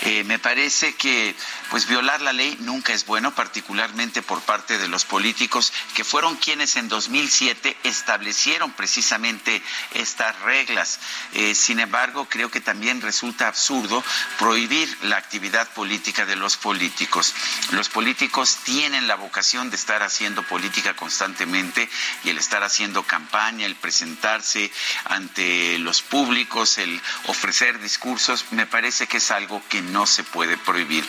Eh, 0.00 0.24
me 0.24 0.40
parece 0.40 0.96
que 0.96 1.36
pues 1.70 1.86
violar 1.86 2.20
la 2.20 2.32
ley 2.32 2.56
nunca 2.62 2.92
es 2.92 3.06
bueno 3.06 3.32
particularmente 3.32 4.22
por 4.22 4.40
parte 4.42 4.78
de 4.78 4.88
los 4.88 5.04
políticos 5.04 5.72
que 5.94 6.02
fueron 6.02 6.31
quienes 6.36 6.76
en 6.76 6.88
2007 6.88 7.76
establecieron 7.84 8.72
precisamente 8.72 9.62
estas 9.94 10.38
reglas. 10.40 11.00
Eh, 11.34 11.54
sin 11.54 11.80
embargo 11.80 12.26
creo 12.28 12.50
que 12.50 12.60
también 12.60 13.00
resulta 13.00 13.48
absurdo 13.48 14.02
prohibir 14.38 14.88
la 15.02 15.16
actividad 15.16 15.68
política 15.72 16.26
de 16.26 16.36
los 16.36 16.56
políticos. 16.56 17.34
Los 17.70 17.88
políticos 17.88 18.58
tienen 18.64 19.06
la 19.08 19.16
vocación 19.16 19.70
de 19.70 19.76
estar 19.76 20.02
haciendo 20.02 20.42
política 20.42 20.94
constantemente 20.94 21.88
y 22.24 22.30
el 22.30 22.38
estar 22.38 22.62
haciendo 22.62 23.02
campaña, 23.02 23.66
el 23.66 23.76
presentarse 23.76 24.70
ante 25.04 25.78
los 25.78 26.02
públicos, 26.02 26.78
el 26.78 27.00
ofrecer 27.26 27.80
discursos, 27.80 28.46
me 28.50 28.66
parece 28.66 29.06
que 29.06 29.18
es 29.18 29.30
algo 29.30 29.62
que 29.68 29.82
no 29.82 30.06
se 30.06 30.24
puede 30.24 30.56
prohibir. 30.56 31.04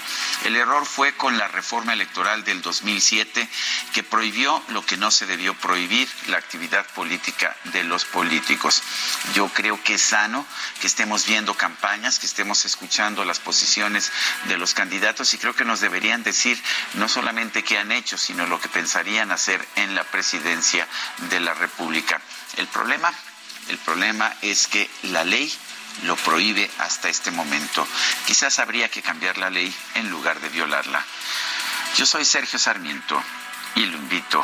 El 0.45 0.55
error 0.55 0.85
fue 0.85 1.15
con 1.15 1.37
la 1.37 1.47
reforma 1.47 1.93
electoral 1.93 2.43
del 2.43 2.61
2007 2.61 3.47
que 3.93 4.03
prohibió 4.03 4.61
lo 4.69 4.85
que 4.85 4.97
no 4.97 5.11
se 5.13 5.25
debió 5.25 5.53
prohibir, 5.53 6.09
la 6.27 6.37
actividad 6.37 6.85
política 6.87 7.55
de 7.65 7.83
los 7.83 8.05
políticos. 8.05 8.81
Yo 9.33 9.47
creo 9.49 9.81
que 9.83 9.95
es 9.95 10.01
sano 10.01 10.45
que 10.81 10.87
estemos 10.87 11.25
viendo 11.25 11.53
campañas, 11.53 12.19
que 12.19 12.25
estemos 12.25 12.65
escuchando 12.65 13.23
las 13.23 13.39
posiciones 13.39 14.11
de 14.45 14.57
los 14.57 14.73
candidatos 14.73 15.33
y 15.33 15.37
creo 15.37 15.55
que 15.55 15.65
nos 15.65 15.79
deberían 15.79 16.23
decir 16.23 16.61
no 16.95 17.07
solamente 17.07 17.63
qué 17.63 17.77
han 17.77 17.91
hecho, 17.91 18.17
sino 18.17 18.45
lo 18.47 18.59
que 18.59 18.69
pensarían 18.69 19.31
hacer 19.31 19.65
en 19.75 19.95
la 19.95 20.03
presidencia 20.03 20.87
de 21.29 21.39
la 21.39 21.53
República. 21.53 22.19
El 22.57 22.67
problema, 22.67 23.13
el 23.69 23.77
problema 23.77 24.33
es 24.41 24.67
que 24.67 24.89
la 25.03 25.23
ley 25.23 25.53
lo 26.03 26.15
prohíbe 26.17 26.69
hasta 26.79 27.09
este 27.09 27.31
momento. 27.31 27.87
Quizás 28.25 28.59
habría 28.59 28.89
que 28.89 29.01
cambiar 29.01 29.37
la 29.37 29.49
ley 29.49 29.73
en 29.95 30.09
lugar 30.09 30.39
de 30.39 30.49
violarla. 30.49 31.05
Yo 31.97 32.05
soy 32.05 32.25
Sergio 32.25 32.57
Sarmiento 32.57 33.21
y 33.75 33.85
lo 33.85 33.97
invito 33.97 34.43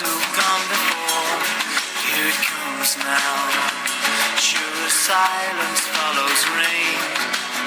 Who've 0.00 0.30
gone 0.32 0.64
before. 0.72 1.36
Here 2.08 2.32
it 2.32 2.40
comes 2.40 2.96
now. 3.04 3.36
Sure 4.40 4.88
silence 4.88 5.84
follows 5.92 6.40
rain. 6.56 7.00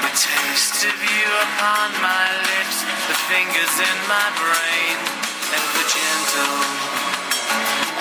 The 0.01 0.13
taste 0.17 0.81
of 0.89 0.97
you 0.97 1.25
upon 1.45 1.93
my 2.01 2.25
lips, 2.49 2.77
the 3.05 3.17
fingers 3.29 3.75
in 3.77 3.97
my 4.09 4.27
brain, 4.41 4.97
ever 5.53 5.83
gentle 5.85 6.57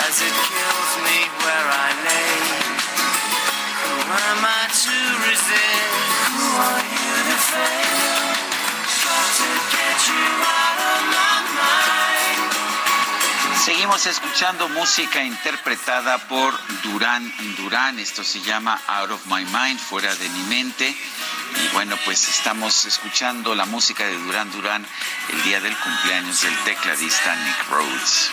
as 0.09 0.17
it 0.17 0.35
kills 0.49 0.91
me 1.05 1.17
where 1.45 1.67
I 1.69 1.89
lay. 2.09 2.37
Who 3.85 3.93
am 4.01 4.41
I 4.41 4.63
to 4.65 4.97
resist? 5.29 5.93
Who 6.33 6.47
are 6.57 6.85
you 6.89 7.13
to 7.29 7.37
fail? 7.53 8.17
Got 8.97 9.29
to 9.37 9.49
get 9.77 9.97
you 10.09 10.25
out 10.41 10.79
of 10.81 11.01
my. 11.13 11.32
Seguimos 13.63 14.05
escuchando 14.07 14.67
música 14.67 15.23
interpretada 15.23 16.17
por 16.27 16.53
Durán 16.83 17.31
Durán. 17.55 17.97
Esto 17.97 18.21
se 18.21 18.41
llama 18.41 18.77
Out 18.87 19.11
of 19.11 19.25
My 19.27 19.45
Mind, 19.45 19.79
fuera 19.79 20.13
de 20.13 20.27
mi 20.27 20.43
mente. 20.49 20.89
Y 20.89 21.73
bueno, 21.73 21.97
pues 22.03 22.27
estamos 22.27 22.83
escuchando 22.83 23.55
la 23.55 23.65
música 23.65 24.05
de 24.05 24.17
Durán 24.17 24.51
Durán 24.51 24.85
el 25.29 25.43
día 25.43 25.61
del 25.61 25.77
cumpleaños 25.77 26.41
del 26.41 26.57
tecladista 26.65 27.37
Nick 27.37 27.69
Rhodes. 27.69 28.31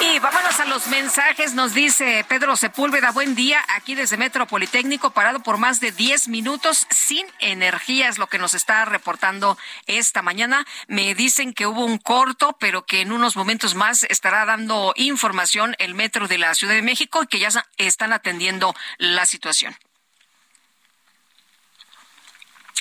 Y 0.00 0.18
vámonos 0.18 0.60
a 0.60 0.66
los 0.66 0.88
mensajes. 0.88 1.54
Nos 1.54 1.72
dice 1.72 2.24
Pedro 2.28 2.56
Sepúlveda, 2.56 3.12
buen 3.12 3.34
día, 3.34 3.64
aquí 3.68 3.94
desde 3.94 4.16
Metro 4.16 4.46
Politécnico, 4.46 5.10
parado 5.10 5.40
por 5.40 5.56
más 5.56 5.80
de 5.80 5.90
10 5.90 6.28
minutos 6.28 6.86
sin 6.90 7.26
energía, 7.38 8.08
es 8.08 8.18
lo 8.18 8.26
que 8.26 8.38
nos 8.38 8.54
está 8.54 8.84
reportando 8.84 9.56
esta 9.86 10.22
mañana. 10.22 10.66
Me 10.86 11.14
dicen 11.14 11.54
que 11.54 11.66
hubo 11.66 11.84
un 11.84 11.98
corto, 11.98 12.56
pero 12.60 12.84
que 12.84 13.00
en 13.00 13.10
unos 13.10 13.36
momentos 13.36 13.74
más 13.74 14.02
estará 14.04 14.44
dando 14.44 14.92
información 14.96 15.74
el 15.78 15.94
Metro 15.94 16.28
de 16.28 16.38
la 16.38 16.54
Ciudad 16.54 16.74
de 16.74 16.82
México 16.82 17.22
y 17.22 17.26
que 17.26 17.38
ya 17.38 17.48
están 17.78 18.12
atendiendo 18.12 18.74
la 18.98 19.24
situación. 19.24 19.76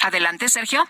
Adelante, 0.01 0.49
Sergio. 0.49 0.87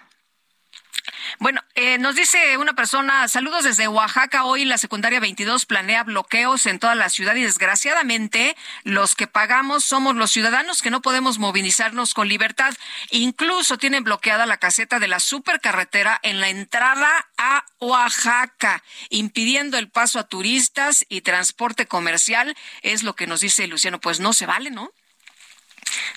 Bueno, 1.45 1.61
eh, 1.75 1.99
nos 1.99 2.15
dice 2.15 2.57
una 2.57 2.73
persona, 2.73 3.27
saludos 3.27 3.65
desde 3.65 3.87
Oaxaca. 3.87 4.45
Hoy 4.45 4.65
la 4.65 4.79
secundaria 4.79 5.19
22 5.19 5.67
planea 5.67 6.03
bloqueos 6.03 6.65
en 6.65 6.79
toda 6.79 6.95
la 6.95 7.07
ciudad 7.07 7.35
y 7.35 7.43
desgraciadamente 7.43 8.57
los 8.83 9.13
que 9.13 9.27
pagamos 9.27 9.83
somos 9.83 10.15
los 10.15 10.31
ciudadanos 10.31 10.81
que 10.81 10.89
no 10.89 11.03
podemos 11.03 11.37
movilizarnos 11.37 12.15
con 12.15 12.29
libertad. 12.29 12.73
Incluso 13.11 13.77
tienen 13.77 14.03
bloqueada 14.03 14.47
la 14.47 14.57
caseta 14.57 14.97
de 14.97 15.07
la 15.07 15.19
supercarretera 15.19 16.19
en 16.23 16.39
la 16.39 16.49
entrada 16.49 17.27
a 17.37 17.63
Oaxaca, 17.79 18.81
impidiendo 19.09 19.77
el 19.77 19.87
paso 19.87 20.17
a 20.17 20.27
turistas 20.27 21.05
y 21.09 21.21
transporte 21.21 21.85
comercial. 21.85 22.57
Es 22.81 23.03
lo 23.03 23.15
que 23.15 23.27
nos 23.27 23.41
dice 23.41 23.67
Luciano. 23.67 24.01
Pues 24.01 24.19
no 24.19 24.33
se 24.33 24.47
vale, 24.47 24.71
¿no? 24.71 24.89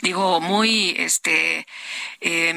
Digo, 0.02 0.40
muy 0.40 0.94
este 0.98 1.66
eh, 2.20 2.52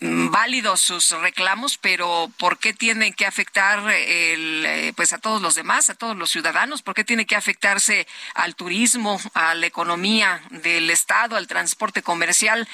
válidos 0.00 0.80
sus 0.80 1.10
reclamos, 1.10 1.78
pero 1.78 2.30
¿por 2.38 2.58
qué 2.58 2.72
tienen 2.72 3.12
que 3.12 3.26
afectar 3.26 3.90
el, 3.90 4.64
eh, 4.66 4.92
pues 4.94 5.12
a 5.12 5.18
todos 5.18 5.40
los 5.40 5.54
demás, 5.54 5.90
a 5.90 5.94
todos 5.94 6.16
los 6.16 6.30
ciudadanos? 6.30 6.82
¿Por 6.82 6.94
qué 6.94 7.04
tiene 7.04 7.26
que 7.26 7.36
afectarse 7.36 8.06
al 8.34 8.54
turismo, 8.54 9.20
a 9.34 9.54
la 9.54 9.66
economía 9.66 10.42
del 10.50 10.90
Estado, 10.90 11.36
al 11.36 11.46
transporte 11.46 12.02
comercial? 12.02 12.68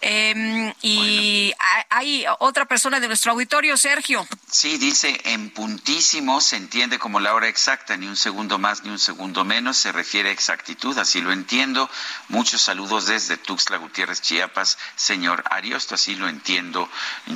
Eh, 0.00 0.72
y 0.82 1.52
hay 1.90 2.24
otra 2.38 2.66
persona 2.66 3.00
de 3.00 3.08
nuestro 3.08 3.32
auditorio, 3.32 3.76
Sergio. 3.76 4.26
Sí, 4.50 4.78
dice, 4.78 5.20
en 5.24 5.50
puntísimo 5.50 6.40
se 6.40 6.56
entiende 6.56 6.98
como 6.98 7.20
la 7.20 7.34
hora 7.34 7.48
exacta, 7.48 7.96
ni 7.96 8.06
un 8.06 8.16
segundo 8.16 8.58
más 8.58 8.84
ni 8.84 8.90
un 8.90 8.98
segundo 8.98 9.44
menos, 9.44 9.76
se 9.76 9.92
refiere 9.92 10.28
a 10.28 10.32
exactitud, 10.32 10.96
así 10.98 11.20
lo 11.20 11.32
entiendo. 11.32 11.90
Muchos 12.28 12.62
saludos 12.62 12.91
desde 13.00 13.36
Tuxtla 13.36 13.78
Gutiérrez, 13.78 14.20
Chiapas, 14.20 14.78
señor 14.96 15.42
Ariosto, 15.50 15.94
así 15.94 16.14
lo 16.14 16.28
entiendo 16.28 16.88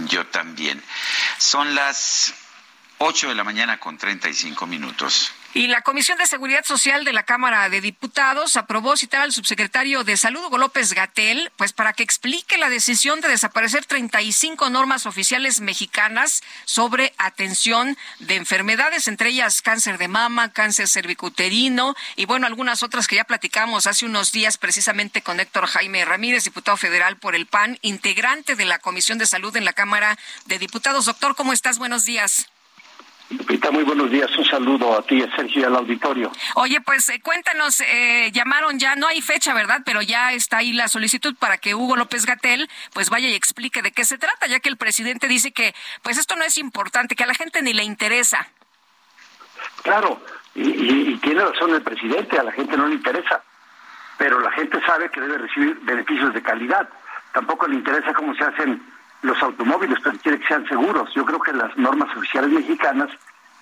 yo 0.08 0.26
también. 0.26 0.82
Son 1.38 1.74
las 1.74 2.34
8 2.98 3.28
de 3.28 3.34
la 3.34 3.44
mañana 3.44 3.78
con 3.78 3.98
35 3.98 4.66
minutos. 4.66 5.32
Y 5.56 5.68
la 5.68 5.80
Comisión 5.80 6.18
de 6.18 6.26
Seguridad 6.26 6.66
Social 6.66 7.06
de 7.06 7.14
la 7.14 7.22
Cámara 7.22 7.70
de 7.70 7.80
Diputados 7.80 8.58
aprobó 8.58 8.94
citar 8.94 9.22
al 9.22 9.32
subsecretario 9.32 10.04
de 10.04 10.18
Salud, 10.18 10.44
Hugo 10.44 10.58
López 10.58 10.92
Gatel, 10.92 11.50
pues 11.56 11.72
para 11.72 11.94
que 11.94 12.02
explique 12.02 12.58
la 12.58 12.68
decisión 12.68 13.22
de 13.22 13.28
desaparecer 13.28 13.86
35 13.86 14.68
normas 14.68 15.06
oficiales 15.06 15.62
mexicanas 15.62 16.42
sobre 16.66 17.14
atención 17.16 17.96
de 18.18 18.36
enfermedades, 18.36 19.08
entre 19.08 19.30
ellas 19.30 19.62
cáncer 19.62 19.96
de 19.96 20.08
mama, 20.08 20.52
cáncer 20.52 20.88
cervicuterino 20.88 21.96
y 22.16 22.26
bueno, 22.26 22.46
algunas 22.46 22.82
otras 22.82 23.08
que 23.08 23.16
ya 23.16 23.24
platicamos 23.24 23.86
hace 23.86 24.04
unos 24.04 24.32
días 24.32 24.58
precisamente 24.58 25.22
con 25.22 25.40
Héctor 25.40 25.68
Jaime 25.68 26.04
Ramírez, 26.04 26.44
diputado 26.44 26.76
federal 26.76 27.16
por 27.16 27.34
el 27.34 27.46
PAN, 27.46 27.78
integrante 27.80 28.56
de 28.56 28.66
la 28.66 28.78
Comisión 28.78 29.16
de 29.16 29.26
Salud 29.26 29.56
en 29.56 29.64
la 29.64 29.72
Cámara 29.72 30.18
de 30.44 30.58
Diputados. 30.58 31.06
Doctor, 31.06 31.34
¿cómo 31.34 31.54
estás? 31.54 31.78
Buenos 31.78 32.04
días. 32.04 32.46
Lupita, 33.30 33.72
muy 33.72 33.82
buenos 33.82 34.10
días. 34.10 34.30
Un 34.36 34.44
saludo 34.44 34.96
a 34.96 35.02
ti, 35.02 35.20
a 35.20 35.34
Sergio 35.34 35.62
y 35.62 35.64
al 35.64 35.74
auditorio. 35.74 36.30
Oye, 36.54 36.80
pues 36.80 37.08
eh, 37.08 37.20
cuéntanos, 37.20 37.80
eh, 37.80 38.30
llamaron 38.32 38.78
ya, 38.78 38.94
no 38.94 39.08
hay 39.08 39.20
fecha, 39.20 39.52
¿verdad? 39.52 39.82
Pero 39.84 40.00
ya 40.00 40.32
está 40.32 40.58
ahí 40.58 40.72
la 40.72 40.86
solicitud 40.86 41.34
para 41.36 41.58
que 41.58 41.74
Hugo 41.74 41.96
López 41.96 42.24
Gatel 42.24 42.68
pues 42.92 43.10
vaya 43.10 43.28
y 43.28 43.34
explique 43.34 43.82
de 43.82 43.90
qué 43.90 44.04
se 44.04 44.18
trata, 44.18 44.46
ya 44.46 44.60
que 44.60 44.68
el 44.68 44.76
presidente 44.76 45.26
dice 45.26 45.50
que 45.52 45.74
pues 46.02 46.18
esto 46.18 46.36
no 46.36 46.44
es 46.44 46.56
importante, 46.56 47.16
que 47.16 47.24
a 47.24 47.26
la 47.26 47.34
gente 47.34 47.62
ni 47.62 47.72
le 47.72 47.82
interesa. 47.82 48.46
Claro, 49.82 50.22
y, 50.54 51.12
y 51.12 51.16
tiene 51.16 51.44
razón 51.44 51.74
el 51.74 51.82
presidente, 51.82 52.38
a 52.38 52.44
la 52.44 52.52
gente 52.52 52.76
no 52.76 52.86
le 52.86 52.94
interesa, 52.94 53.42
pero 54.18 54.38
la 54.38 54.52
gente 54.52 54.80
sabe 54.86 55.10
que 55.10 55.20
debe 55.20 55.38
recibir 55.38 55.76
beneficios 55.82 56.32
de 56.32 56.42
calidad. 56.42 56.88
Tampoco 57.32 57.66
le 57.66 57.74
interesa 57.74 58.14
cómo 58.14 58.34
se 58.36 58.44
hacen 58.44 58.82
los 59.26 59.42
automóviles, 59.42 59.98
pero 60.02 60.18
quiere 60.18 60.38
que 60.38 60.46
sean 60.46 60.66
seguros. 60.68 61.12
Yo 61.14 61.24
creo 61.24 61.40
que 61.40 61.52
las 61.52 61.76
normas 61.76 62.14
oficiales 62.16 62.50
mexicanas 62.50 63.10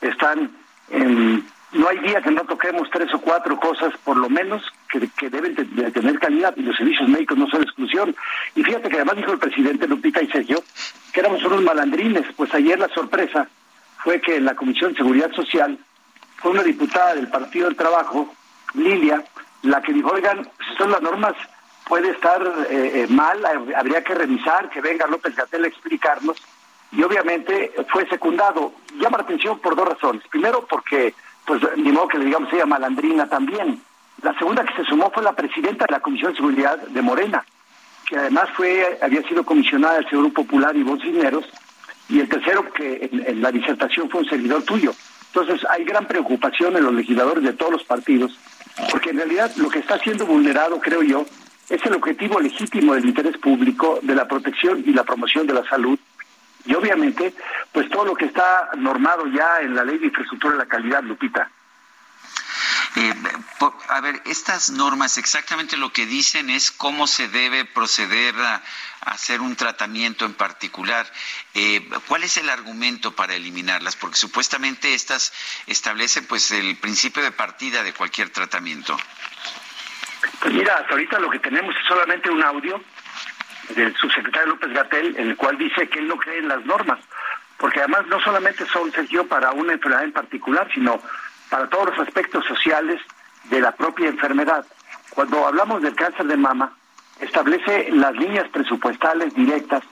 están 0.01 0.51
en... 0.91 1.45
No 1.73 1.89
hay 1.89 1.99
día 1.99 2.23
que 2.23 2.31
no 2.31 2.43
toquemos 2.43 2.89
tres 2.91 3.13
o 3.15 3.21
cuatro 3.21 3.59
cosas, 3.59 3.93
por 4.05 4.17
lo 4.17 4.31
menos, 4.31 4.63
que, 4.89 5.29
deben 5.29 5.57
de, 5.57 5.91
tener 5.91 6.21
calidad 6.21 6.55
y 6.57 6.63
los 6.63 6.77
servicios 6.77 7.09
médicos 7.09 7.37
no 7.37 7.49
son 7.49 7.63
exclusión. 7.63 8.15
Y 8.55 8.63
fíjate 8.63 8.89
que 8.89 8.97
además 8.97 9.17
dijo 9.17 9.33
el 9.33 9.41
presidente 9.41 9.89
Lupita 9.89 10.23
y 10.23 10.29
Sergio 10.29 10.63
que 11.13 11.21
éramos 11.21 11.43
unos 11.45 11.63
malandrines, 11.63 12.27
pues 12.37 12.53
ayer 12.55 12.79
la 12.79 12.89
sorpresa 12.89 13.49
fue 13.99 14.21
que 14.21 14.37
en 14.37 14.45
la 14.45 14.55
Comisión 14.55 14.93
de 14.93 14.99
Seguridad 14.99 15.33
Social 15.33 15.79
fue 16.37 16.53
una 16.53 16.63
diputada 16.63 17.15
del 17.15 17.29
Partido 17.29 17.67
del 17.67 17.77
Trabajo, 17.77 18.33
Lilia, 18.75 19.25
la 19.63 19.81
que 19.81 19.93
dijo, 19.93 20.11
oigan, 20.11 20.49
son 20.77 20.91
las 20.91 21.03
normas 21.03 21.35
puede 21.87 22.11
estar 22.11 22.43
eh, 22.71 23.03
eh, 23.03 23.07
mal, 23.09 23.45
habría 23.77 24.03
que 24.03 24.15
revisar, 24.15 24.71
que 24.71 24.81
venga 24.81 25.07
López 25.07 25.35
Gatel 25.37 25.65
a 25.65 25.69
explicarnos, 25.69 26.37
y 26.93 27.03
obviamente 27.03 27.73
fue 27.91 28.09
secundado. 28.09 28.73
Llama 28.95 29.19
la 29.19 29.25
atención 29.25 29.59
por 29.59 29.75
dos 29.75 29.89
razones. 29.89 30.23
Primero, 30.29 30.65
porque, 30.67 31.15
pues, 31.45 31.61
ni 31.77 31.91
modo 31.91 32.09
que 32.09 32.19
le 32.19 32.27
digamos 32.27 32.53
ella 32.53 32.67
malandrina 32.67 33.29
también. 33.29 33.83
La 34.23 34.37
segunda 34.39 34.65
que 34.65 34.75
se 34.75 34.85
sumó 34.85 35.11
fue 35.11 35.23
la 35.23 35.33
presidenta 35.33 35.87
de 35.87 35.93
la 35.93 36.01
Comisión 36.01 36.31
de 36.31 36.37
Seguridad 36.37 36.79
de 36.79 37.03
Morena, 37.03 37.45
que 38.07 38.17
además 38.17 38.49
fue 38.55 38.99
había 39.03 39.23
sido 39.23 39.45
comisionada 39.45 39.95
del 39.95 40.09
Seguro 40.09 40.31
Popular 40.31 40.77
y 40.77 40.83
Voz 40.83 41.01
Dineros, 41.03 41.45
y 42.09 42.21
el 42.21 42.29
tercero 42.29 42.71
que 42.73 43.09
en, 43.11 43.27
en 43.27 43.43
la 43.43 43.51
disertación 43.51 44.09
fue 44.09 44.21
un 44.21 44.29
servidor 44.29 44.63
tuyo. 44.63 44.95
Entonces 45.35 45.67
hay 45.69 45.85
gran 45.85 46.07
preocupación 46.07 46.77
en 46.77 46.85
los 46.85 46.95
legisladores 46.95 47.43
de 47.43 47.55
todos 47.55 47.73
los 47.73 47.85
partidos, 47.85 48.39
porque 48.93 49.11
en 49.11 49.17
realidad 49.17 49.51
lo 49.57 49.69
que 49.69 49.81
está 49.81 49.99
siendo 49.99 50.27
vulnerado, 50.27 50.79
creo 50.81 51.03
yo, 51.03 51.27
es 51.69 51.85
el 51.85 51.95
objetivo 51.95 52.41
legítimo 52.41 52.95
del 52.95 53.07
interés 53.07 53.39
público 53.39 53.99
de 54.03 54.15
la 54.15 54.29
protección 54.29 54.83
y 54.87 54.93
la 54.93 55.05
promoción 55.05 55.47
de 55.47 55.55
la 55.55 55.65
salud 55.69 55.99
Y 56.67 56.75
obviamente, 56.75 57.35
pues 57.73 57.89
todo 57.91 58.05
lo 58.07 58.15
que 58.15 58.27
está 58.27 58.71
normado 58.77 59.27
ya 59.27 59.61
en 59.61 59.75
la 59.75 59.85
ley 59.85 59.99
de 59.99 60.07
infraestructura 60.07 60.55
de 60.55 60.59
la 60.61 60.67
calidad, 60.67 61.03
Lupita. 61.03 61.51
Eh, 62.97 63.13
a 63.89 64.01
ver, 64.01 64.23
estas 64.25 64.71
normas 64.71 65.19
exactamente 65.19 65.77
lo 65.77 65.93
que 65.93 66.07
dicen 66.07 66.49
es 66.49 66.71
cómo 66.71 67.07
se 67.07 67.29
debe 67.29 67.65
proceder 67.65 68.35
a, 68.37 68.63
hacer 69.01 69.41
un 69.41 69.57
tratamiento 69.57 70.25
en 70.25 70.35
particular. 70.35 71.11
Eh, 71.55 71.87
¿Cuál 72.09 72.23
es 72.23 72.37
el 72.39 72.49
argumento 72.49 73.15
para 73.15 73.35
eliminarlas? 73.35 73.97
Porque 73.97 74.17
supuestamente 74.17 74.95
estas 74.95 75.33
establecen 75.67 76.27
pues 76.27 76.51
el 76.53 76.77
principio 76.79 77.23
de 77.23 77.33
partida 77.33 77.83
de 77.83 77.93
cualquier 77.93 78.31
tratamiento. 78.31 78.97
Pues 80.41 80.55
mira, 80.55 80.77
hasta 80.77 80.93
ahorita 80.93 81.19
lo 81.19 81.31
que 81.31 81.39
tenemos 81.39 81.75
es 81.77 81.87
solamente 81.87 82.31
un 82.31 82.43
audio 82.43 82.81
del 83.75 83.95
subsecretario 83.97 84.51
López 84.51 84.73
Gatel, 84.73 85.17
en 85.17 85.31
el 85.31 85.37
cual 85.37 85.57
dice 85.57 85.89
que 85.89 85.99
él 85.99 86.09
no 86.09 86.17
cree 86.17 86.39
en 86.39 86.49
las 86.49 86.65
normas, 86.65 87.01
porque 87.57 87.81
además 87.81 88.07
no 88.09 88.21
solamente 88.21 88.67
son, 88.67 88.93
Sergio, 88.93 89.27
para 89.27 89.53
una 89.53 89.73
enfermedad 89.73 90.05
en 90.05 90.13
particular, 90.13 90.69
sino 90.75 91.01
para 91.49 91.69
todos 91.69 91.91
los 91.91 92.07
aspectos 92.07 92.45
sociales 92.45 93.01
de 93.45 93.61
la 93.61 93.73
propia 93.73 94.09
enfermedad. 94.09 94.67
Cuando 95.11 95.47
hablamos 95.47 95.83
del 95.83 95.95
cáncer 95.95 96.27
de 96.27 96.37
mama, 96.37 96.73
establece 97.21 97.91
las 97.93 98.13
líneas 98.15 98.49
presupuestales 98.49 99.35
directas 99.35 99.83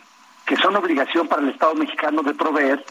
que 0.45 0.57
son 0.57 0.77
obligación 0.77 1.29
para 1.29 1.43
el 1.43 1.51
Estado 1.51 1.75
mexicano 1.75 2.23
de 2.23 2.35
proveer 2.35 2.85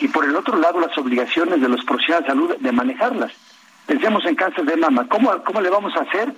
y 0.00 0.08
por 0.08 0.24
el 0.24 0.34
otro 0.36 0.56
lado 0.58 0.80
las 0.80 0.96
obligaciones 0.98 1.60
de 1.60 1.68
los 1.68 1.84
profesionales 1.84 2.26
de 2.26 2.32
salud 2.32 2.56
de 2.58 2.72
manejarlas. 2.72 3.32
Pensemos 3.86 4.24
en 4.26 4.34
cáncer 4.34 4.64
de 4.64 4.76
mama. 4.76 5.06
¿Cómo, 5.08 5.42
cómo 5.44 5.60
le 5.60 5.70
vamos 5.70 5.94
a 5.96 6.00
hacer 6.00 6.34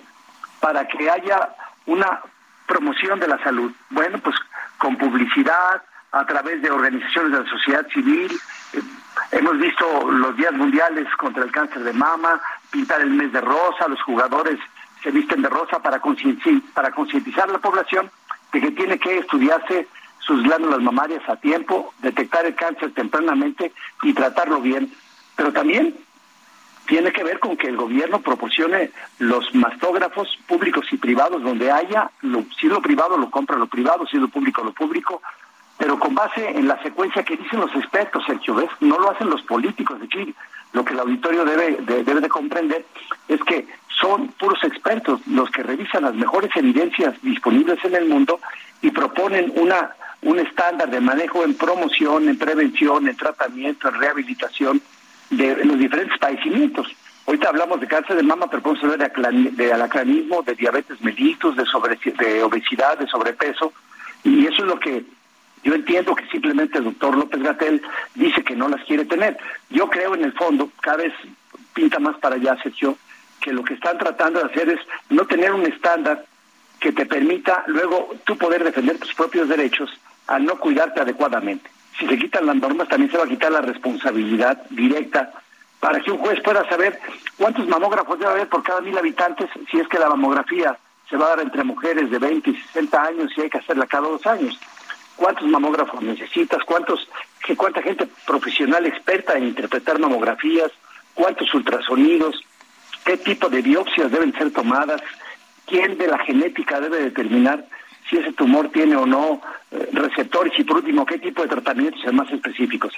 para 0.60 0.86
que 0.86 1.10
haya 1.10 1.54
una 1.86 2.20
promoción 2.66 3.20
de 3.20 3.28
la 3.28 3.42
salud? 3.42 3.72
Bueno, 3.90 4.18
pues 4.18 4.36
con 4.78 4.96
publicidad, 4.96 5.82
a 6.12 6.24
través 6.24 6.62
de 6.62 6.70
organizaciones 6.70 7.32
de 7.32 7.44
la 7.44 7.50
sociedad 7.50 7.86
civil. 7.88 8.32
Eh, 8.72 8.80
hemos 9.32 9.58
visto 9.58 10.10
los 10.10 10.36
días 10.36 10.52
mundiales 10.52 11.06
contra 11.16 11.44
el 11.44 11.50
cáncer 11.50 11.82
de 11.84 11.92
mama, 11.92 12.40
pintar 12.70 13.00
el 13.00 13.10
mes 13.10 13.32
de 13.32 13.40
rosa, 13.40 13.88
los 13.88 14.02
jugadores 14.02 14.58
se 15.02 15.10
visten 15.10 15.42
de 15.42 15.48
rosa 15.48 15.80
para 15.80 16.00
concientizar 16.00 17.48
a 17.48 17.52
la 17.52 17.58
población 17.58 18.10
de 18.52 18.60
que 18.60 18.70
tiene 18.72 18.98
que 18.98 19.18
estudiarse 19.18 19.86
sus 20.18 20.42
glándulas 20.42 20.80
mamarias 20.80 21.26
a 21.28 21.36
tiempo, 21.36 21.94
detectar 22.00 22.44
el 22.46 22.54
cáncer 22.54 22.92
tempranamente 22.94 23.72
y 24.02 24.12
tratarlo 24.12 24.60
bien. 24.60 24.92
Pero 25.36 25.52
también 25.52 25.94
tiene 26.88 27.12
que 27.12 27.22
ver 27.22 27.38
con 27.38 27.56
que 27.56 27.68
el 27.68 27.76
gobierno 27.76 28.20
proporcione 28.20 28.90
los 29.18 29.54
mastógrafos 29.54 30.26
públicos 30.46 30.86
y 30.90 30.96
privados 30.96 31.42
donde 31.42 31.70
haya, 31.70 32.10
si 32.58 32.66
lo 32.66 32.80
privado 32.80 33.18
lo 33.18 33.30
compra 33.30 33.58
lo 33.58 33.66
privado, 33.66 34.06
si 34.06 34.16
lo 34.16 34.28
público 34.28 34.64
lo 34.64 34.72
público, 34.72 35.20
pero 35.76 35.98
con 35.98 36.14
base 36.14 36.48
en 36.48 36.66
la 36.66 36.82
secuencia 36.82 37.22
que 37.22 37.36
dicen 37.36 37.60
los 37.60 37.74
expertos, 37.74 38.24
Sergio, 38.26 38.54
¿ves? 38.54 38.70
No 38.80 38.98
lo 38.98 39.10
hacen 39.10 39.28
los 39.28 39.42
políticos. 39.42 40.00
De 40.00 40.06
aquí 40.06 40.34
lo 40.72 40.82
que 40.82 40.94
el 40.94 41.00
auditorio 41.00 41.44
debe 41.44 41.76
de, 41.76 42.04
debe 42.04 42.22
de 42.22 42.28
comprender 42.28 42.86
es 43.28 43.40
que 43.42 43.68
son 44.00 44.28
puros 44.28 44.58
expertos 44.64 45.20
los 45.26 45.50
que 45.50 45.62
revisan 45.62 46.04
las 46.04 46.14
mejores 46.14 46.50
evidencias 46.56 47.20
disponibles 47.20 47.84
en 47.84 47.96
el 47.96 48.08
mundo 48.08 48.40
y 48.80 48.90
proponen 48.90 49.52
una 49.56 49.94
un 50.20 50.40
estándar 50.40 50.90
de 50.90 51.00
manejo 51.00 51.44
en 51.44 51.54
promoción, 51.54 52.28
en 52.28 52.36
prevención, 52.36 53.06
en 53.06 53.16
tratamiento, 53.16 53.88
en 53.88 53.94
rehabilitación 54.00 54.82
de 55.30 55.64
los 55.64 55.78
diferentes 55.78 56.18
padecimientos. 56.18 56.86
Ahorita 57.26 57.50
hablamos 57.50 57.80
de 57.80 57.86
cáncer 57.86 58.16
de 58.16 58.22
mama, 58.22 58.48
pero 58.50 58.62
podemos 58.62 58.84
hablar 58.84 59.12
de, 59.12 59.50
de 59.50 59.72
alacranismo, 59.72 60.42
de 60.42 60.54
diabetes 60.54 61.00
mellitus, 61.02 61.56
de, 61.56 61.66
sobre, 61.66 61.96
de 61.96 62.42
obesidad, 62.42 62.98
de 62.98 63.06
sobrepeso, 63.06 63.72
y 64.24 64.46
eso 64.46 64.62
es 64.62 64.68
lo 64.68 64.80
que 64.80 65.04
yo 65.64 65.74
entiendo 65.74 66.14
que 66.14 66.26
simplemente 66.28 66.78
el 66.78 66.84
doctor 66.84 67.16
López 67.16 67.42
Gatel 67.42 67.82
dice 68.14 68.42
que 68.42 68.56
no 68.56 68.68
las 68.68 68.82
quiere 68.84 69.04
tener. 69.04 69.36
Yo 69.70 69.90
creo 69.90 70.14
en 70.14 70.24
el 70.24 70.32
fondo, 70.32 70.70
cada 70.80 70.98
vez 70.98 71.12
pinta 71.74 71.98
más 71.98 72.16
para 72.18 72.36
allá, 72.36 72.56
Sergio, 72.62 72.96
que 73.40 73.52
lo 73.52 73.64
que 73.64 73.74
están 73.74 73.98
tratando 73.98 74.40
de 74.40 74.46
hacer 74.46 74.68
es 74.70 74.80
no 75.10 75.26
tener 75.26 75.52
un 75.52 75.66
estándar 75.66 76.24
que 76.80 76.92
te 76.92 77.06
permita 77.06 77.64
luego 77.66 78.14
tú 78.24 78.36
poder 78.36 78.64
defender 78.64 78.98
tus 78.98 79.14
propios 79.14 79.48
derechos 79.48 79.90
al 80.26 80.44
no 80.44 80.58
cuidarte 80.58 81.00
adecuadamente. 81.00 81.68
Si 81.98 82.06
se 82.06 82.18
quitan 82.18 82.46
las 82.46 82.56
normas, 82.56 82.88
también 82.88 83.10
se 83.10 83.18
va 83.18 83.24
a 83.24 83.28
quitar 83.28 83.50
la 83.50 83.60
responsabilidad 83.60 84.62
directa 84.70 85.32
para 85.80 86.00
que 86.00 86.10
un 86.10 86.18
juez 86.18 86.40
pueda 86.42 86.68
saber 86.68 86.98
cuántos 87.36 87.66
mamógrafos 87.66 88.18
debe 88.18 88.32
haber 88.32 88.48
por 88.48 88.62
cada 88.62 88.80
mil 88.80 88.96
habitantes 88.96 89.48
si 89.70 89.78
es 89.78 89.88
que 89.88 89.98
la 89.98 90.08
mamografía 90.08 90.76
se 91.08 91.16
va 91.16 91.26
a 91.26 91.28
dar 91.30 91.40
entre 91.40 91.64
mujeres 91.64 92.10
de 92.10 92.18
20 92.18 92.50
y 92.50 92.56
60 92.56 93.02
años 93.02 93.32
y 93.36 93.40
hay 93.40 93.50
que 93.50 93.58
hacerla 93.58 93.86
cada 93.86 94.08
dos 94.08 94.26
años. 94.26 94.58
Cuántos 95.16 95.46
mamógrafos 95.46 96.02
necesitas, 96.02 96.62
cuántos, 96.64 97.08
cuánta 97.56 97.82
gente 97.82 98.08
profesional 98.26 98.86
experta 98.86 99.36
en 99.36 99.48
interpretar 99.48 99.98
mamografías, 99.98 100.70
cuántos 101.14 101.52
ultrasonidos, 101.54 102.40
qué 103.04 103.16
tipo 103.16 103.48
de 103.48 103.62
biopsias 103.62 104.10
deben 104.10 104.32
ser 104.34 104.52
tomadas, 104.52 105.00
quién 105.66 105.98
de 105.98 106.06
la 106.06 106.18
genética 106.18 106.80
debe 106.80 106.98
determinar 107.02 107.64
si 108.08 108.16
ese 108.16 108.32
tumor 108.32 108.70
tiene 108.70 108.96
o 108.96 109.06
no 109.06 109.40
eh, 109.70 109.88
receptores 109.92 110.52
y 110.58 110.64
por 110.64 110.78
último 110.78 111.04
qué 111.04 111.18
tipo 111.18 111.42
de 111.42 111.48
tratamientos 111.48 112.02
es 112.04 112.12
más 112.12 112.30
específicos. 112.30 112.92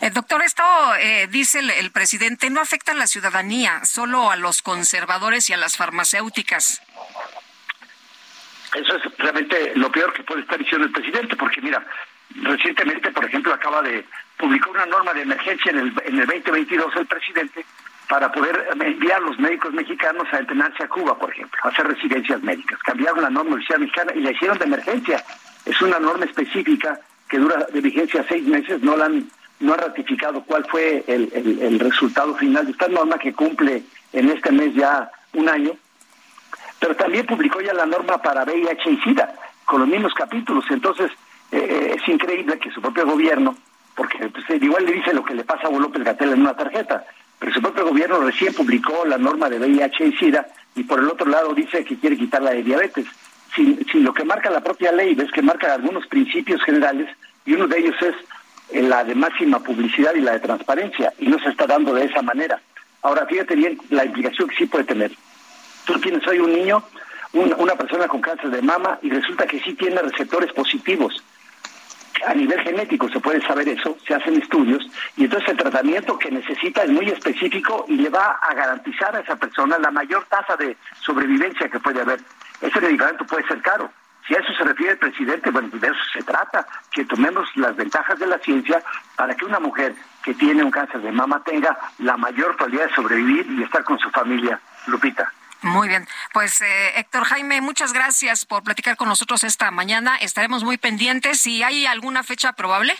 El 0.00 0.12
doctor, 0.12 0.42
esto 0.42 0.62
eh, 1.00 1.28
dice 1.30 1.58
el, 1.58 1.70
el, 1.70 1.90
presidente, 1.90 2.50
no 2.50 2.60
afecta 2.60 2.92
a 2.92 2.94
la 2.94 3.06
ciudadanía, 3.06 3.84
solo 3.84 4.30
a 4.30 4.36
los 4.36 4.62
conservadores 4.62 5.50
y 5.50 5.52
a 5.52 5.56
las 5.56 5.76
farmacéuticas. 5.76 6.82
Eso 8.74 8.96
es 8.96 9.18
realmente 9.18 9.72
lo 9.76 9.90
peor 9.92 10.12
que 10.12 10.24
puede 10.24 10.40
estar 10.40 10.58
diciendo 10.58 10.86
el 10.86 10.92
presidente, 10.92 11.36
porque 11.36 11.60
mira, 11.60 11.84
recientemente, 12.42 13.12
por 13.12 13.24
ejemplo, 13.24 13.52
acaba 13.52 13.82
de 13.82 14.04
publicar 14.36 14.70
una 14.70 14.86
norma 14.86 15.12
de 15.14 15.22
emergencia 15.22 15.70
en 15.70 15.78
el, 15.78 16.02
en 16.06 16.18
el 16.18 16.26
2022 16.26 16.96
el 16.96 17.06
presidente 17.06 17.64
para 18.08 18.30
poder 18.30 18.68
enviar 18.80 19.22
a 19.22 19.26
los 19.26 19.38
médicos 19.38 19.72
mexicanos 19.72 20.26
a 20.32 20.38
entrenarse 20.38 20.82
a 20.82 20.88
Cuba, 20.88 21.18
por 21.18 21.30
ejemplo, 21.30 21.58
a 21.64 21.68
hacer 21.68 21.86
residencias 21.86 22.42
médicas. 22.42 22.78
Cambiaron 22.82 23.22
la 23.22 23.30
norma 23.30 23.56
oficial 23.56 23.80
mexicana 23.80 24.12
y 24.14 24.20
la 24.20 24.32
hicieron 24.32 24.58
de 24.58 24.64
emergencia. 24.64 25.24
Es 25.64 25.80
una 25.80 25.98
norma 25.98 26.24
específica 26.24 27.00
que 27.28 27.38
dura 27.38 27.66
de 27.72 27.80
vigencia 27.80 28.24
seis 28.28 28.46
meses, 28.46 28.82
no 28.82 28.96
la 28.96 29.06
han, 29.06 29.28
no 29.60 29.74
ha 29.74 29.76
ratificado 29.78 30.42
cuál 30.42 30.64
fue 30.66 31.04
el, 31.06 31.30
el 31.32 31.80
resultado 31.80 32.34
final 32.36 32.66
de 32.66 32.72
esta 32.72 32.88
norma 32.88 33.18
que 33.18 33.32
cumple 33.32 33.82
en 34.12 34.30
este 34.30 34.52
mes 34.52 34.74
ya 34.74 35.10
un 35.32 35.48
año 35.48 35.72
pero 36.84 36.96
también 36.96 37.24
publicó 37.24 37.62
ya 37.62 37.72
la 37.72 37.86
norma 37.86 38.18
para 38.18 38.44
VIH 38.44 38.90
y 38.90 38.96
SIDA, 38.98 39.34
con 39.64 39.80
los 39.80 39.88
mismos 39.88 40.12
capítulos. 40.12 40.66
Entonces, 40.68 41.10
eh, 41.50 41.56
eh, 41.56 41.96
es 41.96 42.06
increíble 42.06 42.58
que 42.58 42.70
su 42.70 42.82
propio 42.82 43.06
gobierno, 43.06 43.56
porque 43.94 44.28
pues, 44.28 44.44
igual 44.62 44.84
le 44.84 44.92
dice 44.92 45.14
lo 45.14 45.24
que 45.24 45.34
le 45.34 45.44
pasa 45.44 45.68
a 45.68 45.70
López 45.70 46.04
Gatel 46.04 46.34
en 46.34 46.42
una 46.42 46.54
tarjeta, 46.54 47.06
pero 47.38 47.52
su 47.52 47.60
propio 47.60 47.86
gobierno 47.86 48.20
recién 48.20 48.54
publicó 48.54 49.04
la 49.04 49.18
norma 49.18 49.48
de 49.48 49.58
VIH 49.58 50.06
y 50.06 50.16
SIDA 50.16 50.46
y 50.74 50.84
por 50.84 51.00
el 51.00 51.08
otro 51.08 51.26
lado 51.26 51.54
dice 51.54 51.84
que 51.84 51.96
quiere 51.96 52.16
quitar 52.16 52.42
la 52.42 52.52
de 52.52 52.62
diabetes. 52.62 53.06
Si, 53.54 53.76
si 53.90 54.00
lo 54.00 54.12
que 54.12 54.24
marca 54.24 54.50
la 54.50 54.62
propia 54.62 54.92
ley 54.92 55.16
es 55.18 55.30
que 55.30 55.42
marca 55.42 55.72
algunos 55.72 56.06
principios 56.06 56.62
generales 56.62 57.08
y 57.46 57.54
uno 57.54 57.68
de 57.68 57.78
ellos 57.78 57.94
es 58.02 58.14
eh, 58.70 58.82
la 58.82 59.04
de 59.04 59.14
máxima 59.14 59.60
publicidad 59.60 60.14
y 60.14 60.20
la 60.20 60.32
de 60.32 60.40
transparencia 60.40 61.12
y 61.18 61.28
no 61.28 61.38
se 61.38 61.50
está 61.50 61.66
dando 61.66 61.94
de 61.94 62.06
esa 62.06 62.22
manera. 62.22 62.60
Ahora, 63.02 63.26
fíjate 63.26 63.54
bien 63.54 63.78
la 63.90 64.04
implicación 64.04 64.48
que 64.48 64.56
sí 64.56 64.66
puede 64.66 64.84
tener. 64.84 65.12
Tú 65.84 66.00
tienes 66.00 66.26
hoy 66.26 66.38
un 66.38 66.52
niño, 66.52 66.82
una 67.34 67.74
persona 67.76 68.08
con 68.08 68.22
cáncer 68.22 68.50
de 68.50 68.62
mama, 68.62 68.98
y 69.02 69.10
resulta 69.10 69.46
que 69.46 69.60
sí 69.60 69.74
tiene 69.74 70.00
receptores 70.00 70.50
positivos. 70.52 71.22
A 72.26 72.34
nivel 72.34 72.60
genético 72.60 73.08
se 73.08 73.20
puede 73.20 73.40
saber 73.46 73.68
eso, 73.68 73.96
se 74.06 74.14
hacen 74.14 74.40
estudios, 74.40 74.86
y 75.16 75.24
entonces 75.24 75.50
el 75.50 75.56
tratamiento 75.56 76.18
que 76.18 76.30
necesita 76.30 76.84
es 76.84 76.90
muy 76.90 77.08
específico 77.08 77.84
y 77.88 77.96
le 77.96 78.08
va 78.08 78.38
a 78.40 78.54
garantizar 78.54 79.14
a 79.14 79.20
esa 79.20 79.36
persona 79.36 79.78
la 79.78 79.90
mayor 79.90 80.24
tasa 80.26 80.56
de 80.56 80.76
sobrevivencia 81.00 81.68
que 81.68 81.80
puede 81.80 82.00
haber. 82.00 82.20
Ese 82.60 82.80
medicamento 82.80 83.26
puede 83.26 83.46
ser 83.46 83.60
caro. 83.62 83.90
Si 84.26 84.34
a 84.34 84.38
eso 84.38 84.52
se 84.54 84.64
refiere 84.64 84.92
el 84.92 84.98
presidente, 84.98 85.50
bueno, 85.50 85.68
de 85.72 85.86
eso 85.86 85.98
se 86.12 86.22
trata, 86.22 86.66
que 86.90 87.04
tomemos 87.04 87.46
las 87.56 87.76
ventajas 87.76 88.18
de 88.18 88.26
la 88.26 88.38
ciencia 88.38 88.82
para 89.16 89.34
que 89.34 89.44
una 89.44 89.60
mujer 89.60 89.94
que 90.22 90.32
tiene 90.34 90.64
un 90.64 90.70
cáncer 90.70 91.02
de 91.02 91.12
mama 91.12 91.42
tenga 91.44 91.76
la 91.98 92.16
mayor 92.16 92.56
probabilidad 92.56 92.86
de 92.86 92.94
sobrevivir 92.94 93.46
y 93.50 93.62
estar 93.62 93.84
con 93.84 93.98
su 93.98 94.08
familia. 94.10 94.58
Lupita. 94.86 95.30
Muy 95.64 95.88
bien. 95.88 96.06
Pues 96.34 96.60
eh, 96.60 96.98
Héctor 96.98 97.24
Jaime, 97.24 97.62
muchas 97.62 97.94
gracias 97.94 98.44
por 98.44 98.62
platicar 98.62 98.96
con 98.96 99.08
nosotros 99.08 99.44
esta 99.44 99.70
mañana. 99.70 100.16
Estaremos 100.16 100.62
muy 100.62 100.76
pendientes. 100.76 101.46
¿Y 101.46 101.62
hay 101.62 101.86
alguna 101.86 102.22
fecha 102.22 102.52
probable? 102.52 102.94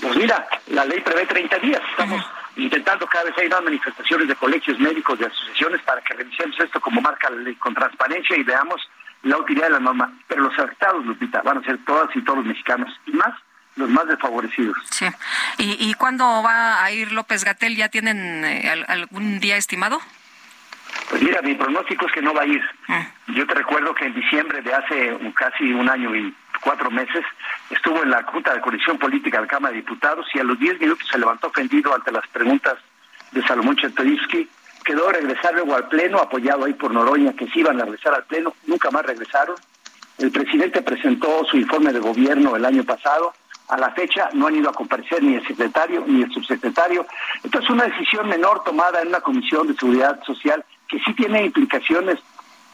Pues 0.00 0.16
mira, 0.16 0.46
la 0.68 0.84
ley 0.84 1.00
prevé 1.00 1.26
30 1.26 1.58
días. 1.58 1.82
Estamos 1.90 2.24
intentando 2.54 3.06
cada 3.08 3.24
vez 3.24 3.34
hay 3.38 3.48
más 3.48 3.62
manifestaciones 3.62 4.28
de 4.28 4.36
colegios 4.36 4.78
médicos, 4.78 5.18
de 5.18 5.26
asociaciones, 5.26 5.82
para 5.82 6.00
que 6.00 6.14
revisemos 6.14 6.60
esto 6.60 6.80
como 6.80 7.00
marca 7.00 7.28
la 7.28 7.42
ley 7.42 7.56
con 7.56 7.74
transparencia 7.74 8.36
y 8.36 8.44
veamos 8.44 8.80
la 9.22 9.38
utilidad 9.38 9.66
de 9.66 9.72
la 9.72 9.80
norma. 9.80 10.12
Pero 10.28 10.42
los 10.42 10.56
afectados, 10.56 11.04
Lupita, 11.04 11.42
van 11.42 11.58
a 11.58 11.62
ser 11.62 11.84
todas 11.84 12.08
y 12.14 12.22
todos 12.22 12.38
los 12.38 12.46
mexicanos. 12.46 12.92
Y 13.06 13.10
más 13.12 13.34
los 13.74 13.90
más 13.90 14.06
desfavorecidos. 14.06 14.76
Sí. 14.90 15.06
¿Y, 15.58 15.90
y 15.90 15.94
cuándo 15.94 16.24
va 16.24 16.82
a 16.82 16.90
ir 16.92 17.12
López 17.12 17.44
Gatel? 17.44 17.76
¿Ya 17.76 17.88
tienen 17.88 18.44
eh, 18.44 18.84
algún 18.86 19.40
día 19.40 19.56
estimado? 19.56 20.00
Pues 21.08 21.22
mira, 21.22 21.40
mi 21.42 21.54
pronóstico 21.54 22.06
es 22.06 22.12
que 22.12 22.22
no 22.22 22.34
va 22.34 22.42
a 22.42 22.46
ir. 22.46 22.62
Ah. 22.88 23.06
Yo 23.28 23.46
te 23.46 23.54
recuerdo 23.54 23.94
que 23.94 24.06
en 24.06 24.14
diciembre 24.14 24.60
de 24.62 24.74
hace 24.74 25.16
casi 25.34 25.72
un 25.72 25.88
año 25.88 26.14
y 26.14 26.34
cuatro 26.62 26.90
meses, 26.90 27.24
estuvo 27.70 28.02
en 28.02 28.10
la 28.10 28.22
Junta 28.24 28.54
de 28.54 28.60
Coalición 28.60 28.98
Política 28.98 29.38
de 29.38 29.42
la 29.44 29.48
Cámara 29.48 29.72
de 29.72 29.80
Diputados 29.80 30.26
y 30.34 30.40
a 30.40 30.44
los 30.44 30.58
diez 30.58 30.80
minutos 30.80 31.06
se 31.10 31.18
levantó 31.18 31.48
ofendido 31.48 31.94
ante 31.94 32.10
las 32.10 32.26
preguntas 32.28 32.74
de 33.30 33.42
Salomón 33.42 33.76
Chertorivsky, 33.76 34.48
quedó 34.84 35.10
regresar 35.10 35.54
luego 35.54 35.76
al 35.76 35.88
Pleno, 35.88 36.18
apoyado 36.18 36.64
ahí 36.64 36.72
por 36.72 36.92
Noroña, 36.92 37.34
que 37.34 37.46
sí 37.46 37.60
iban 37.60 37.80
a 37.80 37.84
regresar 37.84 38.14
al 38.14 38.24
Pleno, 38.24 38.54
nunca 38.66 38.90
más 38.90 39.04
regresaron. 39.04 39.56
El 40.18 40.30
presidente 40.30 40.80
presentó 40.82 41.44
su 41.44 41.56
informe 41.56 41.92
de 41.92 42.00
gobierno 42.00 42.56
el 42.56 42.64
año 42.64 42.84
pasado, 42.84 43.34
a 43.68 43.76
la 43.76 43.90
fecha 43.90 44.28
no 44.32 44.46
han 44.46 44.54
ido 44.54 44.70
a 44.70 44.72
comparecer 44.72 45.22
ni 45.22 45.34
el 45.34 45.46
secretario 45.46 46.04
ni 46.06 46.22
el 46.22 46.32
subsecretario. 46.32 47.04
Entonces, 47.42 47.68
una 47.68 47.84
decisión 47.84 48.28
menor 48.28 48.62
tomada 48.62 49.02
en 49.02 49.08
una 49.08 49.20
comisión 49.20 49.66
de 49.66 49.74
seguridad 49.74 50.22
social 50.24 50.64
que 50.88 50.98
sí 51.00 51.14
tiene 51.14 51.44
implicaciones 51.44 52.20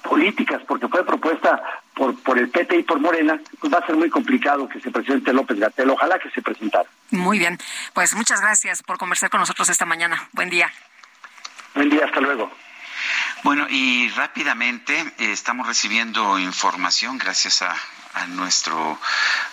políticas, 0.03 0.63
porque 0.67 0.89
fue 0.89 1.05
propuesta 1.05 1.63
por, 1.95 2.21
por 2.23 2.39
el 2.39 2.49
PT 2.49 2.79
y 2.79 2.83
por 2.83 2.99
Morena, 2.99 3.41
pues 3.61 3.73
va 3.73 3.79
a 3.79 3.87
ser 3.87 3.97
muy 3.97 4.11
complicado 4.11 4.69
que 4.69 4.81
se 4.81 4.91
presente 4.91 5.33
López 5.33 5.59
Gatel. 5.59 5.91
Ojalá 5.91 6.19
que 6.19 6.31
se 6.31 6.43
presentara. 6.43 6.89
Muy 7.11 7.39
bien. 7.39 7.59
Pues 7.93 8.15
muchas 8.15 8.41
gracias 8.41 8.83
por 8.83 8.99
conversar 8.99 9.31
con 9.31 9.41
nosotros 9.41 9.69
esta 9.69 9.87
mañana. 9.87 10.29
Buen 10.33 10.51
día. 10.51 10.71
Buen 11.75 11.89
día, 11.89 12.05
hasta 12.05 12.21
luego. 12.21 12.51
Bueno, 13.45 13.67
y 13.69 14.09
rápidamente 14.11 14.99
eh, 15.19 15.33
estamos 15.33 15.67
recibiendo 15.67 16.39
información 16.39 17.19
gracias 17.19 17.63
a 17.63 17.75
a 18.15 18.27
nuestro 18.27 18.99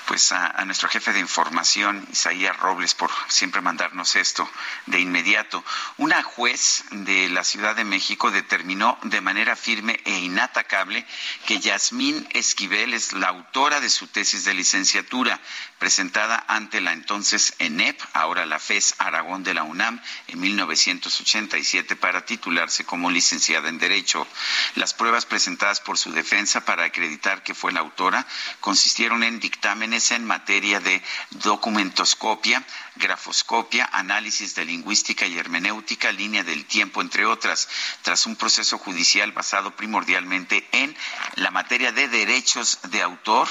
pues 0.09 0.31
a, 0.31 0.65
nuestro 0.65 0.89
jefe 0.89 1.13
de 1.13 1.19
información 1.19 2.03
Isaías 2.11 2.57
Robles 2.57 2.95
por 2.95 3.11
siempre 3.27 3.61
mandarnos 3.61 4.15
esto 4.15 4.49
de 4.87 4.99
inmediato. 4.99 5.63
Una 5.97 6.23
juez 6.23 6.83
de 6.89 7.29
la 7.29 7.43
Ciudad 7.43 7.75
de 7.75 7.83
México 7.83 8.31
determinó 8.31 8.97
de 9.03 9.21
manera 9.21 9.55
firme 9.55 9.99
e 10.05 10.17
inatacable 10.17 11.05
que 11.45 11.59
Yasmín 11.59 12.27
Esquivel 12.31 12.95
es 12.95 13.13
la 13.13 13.27
autora 13.27 13.81
de 13.81 13.89
su 13.91 14.07
tesis 14.07 14.45
de 14.45 14.55
licenciatura 14.55 15.39
presentada 15.77 16.43
ante 16.47 16.81
la 16.81 16.91
entonces 16.93 17.53
ENEP, 17.59 18.01
ahora 18.13 18.47
la 18.47 18.57
FES 18.57 18.95
Aragón 18.97 19.43
de 19.43 19.53
la 19.53 19.61
UNAM, 19.61 20.01
en 20.27 20.39
1987 20.39 21.95
para 21.95 22.25
titularse 22.25 22.83
como 22.83 23.11
licenciada 23.11 23.69
en 23.69 23.77
Derecho. 23.77 24.27
Las 24.73 24.95
pruebas 24.95 25.27
presentadas 25.27 25.79
por 25.79 25.99
su 25.99 26.11
defensa 26.11 26.65
para 26.65 26.85
acreditar 26.85 27.43
que 27.43 27.53
fue 27.53 27.71
la 27.71 27.81
autora 27.81 28.25
consistieron 28.59 29.23
en 29.23 29.39
dictámenes 29.39 29.98
en 30.11 30.25
materia 30.25 30.79
de 30.79 31.01
documentoscopia, 31.31 32.65
grafoscopia, 32.95 33.89
análisis 33.91 34.55
de 34.55 34.65
lingüística 34.65 35.25
y 35.25 35.37
hermenéutica, 35.37 36.11
línea 36.11 36.43
del 36.43 36.65
tiempo, 36.65 37.01
entre 37.01 37.25
otras, 37.25 37.67
tras 38.01 38.25
un 38.25 38.35
proceso 38.35 38.77
judicial 38.77 39.31
basado 39.31 39.75
primordialmente 39.75 40.67
en 40.71 40.95
la 41.35 41.51
materia 41.51 41.91
de 41.91 42.07
derechos 42.07 42.79
de 42.83 43.01
autor, 43.01 43.47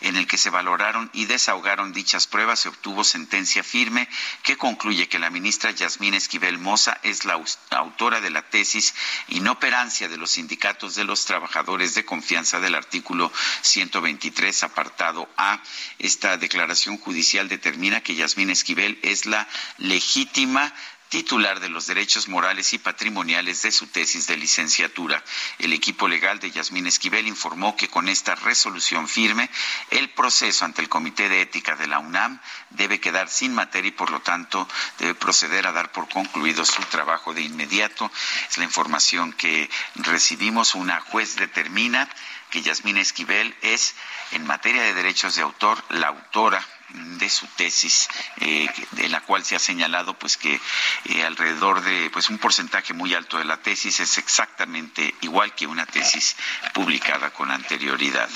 en 0.00 0.16
el 0.16 0.26
que 0.26 0.38
se 0.38 0.50
valoraron 0.50 1.10
y 1.12 1.26
desahogaron 1.26 1.92
dichas 1.92 2.26
pruebas, 2.26 2.60
se 2.60 2.68
obtuvo 2.68 3.04
sentencia 3.04 3.62
firme 3.62 4.08
que 4.42 4.56
concluye 4.56 5.08
que 5.08 5.18
la 5.18 5.30
ministra 5.30 5.70
Yasmín 5.70 6.14
Esquivel 6.14 6.58
Moza 6.58 6.98
es 7.02 7.24
la 7.24 7.40
autora 7.70 8.20
de 8.20 8.30
la 8.30 8.42
tesis 8.42 8.94
inoperancia 9.28 10.08
de 10.08 10.16
los 10.16 10.32
sindicatos 10.32 10.94
de 10.94 11.04
los 11.04 11.24
trabajadores 11.24 11.94
de 11.94 12.04
confianza 12.04 12.60
del 12.60 12.74
artículo 12.74 13.32
123, 13.62 14.64
apartado 14.64 15.28
A. 15.36 15.60
Esta 15.98 16.36
declaración 16.36 16.98
judicial 16.98 17.48
determina 17.48 18.00
que 18.02 18.14
Yasmín 18.14 18.50
Esquivel 18.50 18.98
es 19.02 19.26
la 19.26 19.48
legítima 19.78 20.72
titular 21.12 21.60
de 21.60 21.68
los 21.68 21.86
derechos 21.86 22.26
morales 22.28 22.72
y 22.72 22.78
patrimoniales 22.78 23.60
de 23.60 23.70
su 23.70 23.86
tesis 23.86 24.26
de 24.28 24.38
licenciatura. 24.38 25.22
El 25.58 25.74
equipo 25.74 26.08
legal 26.08 26.38
de 26.40 26.50
Yasmín 26.50 26.86
Esquivel 26.86 27.26
informó 27.28 27.76
que 27.76 27.88
con 27.88 28.08
esta 28.08 28.34
resolución 28.34 29.06
firme, 29.06 29.50
el 29.90 30.08
proceso 30.08 30.64
ante 30.64 30.80
el 30.80 30.88
Comité 30.88 31.28
de 31.28 31.42
Ética 31.42 31.76
de 31.76 31.86
la 31.86 31.98
UNAM 31.98 32.40
debe 32.70 32.98
quedar 32.98 33.28
sin 33.28 33.54
materia 33.54 33.90
y 33.90 33.92
por 33.92 34.10
lo 34.10 34.20
tanto 34.22 34.66
debe 34.98 35.14
proceder 35.14 35.66
a 35.66 35.72
dar 35.72 35.92
por 35.92 36.08
concluido 36.08 36.64
su 36.64 36.80
trabajo 36.84 37.34
de 37.34 37.42
inmediato. 37.42 38.10
Es 38.50 38.56
la 38.56 38.64
información 38.64 39.34
que 39.34 39.68
recibimos. 39.96 40.74
Una 40.74 41.02
juez 41.02 41.36
determina 41.36 42.08
que 42.52 42.62
Yasmín 42.62 42.98
Esquivel 42.98 43.56
es, 43.62 43.96
en 44.32 44.46
materia 44.46 44.82
de 44.82 44.94
derechos 44.94 45.34
de 45.34 45.42
autor, 45.42 45.82
la 45.88 46.08
autora 46.08 46.64
de 46.92 47.28
su 47.28 47.46
tesis, 47.56 48.08
eh, 48.40 48.68
de 48.92 49.08
la 49.08 49.20
cual 49.22 49.44
se 49.44 49.56
ha 49.56 49.58
señalado 49.58 50.18
pues 50.18 50.36
que 50.36 50.60
eh, 51.06 51.24
alrededor 51.24 51.82
de 51.82 52.10
pues 52.10 52.30
un 52.30 52.38
porcentaje 52.38 52.92
muy 52.92 53.14
alto 53.14 53.38
de 53.38 53.44
la 53.44 53.58
tesis 53.58 54.00
es 54.00 54.18
exactamente 54.18 55.14
igual 55.20 55.54
que 55.54 55.66
una 55.66 55.86
tesis 55.86 56.36
publicada 56.74 57.30
con 57.30 57.50
anterioridad. 57.50 58.28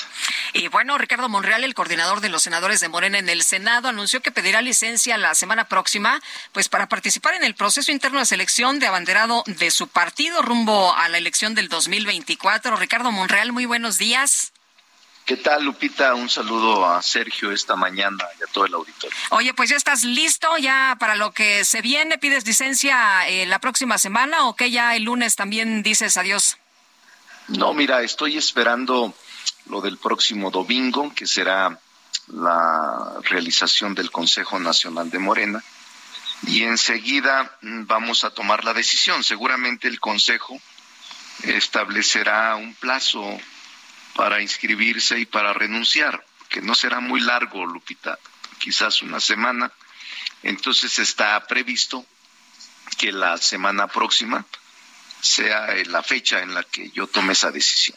Y 0.53 0.69
bueno, 0.69 0.97
Ricardo 0.99 1.29
Monreal, 1.29 1.65
el 1.65 1.75
coordinador 1.75 2.21
de 2.21 2.29
los 2.29 2.43
senadores 2.43 2.81
de 2.81 2.89
Morena 2.89 3.19
en 3.19 3.29
el 3.29 3.43
Senado, 3.43 3.89
anunció 3.89 4.21
que 4.21 4.33
pedirá 4.33 4.63
licencia 4.63 5.19
la 5.19 5.35
semana 5.35 5.65
próxima 5.65 6.21
pues 6.53 6.69
para 6.69 6.89
participar 6.89 7.35
en 7.35 7.45
el 7.45 7.55
proceso 7.55 7.93
interno 7.93 8.19
de 8.19 8.27
selección 8.27 8.79
de 8.79 8.87
abanderado 8.87 9.45
de 9.47 9.71
su 9.71 9.89
partido 9.89 10.43
rumbo 10.43 10.95
a 10.95 11.09
la 11.09 11.19
elección 11.19 11.55
del 11.55 11.69
2024. 11.69 12.77
Ricardo 12.77 13.13
Monreal, 13.13 13.53
muy 13.53 13.67
buenos 13.67 13.99
días. 13.99 14.53
¿Qué 15.27 15.37
tal, 15.37 15.65
Lupita? 15.65 16.15
Un 16.15 16.31
saludo 16.31 16.89
a 16.89 17.03
Sergio 17.03 17.51
esta 17.51 17.75
mañana 17.75 18.25
y 18.39 18.45
a 18.45 18.47
todo 18.47 18.65
el 18.65 18.75
auditorio. 18.75 19.19
Oye, 19.31 19.53
pues 19.55 19.71
ya 19.71 19.75
estás 19.75 20.05
listo 20.05 20.47
ya 20.57 20.97
para 21.01 21.17
lo 21.17 21.33
que 21.33 21.65
se 21.65 21.83
viene. 21.83 22.17
¿Pides 22.17 22.47
licencia 22.47 23.27
eh, 23.27 23.45
la 23.45 23.59
próxima 23.59 23.99
semana 23.99 24.47
o 24.47 24.55
que 24.55 24.71
ya 24.71 24.95
el 24.95 25.03
lunes 25.03 25.35
también 25.35 25.83
dices 25.83 26.17
adiós? 26.17 26.59
No, 27.49 27.75
mira, 27.75 28.03
estoy 28.03 28.37
esperando 28.37 29.17
lo 29.69 29.81
del 29.81 29.99
próximo 29.99 30.53
domingo, 30.53 31.13
que 31.13 31.27
será 31.27 31.77
la 32.29 33.15
realización 33.25 33.97
del 33.97 34.13
Consejo 34.13 34.61
Nacional 34.61 35.11
de 35.11 35.19
Morena. 35.19 35.65
Y 36.47 36.63
enseguida 36.63 37.59
mm, 37.63 37.87
vamos 37.87 38.23
a 38.23 38.31
tomar 38.31 38.63
la 38.63 38.75
decisión. 38.75 39.25
Seguramente 39.25 39.89
el 39.89 39.99
Consejo 39.99 40.57
establecerá 41.43 42.55
un 42.55 42.75
plazo 42.75 43.41
para 44.17 44.41
inscribirse 44.41 45.21
y 45.21 45.27
para 45.27 45.53
renunciar, 45.53 46.25
que 46.49 46.63
no 46.63 46.75
será 46.75 47.01
muy 47.01 47.21
largo, 47.21 47.67
Lupita, 47.67 48.19
quizás 48.59 49.03
una 49.03 49.21
semana. 49.21 49.71
Entonces 50.43 50.99
está 50.99 51.47
previsto 51.47 52.05
que 52.97 53.13
la 53.13 53.37
semana 53.37 53.87
próxima 53.87 54.45
sea 55.21 55.69
la 55.87 56.03
fecha 56.03 56.41
en 56.41 56.55
la 56.55 56.63
que 56.63 56.91
yo 56.91 57.07
tome 57.07 57.35
esa 57.35 57.51
decisión 57.51 57.97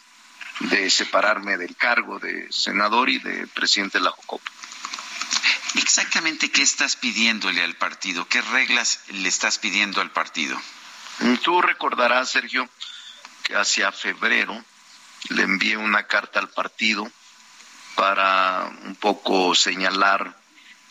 de 0.59 0.89
separarme 0.89 1.57
del 1.57 1.75
cargo 1.75 2.19
de 2.19 2.51
senador 2.51 3.09
y 3.09 3.19
de 3.19 3.47
presidente 3.47 3.99
de 3.99 4.03
la 4.03 4.11
Jocopa. 4.11 4.51
Exactamente 5.75 6.51
qué 6.51 6.63
estás 6.63 6.95
pidiéndole 6.97 7.63
al 7.63 7.75
partido, 7.75 8.27
qué 8.27 8.41
reglas 8.41 9.01
le 9.09 9.29
estás 9.29 9.57
pidiendo 9.57 10.01
al 10.01 10.11
partido. 10.11 10.59
Tú 11.43 11.61
recordarás, 11.61 12.31
Sergio, 12.31 12.67
que 13.43 13.55
hacia 13.55 13.91
febrero 13.91 14.65
le 15.29 15.43
envié 15.43 15.77
una 15.77 16.03
carta 16.03 16.39
al 16.39 16.49
partido 16.49 17.09
para 17.95 18.71
un 18.85 18.95
poco 18.95 19.53
señalar 19.53 20.35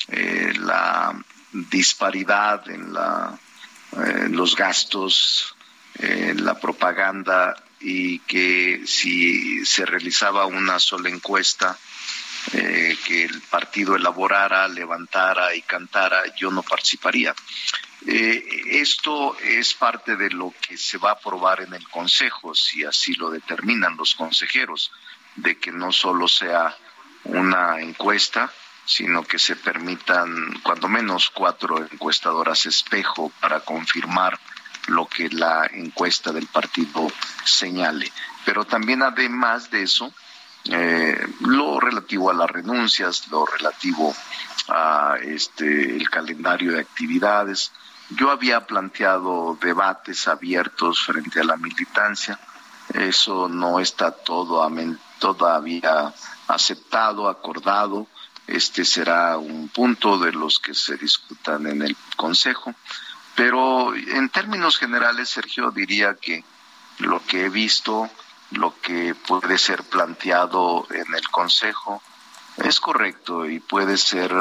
eh, 0.08 0.52
la 0.58 1.14
disparidad 1.52 2.68
en, 2.68 2.92
la, 2.92 3.38
eh, 3.92 4.28
los 4.30 4.54
gastos, 4.54 5.54
en 5.94 6.44
la 6.44 6.58
propaganda 6.60 7.56
y 7.80 8.20
que 8.20 8.82
si 8.86 9.64
se 9.64 9.86
realizaba 9.86 10.46
una 10.46 10.78
sola 10.78 11.08
encuesta 11.08 11.78
eh, 12.52 12.96
que 13.06 13.24
el 13.24 13.40
partido 13.42 13.96
elaborara, 13.96 14.68
levantara 14.68 15.54
y 15.54 15.62
cantara, 15.62 16.22
yo 16.36 16.50
no 16.50 16.62
participaría. 16.62 17.34
Eh, 18.06 18.62
esto 18.80 19.36
es 19.38 19.74
parte 19.74 20.16
de 20.16 20.30
lo 20.30 20.54
que 20.60 20.76
se 20.76 20.98
va 20.98 21.10
a 21.10 21.14
aprobar 21.14 21.60
en 21.60 21.74
el 21.74 21.88
Consejo, 21.88 22.54
si 22.54 22.84
así 22.84 23.14
lo 23.14 23.30
determinan 23.30 23.96
los 23.96 24.14
consejeros, 24.14 24.92
de 25.36 25.58
que 25.58 25.72
no 25.72 25.92
solo 25.92 26.28
sea 26.28 26.76
una 27.24 27.80
encuesta, 27.80 28.52
sino 28.84 29.22
que 29.22 29.38
se 29.38 29.56
permitan 29.56 30.60
cuando 30.62 30.88
menos 30.88 31.30
cuatro 31.30 31.86
encuestadoras 31.92 32.64
espejo 32.66 33.30
para 33.40 33.60
confirmar 33.60 34.38
lo 34.86 35.06
que 35.06 35.28
la 35.28 35.68
encuesta 35.72 36.32
del 36.32 36.46
partido 36.46 37.10
señale. 37.44 38.10
Pero 38.46 38.64
también 38.64 39.02
además 39.02 39.70
de 39.70 39.82
eso, 39.82 40.14
eh, 40.64 41.16
lo 41.40 41.80
relativo 41.80 42.30
a 42.30 42.34
las 42.34 42.50
renuncias, 42.50 43.28
lo 43.28 43.46
relativo 43.46 44.14
a 44.68 45.16
este 45.22 45.96
el 45.96 46.10
calendario 46.10 46.72
de 46.72 46.80
actividades, 46.80 47.72
yo 48.10 48.30
había 48.30 48.66
planteado 48.66 49.58
debates 49.60 50.28
abiertos 50.28 51.02
frente 51.04 51.40
a 51.40 51.44
la 51.44 51.56
militancia. 51.56 52.38
Eso 52.94 53.48
no 53.48 53.80
está 53.80 54.12
todo 54.12 54.66
todavía 55.18 56.14
aceptado, 56.46 57.28
acordado. 57.28 58.06
Este 58.46 58.86
será 58.86 59.36
un 59.36 59.68
punto 59.68 60.18
de 60.18 60.32
los 60.32 60.58
que 60.58 60.72
se 60.72 60.96
discutan 60.96 61.66
en 61.66 61.82
el 61.82 61.96
Consejo. 62.16 62.74
Pero 63.34 63.94
en 63.94 64.30
términos 64.30 64.78
generales, 64.78 65.28
Sergio, 65.28 65.70
diría 65.70 66.14
que 66.14 66.44
lo 66.98 67.22
que 67.24 67.44
he 67.44 67.48
visto, 67.50 68.08
lo 68.50 68.80
que 68.80 69.14
puede 69.14 69.58
ser 69.58 69.82
planteado 69.84 70.86
en 70.90 71.14
el 71.14 71.28
Consejo, 71.28 72.02
Es 72.56 72.80
correcto 72.80 73.46
y 73.46 73.60
puede 73.60 73.96
ser 73.96 74.32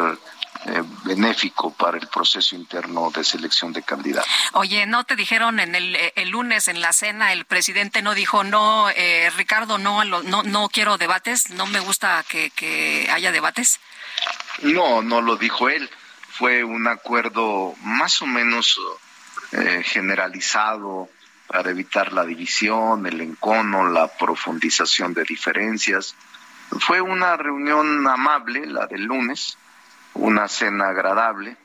eh, 0.65 0.83
benéfico 1.03 1.71
para 1.71 1.97
el 1.99 2.07
proceso 2.07 2.55
interno 2.55 3.11
de 3.11 3.23
selección 3.23 3.71
de 3.73 3.83
candidatos. 3.83 4.29
Oye, 4.53 4.87
¿no 4.87 5.03
te 5.03 5.15
dijeron 5.15 5.59
en 5.59 5.75
el, 5.75 5.95
eh, 5.95 6.13
el 6.15 6.29
lunes 6.29 6.67
en 6.67 6.81
la 6.81 6.93
cena, 6.93 7.31
el 7.31 7.45
presidente 7.45 8.01
no 8.01 8.15
dijo, 8.15 8.43
no, 8.43 8.89
eh, 8.89 9.29
Ricardo, 9.37 9.77
no, 9.77 10.03
no, 10.03 10.23
no 10.23 10.69
quiero 10.69 10.97
debates, 10.97 11.51
no 11.51 11.67
me 11.67 11.79
gusta 11.79 12.25
que, 12.27 12.49
que 12.49 13.07
haya 13.11 13.31
debates? 13.31 13.79
No, 14.63 15.03
no 15.03 15.21
lo 15.21 15.35
dijo 15.35 15.69
él. 15.69 15.87
Fue 16.31 16.63
un 16.63 16.87
acuerdo 16.87 17.75
más 17.81 18.21
o 18.21 18.25
menos 18.25 18.79
generalizado 19.83 21.09
para 21.47 21.71
evitar 21.71 22.13
la 22.13 22.25
división, 22.25 23.05
el 23.07 23.21
encono, 23.21 23.89
la 23.89 24.07
profundización 24.07 25.13
de 25.13 25.23
diferencias. 25.23 26.15
Fue 26.79 27.01
una 27.01 27.37
reunión 27.37 28.05
amable, 28.07 28.65
la 28.67 28.85
del 28.87 29.03
lunes, 29.03 29.57
una 30.13 30.47
cena 30.47 30.89
agradable 30.89 31.57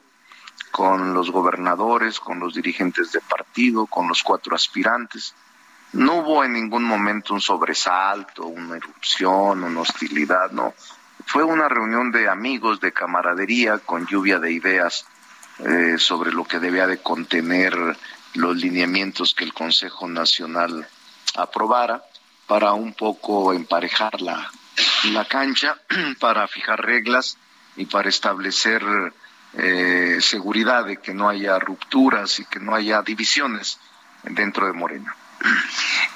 con 0.71 1.13
los 1.13 1.31
gobernadores, 1.31 2.19
con 2.19 2.41
los 2.41 2.55
dirigentes 2.55 3.13
de 3.13 3.21
partido, 3.21 3.87
con 3.87 4.09
los 4.09 4.23
cuatro 4.23 4.57
aspirantes. 4.57 5.35
No 5.93 6.17
hubo 6.17 6.43
en 6.43 6.55
ningún 6.55 6.85
momento 6.85 7.35
un 7.35 7.41
sobresalto, 7.41 8.47
una 8.47 8.77
erupción, 8.77 9.63
una 9.63 9.81
hostilidad, 9.81 10.51
no. 10.51 10.73
Fue 11.27 11.45
una 11.45 11.69
reunión 11.69 12.11
de 12.11 12.29
amigos, 12.29 12.81
de 12.81 12.93
camaradería, 12.93 13.79
con 13.79 14.07
lluvia 14.07 14.39
de 14.39 14.53
ideas 14.53 15.05
eh, 15.59 15.97
sobre 15.99 16.33
lo 16.33 16.45
que 16.45 16.59
debía 16.59 16.87
de 16.87 17.03
contener 17.03 17.75
los 18.35 18.57
lineamientos 18.57 19.35
que 19.35 19.45
el 19.45 19.53
Consejo 19.53 20.09
Nacional 20.09 20.87
aprobara 21.37 22.03
para 22.47 22.73
un 22.73 22.95
poco 22.95 23.53
emparejar 23.53 24.21
la, 24.21 24.51
la 25.13 25.25
cancha, 25.25 25.77
para 26.21 26.47
fijar 26.49 26.85
reglas 26.85 27.37
y 27.77 27.87
para 27.87 28.09
establecer 28.09 28.83
eh, 29.55 30.19
seguridad 30.21 30.85
de 30.85 30.99
que 30.99 31.15
no 31.15 31.29
haya 31.29 31.59
rupturas 31.59 32.39
y 32.41 32.45
que 32.47 32.61
no 32.61 32.75
haya 32.75 33.03
divisiones 33.03 33.79
dentro 34.23 34.67
de 34.67 34.73
Morena. 34.73 35.15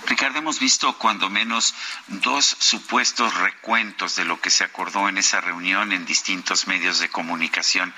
Ricardo, 0.07 0.39
hemos 0.39 0.61
visto 0.61 0.97
cuando 0.98 1.28
menos 1.31 1.74
dos 2.07 2.57
supuestos 2.59 3.35
recuentos 3.35 4.16
de 4.16 4.24
lo 4.24 4.40
que 4.40 4.51
se 4.51 4.65
acordó 4.65 5.09
en 5.09 5.19
esa 5.19 5.40
reunión 5.40 5.93
en 5.93 6.07
distintos 6.07 6.66
medios 6.66 7.01
de 7.01 7.09
comunicación. 7.09 7.93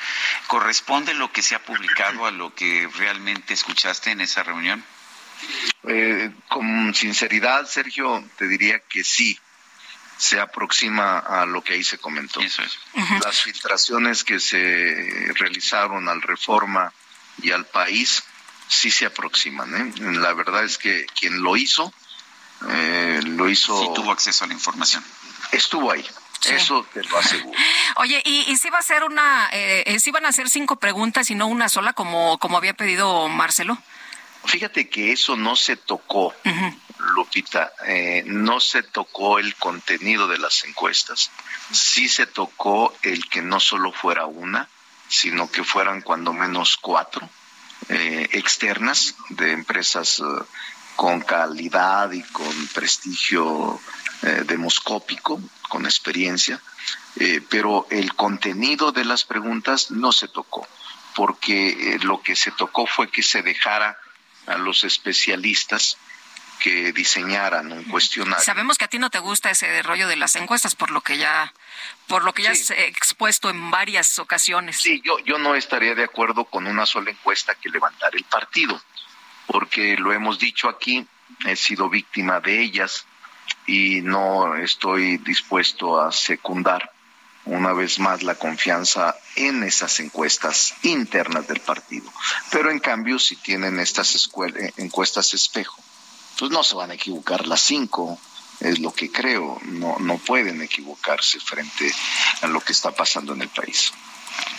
¿Corresponde 0.46 1.14
lo 1.14 1.30
que 1.32 1.42
se 1.42 1.54
ha 1.54 1.62
publicado 1.62 2.26
a 2.26 2.30
lo 2.30 2.54
que 2.54 2.88
realmente 2.96 3.54
escuchaste 3.54 4.10
en 4.10 4.20
esa 4.20 4.42
reunión? 4.42 4.84
Eh, 5.84 6.32
con 6.48 6.94
sinceridad, 6.94 7.66
Sergio, 7.66 8.24
te 8.36 8.48
diría 8.48 8.80
que 8.80 9.04
sí 9.04 9.38
se 10.16 10.40
aproxima 10.40 11.18
a 11.18 11.46
lo 11.46 11.62
que 11.62 11.74
ahí 11.74 11.84
se 11.84 11.98
comentó. 11.98 12.40
Las 13.22 13.42
filtraciones 13.42 14.24
que 14.24 14.40
se 14.40 15.32
realizaron 15.34 16.08
al 16.08 16.22
Reforma 16.22 16.92
y 17.40 17.52
al 17.52 17.66
país 17.66 18.24
sí 18.68 18.90
se 18.90 19.06
aproximan. 19.06 19.74
¿eh? 19.74 19.92
La 20.18 20.32
verdad 20.32 20.64
es 20.64 20.78
que 20.78 21.06
quien 21.18 21.42
lo 21.42 21.56
hizo, 21.56 21.92
eh, 22.68 23.20
lo 23.24 23.48
hizo... 23.48 23.80
Sí 23.80 23.88
tuvo 23.94 24.12
acceso 24.12 24.44
a 24.44 24.48
la 24.48 24.54
información. 24.54 25.02
Estuvo 25.52 25.90
ahí. 25.90 26.04
Eso 26.44 26.86
te 26.92 27.02
lo 27.02 27.18
aseguro. 27.18 27.58
Oye, 27.96 28.22
¿y, 28.24 28.56
si 28.56 28.70
va 28.70 28.78
a 28.78 28.82
ser 28.82 29.02
una, 29.02 29.48
eh, 29.52 29.98
si 29.98 30.12
van 30.12 30.24
a 30.24 30.28
hacer 30.28 30.48
cinco 30.48 30.76
preguntas 30.76 31.30
y 31.30 31.34
no 31.34 31.48
una 31.48 31.68
sola 31.68 31.92
como, 31.92 32.38
como 32.38 32.56
había 32.56 32.74
pedido 32.74 33.28
Marcelo? 33.28 33.76
Fíjate 34.44 34.88
que 34.88 35.12
eso 35.12 35.36
no 35.36 35.56
se 35.56 35.76
tocó. 35.76 36.34
Lupita, 36.98 37.72
eh, 37.86 38.22
no 38.26 38.60
se 38.60 38.82
tocó 38.82 39.38
el 39.38 39.54
contenido 39.56 40.26
de 40.28 40.38
las 40.38 40.64
encuestas, 40.64 41.30
sí 41.70 42.08
se 42.08 42.26
tocó 42.26 42.94
el 43.02 43.28
que 43.28 43.40
no 43.40 43.60
solo 43.60 43.92
fuera 43.92 44.26
una, 44.26 44.68
sino 45.08 45.50
que 45.50 45.64
fueran 45.64 46.02
cuando 46.02 46.32
menos 46.32 46.76
cuatro 46.76 47.28
eh, 47.88 48.28
externas 48.32 49.14
de 49.30 49.52
empresas 49.52 50.20
eh, 50.20 50.44
con 50.96 51.20
calidad 51.20 52.10
y 52.12 52.22
con 52.22 52.66
prestigio 52.68 53.80
demoscópico, 54.48 55.40
con 55.68 55.84
experiencia, 55.84 56.60
pero 57.48 57.86
el 57.88 58.16
contenido 58.16 58.90
de 58.90 59.04
las 59.04 59.22
preguntas 59.22 59.92
no 59.92 60.10
se 60.10 60.26
tocó, 60.26 60.66
porque 61.14 62.00
lo 62.02 62.20
que 62.20 62.34
se 62.34 62.50
tocó 62.50 62.84
fue 62.88 63.12
que 63.12 63.22
se 63.22 63.42
dejara 63.42 63.96
a 64.48 64.58
los 64.58 64.82
especialistas 64.82 65.98
que 66.58 66.92
diseñaran 66.92 67.72
un 67.72 67.84
cuestionario. 67.84 68.44
Sabemos 68.44 68.78
que 68.78 68.84
a 68.84 68.88
ti 68.88 68.98
no 68.98 69.10
te 69.10 69.18
gusta 69.18 69.50
ese 69.50 69.82
rollo 69.82 70.08
de 70.08 70.16
las 70.16 70.36
encuestas, 70.36 70.74
por 70.74 70.90
lo 70.90 71.00
que 71.00 71.18
ya, 71.18 71.52
por 72.06 72.24
lo 72.24 72.32
que 72.32 72.42
ya 72.42 72.50
has 72.50 72.70
expuesto 72.70 73.50
en 73.50 73.70
varias 73.70 74.18
ocasiones. 74.18 74.76
Sí, 74.76 75.00
yo, 75.04 75.18
yo 75.20 75.38
no 75.38 75.54
estaría 75.54 75.94
de 75.94 76.04
acuerdo 76.04 76.44
con 76.44 76.66
una 76.66 76.86
sola 76.86 77.10
encuesta 77.10 77.54
que 77.54 77.70
levantar 77.70 78.14
el 78.14 78.24
partido, 78.24 78.80
porque 79.46 79.96
lo 79.96 80.12
hemos 80.12 80.38
dicho 80.38 80.68
aquí, 80.68 81.06
he 81.46 81.56
sido 81.56 81.88
víctima 81.88 82.40
de 82.40 82.60
ellas 82.60 83.06
y 83.66 84.00
no 84.00 84.56
estoy 84.56 85.18
dispuesto 85.18 86.00
a 86.00 86.12
secundar 86.12 86.90
una 87.44 87.72
vez 87.72 87.98
más 87.98 88.22
la 88.22 88.34
confianza 88.34 89.16
en 89.36 89.62
esas 89.62 90.00
encuestas 90.00 90.74
internas 90.82 91.48
del 91.48 91.60
partido. 91.60 92.10
Pero 92.50 92.70
en 92.70 92.78
cambio, 92.78 93.18
si 93.18 93.36
tienen 93.36 93.80
estas 93.80 94.28
encuestas 94.76 95.32
espejo, 95.32 95.82
pues 96.38 96.50
no 96.50 96.62
se 96.62 96.76
van 96.76 96.90
a 96.90 96.94
equivocar 96.94 97.46
las 97.46 97.60
cinco, 97.60 98.18
es 98.60 98.78
lo 98.78 98.92
que 98.92 99.10
creo, 99.10 99.58
no, 99.64 99.96
no 99.98 100.18
pueden 100.18 100.62
equivocarse 100.62 101.40
frente 101.40 101.92
a 102.42 102.46
lo 102.46 102.60
que 102.60 102.72
está 102.72 102.90
pasando 102.92 103.32
en 103.32 103.42
el 103.42 103.48
país. 103.48 103.92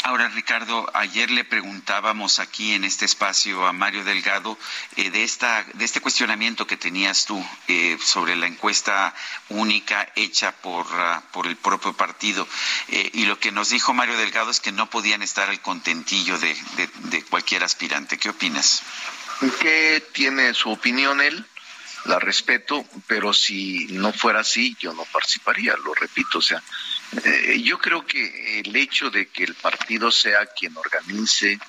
Ahora, 0.04 0.28
Ricardo, 0.30 0.90
ayer 0.94 1.30
le 1.32 1.44
preguntábamos 1.44 2.40
aquí 2.40 2.74
en 2.74 2.84
este 2.84 3.06
espacio 3.06 3.66
a 3.66 3.74
Mario 3.74 4.04
Delgado 4.04 4.58
eh, 4.96 5.10
de, 5.10 5.24
esta, 5.24 5.64
de 5.74 5.86
este 5.86 6.02
cuestionamiento 6.02 6.68
que 6.68 6.78
tenías 6.78 7.26
tú 7.26 7.42
eh, 7.68 7.98
sobre 8.04 8.36
la 8.36 8.48
encuesta 8.48 9.14
única 9.50 10.12
hecha 10.16 10.52
por, 10.52 10.86
ah, 10.92 11.24
por 11.32 11.48
el 11.48 11.56
propio 11.56 11.94
partido. 11.94 12.48
Eh, 12.90 13.10
y 13.14 13.26
lo 13.26 13.40
que 13.40 13.52
nos 13.52 13.70
dijo 13.70 13.94
Mario 13.94 14.18
Delgado 14.18 14.52
es 14.52 14.60
que 14.60 14.72
no 14.72 14.90
podían 14.90 15.22
estar 15.22 15.50
al 15.50 15.62
contentillo 15.62 16.38
de, 16.40 16.56
de, 16.76 16.90
de 17.10 17.24
cualquier 17.24 17.64
aspirante. 17.64 18.18
¿Qué 18.18 18.30
opinas? 18.30 18.82
¿Qué 19.62 20.06
tiene 20.14 20.54
su 20.54 20.72
opinión 20.72 21.22
él? 21.22 21.46
La 22.06 22.20
respeto, 22.20 22.86
pero 23.08 23.34
si 23.34 23.88
no 23.92 24.14
fuera 24.14 24.42
así, 24.42 24.76
yo 24.80 24.94
no 24.94 25.04
participaría, 25.06 25.76
lo 25.84 25.94
repito. 25.94 26.40
O 26.40 26.42
sea, 26.42 26.62
eh, 27.24 27.62
yo 27.62 27.78
creo 27.80 28.06
que 28.06 28.60
el 28.60 28.76
hecho 28.76 29.10
de 29.10 29.28
que 29.28 29.44
el 29.44 29.56
partido 29.56 30.12
sea 30.12 30.46
quien 30.48 30.76
organice, 30.78 31.60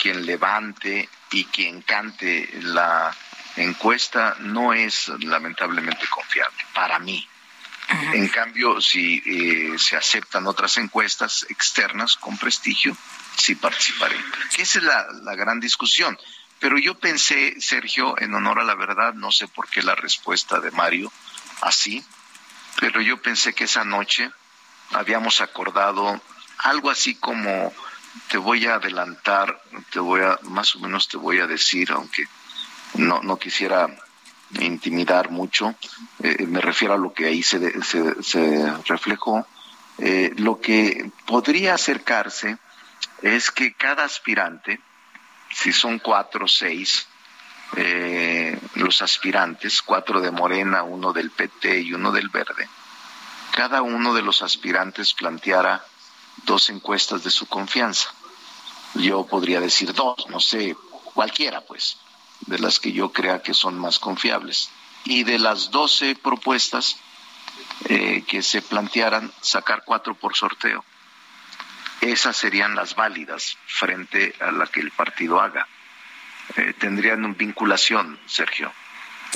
quien 0.00 0.24
levante 0.24 1.08
y 1.32 1.44
quien 1.44 1.82
cante 1.82 2.48
la 2.62 3.14
encuesta 3.56 4.36
no 4.40 4.72
es 4.72 5.08
lamentablemente 5.20 6.06
confiable 6.08 6.64
para 6.74 6.98
mí. 6.98 7.26
En 8.12 8.28
cambio, 8.28 8.80
si 8.80 9.20
eh, 9.26 9.76
se 9.76 9.96
aceptan 9.96 10.46
otras 10.46 10.76
encuestas 10.76 11.44
externas 11.48 12.14
con 12.16 12.38
prestigio, 12.38 12.96
sí 13.36 13.56
participaré. 13.56 14.16
esa 14.58 14.78
es 14.78 14.84
la, 14.84 15.06
la 15.24 15.34
gran 15.34 15.58
discusión. 15.58 16.16
Pero 16.60 16.78
yo 16.78 16.94
pensé, 16.94 17.56
Sergio, 17.60 18.18
en 18.18 18.34
honor 18.34 18.60
a 18.60 18.64
la 18.64 18.74
verdad, 18.74 19.14
no 19.14 19.32
sé 19.32 19.48
por 19.48 19.68
qué 19.68 19.82
la 19.82 19.94
respuesta 19.96 20.60
de 20.60 20.70
Mario 20.70 21.10
así, 21.62 22.04
pero 22.78 23.00
yo 23.00 23.20
pensé 23.20 23.54
que 23.54 23.64
esa 23.64 23.84
noche 23.84 24.30
habíamos 24.92 25.40
acordado 25.40 26.20
algo 26.58 26.90
así 26.90 27.14
como 27.14 27.72
te 28.28 28.38
voy 28.38 28.66
a 28.66 28.74
adelantar, 28.74 29.60
te 29.90 30.00
voy 30.00 30.20
a, 30.22 30.38
más 30.42 30.74
o 30.74 30.80
menos 30.80 31.08
te 31.08 31.16
voy 31.16 31.40
a 31.40 31.46
decir, 31.46 31.90
aunque 31.92 32.26
no, 32.94 33.22
no 33.22 33.38
quisiera 33.38 33.88
intimidar 34.58 35.30
mucho, 35.30 35.74
eh, 36.22 36.44
me 36.46 36.60
refiero 36.60 36.94
a 36.94 36.98
lo 36.98 37.12
que 37.12 37.26
ahí 37.26 37.42
se, 37.42 37.82
se, 37.82 38.22
se 38.22 38.76
reflejó, 38.86 39.46
eh, 39.98 40.32
lo 40.36 40.60
que 40.60 41.10
podría 41.26 41.74
acercarse 41.74 42.58
es 43.22 43.50
que 43.50 43.74
cada 43.74 44.04
aspirante, 44.04 44.80
si 45.50 45.72
son 45.72 45.98
cuatro 45.98 46.44
o 46.44 46.48
seis 46.48 47.06
eh, 47.76 48.58
los 48.74 49.02
aspirantes, 49.02 49.82
cuatro 49.82 50.20
de 50.20 50.30
Morena, 50.30 50.82
uno 50.82 51.12
del 51.12 51.30
PT 51.30 51.80
y 51.82 51.92
uno 51.92 52.10
del 52.12 52.28
Verde, 52.28 52.68
cada 53.52 53.82
uno 53.82 54.14
de 54.14 54.22
los 54.22 54.42
aspirantes 54.42 55.14
planteara 55.14 55.84
dos 56.44 56.70
encuestas 56.70 57.22
de 57.24 57.30
su 57.30 57.46
confianza. 57.46 58.08
Yo 58.94 59.26
podría 59.26 59.60
decir 59.60 59.92
dos, 59.92 60.26
no 60.28 60.40
sé, 60.40 60.76
cualquiera 61.14 61.60
pues, 61.60 61.96
de 62.46 62.58
las 62.58 62.80
que 62.80 62.92
yo 62.92 63.12
crea 63.12 63.42
que 63.42 63.54
son 63.54 63.78
más 63.78 63.98
confiables. 63.98 64.70
Y 65.04 65.24
de 65.24 65.38
las 65.38 65.70
doce 65.70 66.14
propuestas 66.14 66.96
eh, 67.84 68.24
que 68.26 68.42
se 68.42 68.62
plantearan, 68.62 69.32
sacar 69.40 69.82
cuatro 69.84 70.14
por 70.14 70.36
sorteo 70.36 70.84
esas 72.00 72.36
serían 72.36 72.74
las 72.74 72.94
válidas 72.94 73.56
frente 73.66 74.34
a 74.40 74.50
la 74.50 74.66
que 74.66 74.80
el 74.80 74.90
partido 74.90 75.40
haga. 75.40 75.66
Eh, 76.56 76.74
tendrían 76.78 77.36
vinculación, 77.36 78.18
Sergio. 78.26 78.72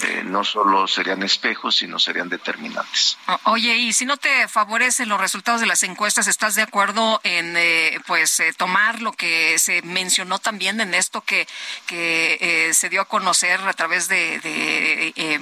eh, 0.02 0.22
no 0.24 0.42
solo 0.42 0.88
serían 0.88 1.22
espejos, 1.22 1.76
sino 1.76 2.00
serían 2.00 2.28
determinantes. 2.28 3.16
Oye, 3.44 3.76
y 3.76 3.92
si 3.92 4.04
no 4.04 4.16
te 4.16 4.48
favorecen 4.48 5.08
los 5.08 5.20
resultados 5.20 5.60
de 5.60 5.68
las 5.68 5.84
encuestas, 5.84 6.26
¿estás 6.26 6.56
de 6.56 6.62
acuerdo 6.62 7.20
en 7.22 7.56
eh, 7.56 8.00
pues 8.06 8.40
eh, 8.40 8.52
tomar 8.56 9.00
lo 9.00 9.12
que 9.12 9.56
se 9.60 9.82
mencionó 9.82 10.40
también 10.40 10.80
en 10.80 10.94
esto 10.94 11.20
que, 11.20 11.46
que 11.86 12.70
se 12.74 12.88
dio 12.88 13.02
a 13.02 13.04
conocer 13.04 13.60
a 13.60 13.72
través 13.72 14.08
de, 14.08 15.40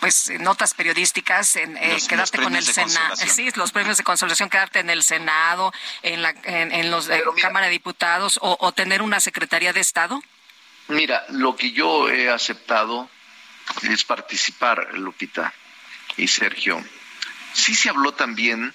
pues 0.00 0.30
notas 0.40 0.74
periodísticas 0.74 1.56
en 1.56 1.76
quedarte 2.08 2.38
con 2.38 2.54
el 2.54 2.64
Senado, 2.64 3.16
sí, 3.16 3.50
los 3.56 3.72
premios 3.72 3.96
de 3.96 4.04
consolación, 4.04 4.48
quedarte 4.48 4.80
en 4.80 4.90
el 4.90 5.02
Senado, 5.02 5.72
en 6.02 6.22
la 6.22 6.34
en, 6.44 6.90
los 6.90 7.08
Cámara 7.40 7.66
de 7.66 7.72
Diputados 7.72 8.38
o, 8.42 8.56
o 8.60 8.72
tener 8.72 9.02
una 9.02 9.20
Secretaría 9.20 9.72
de 9.72 9.80
Estado? 9.80 10.22
Mira, 10.88 11.24
lo 11.30 11.56
que 11.56 11.72
yo 11.72 12.08
he 12.08 12.30
aceptado 12.30 13.10
es 13.82 14.04
participar, 14.04 14.94
Lupita 14.94 15.52
y 16.16 16.28
Sergio. 16.28 16.82
Sí 17.52 17.74
se 17.74 17.90
habló 17.90 18.12
también 18.12 18.74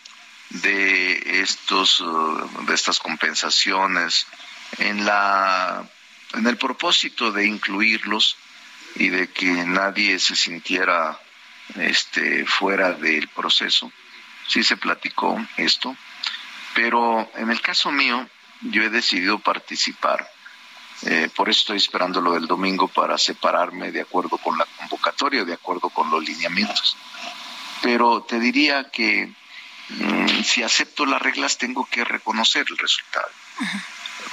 de 0.50 1.42
estos 1.42 2.00
uh, 2.02 2.66
de 2.68 2.74
estas 2.76 3.00
compensaciones 3.00 4.28
en 4.78 5.06
la 5.06 5.88
en 6.34 6.48
el 6.48 6.58
propósito 6.58 7.32
de 7.32 7.46
incluirlos 7.46 8.38
y 8.96 9.10
de 9.10 9.30
que 9.30 9.52
nadie 9.66 10.20
se 10.20 10.36
sintiera 10.36 11.20
este 11.76 12.46
fuera 12.46 12.92
del 12.94 13.28
proceso. 13.30 13.92
Sí 14.48 14.64
se 14.64 14.78
platicó 14.78 15.40
esto, 15.58 15.96
pero 16.76 17.30
en 17.36 17.50
el 17.50 17.62
caso 17.62 17.92
mío 17.92 18.28
yo 18.62 18.84
he 18.84 18.90
decidido 18.90 19.40
participar 19.40 20.30
eh, 21.06 21.30
por 21.36 21.50
eso 21.50 21.60
estoy 21.60 21.78
esperando 21.78 22.22
lo 22.22 22.34
del 22.34 22.48
domingo 22.48 22.88
para 22.88 23.18
separarme 23.18 23.92
de 23.92 24.02
acuerdo 24.02 24.38
con 24.38 24.58
la 24.58 24.66
convocatoria, 24.78 25.44
de 25.44 25.54
acuerdo 25.54 25.90
con 25.90 26.10
los 26.10 26.24
lineamientos. 26.24 26.96
Pero 27.82 28.22
te 28.24 28.40
diría 28.40 28.90
que 28.90 29.30
mm, 29.90 30.44
si 30.44 30.64
acepto 30.64 31.06
las 31.06 31.22
reglas 31.22 31.58
tengo 31.58 31.86
que 31.86 32.06
reconocer 32.06 32.66
el 32.70 32.78
resultado. 32.78 33.28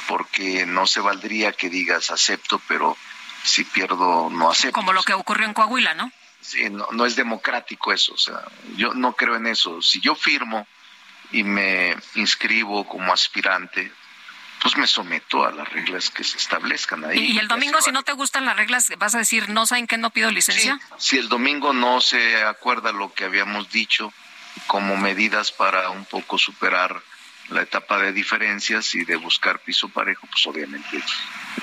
Porque 0.06 0.64
no 0.64 0.86
se 0.86 1.00
valdría 1.00 1.52
que 1.52 1.68
digas 1.68 2.10
acepto, 2.10 2.60
pero 2.68 2.96
si 3.42 3.64
pierdo 3.64 4.28
no 4.30 4.50
acepto. 4.50 4.74
Como 4.74 4.92
lo 4.92 5.02
que 5.02 5.14
ocurrió 5.14 5.46
en 5.46 5.54
Coahuila, 5.54 5.94
¿no? 5.94 6.12
Sí, 6.40 6.70
no, 6.70 6.88
no 6.92 7.06
es 7.06 7.16
democrático 7.16 7.92
eso. 7.92 8.14
O 8.14 8.18
sea, 8.18 8.40
yo 8.76 8.94
no 8.94 9.14
creo 9.14 9.36
en 9.36 9.46
eso. 9.46 9.82
Si 9.82 10.00
yo 10.00 10.14
firmo 10.14 10.66
y 11.32 11.44
me 11.44 11.96
inscribo 12.14 12.86
como 12.86 13.12
aspirante, 13.12 13.92
pues 14.60 14.76
me 14.76 14.86
someto 14.86 15.44
a 15.44 15.52
las 15.52 15.68
reglas 15.70 16.10
que 16.10 16.24
se 16.24 16.36
establezcan 16.36 17.04
ahí. 17.04 17.18
¿Y 17.18 17.38
el 17.38 17.48
domingo, 17.48 17.80
si 17.80 17.92
no 17.92 18.02
te 18.02 18.12
gustan 18.12 18.44
las 18.44 18.56
reglas, 18.56 18.88
vas 18.98 19.14
a 19.14 19.18
decir, 19.18 19.48
no 19.48 19.66
saben 19.66 19.86
que 19.86 19.98
no 19.98 20.10
pido 20.10 20.30
licencia? 20.30 20.78
si 20.98 21.18
el 21.18 21.28
domingo 21.28 21.72
no 21.72 22.00
se 22.00 22.42
acuerda 22.44 22.92
lo 22.92 23.12
que 23.12 23.24
habíamos 23.24 23.70
dicho 23.70 24.12
como 24.66 24.96
medidas 24.96 25.52
para 25.52 25.90
un 25.90 26.04
poco 26.04 26.36
superar 26.36 27.00
la 27.48 27.62
etapa 27.62 27.98
de 27.98 28.12
diferencias 28.12 28.94
y 28.94 29.04
de 29.04 29.16
buscar 29.16 29.60
piso 29.60 29.88
parejo, 29.88 30.26
pues 30.26 30.46
obviamente 30.46 31.02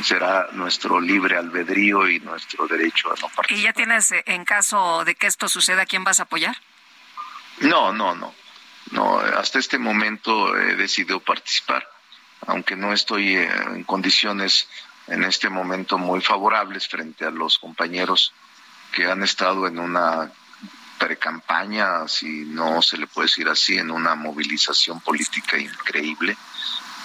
será 0.03 0.47
nuestro 0.53 0.99
libre 0.99 1.37
albedrío 1.37 2.09
y 2.09 2.19
nuestro 2.19 2.67
derecho 2.67 3.09
a 3.09 3.15
no 3.15 3.29
participar. 3.29 3.51
¿Y 3.51 3.61
ya 3.61 3.73
tienes, 3.73 4.11
eh, 4.11 4.23
en 4.25 4.45
caso 4.45 5.03
de 5.05 5.15
que 5.15 5.27
esto 5.27 5.47
suceda, 5.47 5.85
quién 5.85 6.03
vas 6.03 6.19
a 6.19 6.23
apoyar? 6.23 6.55
No, 7.59 7.91
no, 7.91 8.15
no. 8.15 8.33
No, 8.91 9.19
hasta 9.19 9.59
este 9.59 9.77
momento 9.77 10.55
he 10.57 10.75
decidido 10.75 11.19
participar 11.19 11.85
aunque 12.45 12.75
no 12.75 12.93
estoy 12.93 13.35
eh, 13.35 13.49
en 13.67 13.83
condiciones 13.83 14.67
en 15.07 15.23
este 15.23 15.49
momento 15.49 15.97
muy 15.97 16.21
favorables 16.21 16.87
frente 16.87 17.25
a 17.25 17.31
los 17.31 17.57
compañeros 17.57 18.33
que 18.91 19.05
han 19.05 19.23
estado 19.23 19.67
en 19.67 19.79
una 19.79 20.31
precampaña, 20.99 22.07
si 22.07 22.45
no 22.45 22.81
se 22.81 22.97
le 22.97 23.07
puede 23.07 23.27
decir 23.27 23.47
así, 23.47 23.77
en 23.77 23.91
una 23.91 24.15
movilización 24.15 24.99
política 25.01 25.57
increíble, 25.57 26.35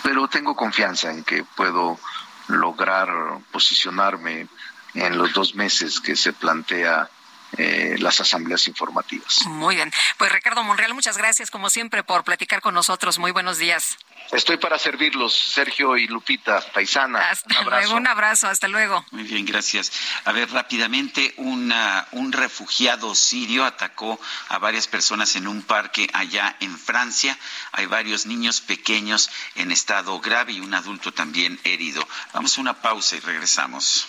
pero 0.03 0.27
tengo 0.29 0.57
confianza 0.57 1.11
en 1.11 1.23
que 1.23 1.45
puedo 1.45 2.01
lograr 2.49 3.09
posicionarme 3.51 4.49
en 4.95 5.19
los 5.19 5.33
dos 5.33 5.55
meses 5.55 6.01
que 6.01 6.17
se 6.17 6.33
plantea 6.33 7.09
eh, 7.59 7.97
las 7.99 8.21
asambleas 8.21 8.67
informativas. 8.69 9.47
Muy 9.47 9.77
bien. 9.77 9.93
Pues 10.17 10.33
Ricardo 10.33 10.63
Monreal, 10.63 10.95
muchas 10.95 11.19
gracias 11.19 11.51
como 11.51 11.69
siempre 11.69 12.03
por 12.03 12.25
platicar 12.25 12.61
con 12.61 12.75
nosotros. 12.75 13.19
Muy 13.19 13.31
buenos 13.31 13.59
días. 13.59 13.99
Estoy 14.31 14.57
para 14.57 14.79
servirlos, 14.79 15.35
Sergio 15.35 15.97
y 15.97 16.07
Lupita, 16.07 16.61
paisana. 16.73 17.31
Hasta 17.31 17.61
un 17.61 17.67
luego, 17.67 17.95
un 17.97 18.07
abrazo, 18.07 18.49
hasta 18.49 18.69
luego. 18.69 19.05
Muy 19.11 19.25
bien, 19.25 19.45
gracias. 19.45 19.93
A 20.25 20.33
ver, 20.33 20.51
rápidamente, 20.51 21.35
una, 21.37 22.07
un 22.13 22.33
refugiado 22.33 23.15
sirio 23.15 23.65
atacó 23.65 24.19
a 24.49 24.59
varias 24.59 24.87
personas 24.87 25.37
en 25.37 25.47
un 25.47 25.63
parque 25.63 26.09
allá 26.13 26.57
en 26.61 26.79
Francia. 26.79 27.39
Hay 27.73 27.87
varios 27.87 28.27
niños 28.27 28.61
pequeños 28.61 29.31
en 29.55 29.71
estado 29.73 30.19
grave 30.21 30.53
y 30.53 30.61
un 30.61 30.75
adulto 30.75 31.13
también 31.13 31.61
herido. 31.65 32.07
Vamos 32.33 32.57
a 32.57 32.61
una 32.61 32.81
pausa 32.81 33.17
y 33.17 33.21
regresamos. 33.21 34.09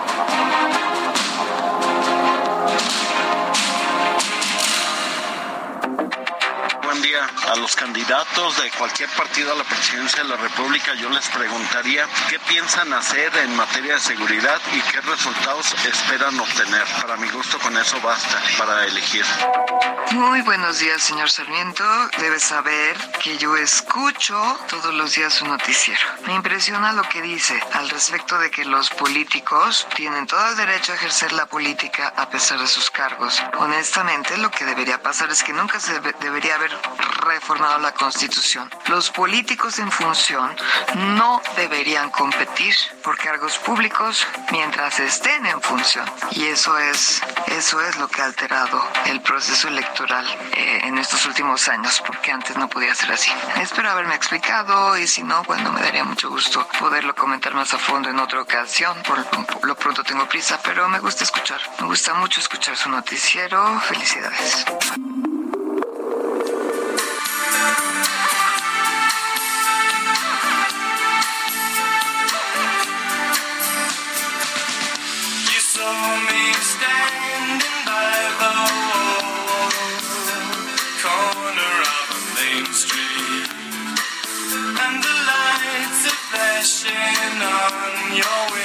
Buen 7.01 7.09
día 7.09 7.27
a 7.51 7.55
los 7.55 7.75
candidatos 7.75 8.61
de 8.61 8.69
cualquier 8.71 9.09
partido 9.11 9.51
a 9.51 9.55
la 9.55 9.63
presidencia 9.63 10.23
de 10.23 10.29
la 10.29 10.37
República. 10.37 10.93
Yo 10.95 11.09
les 11.09 11.27
preguntaría 11.29 12.07
qué 12.29 12.39
piensan 12.39 12.93
hacer 12.93 13.35
en 13.37 13.55
materia 13.55 13.95
de 13.95 13.99
seguridad 13.99 14.59
y 14.73 14.81
qué 14.91 15.01
resultados 15.01 15.73
esperan 15.85 16.39
obtener. 16.39 16.85
Para 17.01 17.17
mi 17.17 17.29
gusto, 17.29 17.57
con 17.59 17.75
eso 17.77 17.99
basta 18.01 18.41
para 18.57 18.85
elegir. 18.85 19.25
Muy 20.11 20.41
buenos 20.41 20.79
días, 20.79 21.01
señor 21.01 21.31
Sarmiento. 21.31 21.83
Debe 22.19 22.39
saber 22.39 22.97
que 23.23 23.37
yo 23.37 23.55
escucho 23.55 24.59
todos 24.69 24.93
los 24.93 25.15
días 25.15 25.33
su 25.33 25.45
noticiero. 25.45 26.01
Me 26.27 26.33
impresiona 26.33 26.91
lo 26.91 27.03
que 27.03 27.21
dice 27.21 27.57
al 27.73 27.89
respecto 27.89 28.37
de 28.37 28.51
que 28.51 28.65
los 28.65 28.89
políticos 28.89 29.87
tienen 29.95 30.27
todo 30.27 30.49
el 30.49 30.57
derecho 30.57 30.91
a 30.91 30.95
ejercer 30.95 31.31
la 31.31 31.45
política 31.45 32.13
a 32.17 32.29
pesar 32.29 32.59
de 32.59 32.67
sus 32.67 32.91
cargos. 32.91 33.41
Honestamente, 33.57 34.37
lo 34.37 34.51
que 34.51 34.65
debería 34.65 35.01
pasar 35.01 35.31
es 35.31 35.43
que 35.43 35.53
nunca 35.53 35.79
se 35.79 35.97
debería 36.19 36.55
haber 36.55 36.77
reformado 36.97 37.79
la 37.79 37.93
Constitución. 37.93 38.69
Los 38.87 39.09
políticos 39.09 39.79
en 39.79 39.91
función 39.91 40.55
no 41.15 41.41
deberían 41.55 42.09
competir 42.09 42.73
por 43.03 43.17
cargos 43.17 43.57
públicos 43.59 44.25
mientras 44.51 44.99
estén 44.99 45.45
en 45.45 45.61
función. 45.61 46.05
Y 46.31 46.45
eso 46.45 46.77
es, 46.77 47.21
eso 47.47 47.81
es 47.81 47.97
lo 47.97 48.07
que 48.07 48.21
ha 48.21 48.25
alterado 48.25 48.83
el 49.05 49.21
proceso 49.21 49.67
electoral 49.67 50.25
eh, 50.53 50.81
en 50.83 50.97
estos 50.97 51.25
últimos 51.25 51.67
años, 51.67 52.01
porque 52.05 52.31
antes 52.31 52.57
no 52.57 52.69
podía 52.69 52.93
ser 52.95 53.11
así. 53.11 53.31
Espero 53.57 53.89
haberme 53.89 54.15
explicado 54.15 54.97
y 54.97 55.07
si 55.07 55.23
no, 55.23 55.43
bueno, 55.43 55.71
me 55.71 55.81
daría 55.81 56.03
mucho 56.03 56.29
gusto 56.29 56.67
poderlo 56.79 57.15
comentar 57.15 57.53
más 57.53 57.73
a 57.73 57.77
fondo 57.77 58.09
en 58.09 58.19
otra 58.19 58.41
ocasión. 58.41 58.97
Por 59.03 59.65
lo 59.67 59.75
pronto 59.75 60.03
tengo 60.03 60.27
prisa, 60.27 60.59
pero 60.63 60.87
me 60.89 60.99
gusta 60.99 61.23
escuchar. 61.23 61.61
Me 61.79 61.87
gusta 61.87 62.13
mucho 62.15 62.39
escuchar 62.39 62.75
su 62.75 62.89
noticiero. 62.89 63.79
Felicidades. 63.81 64.65
you 88.21 88.29
always 88.29 88.60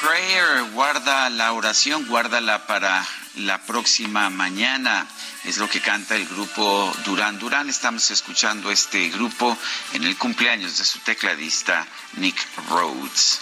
prayer, 0.00 0.62
guarda 0.72 1.30
la 1.30 1.52
oración, 1.52 2.06
guárdala 2.06 2.66
para 2.66 3.04
la 3.36 3.58
próxima 3.62 4.30
mañana. 4.30 5.06
Es 5.44 5.58
lo 5.58 5.68
que 5.68 5.80
canta 5.80 6.16
el 6.16 6.26
grupo 6.26 6.92
Durán 7.04 7.38
Durán. 7.38 7.68
Estamos 7.68 8.10
escuchando 8.10 8.70
este 8.70 9.08
grupo 9.08 9.56
en 9.92 10.04
el 10.04 10.16
cumpleaños 10.16 10.78
de 10.78 10.84
su 10.84 10.98
tecladista 11.00 11.86
Nick 12.14 12.36
Rhodes. 12.68 13.40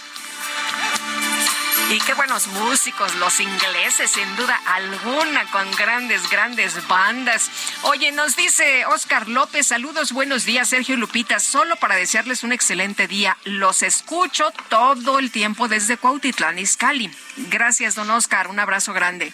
Y 1.89 2.01
qué 2.01 2.15
buenos 2.15 2.49
músicos, 2.49 3.15
los 3.15 3.39
ingleses, 3.39 4.11
sin 4.11 4.35
duda 4.35 4.61
alguna, 4.67 5.49
con 5.53 5.71
grandes, 5.77 6.29
grandes 6.29 6.87
bandas. 6.89 7.49
Oye, 7.83 8.11
nos 8.11 8.35
dice 8.35 8.85
Oscar 8.87 9.29
López, 9.29 9.69
saludos, 9.69 10.11
buenos 10.11 10.45
días, 10.45 10.69
Sergio 10.69 10.97
Lupita, 10.97 11.39
solo 11.39 11.77
para 11.77 11.95
desearles 11.95 12.43
un 12.43 12.51
excelente 12.53 13.07
día. 13.07 13.37
Los 13.45 13.85
escucho 13.85 14.53
todo 14.69 15.21
el 15.21 15.31
tiempo 15.31 15.69
desde 15.69 15.97
Cuautitlán, 15.97 16.59
Izcalli. 16.59 17.09
Gracias, 17.37 17.95
don 17.95 18.11
Oscar, 18.11 18.49
un 18.49 18.59
abrazo 18.59 18.93
grande. 18.93 19.33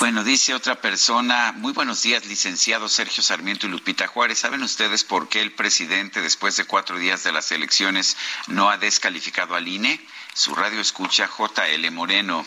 Bueno, 0.00 0.24
dice 0.24 0.54
otra 0.54 0.80
persona, 0.80 1.52
muy 1.52 1.72
buenos 1.72 2.02
días, 2.02 2.26
licenciado 2.26 2.88
Sergio 2.88 3.22
Sarmiento 3.22 3.66
y 3.66 3.70
Lupita 3.70 4.08
Juárez. 4.08 4.40
¿Saben 4.40 4.62
ustedes 4.62 5.04
por 5.04 5.28
qué 5.28 5.40
el 5.40 5.52
presidente, 5.52 6.20
después 6.20 6.56
de 6.56 6.64
cuatro 6.64 6.98
días 6.98 7.22
de 7.22 7.32
las 7.32 7.50
elecciones, 7.52 8.16
no 8.48 8.68
ha 8.68 8.76
descalificado 8.76 9.54
al 9.54 9.68
INE? 9.68 10.04
Su 10.36 10.54
radio 10.54 10.82
escucha 10.82 11.26
JL 11.26 11.90
Moreno 11.92 12.44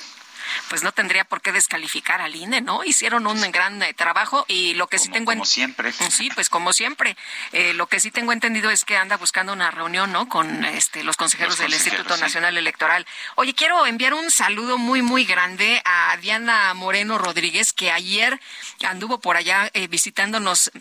pues 0.70 0.84
no 0.84 0.92
tendría 0.92 1.26
por 1.26 1.42
qué 1.42 1.52
descalificar 1.52 2.22
al 2.22 2.36
INE, 2.36 2.62
¿no? 2.62 2.84
Hicieron 2.84 3.28
un 3.28 3.40
gran 3.52 3.82
eh, 3.82 3.94
trabajo 3.94 4.46
y 4.48 4.74
lo 4.76 4.88
que 4.88 5.00
sí 5.00 5.10
tengo... 5.10 5.32
Como 5.32 5.46
siempre. 5.46 5.92
Sí, 6.10 6.30
pues 6.34 6.50
como 6.50 6.74
siempre. 6.74 7.16
Eh, 7.54 7.74
lo 7.74 7.88
que 7.88 8.00
sí 8.00 8.12
tengo 8.12 8.34
entendido 8.34 8.70
es 8.72 8.84
que 8.84 8.98
anda 8.98 9.16
buscando 9.16 9.54
una 9.54 9.72
reunión, 9.72 10.12
¿no? 10.12 10.28
Con 10.28 10.66
este, 10.66 11.04
los 11.04 11.16
consejeros 11.16 11.58
del 11.58 11.72
Instituto 11.72 12.18
Nacional 12.18 12.58
Electoral. 12.58 13.06
Oye, 13.36 13.54
quiero 13.54 13.86
enviar 13.86 14.14
un 14.14 14.30
saludo 14.32 14.78
muy, 14.78 15.02
muy 15.02 15.24
grande 15.24 15.82
a 15.86 16.18
Diana 16.18 16.74
Moreno 16.74 17.18
Rodríguez, 17.18 17.72
que 17.74 17.92
ayer 17.92 18.40
anduvo 18.86 19.20
por 19.20 19.38
allá 19.38 19.70
eh, 19.74 19.88
visitándonos 19.88 20.72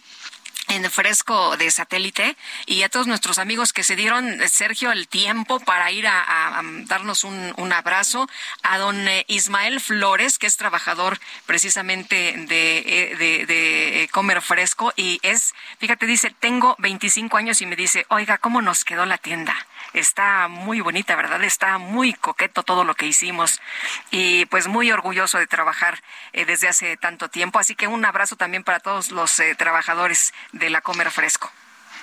en 0.69 0.91
fresco 0.91 1.57
de 1.57 1.71
satélite 1.71 2.37
y 2.67 2.83
a 2.83 2.89
todos 2.89 3.07
nuestros 3.07 3.39
amigos 3.39 3.73
que 3.73 3.85
se 3.85 3.97
dieron, 3.97 4.41
eh, 4.41 4.49
Sergio, 4.49 4.93
el 4.93 5.09
tiempo 5.09 5.61
para 5.61 5.91
ir 5.91 6.07
a, 6.07 6.61
darnos 6.87 7.25
un, 7.25 7.55
un, 7.57 7.73
abrazo, 7.73 8.29
a 8.63 8.79
don 8.79 9.09
eh, 9.09 9.25
Ismael 9.29 9.81
Flores, 9.81 10.39
que 10.39 10.47
es 10.47 10.57
trabajador 10.57 11.19
precisamente 11.47 12.35
de, 12.37 12.79
eh, 12.79 13.17
de, 13.17 13.47
de, 13.47 14.09
Comer 14.13 14.43
Fresco 14.43 14.93
y 14.97 15.21
es, 15.23 15.55
fíjate, 15.79 16.07
dice, 16.07 16.35
tengo 16.39 16.77
25 16.79 17.37
años 17.37 17.61
y 17.63 17.67
me 17.67 17.77
dice, 17.77 18.07
oiga, 18.09 18.39
¿cómo 18.39 18.63
nos 18.63 18.85
quedó 18.85 19.07
la 19.07 19.19
tienda? 19.19 19.55
Está 19.95 20.49
muy 20.49 20.81
bonita, 20.81 21.17
¿verdad? 21.17 21.43
Está 21.43 21.79
muy 21.79 22.13
coqueto 22.13 22.63
todo 22.63 22.85
lo 22.85 22.95
que 22.95 23.07
hicimos 23.07 23.61
y 24.11 24.47
pues 24.47 24.67
muy 24.69 24.91
orgulloso 24.93 25.39
de 25.39 25.47
trabajar 25.47 26.03
desde 26.33 26.69
hace 26.69 26.97
tanto 26.97 27.29
tiempo. 27.29 27.59
Así 27.59 27.75
que 27.75 27.87
un 27.89 28.05
abrazo 28.05 28.37
también 28.37 28.65
para 28.65 28.81
todos 28.81 29.11
los 29.11 29.41
trabajadores 29.57 30.33
de 30.53 30.71
la 30.71 30.81
Comer 30.81 31.11
Fresco. 31.11 31.51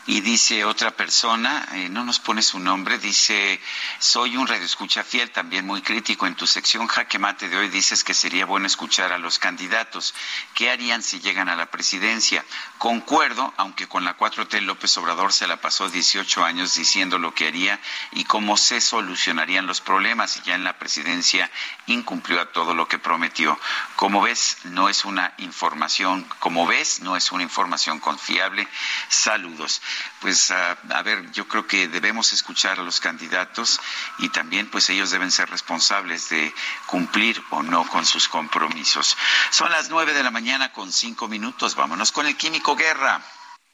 Y 0.07 0.21
dice 0.21 0.65
otra 0.65 0.91
persona, 0.91 1.67
eh, 1.73 1.89
no 1.89 2.03
nos 2.03 2.19
pone 2.19 2.43
su 2.43 2.59
nombre, 2.59 2.99
dice, 2.99 3.59
soy 3.97 4.37
un 4.37 4.45
radioescucha 4.45 5.03
fiel, 5.03 5.31
también 5.31 5.65
muy 5.65 5.81
crítico. 5.81 6.27
En 6.27 6.35
tu 6.35 6.45
sección 6.45 6.85
Jaque 6.85 7.17
Mate 7.17 7.49
de 7.49 7.57
hoy 7.57 7.69
dices 7.69 8.03
que 8.03 8.13
sería 8.13 8.45
bueno 8.45 8.67
escuchar 8.67 9.11
a 9.11 9.17
los 9.17 9.39
candidatos. 9.39 10.13
¿Qué 10.53 10.69
harían 10.69 11.01
si 11.01 11.21
llegan 11.21 11.49
a 11.49 11.55
la 11.55 11.71
presidencia? 11.71 12.45
Concuerdo, 12.77 13.51
aunque 13.57 13.87
con 13.87 14.03
la 14.03 14.15
4T 14.15 14.61
López 14.61 14.95
Obrador 14.97 15.33
se 15.33 15.47
la 15.47 15.59
pasó 15.59 15.89
18 15.89 16.45
años 16.45 16.75
diciendo 16.75 17.17
lo 17.17 17.33
que 17.33 17.47
haría 17.47 17.79
y 18.11 18.25
cómo 18.25 18.57
se 18.57 18.81
solucionarían 18.81 19.65
los 19.65 19.81
problemas 19.81 20.37
y 20.37 20.41
ya 20.41 20.53
en 20.53 20.63
la 20.63 20.77
presidencia 20.77 21.49
incumplió 21.87 22.41
a 22.41 22.51
todo 22.51 22.75
lo 22.75 22.87
que 22.87 22.99
prometió. 22.99 23.59
Como 23.95 24.21
ves, 24.21 24.57
no 24.65 24.87
es 24.87 25.03
una 25.03 25.33
información, 25.39 26.27
como 26.37 26.67
ves, 26.67 26.99
no 27.01 27.17
es 27.17 27.31
una 27.31 27.41
información 27.41 27.99
confiable. 27.99 28.67
Saludos 29.09 29.81
pues 30.21 30.51
a, 30.51 30.77
ver, 31.03 31.31
yo 31.31 31.47
creo 31.47 31.67
que 31.67 31.87
debemos 31.87 32.33
escuchar 32.33 32.79
a 32.79 32.83
los 32.83 32.99
candidatos 32.99 33.79
y 34.19 34.29
también 34.29 34.69
pues 34.69 34.89
ellos 34.89 35.11
deben 35.11 35.31
ser 35.31 35.49
responsables 35.49 36.29
de 36.29 36.53
cumplir 36.85 37.41
o 37.51 37.63
no 37.63 37.87
con 37.87 38.05
sus 38.05 38.27
compromisos. 38.27 39.17
Son 39.51 39.71
las 39.71 39.89
nueve 39.89 40.13
de 40.13 40.23
la 40.23 40.31
mañana 40.31 40.71
con 40.71 40.91
cinco 40.91 41.27
minutos. 41.27 41.75
Vámonos 41.75 42.11
con 42.11 42.25
el 42.27 42.37
Químico 42.37 42.75
Guerra. 42.75 43.21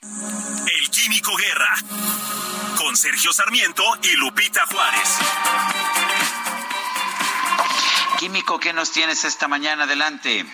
El 0.01 0.89
Químico 0.89 1.35
Guerra 1.35 1.75
con 2.77 2.97
Sergio 2.97 3.31
Sarmiento 3.31 3.83
y 4.03 4.15
Lupita 4.15 4.65
Juárez. 4.65 5.17
Químico, 8.17 8.59
¿qué 8.59 8.73
nos 8.73 8.91
tienes 8.91 9.23
esta 9.23 9.47
mañana? 9.47 9.83
Adelante 9.83 10.45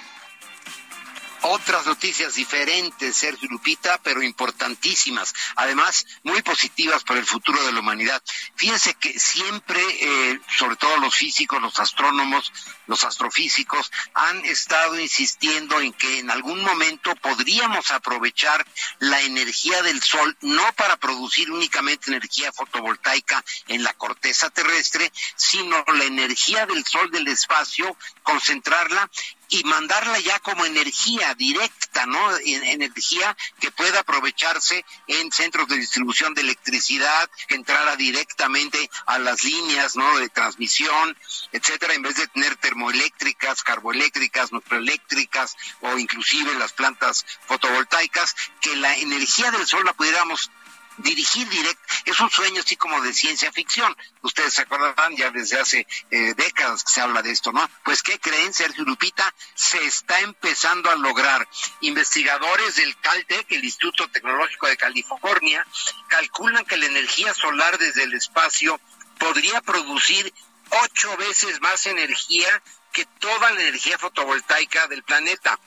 otras 1.48 1.86
noticias 1.86 2.36
diferentes, 2.36 3.16
Sergio 3.16 3.48
Lupita, 3.50 4.00
pero 4.04 4.22
importantísimas, 4.22 5.34
además 5.56 6.06
muy 6.24 6.42
positivas 6.42 7.04
para 7.04 7.20
el 7.20 7.26
futuro 7.26 7.64
de 7.64 7.72
la 7.72 7.80
humanidad. 7.80 8.22
Fíjense 8.56 8.94
que 8.96 9.18
siempre, 9.20 9.82
eh, 10.00 10.40
sobre 10.58 10.76
todo 10.76 10.98
los 10.98 11.16
físicos, 11.16 11.62
los 11.62 11.80
astrónomos, 11.80 12.52
los 12.88 13.04
astrofísicos, 13.04 13.92
han 14.14 14.44
estado 14.46 15.00
insistiendo 15.00 15.80
en 15.80 15.94
que 15.94 16.20
en 16.20 16.32
algún 16.32 16.62
momento 16.62 17.16
podríamos 17.16 17.92
aprovechar 17.92 18.66
la 19.00 19.22
energía 19.22 19.82
del 19.84 20.02
Sol, 20.02 20.38
no 20.42 20.64
para 20.74 20.98
producir 20.98 21.52
únicamente 21.52 22.12
energía 22.12 22.52
fotovoltaica 22.52 23.44
en 23.68 23.84
la 23.84 23.94
corteza 23.94 24.50
terrestre, 24.50 25.12
sino 25.36 25.84
la 25.94 26.04
energía 26.04 26.66
del 26.66 26.86
Sol 26.86 27.10
del 27.12 27.28
espacio, 27.28 27.96
concentrarla 28.24 29.10
y 29.50 29.64
mandarla 29.64 30.20
ya 30.20 30.40
como 30.40 30.66
energía 30.66 31.34
directa, 31.36 32.06
¿no? 32.06 32.38
energía 32.38 33.36
que 33.60 33.72
pueda 33.72 34.02
aprovecharse 34.02 34.86
en 35.08 35.32
centros 35.32 35.68
de 35.68 35.78
distribución 35.78 36.34
de 36.34 36.42
electricidad, 36.42 37.30
que 37.48 37.56
entrara 37.56 37.96
directamente 37.96 38.90
a 39.06 39.20
las 39.20 39.44
líneas, 39.44 39.96
¿no? 39.96 40.18
De 40.18 40.30
transmisión, 40.30 41.18
etcétera, 41.52 41.94
en 41.94 42.02
vez 42.02 42.16
de 42.16 42.28
tener 42.28 42.56
termoeléctricas, 42.58 43.64
carboeléctricas, 43.64 44.52
nucleoeléctricas 44.52 45.56
o 45.82 45.98
inclusive 45.98 46.54
las 46.56 46.74
plantas 46.74 47.26
fotovoltaicas, 47.48 48.36
que 48.62 48.76
la 48.76 48.96
energía 48.98 49.52
del 49.52 49.66
sol 49.66 49.84
la 49.86 49.94
pudiéramos 49.94 50.52
dirigir 50.98 51.48
directo, 51.50 51.82
es 52.06 52.20
un 52.20 52.30
sueño 52.30 52.62
así 52.62 52.76
como 52.76 53.02
de 53.02 53.14
ciencia 53.14 53.52
ficción. 53.52 53.96
Ustedes 54.22 54.54
se 54.54 54.64
acordarán 54.64 55.16
ya 55.16 55.32
desde 55.32 55.60
hace 55.60 55.88
eh, 56.12 56.34
décadas 56.36 56.84
que 56.84 56.92
se 56.92 57.02
habla 57.02 57.22
de 57.22 57.32
esto, 57.32 57.52
¿no? 57.52 57.70
Pues 57.84 58.02
¿qué 58.02 58.20
creen, 58.20 58.54
Sergio 58.54 58.84
Lupita? 58.84 59.34
Se 59.56 59.84
está 59.86 60.20
empezando 60.22 60.90
a 60.90 60.96
lograr. 60.96 61.48
Investigadores 61.82 62.76
del 62.76 62.98
Caltech, 63.00 63.46
el 63.52 63.64
Instituto 63.64 64.10
Tecnológico 64.10 64.68
de 64.68 64.78
California, 64.78 65.66
calculan 66.08 66.66
que 66.66 66.78
la 66.78 66.88
energía 66.88 67.34
solar 67.34 67.78
desde 67.78 68.04
el 68.04 68.14
espacio 68.14 68.80
podría 69.18 69.62
producir 69.62 70.34
ocho 70.70 71.16
veces 71.18 71.62
más 71.62 71.86
energía 71.86 72.62
que 72.92 73.06
toda 73.20 73.52
la 73.52 73.62
energía 73.62 73.98
fotovoltaica 73.98 74.88
del 74.88 75.04
planeta 75.04 75.60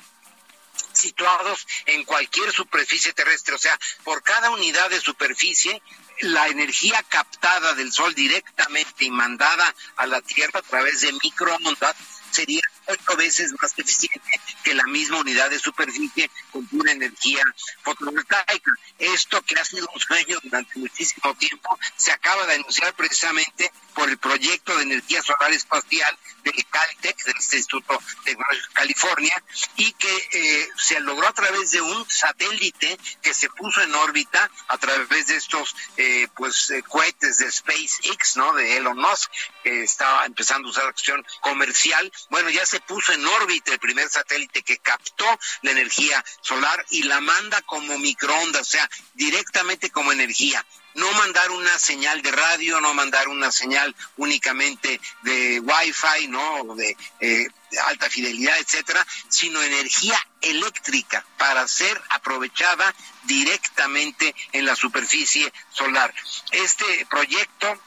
situados 1.00 1.66
en 1.86 2.04
cualquier 2.04 2.52
superficie 2.52 3.12
terrestre. 3.12 3.54
O 3.54 3.58
sea, 3.58 3.78
por 4.04 4.22
cada 4.22 4.50
unidad 4.50 4.88
de 4.90 5.00
superficie, 5.00 5.82
la 6.20 6.48
energía 6.48 7.02
captada 7.08 7.74
del 7.74 7.92
Sol 7.92 8.14
directamente 8.14 9.04
y 9.04 9.10
mandada 9.10 9.74
a 9.96 10.06
la 10.06 10.20
Tierra 10.20 10.60
a 10.60 10.62
través 10.62 11.00
de 11.00 11.12
microondas 11.12 11.96
sería 12.30 12.62
ocho 12.90 13.16
veces 13.16 13.52
más 13.60 13.72
eficiente 13.76 14.40
que 14.62 14.74
la 14.74 14.84
misma 14.84 15.18
unidad 15.20 15.50
de 15.50 15.58
superficie 15.58 16.30
con 16.52 16.66
pura 16.66 16.92
energía 16.92 17.42
fotovoltaica. 17.82 18.72
Esto 18.98 19.42
que 19.42 19.58
ha 19.58 19.64
sido 19.64 19.88
un 19.94 20.00
sueño 20.00 20.38
durante 20.42 20.78
muchísimo 20.78 21.34
tiempo 21.34 21.78
se 21.96 22.12
acaba 22.12 22.46
de 22.46 22.54
anunciar 22.54 22.94
precisamente 22.94 23.70
por 23.94 24.08
el 24.08 24.18
proyecto 24.18 24.76
de 24.76 24.84
energía 24.84 25.22
solar 25.22 25.52
espacial 25.52 26.16
del 26.42 26.64
Caltech, 26.70 27.22
del 27.24 27.36
Instituto 27.36 28.00
de 28.24 28.36
California, 28.72 29.42
y 29.76 29.92
que 29.92 30.28
eh, 30.32 30.68
se 30.76 31.00
logró 31.00 31.28
a 31.28 31.32
través 31.32 31.72
de 31.72 31.80
un 31.80 32.08
satélite 32.08 32.98
que 33.22 33.34
se 33.34 33.50
puso 33.50 33.82
en 33.82 33.94
órbita 33.94 34.50
a 34.68 34.78
través 34.78 35.26
de 35.26 35.36
estos 35.36 35.76
eh, 35.96 36.28
pues 36.36 36.70
eh, 36.70 36.82
cohetes 36.82 37.38
de 37.38 37.50
SpaceX, 37.50 38.36
¿no? 38.36 38.52
De 38.54 38.76
Elon 38.76 38.96
Musk, 38.96 39.30
que 39.62 39.82
estaba 39.82 40.24
empezando 40.24 40.68
a 40.68 40.70
usar 40.70 40.86
acción 40.86 41.24
comercial. 41.40 42.10
Bueno, 42.30 42.50
ya 42.50 42.64
se 42.64 42.79
puso 42.80 43.12
en 43.12 43.26
órbita 43.26 43.72
el 43.72 43.78
primer 43.78 44.08
satélite 44.08 44.62
que 44.62 44.78
captó 44.78 45.26
la 45.62 45.70
energía 45.70 46.24
solar 46.40 46.84
y 46.90 47.04
la 47.04 47.20
manda 47.20 47.62
como 47.62 47.98
microondas, 47.98 48.62
o 48.62 48.70
sea, 48.70 48.90
directamente 49.14 49.90
como 49.90 50.12
energía 50.12 50.64
no 50.94 51.10
mandar 51.12 51.50
una 51.50 51.78
señal 51.78 52.22
de 52.22 52.32
radio, 52.32 52.80
no 52.80 52.94
mandar 52.94 53.28
una 53.28 53.52
señal 53.52 53.94
únicamente 54.16 55.00
de 55.22 55.60
Wi-Fi, 55.60 56.28
no, 56.28 56.74
de 56.74 56.96
eh, 57.20 57.46
alta 57.86 58.10
fidelidad, 58.10 58.58
etcétera, 58.58 59.06
sino 59.28 59.62
energía 59.62 60.18
eléctrica 60.40 61.24
para 61.38 61.66
ser 61.68 62.00
aprovechada 62.08 62.94
directamente 63.24 64.34
en 64.52 64.66
la 64.66 64.74
superficie 64.74 65.52
solar. 65.70 66.12
Este 66.50 67.06
proyecto 67.08 67.80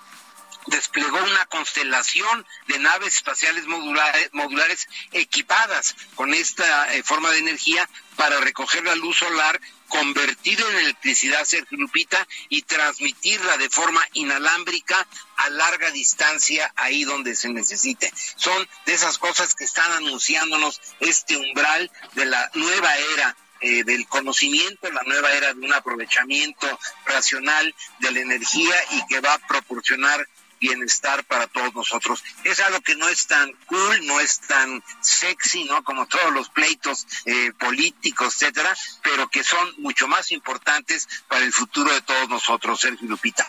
desplegó 0.67 1.17
una 1.17 1.45
constelación 1.45 2.45
de 2.67 2.79
naves 2.79 3.15
espaciales 3.15 3.65
modulares, 3.65 4.29
modulares 4.33 4.87
equipadas 5.11 5.95
con 6.15 6.33
esta 6.33 6.93
eh, 6.93 7.03
forma 7.03 7.31
de 7.31 7.39
energía 7.39 7.89
para 8.15 8.39
recoger 8.39 8.83
la 8.83 8.95
luz 8.95 9.17
solar 9.17 9.59
convertirla 9.93 10.67
en 10.71 10.77
electricidad, 10.77 11.45
Sergio 11.45 11.77
Lupita, 11.77 12.27
y 12.49 12.63
transmitirla 12.63 13.57
de 13.57 13.69
forma 13.69 14.01
inalámbrica 14.13 15.07
a 15.37 15.49
larga 15.51 15.91
distancia 15.91 16.73
ahí 16.75 17.03
donde 17.03 17.35
se 17.35 17.49
necesite. 17.49 18.11
Son 18.35 18.67
de 18.87 18.93
esas 18.95 19.19
cosas 19.19 19.53
que 19.53 19.65
están 19.65 19.91
anunciándonos 19.91 20.81
este 20.99 21.37
umbral 21.37 21.91
de 22.13 22.25
la 22.25 22.49
nueva 22.55 22.89
era 23.13 23.37
eh, 23.61 23.83
del 23.83 24.07
conocimiento, 24.07 24.91
la 24.91 25.03
nueva 25.03 25.31
era 25.31 25.53
de 25.53 25.61
un 25.61 25.73
aprovechamiento 25.73 26.67
racional 27.05 27.75
de 27.99 28.11
la 28.11 28.19
energía 28.19 28.75
y 28.93 29.05
que 29.05 29.19
va 29.19 29.35
a 29.35 29.47
proporcionar 29.47 30.27
bienestar 30.63 31.25
para 31.25 31.47
todos 31.47 31.75
nosotros. 31.75 32.23
Es 32.45 32.61
algo 32.61 32.79
que 32.79 32.95
no 32.95 33.09
es 33.09 33.27
tan 33.27 33.51
cool, 33.65 34.07
no 34.07 34.19
es 34.21 34.39
tan 34.39 34.81
sexy, 35.01 35.65
¿no? 35.65 35.83
Como 35.83 36.07
todos 36.07 36.31
los 36.31 36.49
pleitos 36.49 37.05
eh, 37.25 37.51
políticos, 37.59 38.33
etcétera, 38.35 38.73
pero 39.01 39.27
que 39.27 39.43
son 39.43 39.73
mucho 39.79 40.07
más 40.07 40.31
importantes 40.31 41.07
para 41.27 41.43
el 41.43 41.51
futuro 41.51 41.93
de 41.93 42.01
todos 42.01 42.29
nosotros, 42.29 42.79
Sergio 42.79 43.09
Lupita. 43.09 43.45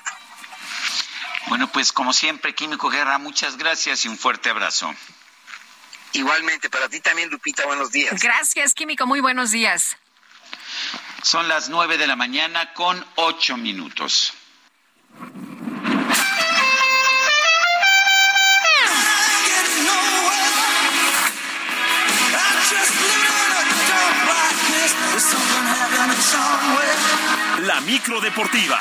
Bueno, 1.46 1.70
pues 1.70 1.92
como 1.92 2.12
siempre, 2.12 2.54
Químico 2.54 2.90
Guerra, 2.90 3.18
muchas 3.18 3.56
gracias 3.56 4.04
y 4.04 4.08
un 4.08 4.18
fuerte 4.18 4.50
abrazo. 4.50 4.92
Igualmente, 6.14 6.68
para 6.68 6.88
ti 6.88 7.00
también, 7.00 7.30
Lupita, 7.30 7.64
buenos 7.66 7.92
días. 7.92 8.20
Gracias, 8.20 8.74
Químico, 8.74 9.06
muy 9.06 9.20
buenos 9.20 9.52
días. 9.52 9.96
Son 11.22 11.46
las 11.46 11.68
nueve 11.68 11.96
de 11.96 12.08
la 12.08 12.16
mañana 12.16 12.72
con 12.74 13.04
ocho 13.14 13.56
minutos. 13.56 14.34
La 27.66 27.80
micro 27.80 28.20
deportiva. 28.20 28.78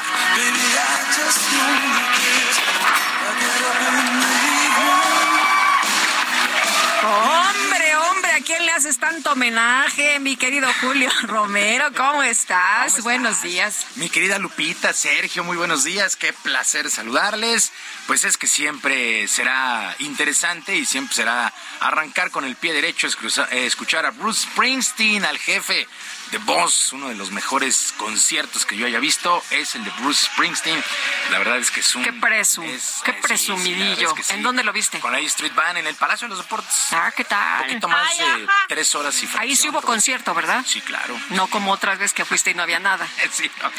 Hombre, 7.06 7.96
hombre, 7.96 8.32
¿a 8.32 8.40
quién 8.42 8.66
le 8.66 8.72
haces 8.74 8.98
tanto 8.98 9.32
homenaje, 9.32 10.20
mi 10.20 10.36
querido 10.36 10.68
Julio 10.82 11.10
Romero? 11.24 11.94
¿Cómo 11.96 12.24
estás? 12.24 13.02
Buenos 13.04 13.42
días. 13.42 13.86
Mi 13.96 14.10
querida 14.10 14.38
Lupita, 14.38 14.92
Sergio, 14.92 15.46
muy 15.46 15.56
buenos 15.56 15.86
días. 15.86 16.18
Qué 16.18 16.34
placer 16.34 16.90
saludarles. 16.90 17.72
Pues 18.08 18.26
es 18.26 18.38
que 18.38 18.48
siempre 18.48 19.30
será 19.30 19.96
interesante 20.00 20.76
y 20.76 20.86
siempre 20.86 21.16
será 21.16 21.54
arrancar 21.80 22.32
con 22.32 22.44
el 22.44 22.58
pie 22.58 22.74
derecho, 22.74 23.08
escuchar 23.52 24.06
a 24.06 24.12
Bruce 24.12 24.42
Springsteen, 24.42 25.24
al 25.24 25.38
jefe 25.38 25.88
The 26.34 26.40
Boss, 26.40 26.94
uno 26.94 27.10
de 27.10 27.14
los 27.14 27.30
mejores 27.30 27.94
conciertos 27.96 28.66
que 28.66 28.76
yo 28.76 28.88
haya 28.88 29.00
visto, 29.00 29.44
es 29.52 29.76
el 29.76 29.84
de 29.84 29.92
Bruce 30.00 30.26
Springsteen. 30.26 30.84
La 31.30 31.38
verdad 31.38 31.60
es 31.60 31.70
que 31.70 31.82
es 31.82 31.96
un... 31.96 32.04
Qué 32.04 32.12
presum, 32.12 32.66
qué 33.04 33.14
presumidillo. 33.14 34.16
¿En 34.30 34.42
dónde 34.42 34.64
lo 34.64 34.74
viste? 34.74 35.00
Con 35.00 35.12
la 35.12 35.20
Street 35.20 35.54
Band 35.54 35.78
en 35.78 35.86
el 35.86 35.94
Palacio 35.94 36.26
de 36.26 36.30
los 36.30 36.40
Deportes. 36.40 36.88
Ah, 36.90 37.12
¿qué 37.16 37.24
tal? 37.24 37.62
Un 37.62 37.68
poquito 37.68 37.88
más 37.88 38.18
de 38.18 38.48
tres 38.68 38.96
horas 38.96 39.22
y 39.22 39.30
Ahí 39.38 39.56
sí 39.56 39.70
hubo 39.70 39.80
concierto, 39.84 40.34
¿verdad? 40.34 40.66
Sí, 40.68 40.82
claro. 40.82 41.16
No 41.30 41.46
como 41.46 41.72
otras 41.72 42.00
veces 42.00 42.14
que 42.14 42.26
fuiste 42.26 42.50
y 42.50 42.56
no 42.56 42.64
había 42.64 42.80
nada. 42.80 43.08
sí, 43.32 43.52
no, 43.62 43.72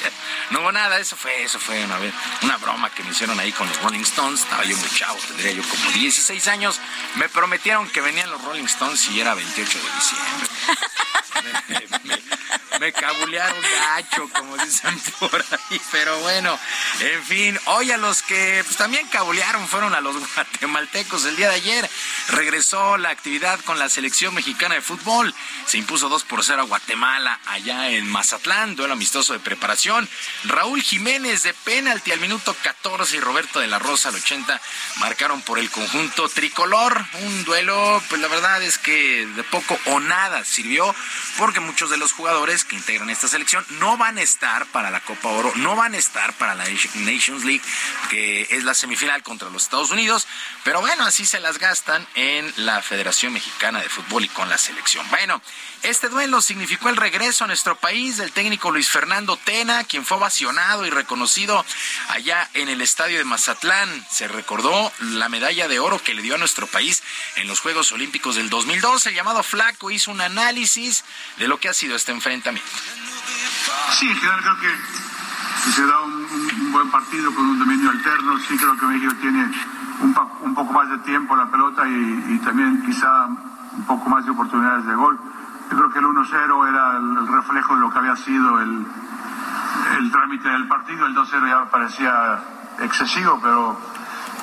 no 0.51 0.61
hubo 0.61 0.71
nada. 0.71 1.01
Eso 1.01 1.17
fue, 1.17 1.43
eso 1.43 1.59
fue 1.59 1.85
una, 1.85 1.99
una 2.43 2.57
broma 2.59 2.89
que 2.91 3.03
me 3.03 3.11
hicieron 3.11 3.41
ahí 3.41 3.51
con 3.51 3.67
los 3.67 3.83
Rolling 3.83 4.03
Stones. 4.03 4.43
Estaba 4.43 4.63
yo 4.63 4.77
muy 4.77 4.91
chavo, 4.91 5.19
tendría 5.27 5.51
yo 5.51 5.63
como 5.69 5.91
16 5.91 6.47
años. 6.47 6.81
Me 7.17 7.29
prometieron 7.29 7.89
que 7.89 8.01
venían 8.01 8.31
los 8.31 8.41
Rolling 8.43 8.67
Stones 8.67 9.09
y 9.09 9.19
era 9.19 9.35
28 9.35 9.77
de 9.77 9.95
diciembre. 9.97 10.49
me 12.05 12.44
cabulearon 12.93 13.63
gacho, 13.63 14.29
como 14.35 14.57
dicen 14.59 15.01
por 15.19 15.45
ahí. 15.51 15.81
Pero 15.91 16.19
bueno, 16.21 16.59
en 17.01 17.25
fin, 17.25 17.61
hoy 17.67 17.91
a 17.91 17.97
los 17.97 18.23
que 18.23 18.63
pues, 18.65 18.77
también 18.77 19.07
cabulearon 19.09 19.67
fueron 19.69 19.95
a 19.95 20.01
los 20.01 20.17
guatemaltecos 20.35 21.25
el 21.25 21.37
día 21.37 21.49
de 21.49 21.57
ayer. 21.57 21.91
Regresó 22.29 22.97
la 22.99 23.11
actividad 23.11 23.61
con 23.61 23.79
la 23.79 23.89
selección 23.89 24.35
mexicana 24.35 24.75
de 24.75 24.81
fútbol. 24.81 25.35
Se 25.67 25.79
impuso 25.79 26.09
2 26.09 26.25
por 26.25 26.45
0 26.45 26.63
a 26.63 26.65
Guatemala 26.67 27.41
allá 27.47 27.91
en 27.91 28.07
Mazatlán, 28.11 28.77
duelo 28.77 28.95
amistoso 28.95 29.33
de 29.33 29.39
preparación. 29.39 30.09
Raúl 30.45 30.83
Jiménez 30.83 31.43
de 31.43 31.55
penalti 31.55 32.13
al 32.13 32.21
minuto 32.21 32.55
14 32.63 33.17
y 33.17 33.21
Roberto 33.21 33.61
de 33.61 33.67
la 33.67 33.79
Rosa 33.79 34.09
al 34.11 34.17
80 34.17 34.61
marcaron 34.97 35.43
por 35.43 35.59
el 35.59 35.71
conjunto 35.71 36.29
tricolor. 36.29 37.05
Un 37.23 37.45
duelo, 37.45 38.03
pues 38.09 38.21
la 38.21 38.29
verdad 38.29 38.63
es 38.63 38.79
que 38.79 39.27
de 39.27 39.45
poco 39.45 39.79
o 39.87 40.01
nada 40.01 40.45
sirvió 40.45 40.95
porque 41.39 41.61
muchos 41.61 41.91
de 41.91 41.97
los 41.97 42.13
jugadores 42.13 42.34
que 42.69 42.77
integran 42.77 43.11
esta 43.11 43.29
selección 43.29 43.65
no 43.79 43.97
van 43.97 44.19
a 44.19 44.23
estar 44.23 44.67
para 44.67 44.91
la 44.91 45.01
Copa 45.01 45.29
Oro, 45.29 45.53
no 45.57 45.77
van 45.77 45.95
a 45.95 45.99
estar 45.99 46.33
para 46.35 46.55
la 46.55 46.65
Nations 46.65 47.45
League, 47.45 47.63
que 48.11 48.49
es 48.51 48.65
la 48.65 48.75
semifinal 48.75 49.23
contra 49.23 49.51
los 49.51 49.63
Estados 49.63 49.93
Unidos, 49.93 50.27
pero 50.65 50.81
bueno, 50.81 51.05
así 51.05 51.27
se 51.27 51.41
las 51.41 51.59
gastan 51.59 52.07
en 52.15 52.53
la 52.57 52.83
Federación 52.83 53.33
Mexicana 53.33 53.81
de 53.81 53.89
Fútbol 53.89 54.25
y 54.25 54.29
con 54.29 54.49
la 54.49 54.59
selección. 54.59 55.09
Bueno, 55.11 55.41
este 55.83 56.09
duelo 56.09 56.41
significó 56.41 56.89
el 56.89 56.97
regreso 56.97 57.45
a 57.45 57.47
nuestro 57.47 57.77
país 57.77 58.17
del 58.17 58.33
técnico 58.33 58.71
Luis 58.71 58.89
Fernando 58.89 59.37
Tena, 59.37 59.85
quien 59.85 60.07
fue 60.07 60.17
ovacionado 60.17 60.87
y 60.87 60.91
reconocido 60.91 61.65
allá 62.09 62.49
en 62.55 62.69
el 62.69 62.81
estadio 62.81 63.19
de 63.19 63.25
Mazatlán. 63.25 64.07
Se 64.11 64.27
recordó 64.27 64.91
la 65.01 65.29
medalla 65.29 65.69
de 65.69 65.79
oro 65.79 66.03
que 66.03 66.15
le 66.15 66.23
dio 66.23 66.37
a 66.37 66.39
nuestro 66.39 66.67
país 66.67 67.03
en 67.37 67.47
los 67.49 67.61
Juegos 67.61 67.93
Olímpicos 67.93 68.37
del 68.37 68.49
2012. 68.49 69.11
El 69.11 69.15
llamado 69.15 69.43
Flaco 69.43 69.91
hizo 69.91 70.11
un 70.11 70.23
análisis 70.23 71.05
de 71.37 71.49
lo 71.49 71.61
que 71.61 71.69
ha 71.69 71.75
sido 71.75 71.97
este 71.97 72.14
enfrentamiento. 72.15 72.71
Sí, 73.93 74.09
en 74.09 74.17
general 74.17 74.41
creo 74.41 74.61
que 74.61 75.71
se 75.71 75.87
da 75.87 76.03
un, 76.03 76.73
buen 76.73 76.91
partido 76.91 77.35
con 77.35 77.47
un 77.47 77.59
dominio 77.59 77.91
alterno, 77.91 78.39
sí 78.39 78.57
creo 78.57 78.77
que 78.77 78.87
México 78.87 79.15
tiene 79.21 79.51
un, 80.01 80.55
poco 80.55 80.73
más 80.73 80.89
de 80.91 80.99
tiempo 80.99 81.37
la 81.37 81.51
pelota 81.51 81.87
y, 81.87 82.39
también 82.45 82.83
quizá 82.85 83.27
un 83.27 83.85
poco 83.87 84.09
más 84.11 84.25
de 84.25 84.33
oportunidades 84.33 84.85
de 84.87 84.95
gol. 84.95 85.19
Yo 85.71 85.77
creo 85.77 85.91
que 85.91 85.99
el 85.99 86.05
1-0 86.05 86.69
era 86.69 86.97
el, 86.99 87.27
reflejo 87.29 87.75
de 87.75 87.81
lo 87.81 87.91
que 87.91 87.99
había 87.99 88.17
sido 88.17 88.61
el, 88.61 88.87
el 89.99 90.11
trámite 90.11 90.49
del 90.49 90.69
partido, 90.69 91.07
el 91.07 91.15
2-0 91.15 91.49
ya 91.49 91.71
parecía 91.71 92.39
excesivo, 92.81 93.39
pero 93.43 93.79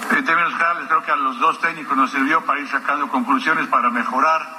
en 0.10 0.26
términos 0.26 0.54
generales 0.54 0.88
creo 0.88 1.04
que 1.04 1.12
a 1.12 1.16
los 1.16 1.40
dos 1.40 1.60
técnicos 1.60 1.96
nos 1.96 2.12
sirvió 2.12 2.42
para 2.46 2.60
ir 2.60 2.68
sacando 2.68 3.08
conclusiones 3.10 3.68
para 3.68 3.90
mejorar. 3.90 4.58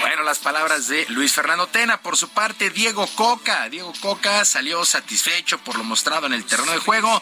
Bueno, 0.00 0.22
las 0.22 0.38
palabras 0.38 0.88
de 0.88 1.06
Luis 1.08 1.32
Fernando 1.32 1.66
Tena. 1.66 1.98
Por 1.98 2.16
su 2.16 2.28
parte, 2.28 2.70
Diego 2.70 3.06
Coca. 3.14 3.68
Diego 3.68 3.92
Coca 4.00 4.44
salió 4.44 4.84
satisfecho 4.84 5.58
por 5.58 5.76
lo 5.76 5.84
mostrado 5.84 6.26
en 6.26 6.32
el 6.32 6.44
terreno 6.44 6.72
de 6.72 6.78
juego. 6.78 7.20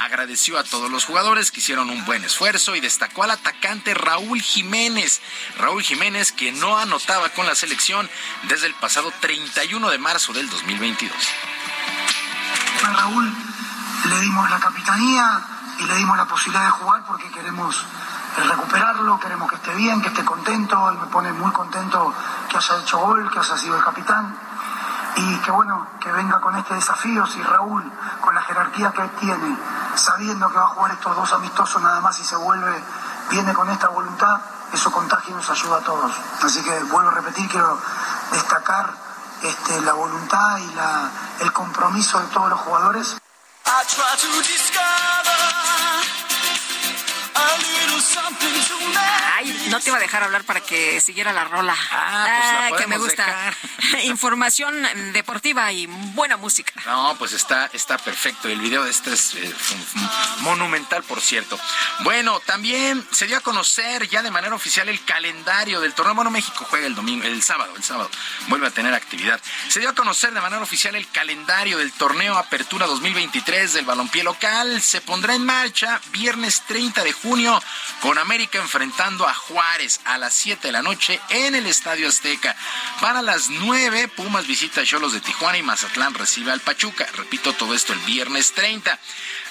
Agradeció 0.00 0.58
a 0.58 0.64
todos 0.64 0.90
los 0.90 1.04
jugadores 1.04 1.50
que 1.50 1.60
hicieron 1.60 1.90
un 1.90 2.04
buen 2.04 2.24
esfuerzo 2.24 2.76
y 2.76 2.80
destacó 2.80 3.22
al 3.22 3.30
atacante 3.30 3.94
Raúl 3.94 4.40
Jiménez. 4.40 5.20
Raúl 5.58 5.82
Jiménez 5.82 6.32
que 6.32 6.52
no 6.52 6.78
anotaba 6.78 7.30
con 7.30 7.46
la 7.46 7.54
selección 7.54 8.08
desde 8.44 8.66
el 8.66 8.74
pasado 8.74 9.12
31 9.20 9.90
de 9.90 9.98
marzo 9.98 10.32
del 10.32 10.48
2022. 10.50 11.12
A 12.82 12.92
Raúl 12.92 13.32
le 14.04 14.20
dimos 14.20 14.50
la 14.50 14.60
capitanía 14.60 15.53
y 15.78 15.84
le 15.84 15.94
dimos 15.96 16.16
la 16.16 16.24
posibilidad 16.24 16.64
de 16.64 16.70
jugar 16.70 17.02
porque 17.06 17.30
queremos 17.30 17.84
recuperarlo, 18.36 19.18
queremos 19.18 19.48
que 19.48 19.56
esté 19.56 19.74
bien, 19.74 20.00
que 20.02 20.08
esté 20.08 20.24
contento, 20.24 20.92
y 20.92 20.96
me 20.96 21.06
pone 21.06 21.32
muy 21.32 21.52
contento 21.52 22.12
que 22.48 22.56
haya 22.56 22.76
hecho 22.78 22.98
gol, 22.98 23.30
que 23.30 23.38
haya 23.38 23.56
sido 23.56 23.76
el 23.76 23.84
capitán, 23.84 24.36
y 25.16 25.36
que 25.38 25.50
bueno, 25.50 25.86
que 26.00 26.10
venga 26.10 26.40
con 26.40 26.56
este 26.56 26.74
desafío, 26.74 27.26
si 27.26 27.42
Raúl, 27.42 27.90
con 28.20 28.34
la 28.34 28.42
jerarquía 28.42 28.90
que 28.90 29.02
tiene, 29.20 29.56
sabiendo 29.94 30.48
que 30.50 30.56
va 30.56 30.64
a 30.64 30.68
jugar 30.68 30.92
estos 30.92 31.14
dos 31.14 31.32
amistosos 31.32 31.82
nada 31.82 32.00
más 32.00 32.18
y 32.18 32.24
se 32.24 32.36
vuelve, 32.36 32.82
viene 33.30 33.52
con 33.52 33.68
esta 33.70 33.88
voluntad, 33.88 34.40
eso 34.72 34.90
contagia 34.90 35.30
y 35.30 35.34
nos 35.34 35.48
ayuda 35.48 35.78
a 35.78 35.80
todos. 35.80 36.12
Así 36.42 36.62
que 36.62 36.82
vuelvo 36.84 37.10
a 37.10 37.14
repetir, 37.14 37.48
quiero 37.48 37.78
destacar 38.32 38.92
este, 39.42 39.80
la 39.82 39.92
voluntad 39.92 40.58
y 40.58 40.74
la, 40.74 41.10
el 41.40 41.52
compromiso 41.52 42.18
de 42.18 42.26
todos 42.28 42.50
los 42.50 42.60
jugadores. 42.60 43.16
Ay, 49.36 49.66
no 49.70 49.80
te 49.80 49.88
iba 49.88 49.98
a 49.98 50.00
dejar 50.00 50.22
hablar 50.22 50.44
para 50.44 50.60
que 50.60 51.00
siguiera 51.00 51.32
la 51.32 51.44
rola. 51.44 51.76
Ah, 51.90 52.66
pues 52.68 52.80
que 52.82 52.86
me 52.86 52.98
gusta. 52.98 53.52
Información 54.04 54.74
deportiva 55.12 55.72
y 55.72 55.86
buena 55.86 56.36
música. 56.36 56.72
No, 56.86 57.16
pues 57.18 57.32
está, 57.32 57.70
está 57.72 57.98
perfecto. 57.98 58.48
El 58.48 58.60
video 58.60 58.84
de 58.84 58.90
este 58.90 59.12
es 59.12 59.34
eh, 59.34 59.54
monumental, 60.40 61.02
por 61.02 61.20
cierto. 61.20 61.58
Bueno, 62.00 62.40
también 62.40 63.04
se 63.10 63.26
dio 63.26 63.38
a 63.38 63.40
conocer 63.40 64.08
ya 64.08 64.22
de 64.22 64.30
manera 64.30 64.54
oficial 64.54 64.88
el 64.88 65.04
calendario 65.04 65.80
del 65.80 65.94
torneo. 65.94 66.14
Bueno, 66.14 66.30
México 66.30 66.66
juega 66.68 66.86
el 66.86 66.94
domingo, 66.94 67.24
el 67.24 67.42
sábado, 67.42 67.72
el 67.76 67.82
sábado 67.82 68.10
vuelve 68.48 68.66
a 68.66 68.70
tener 68.70 68.94
actividad. 68.94 69.40
Se 69.68 69.80
dio 69.80 69.88
a 69.88 69.94
conocer 69.94 70.32
de 70.32 70.40
manera 70.40 70.62
oficial 70.62 70.94
el 70.94 71.08
calendario 71.10 71.78
del 71.78 71.92
torneo 71.92 72.36
Apertura 72.36 72.86
2023 72.86 73.72
del 73.74 73.84
balompié 73.84 74.22
local. 74.22 74.80
Se 74.80 75.00
pondrá 75.00 75.34
en 75.34 75.44
marcha 75.44 76.00
viernes 76.12 76.62
30 76.66 77.04
de 77.04 77.12
junio 77.34 77.60
con 78.00 78.16
América 78.18 78.58
enfrentando 78.58 79.26
a 79.26 79.34
Juárez 79.34 80.00
a 80.04 80.18
las 80.18 80.34
7 80.34 80.68
de 80.68 80.72
la 80.72 80.82
noche 80.82 81.18
en 81.30 81.56
el 81.56 81.66
Estadio 81.66 82.06
Azteca. 82.06 82.54
Para 83.00 83.22
las 83.22 83.48
9, 83.48 84.06
Pumas 84.06 84.46
visita 84.46 84.82
a 84.82 84.84
Cholos 84.84 85.14
de 85.14 85.20
Tijuana 85.20 85.58
y 85.58 85.62
Mazatlán 85.64 86.14
recibe 86.14 86.52
al 86.52 86.60
Pachuca. 86.60 87.08
Repito 87.16 87.52
todo 87.54 87.74
esto 87.74 87.92
el 87.92 87.98
viernes 88.00 88.52
30. 88.52 89.00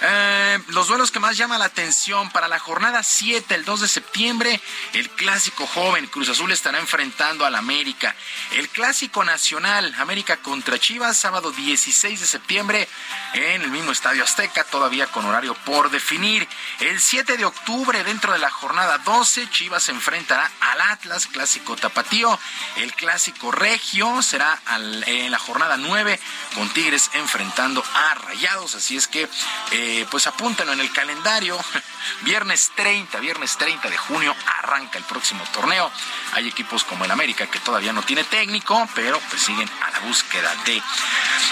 Eh, 0.02 0.60
los 0.68 0.88
duelos 0.88 1.12
que 1.12 1.20
más 1.20 1.36
llama 1.36 1.58
la 1.58 1.66
atención 1.66 2.30
para 2.32 2.48
la 2.48 2.60
jornada 2.60 3.04
7, 3.04 3.54
el 3.54 3.66
2 3.66 3.82
de 3.82 3.88
septiembre, 3.88 4.62
el 4.94 5.10
clásico 5.10 5.68
joven 5.68 6.08
Cruz 6.08 6.30
Azul 6.30 6.52
estará 6.52 6.80
enfrentando 6.80 7.46
al 7.46 7.56
América. 7.56 8.16
El 8.52 8.70
clásico 8.70 9.26
nacional 9.26 9.94
América 9.98 10.38
contra 10.38 10.80
Chivas, 10.80 11.18
sábado 11.18 11.52
16 11.52 12.20
de 12.20 12.28
septiembre 12.28 12.88
en 13.34 13.62
el 13.62 13.72
mismo 13.72 13.92
Estadio 13.92 14.24
Azteca, 14.24 14.64
todavía 14.64 15.08
con 15.08 15.26
horario 15.26 15.54
por 15.66 15.90
definir. 15.90 16.48
El 16.80 17.02
7 17.02 17.38
de 17.38 17.46
octubre, 17.46 17.73
dentro 18.04 18.34
de 18.34 18.38
la 18.38 18.52
jornada 18.52 19.00
12, 19.00 19.50
Chivas 19.50 19.84
se 19.84 19.92
enfrentará 19.92 20.50
al 20.60 20.80
Atlas, 20.82 21.26
clásico 21.26 21.76
tapatío. 21.76 22.40
El 22.78 22.94
clásico 22.94 23.52
regio 23.52 24.22
será 24.22 24.62
en 25.08 25.32
la 25.32 25.40
jornada 25.40 25.76
9, 25.78 26.20
con 26.54 26.70
Tigres 26.70 27.10
enfrentando 27.14 27.84
a 27.96 28.14
Rayados. 28.14 28.76
Así 28.76 28.96
es 28.96 29.08
que, 29.08 29.28
eh, 29.72 30.06
pues 30.12 30.28
apúntenlo 30.28 30.74
en 30.74 30.82
el 30.82 30.92
calendario. 30.92 31.58
Viernes 32.22 32.72
30, 32.76 33.20
viernes 33.20 33.58
30 33.58 33.90
de 33.90 33.96
junio 33.96 34.36
arranca 34.58 34.98
el 34.98 35.06
próximo 35.06 35.42
torneo. 35.54 35.90
Hay 36.34 36.50
equipos 36.50 36.84
como 36.84 37.06
el 37.06 37.12
América 37.12 37.48
que 37.48 37.60
todavía 37.60 37.94
no 37.94 38.04
tiene 38.04 38.26
técnico, 38.26 38.88
pero 38.94 39.22
pues 39.30 39.42
siguen 39.42 39.70
a 39.82 39.90
la 39.90 40.00
búsqueda 40.00 40.54
de. 40.66 40.82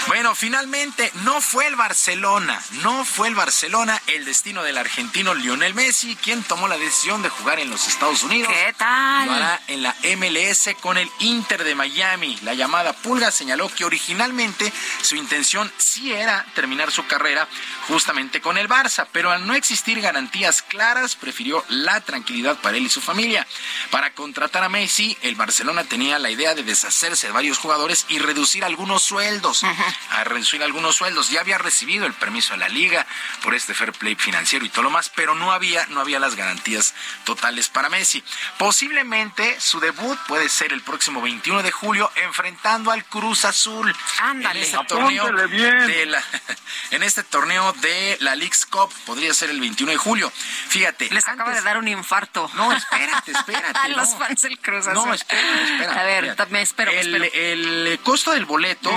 Bueno, 0.08 0.34
finalmente 0.34 1.10
no 1.24 1.40
fue 1.40 1.66
el 1.66 1.76
Barcelona, 1.76 2.62
no 2.82 3.04
fue 3.06 3.28
el 3.28 3.34
Barcelona 3.34 4.00
el 4.08 4.26
destino 4.26 4.62
del 4.62 4.76
argentino 4.76 5.32
Lionel 5.34 5.74
Messi, 5.74 6.11
quien 6.16 6.42
tomó 6.42 6.68
la 6.68 6.78
decisión 6.78 7.22
de 7.22 7.28
jugar 7.28 7.58
en 7.58 7.70
los 7.70 7.86
Estados 7.88 8.22
Unidos. 8.22 8.52
¿Qué 8.52 8.74
tal? 8.76 9.26
Lo 9.26 9.32
hará 9.32 9.60
en 9.68 9.82
la 9.82 9.94
MLS 10.16 10.70
con 10.80 10.98
el 10.98 11.10
Inter 11.20 11.64
de 11.64 11.74
Miami. 11.74 12.38
La 12.42 12.54
llamada 12.54 12.92
Pulga 12.92 13.30
señaló 13.30 13.68
que 13.68 13.84
originalmente 13.84 14.72
su 15.02 15.16
intención 15.16 15.70
sí 15.78 16.12
era 16.12 16.44
terminar 16.54 16.90
su 16.90 17.06
carrera 17.06 17.48
justamente 17.88 18.40
con 18.40 18.58
el 18.58 18.68
Barça, 18.68 19.06
pero 19.12 19.30
al 19.30 19.46
no 19.46 19.54
existir 19.54 20.00
garantías 20.00 20.62
claras, 20.62 21.16
prefirió 21.16 21.64
la 21.68 22.00
tranquilidad 22.00 22.58
para 22.60 22.76
él 22.76 22.86
y 22.86 22.90
su 22.90 23.00
familia. 23.00 23.46
Para 23.90 24.14
contratar 24.14 24.64
a 24.64 24.68
Messi, 24.68 25.16
el 25.22 25.34
Barcelona 25.34 25.84
tenía 25.84 26.18
la 26.18 26.30
idea 26.30 26.54
de 26.54 26.62
deshacerse 26.62 27.26
de 27.26 27.32
varios 27.32 27.58
jugadores 27.58 28.06
y 28.08 28.18
reducir 28.18 28.64
algunos 28.64 29.02
sueldos. 29.02 29.64
A 30.10 30.24
reducir 30.24 30.62
algunos 30.62 30.96
sueldos. 30.96 31.30
Ya 31.30 31.40
había 31.40 31.58
recibido 31.58 32.06
el 32.06 32.12
permiso 32.12 32.52
de 32.54 32.58
la 32.58 32.68
liga 32.68 33.06
por 33.42 33.54
este 33.54 33.74
fair 33.74 33.92
play 33.92 34.14
financiero 34.14 34.64
y 34.64 34.68
todo 34.68 34.82
lo 34.82 34.90
más, 34.90 35.10
pero 35.14 35.34
no 35.34 35.52
había, 35.52 35.86
no 35.86 36.00
había 36.02 36.18
las 36.18 36.36
garantías 36.36 36.94
totales 37.24 37.68
para 37.68 37.88
Messi. 37.88 38.22
Posiblemente 38.58 39.60
su 39.60 39.80
debut 39.80 40.18
puede 40.28 40.48
ser 40.48 40.72
el 40.72 40.82
próximo 40.82 41.22
21 41.22 41.62
de 41.62 41.70
julio 41.70 42.10
enfrentando 42.16 42.90
al 42.90 43.04
Cruz 43.04 43.44
Azul. 43.44 43.94
Ándale. 44.20 44.60
En 44.60 44.64
este 44.64 44.84
torneo 44.86 45.32
de 45.32 46.06
la, 46.06 46.22
en 46.90 47.02
este 47.02 47.22
torneo 47.22 47.72
de 47.74 48.16
la 48.20 48.34
League's 48.34 48.66
Cup 48.66 48.92
podría 49.06 49.32
ser 49.34 49.50
el 49.50 49.60
21 49.60 49.92
de 49.92 49.98
julio. 49.98 50.32
Fíjate. 50.68 51.08
Les 51.10 51.26
acaba 51.26 51.54
de 51.54 51.62
dar 51.62 51.78
un 51.78 51.88
infarto. 51.88 52.50
No, 52.54 52.72
espérate, 52.72 53.32
espérate. 53.32 53.78
a 53.82 53.88
los 53.88 54.14
fans 54.16 54.42
del 54.42 54.58
Cruz 54.58 54.86
Azul. 54.86 55.06
No, 55.06 55.14
espérate, 55.14 55.62
espérate. 55.72 56.00
A 56.00 56.02
ver, 56.02 56.36
me 56.50 56.62
espero, 56.62 56.90
el, 56.90 57.10
me 57.10 57.26
espero. 57.26 57.44
El 57.44 58.00
costo 58.02 58.32
del 58.32 58.44
boleto 58.44 58.90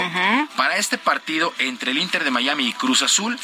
para 0.55 0.77
este 0.77 0.97
partido 0.97 1.53
entre 1.59 1.91
el 1.91 1.97
Inter 1.97 2.23
de 2.23 2.31
Miami 2.31 2.67
y 2.67 2.73
Cruz 2.73 3.01
Azul 3.01 3.39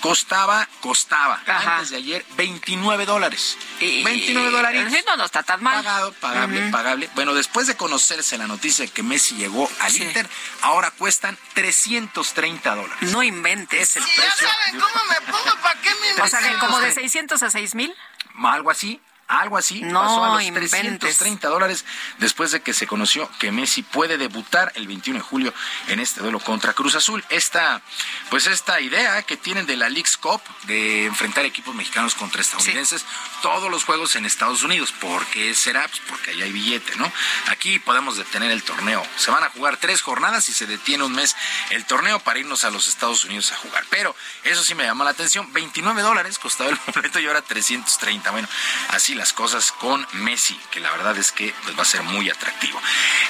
costaba, 0.00 0.68
costaba 0.80 1.40
antes 1.46 1.90
de 1.90 1.96
ayer 1.96 2.24
29 2.36 3.06
dólares. 3.06 3.56
29 3.80 4.50
dólares. 4.50 5.04
No, 5.06 5.16
no 5.16 5.24
está 5.24 5.42
tan 5.42 5.62
mal. 5.62 5.76
Pagado, 5.76 6.12
pagable, 6.14 6.70
pagable. 6.70 7.10
Bueno, 7.14 7.34
después 7.34 7.66
de 7.66 7.76
conocerse 7.76 8.38
la 8.38 8.46
noticia 8.46 8.84
de 8.84 8.90
que 8.90 9.02
Messi 9.02 9.36
llegó 9.36 9.70
al 9.80 9.96
Inter, 9.96 10.28
ahora 10.62 10.90
cuestan 10.92 11.38
330 11.54 12.74
dólares. 12.74 13.12
No 13.12 13.22
inventes. 13.22 13.80
Es 13.80 13.96
el 13.96 14.04
si 14.04 14.20
precio. 14.20 14.46
ya 14.46 14.54
saben 14.54 14.80
cómo 14.80 15.04
me 15.06 15.32
pongo, 15.32 15.62
¿para 15.62 15.80
qué 15.80 15.90
me 15.94 16.22
O 16.22 16.26
sea, 16.26 16.58
como 16.58 16.80
de 16.80 16.92
600 16.92 17.42
a 17.42 17.50
6 17.50 17.74
mil. 17.74 17.94
Algo 18.42 18.70
así. 18.70 19.00
Algo 19.28 19.58
así, 19.58 19.82
No 19.82 20.00
pasó 20.00 20.24
a 20.24 20.34
los 20.34 20.42
inventes. 20.42 20.70
330 20.70 21.48
dólares 21.48 21.84
después 22.18 22.52
de 22.52 22.60
que 22.60 22.72
se 22.72 22.86
conoció 22.86 23.28
que 23.40 23.50
Messi 23.50 23.82
puede 23.82 24.18
debutar 24.18 24.70
el 24.76 24.86
21 24.86 25.18
de 25.18 25.24
julio 25.24 25.54
en 25.88 25.98
este 25.98 26.20
duelo 26.20 26.38
contra 26.38 26.74
Cruz 26.74 26.94
Azul. 26.94 27.24
Esta, 27.28 27.82
pues 28.30 28.46
esta 28.46 28.80
idea 28.80 29.20
que 29.22 29.36
tienen 29.36 29.66
de 29.66 29.76
la 29.76 29.88
League's 29.88 30.16
Cup 30.16 30.40
de 30.64 31.06
enfrentar 31.06 31.44
equipos 31.44 31.74
mexicanos 31.74 32.14
contra 32.14 32.40
estadounidenses, 32.40 33.04
todos 33.42 33.68
los 33.68 33.82
juegos 33.84 34.14
en 34.14 34.26
Estados 34.26 34.62
Unidos. 34.62 34.92
¿Por 34.92 35.26
qué 35.26 35.54
será? 35.54 35.88
Pues 35.88 36.00
porque 36.06 36.30
ahí 36.30 36.42
hay 36.42 36.52
billete, 36.52 36.94
¿no? 36.94 37.10
Aquí 37.48 37.80
podemos 37.80 38.16
detener 38.16 38.52
el 38.52 38.62
torneo. 38.62 39.04
Se 39.16 39.32
van 39.32 39.42
a 39.42 39.50
jugar 39.50 39.76
tres 39.76 40.02
jornadas 40.02 40.48
y 40.48 40.52
se 40.52 40.66
detiene 40.66 41.02
un 41.02 41.12
mes 41.12 41.34
el 41.70 41.84
torneo 41.84 42.20
para 42.20 42.38
irnos 42.38 42.62
a 42.64 42.70
los 42.70 42.86
Estados 42.86 43.24
Unidos 43.24 43.50
a 43.50 43.56
jugar. 43.56 43.84
Pero 43.90 44.14
eso 44.44 44.62
sí 44.62 44.76
me 44.76 44.84
llama 44.84 45.04
la 45.04 45.10
atención. 45.10 45.52
29 45.52 46.02
dólares 46.02 46.38
costaba 46.38 46.70
el 46.70 46.78
boleto 46.94 47.18
y 47.18 47.26
ahora 47.26 47.42
330. 47.42 48.30
Bueno, 48.30 48.48
así 48.90 49.15
las 49.16 49.32
cosas 49.32 49.72
con 49.72 50.06
Messi, 50.12 50.58
que 50.70 50.80
la 50.80 50.90
verdad 50.90 51.16
es 51.16 51.32
que 51.32 51.54
pues, 51.64 51.76
va 51.76 51.82
a 51.82 51.86
ser 51.86 52.02
muy 52.02 52.30
atractivo. 52.30 52.80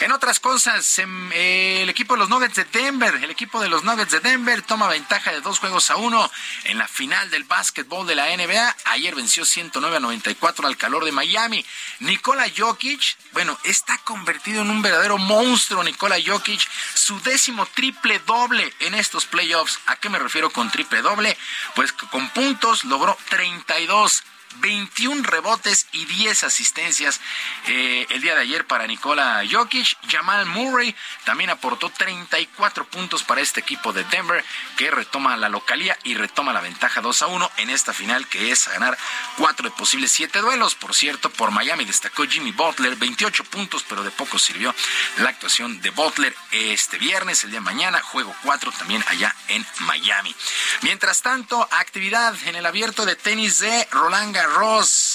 En 0.00 0.12
otras 0.12 0.40
cosas, 0.40 0.98
em, 0.98 1.32
el 1.32 1.88
equipo 1.88 2.14
de 2.14 2.20
los 2.20 2.28
Nuggets 2.28 2.56
de 2.56 2.64
Denver, 2.64 3.14
el 3.14 3.30
equipo 3.30 3.60
de 3.60 3.68
los 3.68 3.84
Nuggets 3.84 4.12
de 4.12 4.20
Denver 4.20 4.62
toma 4.62 4.88
ventaja 4.88 5.32
de 5.32 5.40
dos 5.40 5.58
juegos 5.58 5.90
a 5.90 5.96
uno 5.96 6.30
en 6.64 6.78
la 6.78 6.88
final 6.88 7.30
del 7.30 7.44
básquetbol 7.44 8.06
de 8.06 8.14
la 8.14 8.30
NBA. 8.30 8.76
Ayer 8.86 9.14
venció 9.14 9.44
109 9.44 9.96
a 9.96 10.00
94 10.00 10.66
al 10.66 10.76
calor 10.76 11.04
de 11.04 11.12
Miami. 11.12 11.64
Nikola 12.00 12.46
Jokic, 12.54 13.16
bueno, 13.32 13.58
está 13.64 13.98
convertido 13.98 14.62
en 14.62 14.70
un 14.70 14.82
verdadero 14.82 15.18
monstruo 15.18 15.82
Nikola 15.82 16.16
Jokic, 16.24 16.60
su 16.94 17.20
décimo 17.20 17.66
triple 17.66 18.18
doble 18.20 18.72
en 18.80 18.94
estos 18.94 19.26
playoffs. 19.26 19.78
¿A 19.86 19.96
qué 19.96 20.08
me 20.08 20.18
refiero 20.18 20.50
con 20.50 20.70
triple 20.70 21.02
doble? 21.02 21.36
Pues 21.74 21.92
con 21.92 22.28
puntos 22.30 22.84
logró 22.84 23.16
32 23.28 24.22
21 24.60 25.22
rebotes 25.22 25.86
y 25.92 26.04
10 26.04 26.44
asistencias 26.44 27.20
eh, 27.66 28.06
el 28.10 28.20
día 28.20 28.34
de 28.34 28.42
ayer 28.42 28.66
para 28.66 28.86
Nikola 28.86 29.42
Jokic. 29.50 29.96
Jamal 30.08 30.46
Murray 30.46 30.94
también 31.24 31.50
aportó 31.50 31.90
34 31.90 32.86
puntos 32.86 33.22
para 33.22 33.40
este 33.40 33.60
equipo 33.60 33.92
de 33.92 34.04
Denver 34.04 34.44
que 34.76 34.90
retoma 34.90 35.36
la 35.36 35.48
localía 35.48 35.98
y 36.04 36.14
retoma 36.14 36.52
la 36.52 36.60
ventaja 36.60 37.00
2 37.00 37.22
a 37.22 37.26
1 37.26 37.50
en 37.58 37.70
esta 37.70 37.92
final 37.92 38.26
que 38.28 38.50
es 38.50 38.68
a 38.68 38.72
ganar 38.72 38.96
4 39.38 39.68
de 39.68 39.76
posibles 39.76 40.12
7 40.12 40.40
duelos. 40.40 40.74
Por 40.74 40.94
cierto, 40.94 41.30
por 41.30 41.50
Miami 41.50 41.84
destacó 41.84 42.24
Jimmy 42.24 42.52
Butler, 42.52 42.96
28 42.96 43.44
puntos, 43.44 43.84
pero 43.88 44.02
de 44.02 44.10
poco 44.10 44.38
sirvió 44.38 44.74
la 45.18 45.30
actuación 45.30 45.80
de 45.80 45.90
Butler 45.90 46.34
este 46.52 46.98
viernes, 46.98 47.44
el 47.44 47.50
día 47.50 47.60
de 47.60 47.64
mañana, 47.64 48.00
juego 48.00 48.34
4 48.42 48.72
también 48.72 49.04
allá 49.08 49.34
en 49.48 49.66
Miami. 49.80 50.34
Mientras 50.82 51.22
tanto, 51.22 51.68
actividad 51.72 52.34
en 52.46 52.56
el 52.56 52.66
abierto 52.66 53.04
de 53.04 53.16
tenis 53.16 53.58
de 53.58 53.88
Roland 53.90 54.34
Garros 54.34 54.45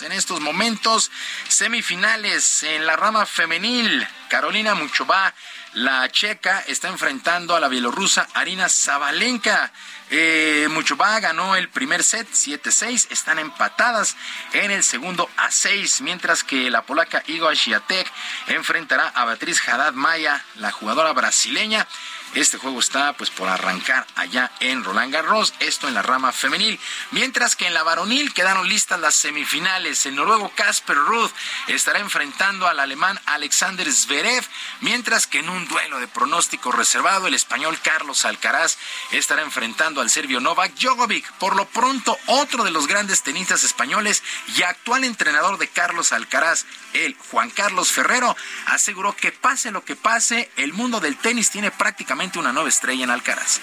en 0.01 0.11
estos 0.11 0.41
momentos, 0.41 1.09
semifinales 1.47 2.63
en 2.63 2.85
la 2.85 2.97
rama 2.97 3.25
femenil. 3.25 4.05
Carolina 4.27 4.75
Muchova, 4.75 5.33
la 5.73 6.11
checa, 6.11 6.65
está 6.67 6.89
enfrentando 6.89 7.55
a 7.55 7.61
la 7.61 7.69
bielorrusa 7.69 8.27
Arina 8.33 8.67
Zabalenka. 8.67 9.71
Eh, 10.09 10.67
Muchova 10.71 11.17
ganó 11.21 11.55
el 11.55 11.69
primer 11.69 12.03
set 12.03 12.27
7-6, 12.29 13.07
están 13.09 13.39
empatadas 13.39 14.17
en 14.51 14.69
el 14.69 14.83
segundo 14.83 15.29
a 15.37 15.49
6, 15.49 16.01
mientras 16.01 16.43
que 16.43 16.69
la 16.69 16.81
polaca 16.81 17.23
Igor 17.27 17.55
Swiatek 17.55 18.11
enfrentará 18.47 19.07
a 19.15 19.23
Beatriz 19.23 19.65
Haddad 19.65 19.93
Maya, 19.93 20.43
la 20.55 20.71
jugadora 20.71 21.13
brasileña. 21.13 21.87
Este 22.33 22.57
juego 22.57 22.79
está 22.79 23.11
pues 23.13 23.29
por 23.29 23.49
arrancar 23.49 24.07
allá 24.15 24.49
en 24.61 24.85
Roland 24.85 25.11
Garros, 25.11 25.53
esto 25.59 25.89
en 25.89 25.93
la 25.93 26.01
rama 26.01 26.31
femenil. 26.31 26.79
Mientras 27.11 27.57
que 27.57 27.67
en 27.67 27.73
la 27.73 27.83
varonil 27.83 28.33
quedaron 28.33 28.69
listas 28.69 29.01
las 29.01 29.15
semifinales. 29.15 30.05
El 30.05 30.15
noruego 30.15 30.49
Casper 30.55 30.95
Ruth 30.95 31.31
estará 31.67 31.99
enfrentando 31.99 32.67
al 32.67 32.79
alemán 32.79 33.19
Alexander 33.25 33.91
Zverev, 33.91 34.45
mientras 34.79 35.27
que 35.27 35.39
en 35.39 35.49
un 35.49 35.67
duelo 35.67 35.99
de 35.99 36.07
pronóstico 36.07 36.71
reservado 36.71 37.27
el 37.27 37.33
español 37.33 37.77
Carlos 37.83 38.23
Alcaraz 38.23 38.77
estará 39.11 39.41
enfrentando 39.41 39.99
al 39.99 40.09
serbio 40.09 40.39
Novak 40.39 40.73
Djokovic. 40.75 41.29
Por 41.33 41.57
lo 41.57 41.65
pronto, 41.65 42.17
otro 42.27 42.63
de 42.63 42.71
los 42.71 42.87
grandes 42.87 43.23
tenistas 43.23 43.65
españoles 43.65 44.23
y 44.55 44.63
actual 44.63 45.03
entrenador 45.03 45.57
de 45.57 45.67
Carlos 45.67 46.13
Alcaraz, 46.13 46.65
el 46.93 47.17
Juan 47.29 47.49
Carlos 47.49 47.91
Ferrero, 47.91 48.37
aseguró 48.67 49.15
que 49.17 49.33
pase 49.33 49.71
lo 49.71 49.83
que 49.83 49.97
pase, 49.97 50.49
el 50.55 50.71
mundo 50.71 51.01
del 51.01 51.17
tenis 51.17 51.51
tiene 51.51 51.71
prácticamente 51.71 52.20
una 52.39 52.53
nueva 52.53 52.69
estrella 52.69 53.03
en 53.03 53.09
Alcaraz. 53.09 53.59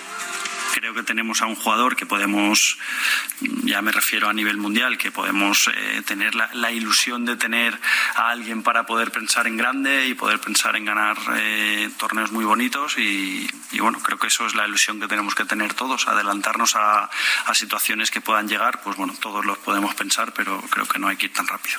Creo 0.74 0.92
que 0.92 1.02
tenemos 1.02 1.40
a 1.42 1.46
un 1.46 1.54
jugador 1.54 1.96
que 1.96 2.06
podemos, 2.06 2.76
ya 3.40 3.80
me 3.82 3.92
refiero 3.92 4.28
a 4.28 4.32
nivel 4.32 4.58
mundial, 4.58 4.98
que 4.98 5.10
podemos 5.10 5.68
eh, 5.68 6.02
tener 6.04 6.34
la, 6.34 6.70
ilusión 6.72 7.24
de 7.24 7.36
tener 7.36 7.78
a 8.14 8.30
alguien 8.30 8.62
para 8.62 8.84
poder 8.84 9.10
pensar 9.10 9.46
en 9.46 9.56
grande 9.56 10.06
y 10.06 10.14
poder 10.14 10.40
pensar 10.40 10.76
en 10.76 10.84
ganar 10.84 11.16
eh, 11.36 11.88
torneos 11.98 12.32
muy 12.32 12.44
bonitos. 12.44 12.98
Y, 12.98 13.48
bueno, 13.80 14.00
creo 14.00 14.18
que 14.18 14.26
eso 14.26 14.46
es 14.46 14.54
la 14.54 14.66
ilusión 14.66 15.00
que 15.00 15.08
tenemos 15.08 15.34
que 15.34 15.44
tener 15.44 15.74
todos, 15.74 16.06
adelantarnos 16.06 16.74
a, 16.74 17.08
a 17.46 17.54
situaciones 17.54 18.10
que 18.10 18.20
puedan 18.20 18.48
llegar, 18.48 18.80
pues 18.82 18.96
bueno, 18.96 19.14
todos 19.20 19.44
los 19.46 19.58
podemos 19.58 19.94
pensar, 19.94 20.32
pero 20.32 20.60
creo 20.68 20.86
que 20.86 20.98
no 20.98 21.08
hay 21.08 21.16
que 21.16 21.26
ir 21.26 21.32
tan 21.32 21.46
rápido. 21.46 21.78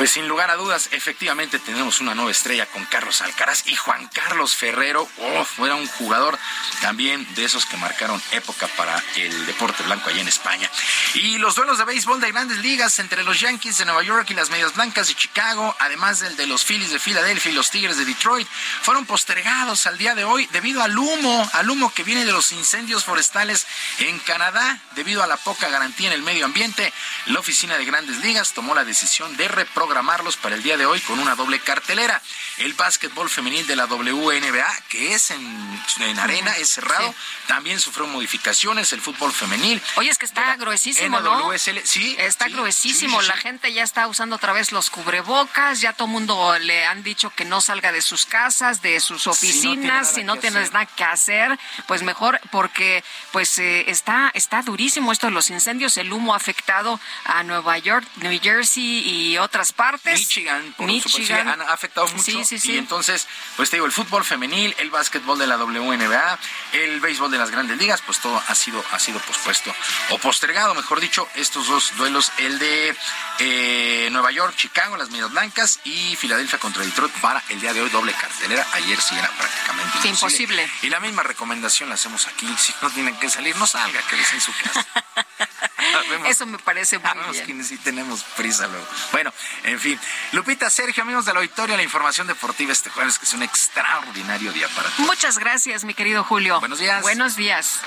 Pues 0.00 0.12
sin 0.12 0.28
lugar 0.28 0.50
a 0.50 0.56
dudas, 0.56 0.88
efectivamente 0.92 1.58
tenemos 1.58 2.00
una 2.00 2.14
nueva 2.14 2.30
estrella 2.30 2.64
con 2.64 2.86
Carlos 2.86 3.20
Alcaraz 3.20 3.64
y 3.66 3.76
Juan 3.76 4.08
Carlos 4.08 4.56
Ferrero. 4.56 5.06
Oh, 5.18 5.66
era 5.66 5.74
un 5.74 5.86
jugador 5.88 6.38
también 6.80 7.26
de 7.34 7.44
esos 7.44 7.66
que 7.66 7.76
marcaron 7.76 8.22
época 8.32 8.66
para 8.78 8.98
el 9.16 9.44
deporte 9.44 9.82
blanco 9.82 10.08
allá 10.08 10.22
en 10.22 10.28
España. 10.28 10.70
Y 11.12 11.36
los 11.36 11.54
duelos 11.54 11.76
de 11.76 11.84
béisbol 11.84 12.18
de 12.18 12.32
grandes 12.32 12.56
ligas 12.60 12.98
entre 12.98 13.22
los 13.24 13.40
Yankees 13.40 13.76
de 13.76 13.84
Nueva 13.84 14.02
York 14.02 14.26
y 14.30 14.34
las 14.34 14.48
Medias 14.48 14.74
Blancas 14.74 15.08
de 15.08 15.14
Chicago, 15.14 15.76
además 15.78 16.20
del 16.20 16.34
de 16.34 16.46
los 16.46 16.64
Phillies 16.64 16.92
de 16.92 16.98
Filadelfia 16.98 17.52
y 17.52 17.54
los 17.54 17.70
Tigres 17.70 17.98
de 17.98 18.06
Detroit, 18.06 18.48
fueron 18.80 19.04
postergados 19.04 19.86
al 19.86 19.98
día 19.98 20.14
de 20.14 20.24
hoy 20.24 20.48
debido 20.50 20.82
al 20.82 20.96
humo, 20.96 21.50
al 21.52 21.68
humo 21.68 21.92
que 21.92 22.04
viene 22.04 22.24
de 22.24 22.32
los 22.32 22.52
incendios 22.52 23.04
forestales 23.04 23.66
en 23.98 24.18
Canadá, 24.20 24.80
debido 24.94 25.22
a 25.22 25.26
la 25.26 25.36
poca 25.36 25.68
garantía 25.68 26.06
en 26.06 26.14
el 26.14 26.22
medio 26.22 26.46
ambiente. 26.46 26.90
La 27.26 27.40
oficina 27.40 27.76
de 27.76 27.84
grandes 27.84 28.16
ligas 28.24 28.54
tomó 28.54 28.74
la 28.74 28.86
decisión 28.86 29.36
de 29.36 29.46
reprogramar 29.46 29.89
programarlos 29.90 30.36
para 30.36 30.54
el 30.54 30.62
día 30.62 30.76
de 30.76 30.86
hoy 30.86 31.00
con 31.00 31.18
una 31.18 31.34
doble 31.34 31.58
cartelera. 31.58 32.22
El 32.58 32.74
básquetbol 32.74 33.28
femenil 33.28 33.66
de 33.66 33.74
la 33.74 33.86
WNBA, 33.86 34.82
que 34.88 35.14
es 35.14 35.32
en, 35.32 36.18
arena, 36.20 36.52
es 36.58 36.68
cerrado, 36.68 37.12
también 37.48 37.80
sufrió 37.80 38.06
modificaciones. 38.06 38.92
El 38.92 39.00
fútbol 39.00 39.32
femenil. 39.32 39.82
Oye, 39.96 40.08
es 40.08 40.16
que 40.16 40.26
está 40.26 40.54
gruesísimo, 40.54 41.18
¿no? 41.18 41.50
sí. 41.82 42.14
Está 42.20 42.48
gruesísimo. 42.48 43.20
la 43.22 43.36
gente 43.36 43.72
ya 43.72 43.82
está 43.82 44.06
usando 44.06 44.36
otra 44.36 44.52
vez 44.52 44.70
los 44.70 44.90
cubrebocas. 44.90 45.80
Ya 45.80 45.92
todo 45.92 46.06
mundo 46.06 46.56
le 46.60 46.84
han 46.84 47.02
dicho 47.02 47.30
que 47.30 47.44
no 47.44 47.60
salga 47.60 47.90
de 47.90 48.00
sus 48.00 48.26
casas, 48.26 48.82
de 48.82 49.00
sus 49.00 49.26
oficinas. 49.26 50.14
Si 50.14 50.22
no, 50.22 50.36
tienes 50.36 50.72
nada 50.72 50.86
que 50.86 51.02
hacer, 51.02 51.58
pues 51.88 52.04
mejor, 52.04 52.40
porque 52.52 53.02
pues 53.32 53.58
eh, 53.58 53.90
está, 53.90 54.30
está 54.34 54.62
durísimo 54.62 55.10
esto 55.10 55.26
de 55.26 55.32
los 55.32 55.50
incendios. 55.50 55.96
El 55.96 56.12
humo 56.12 56.32
ha 56.34 56.36
afectado 56.36 57.00
a 57.24 57.42
Nueva 57.42 57.76
York, 57.78 58.06
New 58.18 58.38
Jersey 58.40 59.02
y 59.04 59.38
otras 59.38 59.72
partes. 59.72 59.79
Michigan, 60.04 60.74
por 60.76 60.86
Michigan. 60.86 61.48
han 61.48 61.62
afectado 61.62 62.06
mucho. 62.08 62.30
Y 62.64 62.78
entonces, 62.78 63.26
pues 63.56 63.70
te 63.70 63.76
digo, 63.76 63.86
el 63.86 63.92
fútbol 63.92 64.24
femenil, 64.24 64.74
el 64.78 64.90
básquetbol 64.90 65.38
de 65.38 65.46
la 65.46 65.56
WNBA, 65.56 66.38
el 66.72 67.00
béisbol 67.00 67.30
de 67.30 67.38
las 67.38 67.50
grandes 67.50 67.78
ligas, 67.78 68.02
pues 68.04 68.18
todo 68.20 68.42
ha 68.46 68.54
sido, 68.54 68.84
ha 68.92 68.98
sido 68.98 69.18
pospuesto 69.20 69.74
o 70.10 70.18
postergado, 70.18 70.74
mejor 70.74 71.00
dicho, 71.00 71.28
estos 71.34 71.68
dos 71.68 71.92
duelos, 71.96 72.32
el 72.38 72.58
de 72.58 72.96
eh, 73.38 74.08
Nueva 74.12 74.30
York, 74.30 74.54
Chicago, 74.56 74.96
las 74.96 75.10
Medias 75.10 75.30
Blancas 75.30 75.80
y 75.84 76.16
Filadelfia 76.16 76.58
contra 76.58 76.84
Detroit 76.84 77.12
para 77.20 77.42
el 77.48 77.60
día 77.60 77.72
de 77.72 77.80
hoy, 77.82 77.90
doble 77.90 78.12
cartelera. 78.12 78.66
Ayer 78.72 79.00
sí 79.00 79.16
era 79.16 79.28
prácticamente 79.28 80.08
imposible. 80.08 80.70
Y 80.82 80.88
la 80.88 81.00
misma 81.00 81.22
recomendación 81.22 81.88
la 81.88 81.94
hacemos 81.94 82.26
aquí. 82.26 82.46
Si 82.60 82.74
no 82.82 82.90
tienen 82.90 83.16
que 83.16 83.30
salir, 83.30 83.56
no 83.56 83.66
salga, 83.66 84.00
quédese 84.02 84.34
en 84.34 84.40
su 84.42 84.52
casa. 84.52 84.86
Eso 86.26 86.46
me 86.46 86.58
parece 86.58 86.98
muy 86.98 87.32
bien. 87.32 87.58
que 87.58 87.64
sí 87.64 87.76
tenemos 87.78 88.22
prisa 88.36 88.66
luego. 88.66 88.86
Bueno, 89.12 89.32
en 89.70 89.80
fin. 89.80 90.00
Lupita, 90.32 90.68
Sergio, 90.70 91.02
amigos 91.02 91.24
del 91.26 91.36
auditorio, 91.36 91.76
la 91.76 91.82
información 91.82 92.26
deportiva 92.26 92.72
este 92.72 92.90
jueves, 92.90 93.18
que 93.18 93.24
es 93.24 93.32
un 93.32 93.42
extraordinario 93.42 94.52
día 94.52 94.68
para 94.74 94.88
ti. 94.90 95.02
Muchas 95.02 95.38
gracias, 95.38 95.84
mi 95.84 95.94
querido 95.94 96.24
Julio. 96.24 96.60
Buenos 96.60 96.78
días. 96.78 97.02
Buenos 97.02 97.36
días. 97.36 97.80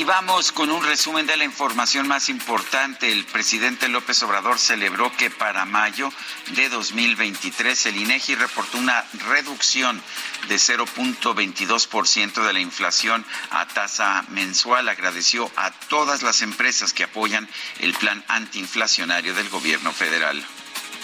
Y 0.00 0.04
vamos 0.04 0.50
con 0.50 0.70
un 0.70 0.82
resumen 0.82 1.26
de 1.26 1.36
la 1.36 1.44
información 1.44 2.08
más 2.08 2.30
importante. 2.30 3.12
El 3.12 3.26
presidente 3.26 3.86
López 3.86 4.22
Obrador 4.22 4.58
celebró 4.58 5.14
que 5.14 5.28
para 5.28 5.66
mayo 5.66 6.10
de 6.54 6.70
2023 6.70 7.84
el 7.84 7.98
INEGI 7.98 8.34
reportó 8.36 8.78
una 8.78 9.04
reducción 9.28 10.02
de 10.48 10.54
0.22% 10.54 12.46
de 12.46 12.52
la 12.54 12.60
inflación 12.60 13.26
a 13.50 13.68
tasa 13.68 14.24
mensual. 14.30 14.88
Agradeció 14.88 15.50
a 15.56 15.70
todas 15.70 16.22
las 16.22 16.40
empresas 16.40 16.94
que 16.94 17.04
apoyan 17.04 17.46
el 17.80 17.92
plan 17.92 18.24
antiinflacionario 18.28 19.34
del 19.34 19.50
gobierno 19.50 19.92
federal. 19.92 20.42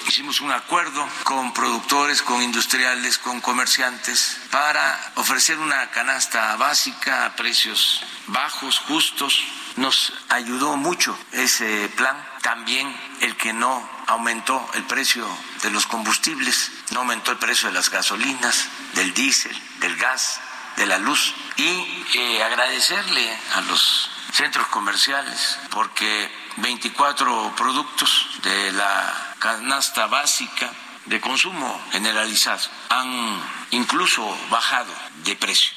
Hicimos 0.09 0.41
un 0.41 0.53
acuerdo 0.53 1.07
con 1.25 1.53
productores, 1.53 2.23
con 2.23 2.41
industriales, 2.41 3.19
con 3.19 3.41
comerciantes 3.41 4.39
para 4.53 5.13
ofrecer 5.17 5.59
una 5.59 5.91
canasta 5.91 6.55
básica 6.57 7.27
a 7.27 7.35
precios 7.35 8.03
bajos, 8.29 8.79
justos. 8.79 9.43
Nos 9.75 10.13
ayudó 10.29 10.77
mucho 10.77 11.19
ese 11.33 11.89
plan. 11.97 12.17
También 12.41 12.97
el 13.21 13.37
que 13.37 13.53
no 13.53 13.87
aumentó 14.07 14.65
el 14.75 14.85
precio 14.85 15.27
de 15.63 15.71
los 15.71 15.87
combustibles, 15.89 16.71
no 16.93 17.01
aumentó 17.01 17.33
el 17.33 17.39
precio 17.39 17.69
de 17.69 17.75
las 17.75 17.91
gasolinas, 17.91 18.69
del 18.95 19.13
diésel, 19.13 19.61
del 19.81 19.97
gas, 19.97 20.41
de 20.77 20.87
la 20.87 20.99
luz. 20.99 21.35
Y 21.57 22.05
eh, 22.15 22.45
agradecerle 22.45 23.37
a 23.57 23.61
los 23.63 24.09
centros 24.33 24.69
comerciales 24.69 25.59
porque 25.71 26.31
24 26.59 27.55
productos 27.57 28.39
de 28.45 28.71
la 28.73 29.26
canasta 29.39 30.07
básica 30.07 30.71
de 31.07 31.21
consumo 31.21 31.81
generalizado 31.93 32.69
han 32.89 33.41
incluso 33.71 34.37
bajado 34.51 34.93
de 35.25 35.37
precio. 35.37 35.73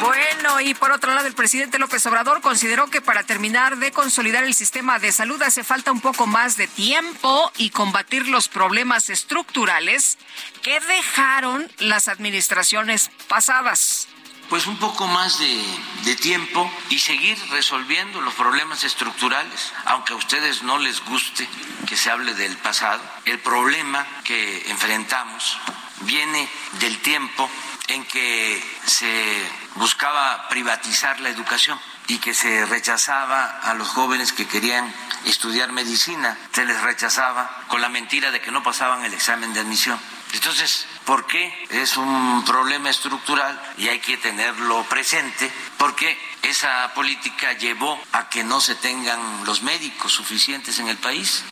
Bueno, 0.00 0.60
y 0.60 0.74
por 0.74 0.90
otro 0.90 1.14
lado, 1.14 1.28
el 1.28 1.34
presidente 1.34 1.78
López 1.78 2.04
Obrador 2.06 2.40
consideró 2.40 2.88
que 2.88 3.00
para 3.00 3.22
terminar 3.22 3.76
de 3.76 3.92
consolidar 3.92 4.42
el 4.42 4.54
sistema 4.54 4.98
de 4.98 5.12
salud 5.12 5.40
hace 5.42 5.62
falta 5.62 5.92
un 5.92 6.00
poco 6.00 6.26
más 6.26 6.56
de 6.56 6.66
tiempo 6.66 7.52
y 7.56 7.70
combatir 7.70 8.26
los 8.26 8.48
problemas 8.48 9.10
estructurales 9.10 10.18
que 10.62 10.80
dejaron 10.80 11.70
las 11.78 12.08
administraciones 12.08 13.10
pasadas 13.28 14.08
pues 14.52 14.66
un 14.66 14.76
poco 14.76 15.06
más 15.06 15.38
de, 15.38 16.14
tiempo 16.16 16.70
y 16.90 16.98
seguir 16.98 17.38
resolviendo 17.48 18.20
los 18.20 18.34
problemas 18.34 18.84
estructurales, 18.84 19.72
aunque 19.86 20.12
a 20.12 20.16
ustedes 20.16 20.62
no 20.62 20.76
les 20.76 21.02
guste 21.06 21.48
que 21.86 21.96
se 21.96 22.10
hable 22.10 22.34
del 22.34 22.58
pasado. 22.58 23.00
El 23.24 23.38
problema 23.38 24.06
que 24.24 24.70
enfrentamos 24.70 25.56
viene 26.02 26.46
del 26.80 26.98
tiempo 26.98 27.48
en 27.88 28.04
que 28.04 28.62
se 28.84 29.42
buscaba 29.76 30.50
privatizar 30.50 31.18
la 31.20 31.30
educación 31.30 31.80
y 32.08 32.18
que 32.18 32.34
se 32.34 32.66
rechazaba 32.66 33.58
a 33.62 33.72
los 33.72 33.88
jóvenes 33.88 34.34
que 34.34 34.46
querían 34.46 34.92
estudiar 35.24 35.72
medicina, 35.72 36.36
se 36.52 36.66
les 36.66 36.78
rechazaba 36.82 37.64
con 37.68 37.80
la 37.80 37.88
mentira 37.88 38.30
de 38.30 38.42
que 38.42 38.50
no 38.50 38.62
pasaban 38.62 39.02
el 39.02 39.14
examen 39.14 39.54
de 39.54 39.60
admisión. 39.60 39.98
Entonces, 40.32 40.86
¿por 41.04 41.26
qué? 41.26 41.52
Es 41.70 41.96
un 41.96 42.44
problema 42.44 42.90
estructural 42.90 43.60
y 43.76 43.88
hay 43.88 44.00
que 44.00 44.16
tenerlo 44.16 44.82
presente 44.84 45.50
porque 45.78 46.18
esa 46.42 46.92
política 46.94 47.52
llevó 47.52 48.00
a 48.12 48.28
que 48.28 48.42
no 48.42 48.60
se 48.60 48.74
tengan 48.74 49.44
los 49.44 49.62
médicos 49.62 50.12
suficientes 50.12 50.78
en 50.78 50.88
el 50.88 50.96
país. 50.96 51.44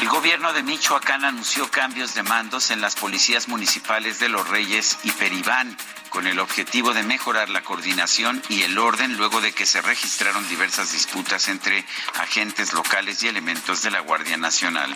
El 0.00 0.08
gobierno 0.08 0.52
de 0.52 0.62
Michoacán 0.62 1.24
anunció 1.24 1.70
cambios 1.70 2.14
de 2.14 2.22
mandos 2.22 2.70
en 2.70 2.82
las 2.82 2.94
policías 2.94 3.48
municipales 3.48 4.18
de 4.18 4.28
Los 4.28 4.46
Reyes 4.48 4.98
y 5.04 5.10
Peribán 5.10 5.76
con 6.10 6.26
el 6.26 6.38
objetivo 6.38 6.92
de 6.92 7.02
mejorar 7.02 7.48
la 7.48 7.62
coordinación 7.62 8.42
y 8.48 8.62
el 8.62 8.78
orden 8.78 9.16
luego 9.16 9.40
de 9.40 9.52
que 9.52 9.66
se 9.66 9.80
registraron 9.82 10.48
diversas 10.48 10.92
disputas 10.92 11.48
entre 11.48 11.84
agentes 12.14 12.72
locales 12.74 13.22
y 13.22 13.28
elementos 13.28 13.82
de 13.82 13.90
la 13.90 14.00
Guardia 14.00 14.36
Nacional. 14.36 14.94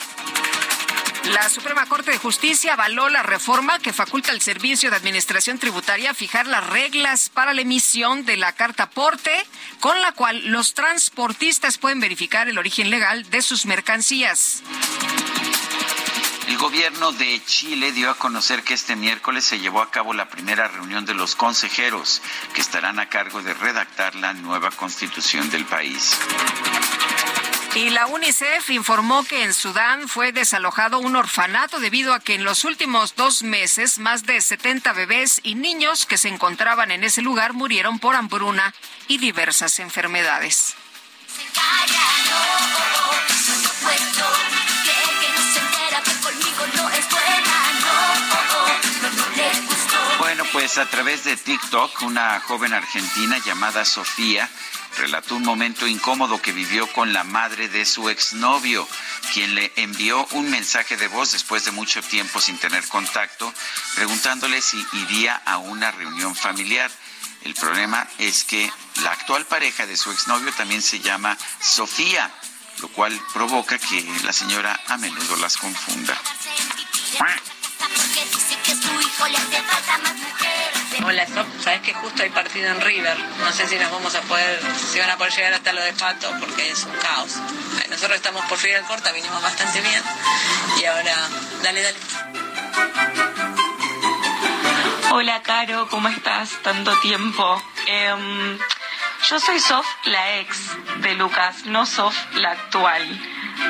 La 1.25 1.49
Suprema 1.51 1.85
Corte 1.87 2.13
de 2.13 2.19
Justicia 2.19 2.73
avaló 2.73 3.11
la 3.11 3.23
reforma 3.23 3.79
que 3.79 3.93
faculta 3.93 4.33
al 4.33 4.41
Servicio 4.41 4.91
de 4.91 4.97
Administración 4.97 5.59
Tributaria 5.59 6.13
a 6.13 6.15
fijar 6.15 6.47
las 6.47 6.67
reglas 6.67 7.29
para 7.29 7.53
la 7.53 7.61
emisión 7.61 8.25
de 8.25 8.39
la 8.39 8.53
carta 8.55 8.85
aporte, 8.85 9.33
con 9.81 10.01
la 10.01 10.13
cual 10.13 10.47
los 10.47 10.73
transportistas 10.73 11.77
pueden 11.77 12.01
verificar 12.01 12.49
el 12.49 12.57
origen 12.57 12.89
legal 12.89 13.29
de 13.29 13.43
sus 13.43 13.67
mercancías. 13.67 14.63
El 16.51 16.59
gobierno 16.59 17.13
de 17.13 17.41
Chile 17.45 17.93
dio 17.93 18.11
a 18.11 18.17
conocer 18.17 18.65
que 18.65 18.75
este 18.75 18.97
miércoles 18.97 19.45
se 19.45 19.61
llevó 19.61 19.83
a 19.83 19.91
cabo 19.93 20.13
la 20.13 20.29
primera 20.29 20.67
reunión 20.67 21.07
de 21.07 21.15
los 21.15 21.37
consejeros 21.37 22.21
que 22.55 22.61
estarán 22.61 22.99
a 22.99 23.09
cargo 23.09 23.41
de 23.41 23.55
redactar 23.55 24.17
la 24.17 24.33
nueva 24.33 24.73
constitución 24.73 25.49
del 25.51 25.65
país. 25.65 26.19
Y 27.77 27.91
la 27.91 28.09
UNICEF 28.09 28.69
informó 28.71 29.23
que 29.23 29.45
en 29.45 29.55
Sudán 29.55 30.09
fue 30.09 30.33
desalojado 30.33 30.99
un 30.99 31.15
orfanato 31.15 31.79
debido 31.79 32.15
a 32.15 32.19
que 32.19 32.35
en 32.35 32.43
los 32.43 32.65
últimos 32.65 33.15
dos 33.15 33.45
meses 33.45 34.01
más 34.01 34.27
de 34.27 34.41
70 34.41 34.93
bebés 34.93 35.39
y 35.45 35.55
niños 35.55 36.05
que 36.05 36.19
se 36.19 36.31
encontraban 36.31 36.91
en 36.91 37.05
ese 37.05 37.23
lugar 37.23 37.53
murieron 37.53 38.01
por 38.01 38.17
hambruna 38.17 38.75
y 39.07 39.19
diversas 39.19 39.79
enfermedades. 39.79 40.75
Bueno, 43.83 44.40
pues 50.53 50.79
a 50.79 50.87
través 50.87 51.25
de 51.25 51.37
TikTok, 51.37 52.03
una 52.03 52.41
joven 52.41 52.73
argentina 52.73 53.39
llamada 53.45 53.85
Sofía 53.85 54.49
relató 54.97 55.37
un 55.37 55.45
momento 55.45 55.87
incómodo 55.87 56.41
que 56.43 56.53
vivió 56.53 56.87
con 56.93 57.13
la 57.13 57.25
madre 57.25 57.69
de 57.69 57.85
su 57.85 58.09
exnovio, 58.09 58.87
quien 59.33 59.55
le 59.55 59.73
envió 59.77 60.27
un 60.33 60.51
mensaje 60.51 60.97
de 60.97 61.09
voz 61.09 61.33
después 61.33 61.65
de 61.65 61.71
mucho 61.71 62.03
tiempo 62.03 62.41
sin 62.41 62.59
tener 62.59 62.87
contacto, 62.89 63.53
preguntándole 63.95 64.61
si 64.61 64.85
iría 64.93 65.37
a 65.45 65.59
una 65.59 65.91
reunión 65.91 66.35
familiar. 66.35 66.91
El 67.45 67.55
problema 67.55 68.07
es 68.19 68.45
que 68.45 68.71
la 69.03 69.13
actual 69.13 69.47
pareja 69.47 69.87
de 69.87 69.97
su 69.97 70.11
exnovio 70.11 70.53
también 70.53 70.83
se 70.83 71.01
llama 71.01 71.37
Sofía, 71.61 72.31
lo 72.81 72.89
cual 72.89 73.19
provoca 73.33 73.79
que 73.79 74.05
la 74.25 74.33
señora 74.33 74.79
a 74.89 74.97
menudo 74.97 75.37
las 75.37 75.57
confunda. 75.57 76.19
Hola, 81.03 81.27
sabes 81.61 81.81
que 81.81 81.95
justo 81.95 82.23
hay 82.23 82.31
partido 82.31 82.69
en 82.69 82.81
River. 82.81 83.19
No 83.39 83.53
sé 83.53 83.67
si 83.67 83.77
nos 83.77 83.91
vamos 83.91 84.15
a 84.15 84.21
poder, 84.23 84.61
si 84.77 84.99
van 84.99 85.11
a 85.11 85.17
poder 85.17 85.33
llegar 85.33 85.55
hasta 85.55 85.73
lo 85.73 85.83
de 85.83 85.93
Pato, 85.93 86.31
porque 86.39 86.71
es 86.71 86.85
un 86.85 86.93
caos. 86.97 87.37
Nosotros 87.89 88.17
estamos 88.17 88.45
por 88.47 88.59
Fidel 88.59 88.85
Corta, 88.85 89.11
vinimos 89.13 89.43
bastante 89.43 89.81
bien. 89.81 90.03
Y 90.81 90.85
ahora, 90.85 91.17
dale, 91.63 91.83
dale. 91.83 91.99
Hola, 95.13 95.43
Caro, 95.43 95.89
¿cómo 95.89 96.09
estás? 96.09 96.51
Tanto 96.63 96.97
tiempo. 97.01 97.61
Em, 97.87 98.59
yo 99.29 99.41
soy 99.41 99.59
Sof, 99.59 99.87
la 100.05 100.39
ex 100.39 100.57
de 100.99 101.15
Lucas, 101.15 101.65
no 101.65 101.87
Sof, 101.87 102.15
la 102.35 102.53
actual. 102.53 103.21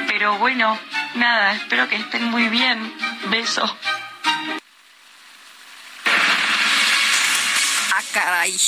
Pero 0.06 0.38
bueno, 0.38 0.78
nada, 1.14 1.54
espero 1.54 1.88
que 1.88 1.96
estén 1.96 2.24
muy 2.24 2.48
bien. 2.48 2.92
Beso. 3.30 3.64
Ah, 7.92 8.02
caray. 8.12 8.56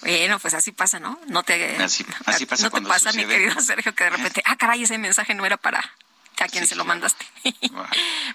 Bueno, 0.00 0.38
pues 0.38 0.54
así 0.54 0.70
pasa, 0.72 1.00
¿no? 1.00 1.18
No 1.26 1.42
te, 1.42 1.76
así, 1.82 2.06
así 2.26 2.46
pasa 2.46 2.64
no 2.64 2.70
te 2.70 2.80
pasa, 2.82 3.12
mi 3.12 3.26
querido 3.26 3.60
Sergio, 3.60 3.94
que 3.94 4.04
de 4.04 4.10
repente, 4.10 4.42
ah, 4.46 4.56
caray, 4.56 4.84
ese 4.84 4.96
mensaje 4.98 5.34
no 5.34 5.44
era 5.44 5.56
para 5.56 5.82
a 6.44 6.48
quien 6.48 6.66
se 6.66 6.76
lo 6.76 6.84
mandaste. 6.84 7.26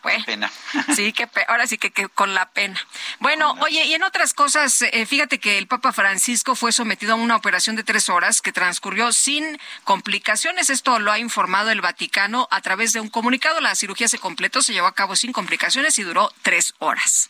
bueno, 0.03 0.23
Pena. 0.25 0.51
sí, 0.95 1.13
que 1.13 1.27
pe- 1.27 1.45
ahora 1.47 1.67
sí 1.67 1.77
que, 1.77 1.91
que 1.91 2.07
con 2.09 2.33
la 2.33 2.49
pena. 2.51 2.79
Bueno, 3.19 3.55
oye, 3.61 3.85
y 3.85 3.93
en 3.93 4.03
otras 4.03 4.33
cosas, 4.33 4.81
eh, 4.81 5.05
fíjate 5.05 5.39
que 5.39 5.57
el 5.57 5.67
Papa 5.67 5.91
Francisco 5.93 6.55
fue 6.55 6.71
sometido 6.71 7.13
a 7.13 7.15
una 7.15 7.35
operación 7.35 7.75
de 7.75 7.83
tres 7.83 8.09
horas 8.09 8.41
que 8.41 8.51
transcurrió 8.51 9.11
sin 9.13 9.59
complicaciones. 9.83 10.69
Esto 10.69 10.99
lo 10.99 11.11
ha 11.11 11.19
informado 11.19 11.71
el 11.71 11.81
Vaticano 11.81 12.47
a 12.51 12.61
través 12.61 12.93
de 12.93 12.99
un 12.99 13.09
comunicado. 13.09 13.59
La 13.61 13.75
cirugía 13.75 14.07
se 14.07 14.17
completó, 14.19 14.61
se 14.61 14.73
llevó 14.73 14.87
a 14.87 14.95
cabo 14.95 15.15
sin 15.15 15.31
complicaciones 15.31 15.97
y 15.99 16.03
duró 16.03 16.31
tres 16.41 16.73
horas. 16.79 17.29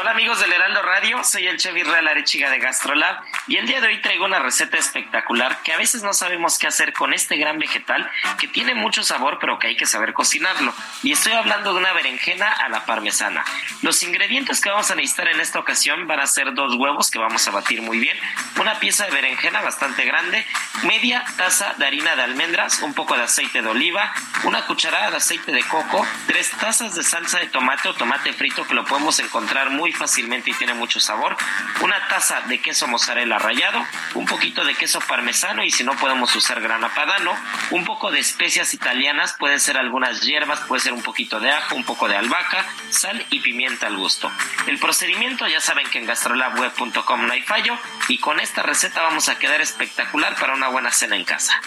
Hola 0.00 0.12
amigos 0.12 0.40
del 0.40 0.50
Heraldo 0.50 0.80
Radio, 0.80 1.22
soy 1.22 1.46
el 1.46 1.58
chef 1.58 1.76
Israel 1.76 2.08
Arechiga 2.08 2.48
de 2.48 2.58
Gastrolab 2.58 3.22
y 3.46 3.58
el 3.58 3.66
día 3.66 3.82
de 3.82 3.88
hoy 3.88 4.00
traigo 4.00 4.24
una 4.24 4.38
receta 4.38 4.78
espectacular 4.78 5.60
que 5.62 5.74
a 5.74 5.76
veces 5.76 6.02
no 6.02 6.14
sabemos 6.14 6.58
qué 6.58 6.66
hacer 6.66 6.94
con 6.94 7.12
este 7.12 7.36
gran 7.36 7.58
vegetal 7.58 8.10
que 8.38 8.48
tiene 8.48 8.74
mucho 8.74 9.02
sabor 9.02 9.36
pero 9.38 9.58
que 9.58 9.66
hay 9.66 9.76
que 9.76 9.84
saber 9.84 10.14
cocinarlo. 10.14 10.72
Y 11.02 11.12
estoy 11.12 11.34
hablando 11.34 11.74
de 11.74 11.80
una 11.80 11.92
berenjena 11.92 12.50
a 12.50 12.70
la 12.70 12.86
parmesana. 12.86 13.44
Los 13.82 14.02
ingredientes 14.02 14.62
que 14.62 14.70
vamos 14.70 14.90
a 14.90 14.94
necesitar 14.94 15.28
en 15.28 15.38
esta 15.38 15.58
ocasión 15.58 16.06
van 16.06 16.20
a 16.20 16.26
ser 16.26 16.54
dos 16.54 16.76
huevos 16.76 17.10
que 17.10 17.18
vamos 17.18 17.46
a 17.46 17.50
batir 17.50 17.82
muy 17.82 17.98
bien, 17.98 18.16
una 18.58 18.80
pieza 18.80 19.04
de 19.04 19.10
berenjena 19.10 19.60
bastante 19.60 20.06
grande, 20.06 20.46
media 20.84 21.22
taza 21.36 21.74
de 21.76 21.84
harina 21.84 22.16
de 22.16 22.22
almendras, 22.22 22.80
un 22.80 22.94
poco 22.94 23.18
de 23.18 23.24
aceite 23.24 23.60
de 23.60 23.68
oliva, 23.68 24.14
una 24.44 24.64
cucharada 24.64 25.10
de 25.10 25.18
aceite 25.18 25.52
de 25.52 25.62
coco, 25.64 26.06
tres 26.26 26.50
tazas 26.52 26.94
de 26.94 27.02
salsa 27.02 27.38
de 27.38 27.48
tomate 27.48 27.86
o 27.90 27.94
tomate 27.94 28.32
frito 28.32 28.66
que 28.66 28.72
lo 28.72 28.86
podemos 28.86 29.18
encontrar 29.18 29.68
muy 29.68 29.89
fácilmente 29.92 30.50
y 30.50 30.54
tiene 30.54 30.74
mucho 30.74 31.00
sabor, 31.00 31.36
una 31.80 32.08
taza 32.08 32.42
de 32.42 32.60
queso 32.60 32.86
mozzarella 32.86 33.38
rallado, 33.38 33.84
un 34.14 34.26
poquito 34.26 34.64
de 34.64 34.74
queso 34.74 35.00
parmesano 35.00 35.62
y 35.64 35.70
si 35.70 35.84
no 35.84 35.96
podemos 35.96 36.34
usar 36.34 36.60
grana 36.60 36.94
padano, 36.94 37.34
un 37.70 37.84
poco 37.84 38.10
de 38.10 38.20
especias 38.20 38.74
italianas, 38.74 39.34
pueden 39.38 39.60
ser 39.60 39.76
algunas 39.76 40.20
hierbas, 40.20 40.60
puede 40.60 40.82
ser 40.82 40.92
un 40.92 41.02
poquito 41.02 41.40
de 41.40 41.50
ajo, 41.50 41.74
un 41.74 41.84
poco 41.84 42.08
de 42.08 42.16
albahaca, 42.16 42.66
sal 42.90 43.24
y 43.30 43.40
pimienta 43.40 43.86
al 43.86 43.96
gusto. 43.96 44.30
El 44.66 44.78
procedimiento 44.78 45.46
ya 45.46 45.60
saben 45.60 45.88
que 45.88 45.98
en 45.98 46.06
gastrolabweb.com 46.06 47.26
no 47.26 47.32
hay 47.32 47.42
fallo 47.42 47.78
y 48.08 48.18
con 48.18 48.40
esta 48.40 48.62
receta 48.62 49.02
vamos 49.02 49.28
a 49.28 49.38
quedar 49.38 49.60
espectacular 49.60 50.36
para 50.36 50.54
una 50.54 50.68
buena 50.68 50.90
cena 50.90 51.16
en 51.16 51.24
casa. 51.24 51.60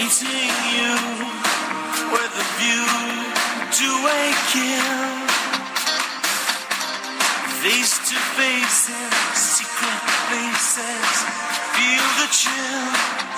Meeting 0.00 0.56
you 0.72 0.94
with 2.10 2.32
a 2.32 2.46
view 2.56 2.88
to 3.80 3.88
a 4.08 4.22
kill. 4.48 5.10
Face 7.60 7.98
to 8.08 8.16
face 8.16 8.88
in 8.88 9.10
secret 9.34 10.02
places, 10.30 11.16
feel 11.76 12.06
the 12.16 12.28
chill. 12.32 13.29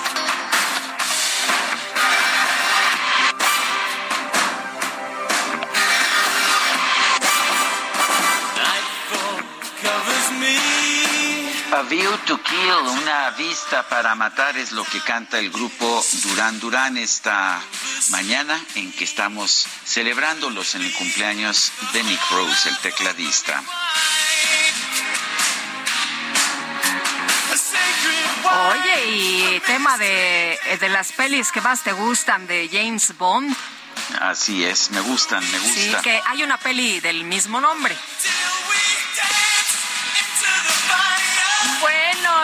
A 11.75 11.81
View 11.83 12.17
to 12.27 12.37
Kill, 12.43 12.87
una 13.01 13.31
vista 13.31 13.81
para 13.89 14.13
matar 14.13 14.55
es 14.57 14.71
lo 14.73 14.83
que 14.83 14.99
canta 15.01 15.39
el 15.39 15.49
grupo 15.49 16.03
Durán 16.23 16.59
Durán 16.59 16.97
esta 16.97 17.59
mañana 18.09 18.63
en 18.75 18.91
que 18.91 19.03
estamos 19.05 19.65
celebrándolos 19.83 20.75
en 20.75 20.83
el 20.83 20.93
cumpleaños 20.93 21.71
de 21.93 22.03
Nick 22.03 22.21
Rose, 22.29 22.69
el 22.69 22.77
tecladista. 22.77 23.63
Oye, 28.71 29.05
y 29.07 29.59
tema 29.65 29.97
de, 29.97 30.59
de 30.79 30.89
las 30.89 31.11
pelis 31.11 31.51
que 31.51 31.61
más 31.61 31.81
te 31.81 31.91
gustan 31.91 32.45
de 32.45 32.69
James 32.71 33.17
Bond. 33.17 33.55
Así 34.21 34.63
es, 34.63 34.91
me 34.91 35.01
gustan, 35.01 35.39
me 35.51 35.59
Sí, 35.59 35.85
gusta. 35.87 36.01
que 36.03 36.21
hay 36.27 36.43
una 36.43 36.57
peli 36.57 36.99
del 36.99 37.23
mismo 37.23 37.59
nombre. 37.59 37.95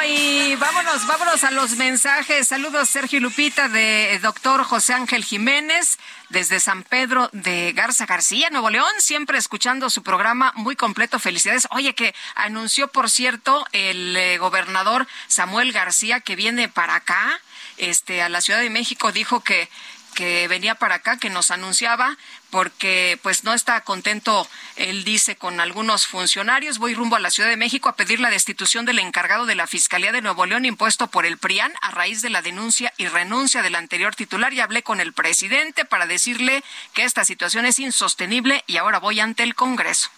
Y 0.09 0.55
vámonos, 0.55 1.05
vámonos 1.05 1.43
a 1.43 1.51
los 1.51 1.71
mensajes. 1.71 2.47
Saludos, 2.47 2.89
Sergio 2.89 3.19
Lupita, 3.19 3.67
de 3.69 4.17
doctor 4.21 4.63
José 4.63 4.93
Ángel 4.93 5.23
Jiménez, 5.23 5.99
desde 6.29 6.59
San 6.59 6.83
Pedro 6.83 7.29
de 7.31 7.73
Garza 7.73 8.07
García, 8.07 8.49
Nuevo 8.49 8.71
León, 8.71 8.89
siempre 8.97 9.37
escuchando 9.37 9.89
su 9.89 10.01
programa 10.01 10.51
muy 10.55 10.75
completo. 10.75 11.19
Felicidades. 11.19 11.67
Oye, 11.71 11.93
que 11.93 12.15
anunció, 12.33 12.87
por 12.87 13.09
cierto, 13.09 13.65
el 13.71 14.17
eh, 14.17 14.37
gobernador 14.39 15.07
Samuel 15.27 15.71
García 15.71 16.21
que 16.21 16.35
viene 16.35 16.69
para 16.69 16.95
acá, 16.95 17.39
este, 17.77 18.23
a 18.23 18.29
la 18.29 18.41
Ciudad 18.41 18.61
de 18.61 18.69
México, 18.69 19.11
dijo 19.11 19.41
que 19.41 19.69
que 20.15 20.49
venía 20.49 20.75
para 20.75 20.95
acá, 20.95 21.17
que 21.17 21.29
nos 21.29 21.49
anunciaba, 21.49 22.17
porque 22.49 23.19
pues 23.21 23.43
no 23.43 23.53
está 23.53 23.81
contento, 23.81 24.47
él 24.75 25.03
dice, 25.03 25.35
con 25.35 25.59
algunos 25.59 26.07
funcionarios. 26.07 26.79
Voy 26.79 26.93
rumbo 26.95 27.15
a 27.15 27.19
la 27.19 27.31
Ciudad 27.31 27.49
de 27.49 27.57
México 27.57 27.89
a 27.89 27.95
pedir 27.95 28.19
la 28.19 28.29
destitución 28.29 28.85
del 28.85 28.99
encargado 28.99 29.45
de 29.45 29.55
la 29.55 29.67
Fiscalía 29.67 30.11
de 30.11 30.21
Nuevo 30.21 30.45
León 30.45 30.65
impuesto 30.65 31.07
por 31.07 31.25
el 31.25 31.37
PRIAN 31.37 31.73
a 31.81 31.91
raíz 31.91 32.21
de 32.21 32.29
la 32.29 32.41
denuncia 32.41 32.93
y 32.97 33.07
renuncia 33.07 33.61
del 33.61 33.75
anterior 33.75 34.15
titular. 34.15 34.53
Y 34.53 34.61
hablé 34.61 34.83
con 34.83 34.99
el 34.99 35.13
presidente 35.13 35.85
para 35.85 36.05
decirle 36.05 36.63
que 36.93 37.03
esta 37.03 37.25
situación 37.25 37.65
es 37.65 37.79
insostenible 37.79 38.63
y 38.67 38.77
ahora 38.77 38.99
voy 38.99 39.19
ante 39.19 39.43
el 39.43 39.55
Congreso. 39.55 40.09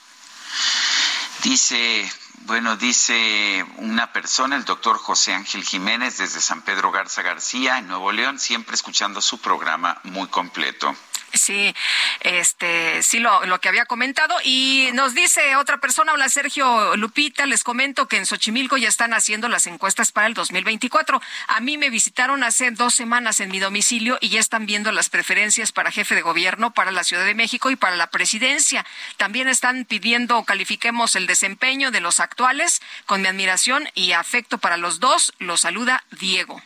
Dice, 1.43 2.11
bueno, 2.45 2.75
dice 2.75 3.65
una 3.77 4.13
persona, 4.13 4.55
el 4.55 4.65
doctor 4.65 4.97
José 4.97 5.33
Ángel 5.33 5.63
Jiménez, 5.63 6.17
desde 6.17 6.41
San 6.41 6.61
Pedro 6.61 6.91
Garza 6.91 7.21
García, 7.21 7.77
en 7.77 7.87
Nuevo 7.87 8.11
León, 8.11 8.39
siempre 8.39 8.75
escuchando 8.75 9.21
su 9.21 9.39
programa 9.39 9.99
muy 10.03 10.27
completo. 10.27 10.95
Sí, 11.33 11.73
este, 12.19 13.01
sí 13.03 13.19
lo, 13.19 13.45
lo 13.45 13.59
que 13.59 13.69
había 13.69 13.85
comentado. 13.85 14.35
Y 14.43 14.89
nos 14.93 15.13
dice 15.13 15.55
otra 15.55 15.79
persona, 15.79 16.13
hola 16.13 16.29
Sergio 16.29 16.95
Lupita, 16.97 17.45
les 17.45 17.63
comento 17.63 18.07
que 18.07 18.17
en 18.17 18.25
Xochimilco 18.25 18.77
ya 18.77 18.89
están 18.89 19.13
haciendo 19.13 19.47
las 19.47 19.67
encuestas 19.67 20.11
para 20.11 20.27
el 20.27 20.33
2024. 20.33 21.21
A 21.47 21.59
mí 21.61 21.77
me 21.77 21.89
visitaron 21.89 22.43
hace 22.43 22.71
dos 22.71 22.95
semanas 22.95 23.39
en 23.39 23.49
mi 23.49 23.59
domicilio 23.59 24.17
y 24.21 24.29
ya 24.29 24.39
están 24.39 24.65
viendo 24.65 24.91
las 24.91 25.09
preferencias 25.09 25.71
para 25.71 25.91
jefe 25.91 26.15
de 26.15 26.21
gobierno, 26.21 26.71
para 26.71 26.91
la 26.91 27.03
Ciudad 27.03 27.25
de 27.25 27.35
México 27.35 27.71
y 27.71 27.75
para 27.75 27.95
la 27.95 28.07
presidencia. 28.07 28.85
También 29.17 29.47
están 29.47 29.85
pidiendo 29.85 30.43
califiquemos 30.43 31.15
el 31.15 31.27
desempeño 31.27 31.91
de 31.91 32.01
los 32.01 32.19
actuales 32.19 32.81
con 33.05 33.21
mi 33.21 33.27
admiración 33.27 33.87
y 33.95 34.11
afecto 34.11 34.57
para 34.57 34.77
los 34.77 34.99
dos. 34.99 35.33
Los 35.39 35.61
saluda 35.61 36.03
Diego. 36.11 36.61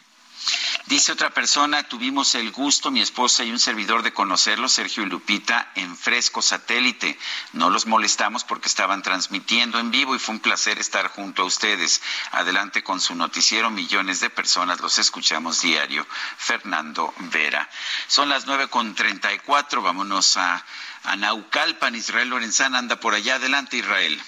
Dice 0.88 1.12
otra 1.12 1.32
persona, 1.32 1.84
tuvimos 1.84 2.36
el 2.36 2.52
gusto, 2.52 2.92
mi 2.92 3.02
esposa 3.02 3.44
y 3.44 3.50
un 3.50 3.60
servidor, 3.60 4.04
de 4.04 4.14
conocerlos, 4.14 4.74
Sergio 4.74 5.02
y 5.02 5.08
Lupita, 5.08 5.72
en 5.76 5.98
Fresco 5.98 6.44
Satélite. 6.44 7.18
No 7.54 7.72
los 7.72 7.88
molestamos 7.88 8.44
porque 8.44 8.68
estaban 8.68 9.02
transmitiendo 9.02 9.80
en 9.80 9.90
vivo 9.90 10.16
y 10.16 10.20
fue 10.20 10.36
un 10.36 10.42
placer 10.42 10.78
estar 10.78 11.08
junto 11.08 11.42
a 11.42 11.46
ustedes. 11.46 12.04
Adelante 12.32 12.84
con 12.84 13.02
su 13.02 13.16
noticiero, 13.16 13.72
millones 13.72 14.20
de 14.20 14.30
personas 14.30 14.80
los 14.80 15.00
escuchamos 15.00 15.62
diario. 15.62 16.06
Fernando 16.38 17.14
Vera. 17.18 17.68
Son 18.08 18.30
las 18.30 18.46
nueve 18.46 18.68
con 18.68 18.94
treinta 18.94 19.34
y 19.34 19.40
cuatro, 19.40 19.82
vámonos 19.82 20.38
a, 20.38 20.64
a 21.04 21.16
Naucalpan, 21.16 21.96
Israel 21.96 22.30
Lorenzana 22.30 22.78
anda 22.78 23.00
por 23.00 23.16
allá. 23.16 23.36
Adelante, 23.36 23.78
Israel. 23.78 24.22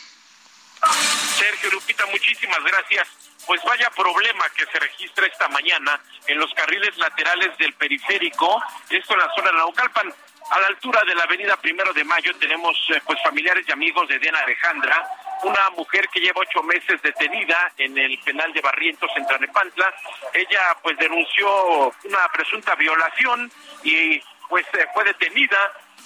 Sergio 1.37 1.71
Lupita, 1.71 2.05
muchísimas 2.07 2.63
gracias. 2.63 3.26
Pues 3.47 3.63
vaya 3.63 3.89
problema 3.91 4.43
que 4.49 4.65
se 4.65 4.77
registra 4.77 5.25
esta 5.25 5.47
mañana 5.47 5.97
en 6.27 6.37
los 6.37 6.53
carriles 6.53 6.97
laterales 6.97 7.57
del 7.57 7.73
periférico, 7.73 8.61
esto 8.89 9.13
en 9.13 9.19
la 9.19 9.31
zona 9.33 9.51
de 9.51 9.57
Naucalpan. 9.57 10.13
A 10.51 10.59
la 10.59 10.67
altura 10.67 11.01
de 11.05 11.15
la 11.15 11.23
avenida 11.23 11.55
Primero 11.57 11.93
de 11.93 12.03
Mayo 12.03 12.35
tenemos 12.39 12.77
eh, 12.89 13.01
pues 13.05 13.21
familiares 13.23 13.65
y 13.67 13.71
amigos 13.71 14.07
de 14.09 14.19
Diana 14.19 14.39
Alejandra, 14.39 15.09
una 15.43 15.69
mujer 15.71 16.09
que 16.09 16.19
lleva 16.19 16.41
ocho 16.41 16.61
meses 16.63 17.01
detenida 17.01 17.71
en 17.77 17.97
el 17.97 18.19
penal 18.19 18.51
de 18.51 18.61
Barrientos 18.61 19.09
en 19.15 19.25
Tlanepantla. 19.25 19.93
Ella 20.33 20.77
pues 20.81 20.97
denunció 20.97 21.93
una 22.03 22.27
presunta 22.33 22.75
violación 22.75 23.49
y 23.83 24.21
pues 24.49 24.65
eh, 24.73 24.87
fue 24.93 25.05
detenida 25.05 25.57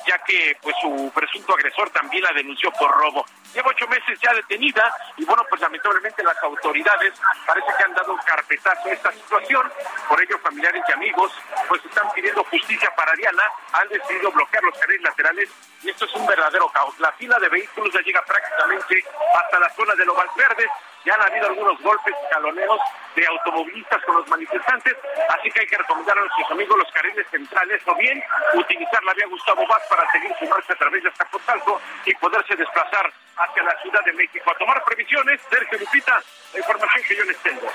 ya 0.07 0.17
que 0.19 0.57
pues 0.61 0.75
su 0.81 1.11
presunto 1.13 1.53
agresor 1.53 1.89
también 1.91 2.23
la 2.23 2.33
denunció 2.33 2.71
por 2.71 2.91
robo. 2.91 3.25
Lleva 3.53 3.69
ocho 3.69 3.87
meses 3.87 4.19
ya 4.19 4.33
detenida 4.33 4.93
y 5.17 5.25
bueno, 5.25 5.43
pues 5.49 5.61
lamentablemente 5.61 6.23
las 6.23 6.41
autoridades 6.43 7.13
parece 7.45 7.67
que 7.77 7.83
han 7.83 7.93
dado 7.93 8.13
un 8.13 8.19
carpetazo 8.19 8.87
a 8.87 8.91
esta 8.91 9.11
situación, 9.11 9.71
por 10.07 10.21
ello 10.21 10.39
familiares 10.39 10.83
y 10.87 10.91
amigos 10.91 11.31
pues 11.67 11.83
están 11.85 12.11
pidiendo 12.13 12.43
justicia 12.45 12.89
para 12.95 13.13
Diana, 13.13 13.43
han 13.73 13.87
decidido 13.89 14.31
bloquear 14.31 14.63
los 14.63 14.77
carriles 14.77 15.03
laterales 15.03 15.49
y 15.83 15.89
esto 15.89 16.05
es 16.05 16.13
un 16.13 16.25
verdadero 16.25 16.69
caos. 16.69 16.97
La 16.99 17.11
fila 17.13 17.39
de 17.39 17.49
vehículos 17.49 17.93
ya 17.93 18.01
llega 18.01 18.23
prácticamente 18.23 19.03
hasta 19.35 19.59
la 19.59 19.69
zona 19.69 19.95
de 19.95 20.05
Lomas 20.05 20.33
Verdes, 20.35 20.69
ya 21.05 21.15
han 21.15 21.21
habido 21.21 21.47
algunos 21.47 21.81
golpes 21.81 22.13
y 22.13 22.33
jaloneos 22.33 22.79
de 23.15 23.27
automovilistas 23.27 24.03
con 24.03 24.15
los 24.15 24.27
manifestantes, 24.27 24.95
así 25.29 25.51
que 25.51 25.61
hay 25.61 25.67
que 25.67 25.77
recomendar 25.77 26.17
a 26.17 26.21
nuestros 26.21 26.51
amigos 26.51 26.77
los 26.77 26.91
carriles 26.91 27.27
centrales 27.29 27.81
o 27.85 27.95
bien 27.95 28.23
utilizar 28.53 29.03
la 29.03 29.13
vía 29.13 29.27
Gustavo 29.27 29.65
Vaz 29.67 29.81
para 29.89 30.09
seguir 30.11 30.31
su 30.39 30.45
marcha 30.45 30.73
a 30.73 30.75
través 30.77 31.03
de 31.03 31.09
Azcapotzalco 31.09 31.81
y 32.05 32.15
poderse 32.15 32.55
desplazar 32.55 33.11
hacia 33.37 33.63
la 33.63 33.81
Ciudad 33.81 34.03
de 34.05 34.13
México. 34.13 34.51
A 34.51 34.57
tomar 34.57 34.83
previsiones, 34.83 35.41
Sergio 35.49 35.79
Lupita, 35.79 36.21
la 36.53 36.59
información 36.59 37.03
que 37.07 37.15
yo 37.15 37.23
les 37.23 37.37
tengo. 37.37 37.67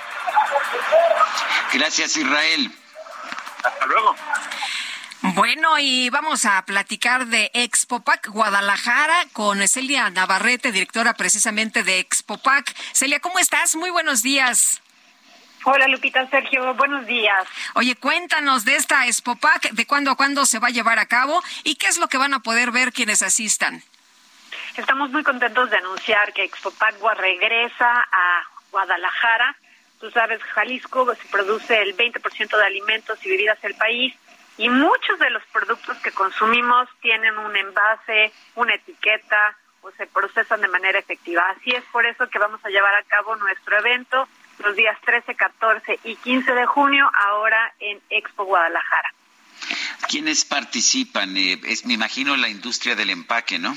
Gracias, 1.72 2.16
Israel. 2.16 2.70
Hasta 3.62 3.86
luego. 3.86 4.14
Bueno, 5.34 5.76
y 5.78 6.08
vamos 6.10 6.44
a 6.44 6.64
platicar 6.64 7.26
de 7.26 7.50
Expopac 7.52 8.28
Guadalajara 8.28 9.24
con 9.32 9.66
Celia 9.66 10.08
Navarrete, 10.10 10.70
directora 10.70 11.14
precisamente 11.14 11.82
de 11.82 11.98
Expopac. 11.98 12.72
Celia, 12.92 13.18
¿cómo 13.18 13.40
estás? 13.40 13.74
Muy 13.74 13.90
buenos 13.90 14.22
días. 14.22 14.80
Hola 15.64 15.88
Lupita, 15.88 16.28
Sergio, 16.30 16.72
buenos 16.74 17.06
días. 17.06 17.44
Oye, 17.74 17.96
cuéntanos 17.96 18.64
de 18.64 18.76
esta 18.76 19.06
Expopac, 19.08 19.70
de 19.70 19.84
cuándo 19.84 20.12
a 20.12 20.16
cuándo 20.16 20.46
se 20.46 20.60
va 20.60 20.68
a 20.68 20.70
llevar 20.70 21.00
a 21.00 21.06
cabo 21.06 21.42
y 21.64 21.74
qué 21.74 21.88
es 21.88 21.98
lo 21.98 22.06
que 22.06 22.18
van 22.18 22.32
a 22.32 22.40
poder 22.40 22.70
ver 22.70 22.92
quienes 22.92 23.22
asistan. 23.22 23.82
Estamos 24.76 25.10
muy 25.10 25.24
contentos 25.24 25.70
de 25.70 25.78
anunciar 25.78 26.32
que 26.34 26.44
Expopagua 26.44 27.14
regresa 27.14 27.90
a 28.12 28.42
Guadalajara. 28.70 29.56
Tú 29.98 30.08
sabes, 30.12 30.40
Jalisco 30.54 31.12
se 31.16 31.28
produce 31.28 31.82
el 31.82 31.96
20% 31.96 32.56
de 32.56 32.64
alimentos 32.64 33.18
y 33.24 33.30
bebidas 33.30 33.60
del 33.60 33.74
país 33.74 34.14
y 34.58 34.68
muchos 34.68 35.18
de 35.18 35.30
los 35.30 35.44
productos 35.46 35.98
que 35.98 36.12
consumimos 36.12 36.88
tienen 37.00 37.36
un 37.38 37.54
envase, 37.56 38.32
una 38.54 38.74
etiqueta 38.74 39.56
o 39.82 39.90
se 39.92 40.06
procesan 40.06 40.60
de 40.60 40.68
manera 40.68 40.98
efectiva. 40.98 41.42
Así 41.50 41.70
es 41.70 41.84
por 41.92 42.06
eso 42.06 42.28
que 42.28 42.38
vamos 42.38 42.64
a 42.64 42.70
llevar 42.70 42.94
a 42.94 43.02
cabo 43.04 43.36
nuestro 43.36 43.78
evento 43.78 44.28
los 44.58 44.74
días 44.74 44.98
13, 45.04 45.34
14 45.34 46.00
y 46.04 46.16
15 46.16 46.54
de 46.54 46.66
junio 46.66 47.10
ahora 47.12 47.74
en 47.80 48.00
Expo 48.08 48.44
Guadalajara. 48.44 49.12
¿Quiénes 50.08 50.44
participan? 50.44 51.36
Eh, 51.36 51.60
es, 51.64 51.84
me 51.84 51.94
imagino 51.94 52.36
la 52.36 52.48
industria 52.48 52.94
del 52.94 53.10
empaque, 53.10 53.58
¿no? 53.58 53.76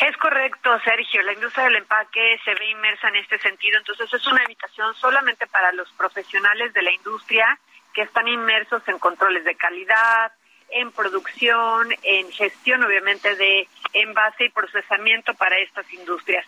Es 0.00 0.16
correcto, 0.16 0.70
Sergio. 0.84 1.22
La 1.22 1.34
industria 1.34 1.64
del 1.64 1.76
empaque 1.76 2.40
se 2.44 2.54
ve 2.54 2.70
inmersa 2.70 3.08
en 3.08 3.16
este 3.16 3.38
sentido. 3.38 3.78
Entonces 3.78 4.12
es 4.12 4.26
una 4.26 4.42
invitación 4.42 4.94
solamente 4.94 5.46
para 5.46 5.72
los 5.72 5.90
profesionales 5.92 6.72
de 6.72 6.82
la 6.82 6.92
industria 6.92 7.58
que 7.94 8.02
están 8.02 8.28
inmersos 8.28 8.82
en 8.86 8.98
controles 8.98 9.44
de 9.44 9.54
calidad, 9.54 10.32
en 10.70 10.92
producción, 10.92 11.88
en 12.02 12.30
gestión, 12.30 12.82
obviamente, 12.84 13.34
de 13.36 13.68
envase 13.92 14.44
y 14.44 14.48
procesamiento 14.50 15.34
para 15.34 15.58
estas 15.58 15.90
industrias. 15.92 16.46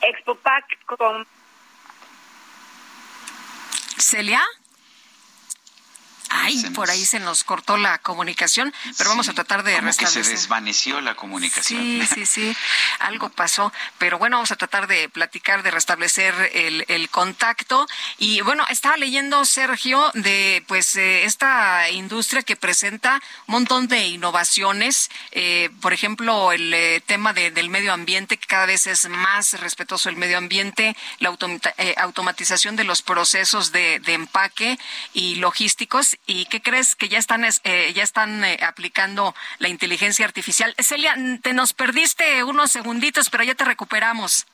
ExpoPac 0.00 0.84
con... 0.86 1.26
¿Celia? 3.98 4.42
Ay, 6.34 6.62
por 6.74 6.90
ahí 6.90 7.04
se 7.04 7.20
nos 7.20 7.44
cortó 7.44 7.76
la 7.76 7.98
comunicación, 7.98 8.72
pero 8.96 9.10
vamos 9.10 9.28
a 9.28 9.34
tratar 9.34 9.62
de 9.62 9.74
como 9.74 9.86
restablecer. 9.86 10.22
que 10.22 10.28
se 10.28 10.32
desvaneció 10.32 11.00
la 11.00 11.14
comunicación. 11.14 11.80
Sí, 11.80 12.02
sí, 12.14 12.26
sí, 12.26 12.56
algo 13.00 13.28
pasó, 13.28 13.72
pero 13.98 14.18
bueno, 14.18 14.36
vamos 14.38 14.50
a 14.50 14.56
tratar 14.56 14.86
de 14.86 15.08
platicar, 15.10 15.62
de 15.62 15.70
restablecer 15.70 16.34
el, 16.54 16.84
el 16.88 17.10
contacto. 17.10 17.86
Y 18.18 18.40
bueno, 18.40 18.64
estaba 18.70 18.96
leyendo, 18.96 19.44
Sergio, 19.44 20.10
de 20.14 20.64
pues 20.68 20.96
eh, 20.96 21.24
esta 21.24 21.90
industria 21.90 22.42
que 22.42 22.56
presenta 22.56 23.20
un 23.46 23.52
montón 23.52 23.88
de 23.88 24.06
innovaciones, 24.06 25.10
eh, 25.32 25.70
por 25.80 25.92
ejemplo, 25.92 26.52
el 26.52 26.72
eh, 26.72 27.02
tema 27.04 27.32
de- 27.32 27.50
del 27.50 27.68
medio 27.68 27.92
ambiente, 27.92 28.38
que 28.38 28.46
cada 28.46 28.66
vez 28.66 28.86
es 28.86 29.08
más 29.08 29.60
respetuoso 29.60 30.08
el 30.08 30.16
medio 30.16 30.38
ambiente, 30.38 30.96
la 31.18 31.36
eh, 31.78 31.94
automatización 31.98 32.76
de 32.76 32.84
los 32.84 33.02
procesos 33.02 33.70
de, 33.72 34.00
de 34.00 34.14
empaque 34.14 34.78
y 35.12 35.36
logísticos. 35.36 36.16
¿Y 36.26 36.46
qué 36.46 36.62
crees 36.62 36.94
que 36.94 37.08
ya 37.08 37.18
están, 37.18 37.44
es- 37.44 37.60
eh, 37.64 37.92
ya 37.94 38.02
están 38.02 38.44
eh, 38.44 38.58
aplicando 38.62 39.34
la 39.58 39.68
inteligencia 39.68 40.24
artificial? 40.24 40.74
Celia, 40.78 41.16
te 41.42 41.52
nos 41.52 41.72
perdiste 41.72 42.44
unos 42.44 42.70
segunditos, 42.70 43.28
pero 43.28 43.42
ya 43.44 43.54
te 43.54 43.64
recuperamos. 43.64 44.46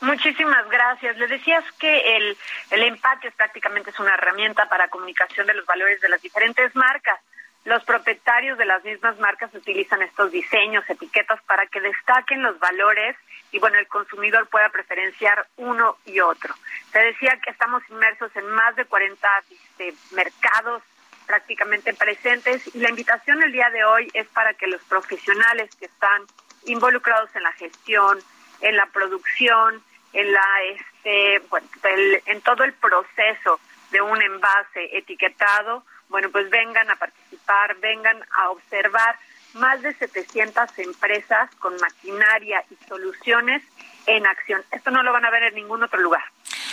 Muchísimas 0.00 0.66
gracias. 0.70 1.16
Le 1.18 1.26
decías 1.26 1.62
que 1.78 2.16
el, 2.16 2.38
el 2.70 2.82
empaque 2.84 3.28
es 3.28 3.34
prácticamente 3.34 3.90
es 3.90 3.98
una 4.00 4.14
herramienta 4.14 4.66
para 4.68 4.88
comunicación 4.88 5.46
de 5.46 5.52
los 5.54 5.66
valores 5.66 6.00
de 6.00 6.08
las 6.08 6.22
diferentes 6.22 6.74
marcas. 6.74 7.20
Los 7.66 7.84
propietarios 7.84 8.56
de 8.56 8.64
las 8.64 8.82
mismas 8.82 9.18
marcas 9.18 9.52
utilizan 9.54 10.00
estos 10.00 10.32
diseños, 10.32 10.88
etiquetas 10.88 11.42
para 11.42 11.66
que 11.66 11.80
destaquen 11.82 12.40
los 12.42 12.58
valores 12.58 13.14
y 13.52 13.58
bueno, 13.58 13.78
el 13.78 13.86
consumidor 13.88 14.48
pueda 14.48 14.70
preferenciar 14.70 15.46
uno 15.56 15.98
y 16.06 16.20
otro. 16.20 16.54
Te 16.92 17.00
decía 17.00 17.38
que 17.44 17.50
estamos 17.50 17.82
inmersos 17.90 18.34
en 18.36 18.46
más 18.52 18.74
de 18.76 18.86
40 18.86 19.28
este, 19.50 19.94
mercados 20.12 20.82
prácticamente 21.30 21.94
presentes 21.94 22.74
y 22.74 22.80
la 22.80 22.90
invitación 22.90 23.40
el 23.40 23.52
día 23.52 23.70
de 23.70 23.84
hoy 23.84 24.10
es 24.14 24.26
para 24.30 24.52
que 24.54 24.66
los 24.66 24.82
profesionales 24.82 25.70
que 25.76 25.84
están 25.84 26.22
involucrados 26.64 27.30
en 27.36 27.44
la 27.44 27.52
gestión, 27.52 28.18
en 28.60 28.76
la 28.76 28.86
producción, 28.86 29.80
en 30.12 30.32
la 30.32 30.62
este, 30.74 31.38
bueno, 31.48 31.68
en 31.84 32.40
todo 32.40 32.64
el 32.64 32.72
proceso 32.72 33.60
de 33.92 34.02
un 34.02 34.20
envase 34.20 34.98
etiquetado, 34.98 35.84
bueno, 36.08 36.30
pues 36.30 36.50
vengan 36.50 36.90
a 36.90 36.96
participar, 36.96 37.76
vengan 37.76 38.20
a 38.32 38.50
observar 38.50 39.16
más 39.54 39.80
de 39.82 39.94
700 39.94 40.76
empresas 40.80 41.48
con 41.60 41.76
maquinaria 41.76 42.64
y 42.70 42.86
soluciones 42.88 43.62
en 44.06 44.26
acción. 44.26 44.64
Esto 44.72 44.90
no 44.90 45.04
lo 45.04 45.12
van 45.12 45.24
a 45.24 45.30
ver 45.30 45.44
en 45.44 45.54
ningún 45.54 45.80
otro 45.84 46.00
lugar. 46.00 46.24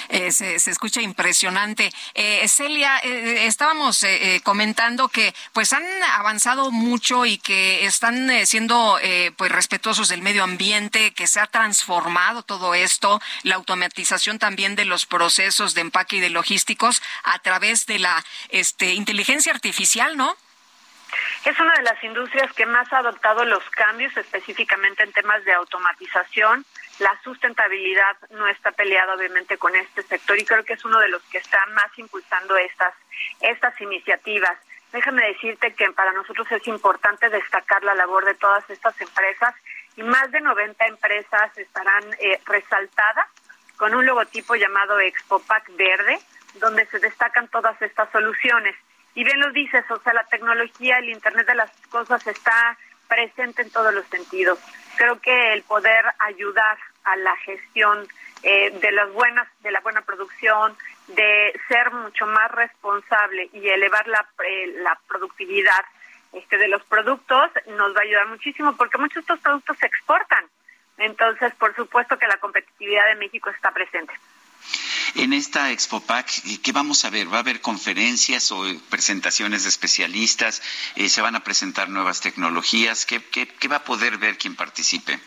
Eh, 0.09 0.31
se, 0.31 0.59
se 0.59 0.71
escucha 0.71 1.01
impresionante. 1.01 1.91
Eh, 2.13 2.47
Celia, 2.47 2.99
eh, 3.03 3.45
estábamos 3.45 4.03
eh, 4.03 4.35
eh, 4.35 4.41
comentando 4.41 5.09
que 5.09 5.33
pues 5.53 5.73
han 5.73 5.83
avanzado 6.15 6.71
mucho 6.71 7.25
y 7.25 7.37
que 7.37 7.85
están 7.85 8.29
eh, 8.29 8.45
siendo 8.45 8.99
eh, 9.01 9.31
pues 9.35 9.51
respetuosos 9.51 10.09
del 10.09 10.21
medio 10.21 10.43
ambiente, 10.43 11.13
que 11.13 11.27
se 11.27 11.39
ha 11.39 11.47
transformado 11.47 12.43
todo 12.43 12.73
esto, 12.73 13.21
la 13.43 13.55
automatización 13.55 14.39
también 14.39 14.75
de 14.75 14.85
los 14.85 15.05
procesos 15.05 15.73
de 15.73 15.81
empaque 15.81 16.17
y 16.17 16.19
de 16.19 16.29
logísticos 16.29 17.01
a 17.23 17.39
través 17.39 17.85
de 17.85 17.99
la 17.99 18.23
este, 18.49 18.93
inteligencia 18.93 19.51
artificial, 19.51 20.17
¿no? 20.17 20.35
Es 21.45 21.57
una 21.59 21.73
de 21.75 21.83
las 21.83 22.03
industrias 22.03 22.51
que 22.53 22.65
más 22.65 22.91
ha 22.91 22.97
adoptado 22.97 23.45
los 23.45 23.63
cambios, 23.69 24.15
específicamente 24.17 25.03
en 25.03 25.13
temas 25.13 25.43
de 25.45 25.53
automatización. 25.53 26.65
La 26.99 27.19
sustentabilidad 27.23 28.17
no 28.31 28.47
está 28.47 28.71
peleada 28.71 29.13
obviamente 29.13 29.57
con 29.57 29.75
este 29.75 30.01
sector 30.03 30.37
y 30.39 30.45
creo 30.45 30.63
que 30.63 30.73
es 30.73 30.85
uno 30.85 30.99
de 30.99 31.09
los 31.09 31.21
que 31.23 31.37
está 31.37 31.63
más 31.67 31.97
impulsando 31.97 32.57
estas, 32.57 32.93
estas 33.41 33.79
iniciativas. 33.81 34.57
Déjame 34.91 35.27
decirte 35.27 35.73
que 35.73 35.91
para 35.91 36.13
nosotros 36.13 36.51
es 36.51 36.65
importante 36.67 37.29
destacar 37.29 37.83
la 37.83 37.93
labor 37.93 38.25
de 38.25 38.35
todas 38.35 38.67
estas 38.69 38.99
empresas 39.01 39.53
y 39.95 40.03
más 40.03 40.31
de 40.31 40.41
90 40.41 40.85
empresas 40.87 41.57
estarán 41.57 42.03
eh, 42.19 42.39
resaltadas 42.45 43.27
con 43.77 43.93
un 43.93 44.05
logotipo 44.05 44.55
llamado 44.55 44.99
Expopac 44.99 45.69
Verde, 45.75 46.19
donde 46.55 46.85
se 46.87 46.99
destacan 46.99 47.47
todas 47.49 47.79
estas 47.81 48.09
soluciones. 48.11 48.75
Y 49.13 49.23
bien 49.23 49.39
lo 49.39 49.51
dices, 49.51 49.83
o 49.89 49.99
sea, 49.99 50.13
la 50.13 50.23
tecnología, 50.25 50.97
el 50.97 51.09
Internet 51.09 51.47
de 51.47 51.55
las 51.55 51.71
cosas 51.89 52.25
está 52.27 52.77
presente 53.07 53.61
en 53.61 53.71
todos 53.71 53.93
los 53.93 54.05
sentidos. 54.07 54.59
Creo 54.97 55.19
que 55.19 55.53
el 55.53 55.63
poder 55.63 56.05
ayudar 56.19 56.77
a 57.07 57.15
la 57.15 57.35
gestión 57.37 58.07
eh, 58.43 58.71
de 58.79 58.91
las 58.91 59.11
buenas, 59.13 59.47
de 59.61 59.71
la 59.71 59.79
buena 59.79 60.01
producción, 60.01 60.75
de 61.07 61.53
ser 61.67 61.91
mucho 61.91 62.25
más 62.27 62.51
responsable 62.51 63.49
y 63.53 63.67
elevar 63.69 64.07
la, 64.07 64.27
eh, 64.47 64.73
la 64.81 64.99
productividad 65.07 65.85
este, 66.33 66.57
de 66.57 66.67
los 66.67 66.83
productos 66.83 67.49
nos 67.67 67.95
va 67.95 67.99
a 67.99 68.03
ayudar 68.03 68.27
muchísimo 68.27 68.75
porque 68.75 68.97
muchos 68.97 69.15
de 69.15 69.21
estos 69.21 69.39
productos 69.39 69.77
se 69.77 69.85
exportan. 69.85 70.45
Entonces, 70.97 71.53
por 71.55 71.75
supuesto 71.75 72.17
que 72.17 72.27
la 72.27 72.37
competitividad 72.37 73.07
de 73.07 73.15
México 73.15 73.49
está 73.49 73.71
presente. 73.71 74.13
En 75.15 75.31
esta 75.31 75.71
ExpoPac, 75.71 76.29
eh, 76.45 76.59
¿qué 76.61 76.71
vamos 76.73 77.05
a 77.05 77.09
ver? 77.09 77.31
¿Va 77.31 77.37
a 77.37 77.39
haber 77.39 77.61
conferencias 77.61 78.51
o 78.51 78.65
presentaciones 78.89 79.63
de 79.63 79.69
especialistas? 79.69 80.61
Eh, 80.95 81.07
¿Se 81.09 81.21
van 81.21 81.35
a 81.35 81.43
presentar 81.43 81.89
nuevas 81.89 82.19
tecnologías? 82.19 83.05
¿Qué, 83.05 83.23
qué, 83.23 83.47
qué 83.47 83.67
va 83.67 83.77
a 83.77 83.83
poder 83.83 84.17
ver 84.17 84.37
quien 84.37 84.55
participe? 84.55 85.19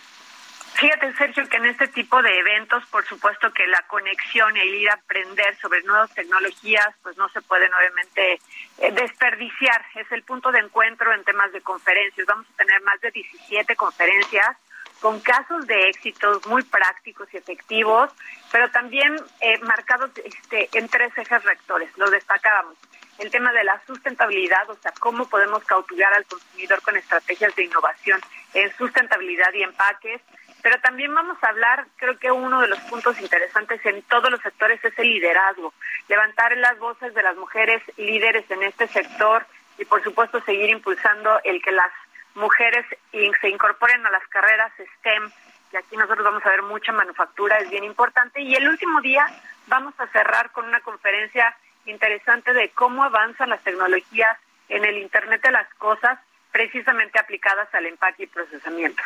Fíjate, 0.75 1.13
Sergio, 1.15 1.47
que 1.49 1.59
en 1.59 1.67
este 1.67 1.89
tipo 1.89 2.23
de 2.23 2.39
eventos, 2.39 2.85
por 2.87 3.05
supuesto 3.05 3.53
que 3.53 3.67
la 3.67 3.83
conexión 3.83 4.57
y 4.57 4.61
el 4.61 4.75
ir 4.77 4.91
a 4.91 4.95
aprender 4.95 5.55
sobre 5.59 5.83
nuevas 5.83 6.13
tecnologías, 6.15 6.89
pues 7.03 7.17
no 7.19 7.29
se 7.31 7.43
pueden 7.43 7.73
obviamente 7.75 8.41
eh, 8.79 8.93
desperdiciar. 8.93 9.85
Es 9.95 10.11
el 10.13 10.23
punto 10.23 10.51
de 10.53 10.61
encuentro 10.61 11.13
en 11.13 11.25
temas 11.25 11.53
de 11.53 11.61
conferencias. 11.61 12.27
Vamos 12.27 12.47
a 12.55 12.57
tener 12.57 12.81
más 12.83 13.01
de 13.01 13.11
17 13.11 13.77
conferencias 13.77 14.57
con 15.01 15.19
casos 15.21 15.67
de 15.67 15.89
éxitos 15.89 16.47
muy 16.47 16.63
prácticos 16.63 17.27
y 17.33 17.39
efectivos, 17.39 18.11
pero 18.53 18.71
también 18.71 19.17
eh, 19.41 19.59
marcados 19.61 20.11
este, 20.25 20.69
en 20.75 20.89
tres 20.89 21.17
ejes 21.17 21.43
rectores. 21.43 21.91
Lo 21.97 22.11
destacábamos. 22.11 22.77
El 23.19 23.31
tema 23.31 23.53
de 23.53 23.65
la 23.65 23.81
sustentabilidad, 23.87 24.69
o 24.71 24.75
sea, 24.77 24.93
cómo 24.99 25.29
podemos 25.29 25.63
cautivar 25.65 26.13
al 26.15 26.25
consumidor 26.25 26.81
con 26.83 26.97
estrategias 26.97 27.55
de 27.55 27.65
innovación 27.65 28.21
en 28.55 28.75
sustentabilidad 28.77 29.53
y 29.53 29.63
empaques, 29.63 30.23
pero 30.63 30.81
también 30.81 31.15
vamos 31.15 31.39
a 31.43 31.49
hablar, 31.49 31.87
creo 31.97 32.19
que 32.19 32.31
uno 32.31 32.61
de 32.61 32.69
los 32.69 32.79
puntos 32.81 33.21
interesantes 33.21 33.85
en 33.85 34.03
todos 34.03 34.31
los 34.31 34.41
sectores 34.41 34.85
es 34.85 34.99
el 34.99 35.09
liderazgo, 35.09 35.73
levantar 36.09 36.57
las 36.57 36.79
voces 36.79 37.15
de 37.15 37.23
las 37.23 37.37
mujeres 37.37 37.83
líderes 37.97 38.51
en 38.51 38.63
este 38.63 38.87
sector 38.89 39.47
y 39.79 39.85
por 39.85 40.03
supuesto 40.03 40.41
seguir 40.43 40.71
impulsando 40.71 41.41
el 41.45 41.63
que 41.63 41.73
las 41.73 41.91
mujeres 42.35 42.85
se 43.13 43.49
incorporen 43.49 44.07
a 44.07 44.11
las 44.11 44.27
carreras 44.29 44.73
STEM, 44.99 45.31
y 45.73 45.77
aquí 45.77 45.97
nosotros 45.97 46.25
vamos 46.25 46.45
a 46.45 46.51
ver 46.51 46.63
mucha 46.63 46.93
manufactura, 46.93 47.59
es 47.59 47.71
bien 47.71 47.85
importante. 47.85 48.41
Y 48.41 48.55
el 48.55 48.69
último 48.69 49.01
día 49.01 49.27
vamos 49.69 49.95
a 49.99 50.07
cerrar 50.09 50.51
con 50.51 50.67
una 50.67 50.81
conferencia 50.81 51.57
interesante 51.87 52.53
de 52.53 52.71
cómo 52.71 53.05
avanzan 53.05 53.51
las 53.51 53.63
tecnologías 53.63 54.37
en 54.69 54.85
el 54.85 54.99
Internet 54.99 55.43
de 55.43 55.53
las 55.53 55.73
Cosas, 55.75 56.19
precisamente 56.53 57.19
aplicadas 57.19 57.69
al 57.75 57.87
empaque 57.87 58.25
y 58.25 58.27
procesamiento. 58.27 59.03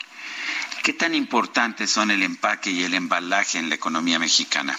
¿Qué 0.83 0.93
tan 0.93 1.15
importantes 1.15 1.91
son 1.91 2.11
el 2.11 2.23
empaque 2.23 2.71
y 2.71 2.85
el 2.85 2.95
embalaje 2.95 3.59
en 3.59 3.69
la 3.69 3.75
economía 3.75 4.19
mexicana? 4.19 4.77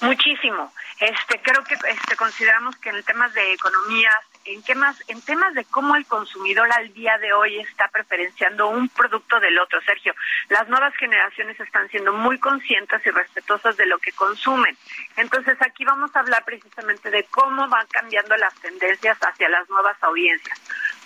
Muchísimo. 0.00 0.72
Este, 1.00 1.40
creo 1.42 1.64
que 1.64 1.74
este, 1.74 2.16
consideramos 2.16 2.76
que 2.76 2.90
en 2.90 2.96
el 2.96 3.04
temas 3.04 3.32
de 3.34 3.52
economías, 3.52 4.14
en 4.44 4.62
temas, 4.62 4.96
en 5.08 5.20
temas 5.22 5.54
de 5.54 5.64
cómo 5.64 5.96
el 5.96 6.06
consumidor 6.06 6.70
al 6.72 6.92
día 6.92 7.16
de 7.18 7.32
hoy 7.32 7.58
está 7.58 7.88
preferenciando 7.88 8.68
un 8.68 8.88
producto 8.88 9.38
del 9.40 9.58
otro, 9.58 9.80
Sergio, 9.82 10.14
las 10.48 10.68
nuevas 10.68 10.94
generaciones 10.96 11.58
están 11.60 11.88
siendo 11.88 12.12
muy 12.12 12.38
conscientes 12.38 13.04
y 13.06 13.10
respetuosas 13.10 13.76
de 13.76 13.86
lo 13.86 13.98
que 13.98 14.12
consumen. 14.12 14.76
Entonces 15.16 15.56
aquí 15.60 15.84
vamos 15.84 16.14
a 16.14 16.20
hablar 16.20 16.44
precisamente 16.44 17.10
de 17.10 17.24
cómo 17.24 17.68
van 17.68 17.86
cambiando 17.88 18.36
las 18.36 18.54
tendencias 18.56 19.18
hacia 19.20 19.48
las 19.48 19.68
nuevas 19.68 19.96
audiencias 20.02 20.60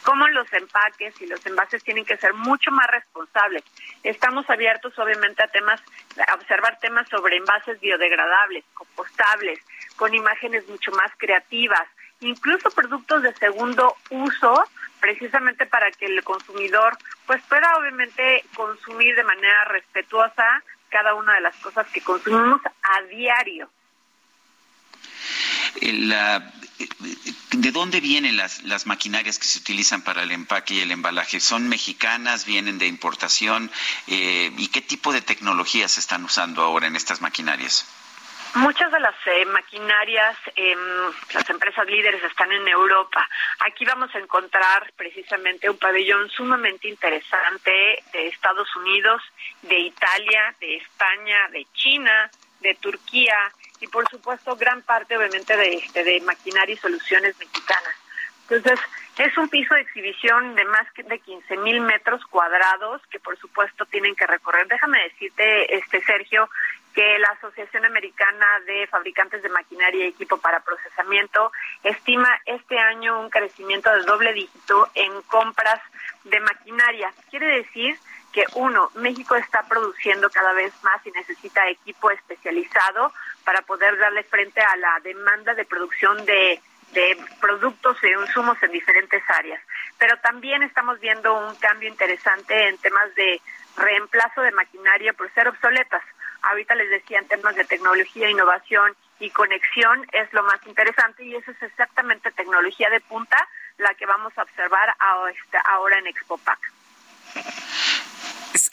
cómo 0.07 0.29
los 0.29 0.51
empaques 0.53 1.21
y 1.21 1.27
los 1.27 1.45
envases 1.47 1.83
tienen 1.83 2.05
que 2.05 2.17
ser 2.17 2.33
mucho 2.33 2.71
más 2.71 2.87
responsables. 2.87 3.65
Estamos 4.05 4.49
abiertos, 4.49 4.97
obviamente, 5.01 5.43
a 5.43 5.49
temas, 5.49 5.83
a 6.29 6.35
observar 6.35 6.79
temas 6.79 7.09
sobre 7.09 7.37
envases 7.37 7.81
biodegradables, 7.81 8.65
compostables, 8.73 9.59
con 9.97 10.15
imágenes 10.15 10.69
mucho 10.69 10.93
más 10.93 11.11
creativas, 11.19 11.89
incluso 12.21 12.71
productos 12.71 13.23
de 13.23 13.35
segundo 13.35 13.97
uso, 14.11 14.65
precisamente 15.01 15.67
para 15.67 15.91
que 15.93 16.07
el 16.07 16.23
consumidor, 16.25 16.97
pues, 17.27 17.43
pueda 17.49 17.77
obviamente 17.79 18.45
consumir 18.55 19.15
de 19.15 19.25
manera 19.25 19.65
respetuosa 19.67 20.45
cada 20.89 21.15
una 21.15 21.35
de 21.35 21.41
las 21.43 21.57
cosas 21.57 21.87
que 21.89 22.01
consumimos 22.01 22.61
a 22.65 23.03
diario. 23.03 23.71
El, 25.81 26.09
la- 26.09 26.53
¿De 27.53 27.73
dónde 27.73 28.01
vienen 28.01 28.37
las, 28.37 28.63
las 28.65 28.87
maquinarias 28.87 29.39
que 29.39 29.47
se 29.47 29.59
utilizan 29.59 30.03
para 30.03 30.23
el 30.23 30.31
empaque 30.31 30.75
y 30.75 30.81
el 30.81 30.91
embalaje? 30.91 31.41
¿Son 31.41 31.69
mexicanas? 31.69 32.45
¿Vienen 32.45 32.79
de 32.79 32.87
importación? 32.87 33.71
Eh, 34.07 34.53
¿Y 34.57 34.69
qué 34.69 34.81
tipo 34.83 35.13
de 35.13 35.23
tecnologías 35.23 35.97
están 35.99 36.25
usando 36.25 36.63
ahora 36.63 36.87
en 36.87 36.97
estas 36.97 37.21
maquinarias? 37.23 37.87
Muchas 38.57 38.91
de 38.91 39.01
las 39.01 39.15
eh, 39.27 39.45
maquinarias, 39.45 40.35
eh, 40.57 40.75
las 41.35 41.51
empresas 41.51 41.87
líderes 41.87 42.25
están 42.25 42.51
en 42.53 42.67
Europa. 42.67 43.29
Aquí 43.67 43.85
vamos 43.85 44.15
a 44.15 44.19
encontrar 44.19 44.91
precisamente 44.97 45.69
un 45.69 45.77
pabellón 45.77 46.31
sumamente 46.31 46.89
interesante 46.89 48.03
de 48.15 48.29
Estados 48.29 48.75
Unidos, 48.77 49.21
de 49.61 49.79
Italia, 49.79 50.55
de 50.59 50.77
España, 50.77 51.49
de 51.53 51.67
China, 51.75 52.31
de 52.61 52.75
Turquía 52.77 53.37
y 53.81 53.89
por 53.89 54.09
supuesto 54.09 54.57
gran 54.57 54.81
parte 54.81 55.19
obviamente 55.19 55.55
de, 55.55 55.75
este, 55.75 56.03
de 56.03 56.19
maquinaria 56.23 56.73
y 56.73 56.79
soluciones 56.79 57.39
mexicanas. 57.39 57.95
Entonces, 58.49 58.81
es 59.19 59.37
un 59.37 59.49
piso 59.49 59.75
de 59.75 59.81
exhibición 59.83 60.55
de 60.55 60.65
más 60.65 60.87
de 60.95 61.19
15 61.19 61.57
mil 61.59 61.81
metros 61.81 62.25
cuadrados 62.27 63.03
que 63.11 63.19
por 63.19 63.37
supuesto 63.39 63.85
tienen 63.87 64.15
que 64.15 64.27
recorrer. 64.27 64.67
Déjame 64.69 65.03
decirte, 65.03 65.77
este 65.77 66.03
Sergio, 66.05 66.49
que 66.97 67.19
la 67.19 67.29
Asociación 67.29 67.85
Americana 67.85 68.47
de 68.67 68.87
Fabricantes 68.87 69.43
de 69.43 69.51
Maquinaria 69.51 70.07
y 70.07 70.09
Equipo 70.09 70.39
para 70.39 70.61
Procesamiento 70.61 71.53
estima 71.85 72.41
este 72.47 72.79
año 72.79 73.21
un 73.21 73.29
crecimiento 73.29 73.93
de 73.93 74.03
doble 74.05 74.33
dígito 74.33 74.89
en 74.95 75.21
compras 75.23 75.79
de 76.25 76.41
maquinaria. 76.41 77.13
Quiere 77.29 77.49
decir 77.49 77.99
que 78.33 78.47
uno, 78.55 78.91
México 78.95 79.37
está 79.37 79.65
produciendo 79.65 80.31
cada 80.31 80.55
vez 80.55 80.73
más 80.83 81.07
y 81.07 81.11
necesita 81.11 81.69
equipo 81.69 82.11
especializado 82.11 83.13
para 83.45 83.61
poder 83.61 83.99
darle 83.99 84.23
frente 84.23 84.63
a 84.63 84.77
la 84.77 84.99
demanda 85.05 85.53
de 85.53 85.67
producción 85.67 86.25
de, 86.25 86.63
productos 87.43 88.03
e 88.05 88.11
insumos 88.11 88.57
en 88.63 88.73
diferentes 88.73 89.23
áreas. 89.29 89.61
Pero 89.99 90.17
también 90.21 90.63
estamos 90.63 90.99
viendo 90.99 91.35
un 91.47 91.55
cambio 91.57 91.91
interesante 91.91 92.69
en 92.69 92.79
temas 92.79 93.15
de 93.17 93.39
reemplazo 93.77 94.41
de 94.41 94.53
maquinaria 94.53 95.13
por 95.13 95.31
ser 95.35 95.47
obsoletas 95.49 96.03
ahorita 96.51 96.75
les 96.75 96.91
decía 96.91 97.19
en 97.19 97.29
temas 97.29 97.55
de 97.57 97.65
tecnología, 97.65 98.31
innovación 98.31 98.95
y 99.19 99.31
conexión 99.31 100.07
es 100.13 100.33
lo 100.33 100.43
más 100.43 100.61
interesante 100.67 101.25
y 101.25 101.35
eso 101.35 101.51
es 101.51 101.63
exactamente 101.63 102.31
tecnología 102.33 102.91
de 102.91 103.01
punta 103.01 103.37
la 103.79 103.95
que 103.95 104.07
vamos 104.07 104.33
a 104.37 104.43
observar 104.43 104.95
este, 105.33 105.59
ahora 105.65 105.99
en 105.99 106.07
ExpoPac. 106.07 106.59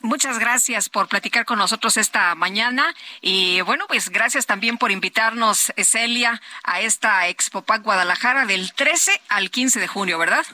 Muchas 0.01 0.39
gracias 0.39 0.89
por 0.89 1.07
platicar 1.07 1.45
con 1.45 1.57
nosotros 1.57 1.97
esta 1.97 2.35
mañana 2.35 2.93
y 3.21 3.61
bueno, 3.61 3.85
pues 3.87 4.09
gracias 4.09 4.45
también 4.45 4.77
por 4.77 4.91
invitarnos, 4.91 5.73
Celia, 5.77 6.41
a 6.63 6.81
esta 6.81 7.27
ExpoPac 7.27 7.83
Guadalajara 7.83 8.45
del 8.45 8.73
13 8.73 9.11
al 9.29 9.49
15 9.49 9.79
de 9.79 9.87
junio, 9.87 10.17
¿verdad? 10.17 10.45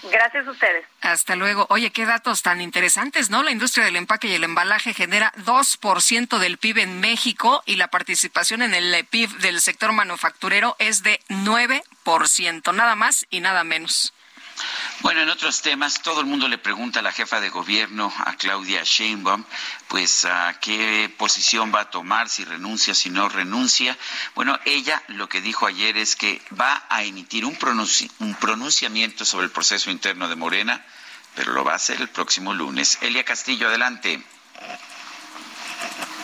Gracias 0.03 0.47
a 0.47 0.51
ustedes. 0.51 0.85
Hasta 1.03 1.37
luego. 1.37 1.67
Oye, 1.69 1.91
qué 1.91 2.07
datos 2.07 2.43
tan 2.43 2.61
interesantes, 2.61 3.31
¿no? 3.31 3.43
La 3.43 3.51
industria 3.51 3.85
del 3.85 3.97
empaque 3.97 4.29
y 4.29 4.35
el 4.35 4.45
embalaje 4.45 4.95
genera 4.95 5.33
2% 5.45 6.39
del 6.39 6.59
PIB 6.59 6.79
en 6.79 7.01
México 7.01 7.63
y 7.67 7.77
la 7.77 7.89
participación 7.89 8.63
en 8.63 8.75
el 8.75 9.05
PIB 9.05 9.31
del 9.39 9.61
sector 9.61 9.93
manufacturero 9.93 10.77
es 10.79 11.03
de 11.03 11.21
9%, 11.29 12.75
nada 12.75 12.95
más 12.95 13.27
y 13.31 13.41
nada 13.41 13.65
menos. 13.65 14.15
Bueno, 15.01 15.23
en 15.23 15.31
otros 15.31 15.63
temas, 15.63 16.03
todo 16.03 16.21
el 16.21 16.27
mundo 16.27 16.47
le 16.49 16.59
pregunta 16.59 17.01
a 17.01 17.03
la 17.03 17.13
jefa 17.13 17.41
de 17.41 17.49
gobierno, 17.49 18.13
a 18.25 18.37
Claudia 18.37 18.83
Sheinbaum, 18.85 19.45
pues 19.89 20.25
a 20.25 20.59
qué 20.61 21.13
posición 21.17 21.73
va 21.75 21.81
a 21.81 21.91
tomar, 21.91 22.29
si 22.29 22.45
renuncia, 22.45 22.95
si 22.95 23.11
no 23.11 23.29
renuncia. 23.29 23.97
Bueno, 24.35 24.59
ella 24.65 25.03
lo 25.09 25.29
que 25.29 25.41
dijo 25.41 25.67
ayer 25.67 25.97
es 25.97 26.17
que 26.17 26.43
va 26.59 26.85
a 26.89 27.03
emitir 27.03 27.45
un, 27.45 27.57
un 28.19 28.35
pronunciamiento 28.35 29.25
sobre 29.25 29.47
el 29.47 29.53
proceso 29.53 29.91
interno 29.91 30.29
de 30.29 30.37
Morena, 30.37 30.85
pero 31.35 31.53
lo 31.53 31.65
va 31.65 31.73
a 31.73 31.77
hacer 31.77 32.01
el 32.01 32.09
próximo 32.09 32.53
lunes. 32.53 32.99
Elia 33.01 33.25
Castillo, 33.25 33.69
adelante. 33.69 34.23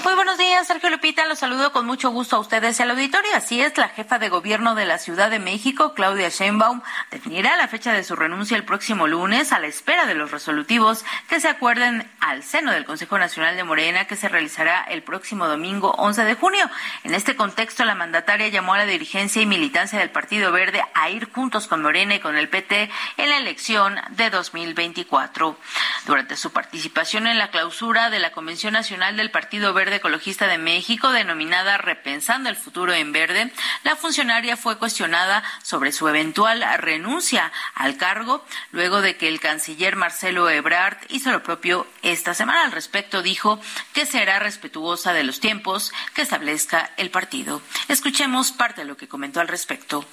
Muy 0.05 0.15
buenos 0.15 0.39
días, 0.39 0.67
Sergio 0.67 0.91
Lupita. 0.91 1.27
Los 1.27 1.41
saludo 1.41 1.73
con 1.73 1.85
mucho 1.87 2.11
gusto 2.11 2.37
a 2.37 2.39
ustedes 2.39 2.79
y 2.79 2.83
al 2.83 2.91
auditorio. 2.91 3.31
Así 3.35 3.61
es, 3.61 3.77
la 3.77 3.89
jefa 3.89 4.19
de 4.19 4.29
gobierno 4.29 4.75
de 4.75 4.85
la 4.85 4.99
Ciudad 4.99 5.31
de 5.31 5.39
México, 5.39 5.95
Claudia 5.95 6.29
Sheinbaum, 6.29 6.83
definirá 7.11 7.57
la 7.57 7.67
fecha 7.67 7.93
de 7.93 8.05
su 8.05 8.15
renuncia 8.15 8.57
el 8.57 8.65
próximo 8.65 9.07
lunes 9.07 9.53
a 9.53 9.59
la 9.59 9.67
espera 9.67 10.07
de 10.07 10.15
los 10.15 10.31
resolutivos 10.31 11.05
que 11.29 11.41
se 11.41 11.49
acuerden 11.49 12.09
al 12.21 12.43
seno 12.43 12.73
del 12.73 12.85
Consejo 12.85 13.19
Nacional 13.19 13.57
de 13.57 13.65
Morena 13.65 14.07
que 14.07 14.17
se 14.17 14.29
realizará 14.29 14.85
el 14.85 15.03
próximo 15.03 15.49
domingo 15.49 15.93
11 15.99 16.25
de 16.25 16.35
junio. 16.35 16.71
En 17.03 17.15
este 17.15 17.35
contexto, 17.35 17.85
la 17.85 17.95
mandataria 17.95 18.49
llamó 18.49 18.75
a 18.75 18.79
la 18.79 18.87
dirigencia 18.87 19.43
y 19.43 19.47
militancia 19.47 19.99
del 19.99 20.11
Partido 20.11 20.53
Verde 20.53 20.83
a 20.95 21.11
ir 21.11 21.31
juntos 21.33 21.67
con 21.67 21.83
Morena 21.83 22.15
y 22.15 22.21
con 22.21 22.37
el 22.37 22.49
PT 22.49 22.91
en 23.17 23.29
la 23.29 23.39
elección 23.39 23.97
de 24.11 24.31
2024. 24.31 25.59
Durante 26.07 26.37
su 26.37 26.53
participación 26.53 27.27
en 27.27 27.39
la 27.39 27.51
clausura 27.51 28.11
de 28.11 28.21
la 28.21 28.31
Convención 28.31 28.75
Nacional 28.75 29.17
del 29.17 29.31
Partido 29.31 29.73
Verde 29.73 29.86
Ecologista 29.95 30.47
de 30.47 30.59
México, 30.59 31.11
denominada 31.11 31.79
Repensando 31.79 32.49
el 32.49 32.57
Futuro 32.57 32.93
en 32.93 33.13
Verde, 33.13 33.53
la 33.85 33.97
funcionaria 33.97 34.57
fue 34.57 34.79
cuestionada 34.79 35.45
sobre 35.63 35.93
su 35.93 36.09
eventual 36.09 36.65
renuncia 36.79 37.53
al 37.75 37.97
cargo, 37.97 38.45
luego 38.73 39.01
de 39.01 39.17
que 39.17 39.29
el 39.29 39.41
canciller 39.41 39.97
Marcelo 39.97 40.51
Ebrard 40.51 40.99
hizo 41.09 41.31
lo 41.31 41.43
propio 41.43 41.87
esta 42.03 42.35
semana. 42.35 42.65
Al 42.65 42.73
respecto, 42.73 43.23
dijo 43.23 43.61
que 43.93 44.07
será 44.07 44.39
respetuosa 44.39 45.13
de 45.13 45.25
los 45.25 45.41
tiempos 45.41 45.93
que 46.15 46.23
establezca 46.23 46.91
el 46.97 47.11
partido. 47.11 47.63
Escuchemos 47.89 48.53
parte 48.53 48.83
de 48.83 48.87
lo 48.87 48.97
que 48.97 49.09
comentó 49.09 49.41
al 49.41 49.49
respecto. 49.49 50.07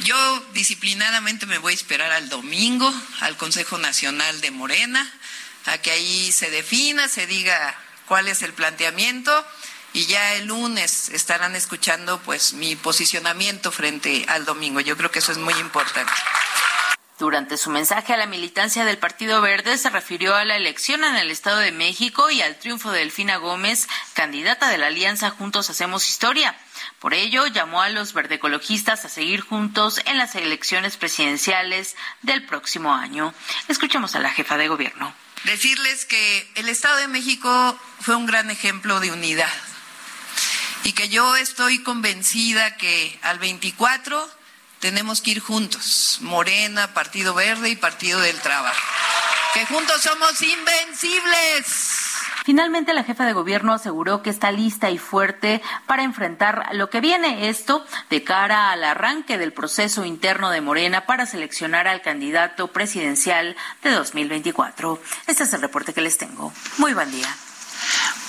Yo 0.00 0.40
disciplinadamente 0.52 1.46
me 1.46 1.58
voy 1.58 1.72
a 1.72 1.76
esperar 1.76 2.12
al 2.12 2.28
domingo, 2.28 2.92
al 3.20 3.36
Consejo 3.36 3.78
Nacional 3.78 4.40
de 4.40 4.52
Morena, 4.52 5.10
a 5.66 5.78
que 5.78 5.90
ahí 5.90 6.30
se 6.32 6.50
defina, 6.50 7.08
se 7.08 7.26
diga 7.26 7.76
cuál 8.08 8.28
es 8.28 8.42
el 8.42 8.52
planteamiento 8.52 9.44
y 9.92 10.06
ya 10.06 10.34
el 10.34 10.46
lunes 10.46 11.08
estarán 11.10 11.56
escuchando 11.56 12.18
pues 12.20 12.54
mi 12.54 12.76
posicionamiento 12.76 13.70
frente 13.70 14.24
al 14.28 14.44
domingo. 14.44 14.80
Yo 14.80 14.96
creo 14.96 15.10
que 15.10 15.18
eso 15.20 15.32
es 15.32 15.38
muy 15.38 15.54
importante. 15.54 16.12
Durante 17.18 17.56
su 17.56 17.70
mensaje 17.70 18.12
a 18.14 18.16
la 18.16 18.26
militancia 18.26 18.84
del 18.84 18.96
Partido 18.96 19.40
Verde 19.40 19.76
se 19.76 19.90
refirió 19.90 20.36
a 20.36 20.44
la 20.44 20.54
elección 20.54 21.02
en 21.02 21.16
el 21.16 21.32
Estado 21.32 21.58
de 21.58 21.72
México 21.72 22.30
y 22.30 22.42
al 22.42 22.60
triunfo 22.60 22.92
de 22.92 23.00
Delfina 23.00 23.38
Gómez, 23.38 23.88
candidata 24.14 24.68
de 24.68 24.78
la 24.78 24.86
Alianza 24.86 25.30
Juntos 25.30 25.68
Hacemos 25.68 26.08
Historia. 26.08 26.56
Por 27.00 27.14
ello, 27.14 27.48
llamó 27.48 27.82
a 27.82 27.88
los 27.88 28.12
verdecologistas 28.12 29.04
a 29.04 29.08
seguir 29.08 29.40
juntos 29.40 30.00
en 30.04 30.16
las 30.16 30.36
elecciones 30.36 30.96
presidenciales 30.96 31.96
del 32.22 32.46
próximo 32.46 32.94
año. 32.94 33.34
Escuchemos 33.66 34.14
a 34.14 34.20
la 34.20 34.30
jefa 34.30 34.56
de 34.56 34.68
gobierno. 34.68 35.12
Decirles 35.44 36.04
que 36.04 36.50
el 36.56 36.68
Estado 36.68 36.96
de 36.96 37.08
México 37.08 37.78
fue 38.00 38.16
un 38.16 38.26
gran 38.26 38.50
ejemplo 38.50 39.00
de 39.00 39.12
unidad 39.12 39.52
y 40.84 40.92
que 40.92 41.08
yo 41.08 41.36
estoy 41.36 41.82
convencida 41.82 42.76
que 42.76 43.18
al 43.22 43.38
24 43.38 44.30
tenemos 44.80 45.20
que 45.20 45.32
ir 45.32 45.40
juntos, 45.40 46.18
Morena, 46.20 46.94
Partido 46.94 47.34
Verde 47.34 47.68
y 47.70 47.76
Partido 47.76 48.20
del 48.20 48.40
Trabajo, 48.40 48.80
que 49.54 49.66
juntos 49.66 50.00
somos 50.02 50.40
invencibles. 50.40 52.07
Finalmente, 52.44 52.94
la 52.94 53.04
jefa 53.04 53.24
de 53.26 53.32
gobierno 53.32 53.72
aseguró 53.72 54.22
que 54.22 54.30
está 54.30 54.50
lista 54.52 54.90
y 54.90 54.98
fuerte 54.98 55.62
para 55.86 56.02
enfrentar 56.02 56.68
lo 56.72 56.90
que 56.90 57.00
viene 57.00 57.48
esto 57.48 57.84
de 58.10 58.24
cara 58.24 58.70
al 58.70 58.84
arranque 58.84 59.38
del 59.38 59.52
proceso 59.52 60.04
interno 60.04 60.50
de 60.50 60.60
Morena 60.60 61.06
para 61.06 61.26
seleccionar 61.26 61.88
al 61.88 62.02
candidato 62.02 62.68
presidencial 62.68 63.56
de 63.82 63.90
2024. 63.90 65.00
Este 65.26 65.44
es 65.44 65.52
el 65.52 65.62
reporte 65.62 65.92
que 65.92 66.00
les 66.00 66.18
tengo. 66.18 66.52
Muy 66.78 66.94
buen 66.94 67.10
día. 67.10 67.28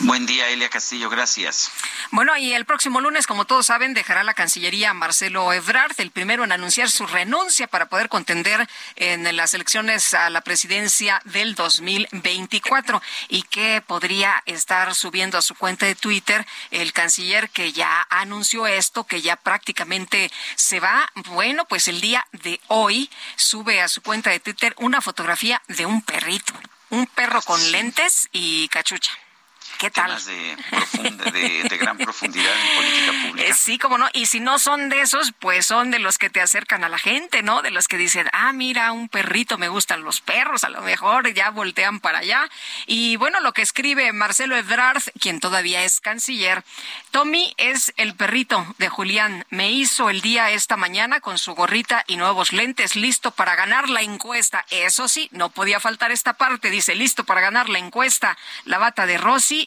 Buen 0.02 0.26
día, 0.26 0.48
Elia 0.48 0.70
Castillo, 0.70 1.10
gracias. 1.10 1.72
Bueno, 2.12 2.36
y 2.38 2.54
el 2.54 2.66
próximo 2.66 3.02
lunes, 3.02 3.28
como 3.28 3.46
todos 3.46 3.66
saben, 3.66 3.94
dejará 3.94 4.24
la 4.24 4.34
Cancillería 4.34 4.94
Marcelo 4.94 5.52
Ebrard, 5.52 5.94
el 5.98 6.12
primero 6.12 6.44
en 6.44 6.52
anunciar 6.52 6.90
su 6.90 7.06
renuncia 7.06 7.68
para 7.68 7.90
poder 7.90 8.08
contender 8.08 8.68
en 8.96 9.36
las 9.36 9.54
elecciones 9.54 10.14
a 10.14 10.30
la 10.30 10.42
presidencia 10.42 11.22
del 11.26 11.54
2024. 11.54 13.02
¿Y 13.28 13.44
qué 13.44 13.84
podría 13.86 14.42
estar 14.46 14.96
subiendo 14.96 15.38
a 15.38 15.42
su 15.42 15.54
cuenta 15.56 15.86
de 15.86 15.96
Twitter 15.96 16.48
el 16.72 16.94
canciller 16.94 17.50
que 17.50 17.74
ya 17.74 18.08
anunció 18.10 18.68
esto, 18.68 19.06
que 19.06 19.22
ya 19.22 19.36
prácticamente 19.36 20.32
se 20.56 20.80
va? 20.80 21.12
Bueno, 21.28 21.66
pues 21.66 21.88
el 21.88 22.00
día 22.00 22.26
de 22.32 22.62
hoy 22.68 23.10
sube 23.36 23.82
a 23.82 23.88
su 23.90 24.02
cuenta 24.02 24.30
de 24.30 24.40
Twitter 24.40 24.74
una 24.78 25.02
fotografía 25.02 25.62
de 25.68 25.86
un 25.86 26.02
perrito, 26.02 26.54
un 26.90 27.06
perro 27.06 27.42
con 27.42 27.72
lentes 27.72 28.30
y 28.32 28.68
cachucha. 28.70 29.12
¿Qué 29.80 29.90
tal? 29.90 30.08
Temas 30.08 30.25
de, 30.25 30.58
profunda, 30.69 31.32
de, 31.32 31.64
de, 31.64 31.77
gran 31.77 31.98
profundidad 31.98 32.51
en 32.53 32.75
política 32.75 33.27
pública. 33.30 33.48
Eh, 33.48 33.53
sí, 33.53 33.77
como 33.77 33.98
no. 33.98 34.09
Y 34.11 34.25
si 34.25 34.41
no 34.41 34.59
son 34.59 34.90
de 34.90 34.99
esos, 34.99 35.32
pues 35.40 35.67
son 35.67 35.90
de 35.90 35.99
los 35.99 36.17
que 36.17 36.30
te 36.30 36.41
acercan 36.41 36.83
a 36.83 36.90
la 36.90 36.98
gente, 36.98 37.43
¿no? 37.43 37.61
De 37.61 37.72
los 37.72 37.88
que 37.88 37.95
dicen, 37.95 38.27
ah, 38.33 38.51
mira, 38.51 38.91
un 38.91 39.08
perrito, 39.08 39.58
me 39.58 39.69
gustan 39.69 40.03
los 40.03 40.19
perros, 40.19 40.66
a 40.66 40.69
lo 40.69 40.82
mejor 40.82 41.33
ya 41.33 41.49
voltean 41.51 42.01
para 42.01 42.19
allá. 42.19 42.49
Y 42.88 43.16
bueno, 43.16 43.40
lo 43.40 43.53
que 43.53 43.61
escribe 43.61 44.11
Marcelo 44.11 44.58
Ebrard, 44.58 45.01
quien 45.17 45.40
todavía 45.40 45.85
es 45.85 46.01
canciller, 46.01 46.66
Tommy 47.11 47.53
es 47.56 47.93
el 47.95 48.16
perrito 48.16 48.75
de 48.80 48.90
Julián. 48.90 49.45
Me 49.49 49.72
hizo 49.72 50.09
el 50.09 50.19
día 50.19 50.51
esta 50.51 50.75
mañana 50.75 51.22
con 51.22 51.38
su 51.38 51.56
gorrita 51.56 52.03
y 52.06 52.17
nuevos 52.17 52.51
lentes, 52.51 52.98
listo 52.98 53.32
para 53.32 53.56
ganar 53.56 53.88
la 53.88 54.01
encuesta. 54.01 54.66
Eso 54.72 55.08
sí, 55.08 55.30
no 55.32 55.51
podía 55.51 55.80
faltar 55.80 56.11
esta 56.11 56.33
parte. 56.33 56.69
Dice, 56.69 56.95
listo 56.95 57.24
para 57.24 57.40
ganar 57.40 57.69
la 57.69 57.80
encuesta. 57.80 58.38
La 58.66 58.77
bata 58.77 59.06
de 59.06 59.17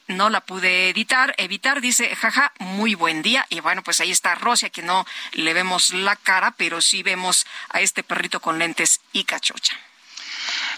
No 0.08 0.30
la 0.30 0.40
pude 0.40 0.90
editar, 0.90 1.34
evitar. 1.38 1.80
Dice, 1.80 2.14
jaja, 2.16 2.52
muy 2.58 2.94
buen 2.94 3.22
día. 3.22 3.46
Y 3.50 3.60
bueno, 3.60 3.82
pues 3.82 4.00
ahí 4.00 4.10
está 4.10 4.34
Rosy, 4.34 4.66
a 4.66 4.70
que 4.70 4.82
no 4.82 5.06
le 5.32 5.54
vemos 5.54 5.92
la 5.92 6.16
cara, 6.16 6.54
pero 6.56 6.80
sí 6.80 7.02
vemos 7.02 7.46
a 7.70 7.80
este 7.80 8.02
perrito 8.02 8.40
con 8.40 8.58
lentes 8.58 9.00
y 9.12 9.24
cachocha. 9.24 9.78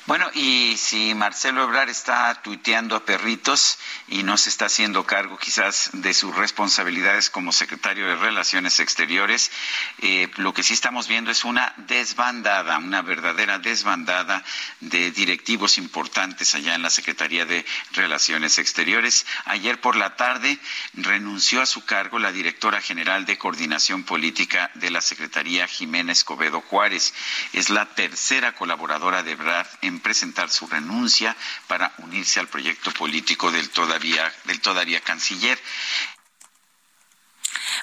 Bueno, 0.06 0.30
y 0.34 0.76
si 0.76 1.14
Marcelo 1.14 1.64
Ebrar 1.64 1.88
está 1.88 2.34
tuiteando 2.42 2.94
a 2.94 3.06
perritos 3.06 3.78
y 4.06 4.22
no 4.22 4.36
se 4.36 4.50
está 4.50 4.66
haciendo 4.66 5.06
cargo 5.06 5.38
quizás 5.38 5.88
de 5.94 6.12
sus 6.12 6.36
responsabilidades 6.36 7.30
como 7.30 7.52
secretario 7.52 8.06
de 8.06 8.16
Relaciones 8.16 8.80
Exteriores, 8.80 9.50
eh, 10.00 10.28
lo 10.36 10.52
que 10.52 10.62
sí 10.62 10.74
estamos 10.74 11.08
viendo 11.08 11.30
es 11.30 11.46
una 11.46 11.72
desbandada, 11.78 12.76
una 12.76 13.00
verdadera 13.00 13.58
desbandada 13.58 14.44
de 14.80 15.10
directivos 15.10 15.78
importantes 15.78 16.54
allá 16.54 16.74
en 16.74 16.82
la 16.82 16.90
Secretaría 16.90 17.46
de 17.46 17.64
Relaciones 17.92 18.58
Exteriores. 18.58 19.24
Ayer 19.46 19.80
por 19.80 19.96
la 19.96 20.16
tarde 20.16 20.58
renunció 20.92 21.62
a 21.62 21.66
su 21.66 21.82
cargo 21.86 22.18
la 22.18 22.30
directora 22.30 22.82
general 22.82 23.24
de 23.24 23.38
Coordinación 23.38 24.04
Política 24.04 24.70
de 24.74 24.90
la 24.90 25.00
Secretaría, 25.00 25.66
Jimena 25.66 26.12
Escobedo 26.12 26.60
Juárez. 26.60 27.14
Es 27.54 27.70
la 27.70 27.86
tercera 27.86 28.52
colaboradora 28.52 29.22
de 29.22 29.32
Ebrard 29.32 29.68
en 29.80 29.93
presentar 30.00 30.50
su 30.50 30.66
renuncia 30.66 31.36
para 31.66 31.92
unirse 31.98 32.40
al 32.40 32.48
proyecto 32.48 32.90
político 32.92 33.50
del 33.50 33.70
todavía, 33.70 34.32
del 34.44 34.60
todavía 34.60 35.00
canciller. 35.00 35.58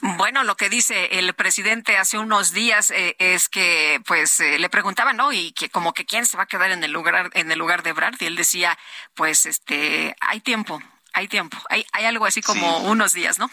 Bueno, 0.02 0.44
lo 0.44 0.56
que 0.56 0.70
dice 0.70 1.20
el 1.20 1.34
presidente 1.34 1.98
hace 1.98 2.18
unos 2.18 2.54
días 2.54 2.92
eh, 2.92 3.16
es 3.20 3.50
que, 3.50 4.02
pues, 4.06 4.40
eh, 4.40 4.58
le 4.58 4.70
preguntaban, 4.70 5.16
¿no? 5.18 5.32
Y 5.32 5.52
que 5.52 5.70
como 5.70 5.94
que 5.94 6.06
quién 6.06 6.26
se 6.26 6.38
va 6.38 6.44
a 6.44 6.48
quedar 6.48 6.72
en 6.72 6.84
el 6.84 6.92
lugar, 6.92 7.30
en 7.34 7.52
el 7.52 7.60
lugar 7.60 7.84
de 7.84 7.94
Brad, 7.94 8.14
y 8.20 8.26
él 8.26 8.36
decía, 8.36 8.78
pues, 9.14 9.46
este, 9.46 10.16
hay 10.20 10.40
tiempo, 10.40 10.82
hay 11.14 11.28
tiempo, 11.28 11.58
hay, 11.70 11.86
hay 11.92 12.06
algo 12.06 12.26
así 12.26 12.42
como 12.42 12.80
sí. 12.80 12.86
unos 12.88 13.14
días, 13.14 13.38
¿no? 13.38 13.50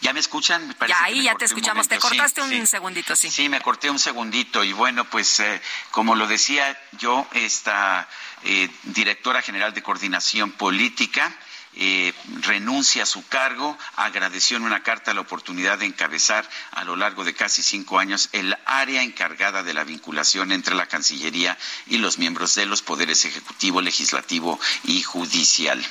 ¿Ya 0.00 0.12
me 0.12 0.20
escuchan? 0.20 0.66
Me 0.66 0.88
ya 0.88 1.02
ahí 1.02 1.22
ya 1.22 1.34
te 1.34 1.44
escuchamos. 1.44 1.88
Te 1.88 1.98
cortaste 1.98 2.42
sí, 2.42 2.54
un 2.54 2.60
sí. 2.60 2.66
segundito, 2.66 3.16
sí. 3.16 3.30
Sí, 3.30 3.48
me 3.48 3.60
corté 3.60 3.90
un 3.90 3.98
segundito. 3.98 4.64
Y 4.64 4.72
bueno, 4.72 5.04
pues 5.04 5.40
eh, 5.40 5.60
como 5.90 6.14
lo 6.14 6.26
decía 6.26 6.78
yo, 6.98 7.26
esta 7.32 8.08
eh, 8.44 8.70
directora 8.84 9.42
general 9.42 9.74
de 9.74 9.82
coordinación 9.82 10.52
política, 10.52 11.34
eh, 11.76 12.14
renuncia 12.40 13.02
a 13.02 13.06
su 13.06 13.26
cargo, 13.28 13.76
agradeció 13.96 14.56
en 14.56 14.64
una 14.64 14.82
carta 14.82 15.14
la 15.14 15.20
oportunidad 15.20 15.78
de 15.78 15.86
encabezar 15.86 16.48
a 16.72 16.84
lo 16.84 16.96
largo 16.96 17.24
de 17.24 17.34
casi 17.34 17.62
cinco 17.62 17.98
años 17.98 18.28
el 18.32 18.56
área 18.64 19.02
encargada 19.02 19.62
de 19.62 19.74
la 19.74 19.84
vinculación 19.84 20.52
entre 20.52 20.74
la 20.74 20.86
Cancillería 20.86 21.56
y 21.86 21.98
los 21.98 22.18
miembros 22.18 22.54
de 22.54 22.66
los 22.66 22.82
poderes 22.82 23.24
ejecutivo, 23.24 23.80
legislativo 23.80 24.58
y 24.84 25.02
judicial. 25.02 25.84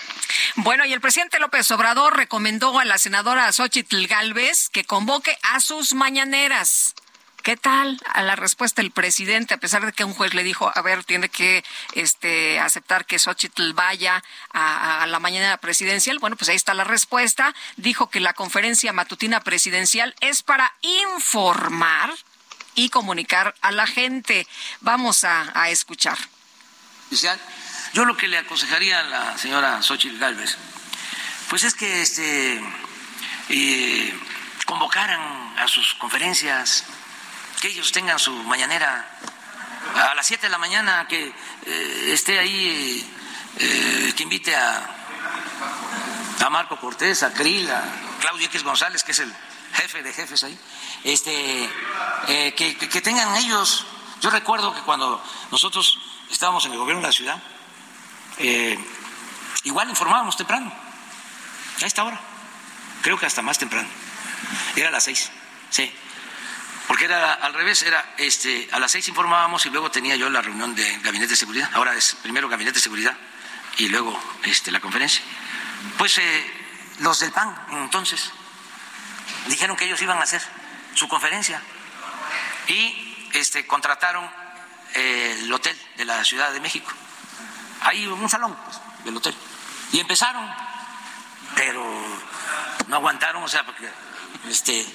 Bueno, 0.56 0.86
y 0.86 0.94
el 0.94 1.02
presidente 1.02 1.40
López 1.40 1.70
Obrador 1.72 2.18
recomendó 2.18 2.78
a 2.80 2.86
la 2.86 2.98
senadora 2.98 3.52
Xochitl 3.52 4.08
Galvez 4.08 4.70
que 4.70 4.86
convoque 4.86 5.38
a 5.44 5.60
sus 5.60 5.94
mañaneras. 5.94 6.96
¿Qué 7.45 7.57
tal 7.57 8.01
a 8.11 8.24
la 8.24 8.35
respuesta 8.35 8.82
del 8.82 8.90
presidente, 8.90 9.53
a 9.53 9.59
pesar 9.59 9.85
de 9.85 9.93
que 9.93 10.03
un 10.03 10.15
juez 10.15 10.33
le 10.33 10.41
dijo, 10.41 10.72
a 10.74 10.82
ver, 10.82 11.03
tiene 11.03 11.30
que 11.30 11.64
este, 11.93 12.59
aceptar 12.59 13.06
que 13.06 13.19
Xochitl 13.19 13.74
vaya 13.74 14.24
a, 14.51 15.06
la 15.06 15.19
mañana 15.19 15.56
presidencial? 15.57 16.17
Bueno, 16.17 16.38
pues 16.38 16.49
ahí 16.49 16.56
está 16.56 16.74
la 16.74 16.85
respuesta. 16.85 17.53
Dijo 17.77 18.09
que 18.09 18.19
la 18.19 18.33
conferencia 18.33 18.93
matutina 18.93 19.41
presidencial 19.41 20.15
es 20.22 20.41
para 20.41 20.74
informar 20.82 22.11
y 22.74 22.90
comunicar 22.90 23.53
a 23.61 23.72
la 23.72 23.85
gente. 23.85 24.48
Vamos 24.82 25.24
a, 25.24 25.51
a 25.53 25.69
escuchar. 25.69 26.17
Yo 27.93 28.06
lo 28.06 28.17
que 28.17 28.27
le 28.27 28.40
aconsejaría 28.40 29.01
a 29.01 29.03
la 29.03 29.38
señora 29.38 29.83
Xochitl 29.83 30.17
Galvez, 30.17 30.57
pues 31.48 31.64
es 31.64 31.75
que 31.75 32.01
este, 32.01 32.59
eh, 33.49 34.19
convocaran 34.65 35.59
a 35.59 35.67
sus 35.67 35.93
conferencias 35.93 36.85
que 37.59 37.67
ellos 37.69 37.92
tengan 37.92 38.19
su 38.19 38.32
mañanera 38.32 39.08
a 39.93 40.16
las 40.16 40.27
7 40.27 40.48
de 40.48 40.50
la 40.50 40.58
mañana, 40.58 41.08
que 41.08 41.34
eh, 41.66 42.09
esté 42.11 42.40
ahí, 42.40 43.06
eh, 43.58 44.14
que 44.16 44.24
invite 44.24 44.56
a, 44.56 44.90
a 46.43 46.50
Marco 46.50 46.80
Cortés, 46.80 47.24
a 47.24 47.34
Krill, 47.34 47.69
a 47.69 47.84
Claudio 48.19 48.48
X 48.48 48.64
González, 48.64 49.03
que 49.03 49.11
es 49.11 49.19
el 49.19 49.34
jefe 49.74 50.03
de 50.03 50.14
jefes 50.14 50.43
ahí, 50.43 50.58
este, 51.03 51.69
eh, 52.27 52.53
que, 52.56 52.75
que, 52.77 53.01
tengan 53.01 53.35
ellos. 53.38 53.85
Yo 54.22 54.30
recuerdo 54.30 54.74
que 54.74 54.82
cuando 54.82 55.24
nosotros 55.51 56.00
estábamos 56.30 56.66
en 56.66 56.74
el 56.74 56.77
gobierno 56.77 57.01
de 57.01 57.08
la 57.08 57.14
ciudad, 57.14 57.42
igual 59.64 59.90
informábamos 59.90 60.35
temprano, 60.35 60.74
a 61.82 61.85
esta 61.85 62.03
hora, 62.03 62.19
creo 63.01 63.17
que 63.17 63.25
hasta 63.25 63.42
más 63.42 63.58
temprano, 63.58 63.88
era 64.75 64.90
a 64.90 64.92
las 64.92 65.03
seis, 65.03 65.32
sí 65.69 65.93
porque 66.88 67.06
era 67.06 67.34
al 67.34 67.54
revés, 67.54 67.84
era 67.84 68.14
este, 68.18 68.68
a 68.72 68.80
las 68.80 68.92
seis 68.92 69.08
informábamos 69.08 69.66
y 69.66 69.70
luego 69.70 69.90
tenía 69.90 70.16
yo 70.16 70.30
la 70.30 70.42
reunión 70.42 70.76
de 70.76 70.98
gabinete 71.00 71.32
de 71.32 71.36
seguridad. 71.36 71.70
Ahora 71.74 71.94
es 71.96 72.16
primero 72.22 72.48
gabinete 72.48 72.76
de 72.76 72.84
seguridad 72.84 73.18
y 73.78 73.88
luego 73.90 74.18
este, 74.44 74.72
la 74.72 74.80
conferencia. 74.80 75.24
Pues 75.98 76.18
eh, 76.18 76.54
los 77.00 77.20
del 77.20 77.32
PAN 77.32 77.56
entonces 77.72 78.32
dijeron 79.48 79.76
que 79.76 79.86
ellos 79.86 80.02
iban 80.02 80.18
a 80.20 80.24
hacer 80.24 80.42
su 80.94 81.08
conferencia 81.08 81.62
y 82.68 83.30
este, 83.34 83.66
contrataron 83.66 84.30
eh, 84.94 85.40
el 85.42 85.52
hotel 85.52 85.78
de 85.98 86.06
la 86.06 86.24
Ciudad 86.24 86.52
de 86.52 86.60
México. 86.60 86.92
Ahí 87.82 88.06
un 88.08 88.30
salón 88.30 88.56
pues, 88.66 88.80
del 89.04 89.18
hotel. 89.18 89.36
Y 89.92 90.00
empezaron, 90.00 90.50
pero 91.56 91.84
no 92.88 92.96
aguantaron, 92.96 93.44
o 93.44 93.48
sea, 93.48 93.66
porque 93.66 93.90
este, 94.50 94.86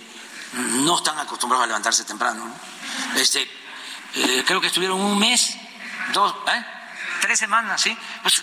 no 0.52 0.96
están 0.96 1.18
acostumbrados 1.18 1.64
a 1.64 1.66
levantarse 1.66 2.04
temprano. 2.04 2.46
¿no? 2.46 3.20
Este, 3.20 3.48
eh, 4.14 4.44
creo 4.46 4.60
que 4.60 4.66
estuvieron 4.66 5.00
un 5.00 5.18
mes, 5.18 5.56
dos, 6.12 6.34
¿eh? 6.48 6.64
tres 7.20 7.38
semanas, 7.38 7.80
¿sí? 7.80 7.96
Pues, 8.22 8.42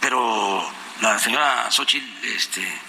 pero 0.00 0.66
la 1.00 1.18
señora 1.18 1.70
Xochitl, 1.70 2.26
este, 2.26 2.80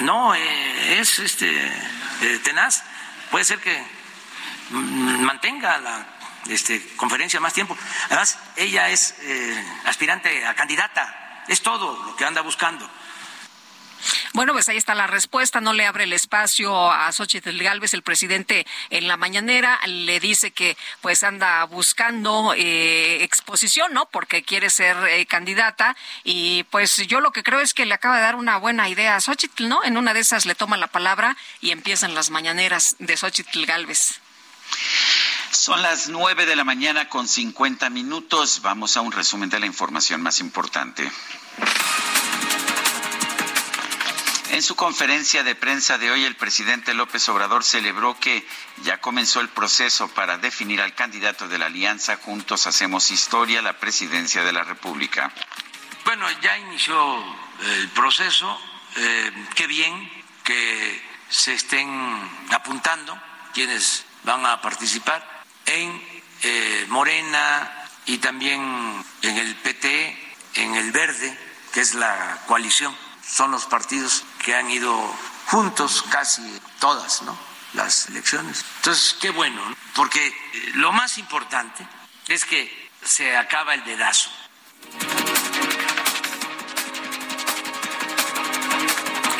no, 0.00 0.34
eh, 0.34 1.00
es 1.00 1.18
este, 1.18 2.40
tenaz. 2.44 2.84
Puede 3.30 3.44
ser 3.44 3.60
que 3.60 3.82
mantenga 4.70 5.78
la 5.78 6.06
este, 6.48 6.94
conferencia 6.96 7.40
más 7.40 7.54
tiempo. 7.54 7.76
Además, 8.06 8.38
ella 8.56 8.90
es 8.90 9.14
aspirante 9.86 10.46
a 10.46 10.54
candidata, 10.54 11.44
es 11.48 11.62
todo 11.62 12.04
lo 12.04 12.16
que 12.16 12.24
anda 12.24 12.42
buscando. 12.42 12.88
Bueno, 14.32 14.52
pues 14.52 14.68
ahí 14.68 14.76
está 14.76 14.94
la 14.94 15.06
respuesta. 15.06 15.60
No 15.60 15.72
le 15.72 15.86
abre 15.86 16.04
el 16.04 16.12
espacio 16.12 16.90
a 16.90 17.10
Xochitl 17.12 17.62
Galvez, 17.62 17.94
el 17.94 18.02
presidente, 18.02 18.66
en 18.90 19.08
la 19.08 19.16
mañanera. 19.16 19.80
Le 19.86 20.20
dice 20.20 20.50
que 20.50 20.76
pues 21.00 21.22
anda 21.22 21.64
buscando 21.64 22.54
eh, 22.56 23.22
exposición, 23.22 23.92
¿no? 23.92 24.06
Porque 24.06 24.42
quiere 24.42 24.70
ser 24.70 24.96
eh, 25.08 25.26
candidata. 25.26 25.96
Y 26.24 26.64
pues 26.64 26.96
yo 27.06 27.20
lo 27.20 27.32
que 27.32 27.42
creo 27.42 27.60
es 27.60 27.74
que 27.74 27.86
le 27.86 27.94
acaba 27.94 28.16
de 28.16 28.22
dar 28.22 28.36
una 28.36 28.56
buena 28.56 28.88
idea 28.88 29.16
a 29.16 29.20
Xochitl, 29.20 29.68
¿no? 29.68 29.84
En 29.84 29.96
una 29.96 30.14
de 30.14 30.20
esas 30.20 30.46
le 30.46 30.54
toma 30.54 30.76
la 30.76 30.88
palabra 30.88 31.36
y 31.60 31.70
empiezan 31.70 32.14
las 32.14 32.30
mañaneras 32.30 32.96
de 32.98 33.16
Xochitl 33.16 33.66
Galvez. 33.66 34.20
Son 35.50 35.82
las 35.82 36.08
nueve 36.08 36.46
de 36.46 36.56
la 36.56 36.64
mañana 36.64 37.08
con 37.08 37.28
cincuenta 37.28 37.90
minutos. 37.90 38.62
Vamos 38.62 38.96
a 38.96 39.02
un 39.02 39.12
resumen 39.12 39.50
de 39.50 39.60
la 39.60 39.66
información 39.66 40.22
más 40.22 40.40
importante. 40.40 41.10
En 44.52 44.60
su 44.60 44.76
conferencia 44.76 45.42
de 45.42 45.54
prensa 45.54 45.96
de 45.96 46.10
hoy, 46.10 46.24
el 46.24 46.36
presidente 46.36 46.92
López 46.92 47.26
Obrador 47.30 47.64
celebró 47.64 48.20
que 48.20 48.46
ya 48.82 49.00
comenzó 49.00 49.40
el 49.40 49.48
proceso 49.48 50.08
para 50.08 50.36
definir 50.36 50.82
al 50.82 50.94
candidato 50.94 51.48
de 51.48 51.56
la 51.56 51.66
alianza 51.66 52.18
Juntos 52.18 52.66
Hacemos 52.66 53.10
Historia 53.10 53.62
la 53.62 53.78
presidencia 53.78 54.44
de 54.44 54.52
la 54.52 54.62
República. 54.62 55.32
Bueno, 56.04 56.26
ya 56.42 56.58
inició 56.58 57.24
el 57.62 57.88
proceso. 57.92 58.60
Eh, 58.96 59.32
qué 59.54 59.66
bien 59.66 60.12
que 60.44 61.02
se 61.30 61.54
estén 61.54 61.88
apuntando 62.50 63.18
quienes 63.54 64.04
van 64.24 64.44
a 64.44 64.60
participar 64.60 65.26
en 65.64 65.98
eh, 66.42 66.84
Morena 66.90 67.88
y 68.04 68.18
también 68.18 69.02
en 69.22 69.38
el 69.38 69.54
PT, 69.56 70.34
en 70.56 70.74
el 70.74 70.92
Verde, 70.92 71.38
que 71.72 71.80
es 71.80 71.94
la 71.94 72.42
coalición. 72.46 72.94
Son 73.26 73.50
los 73.50 73.64
partidos 73.64 74.24
que 74.44 74.54
han 74.54 74.70
ido 74.70 74.92
juntos 75.46 76.04
casi 76.10 76.42
todas, 76.80 77.22
¿no? 77.22 77.36
Las 77.74 78.08
elecciones. 78.08 78.64
Entonces, 78.76 79.16
qué 79.20 79.30
bueno, 79.30 79.60
porque 79.94 80.26
eh, 80.26 80.32
lo 80.74 80.92
más 80.92 81.18
importante 81.18 81.86
es 82.28 82.44
que 82.44 82.90
se 83.02 83.36
acaba 83.36 83.74
el 83.74 83.84
dedazo. 83.84 84.30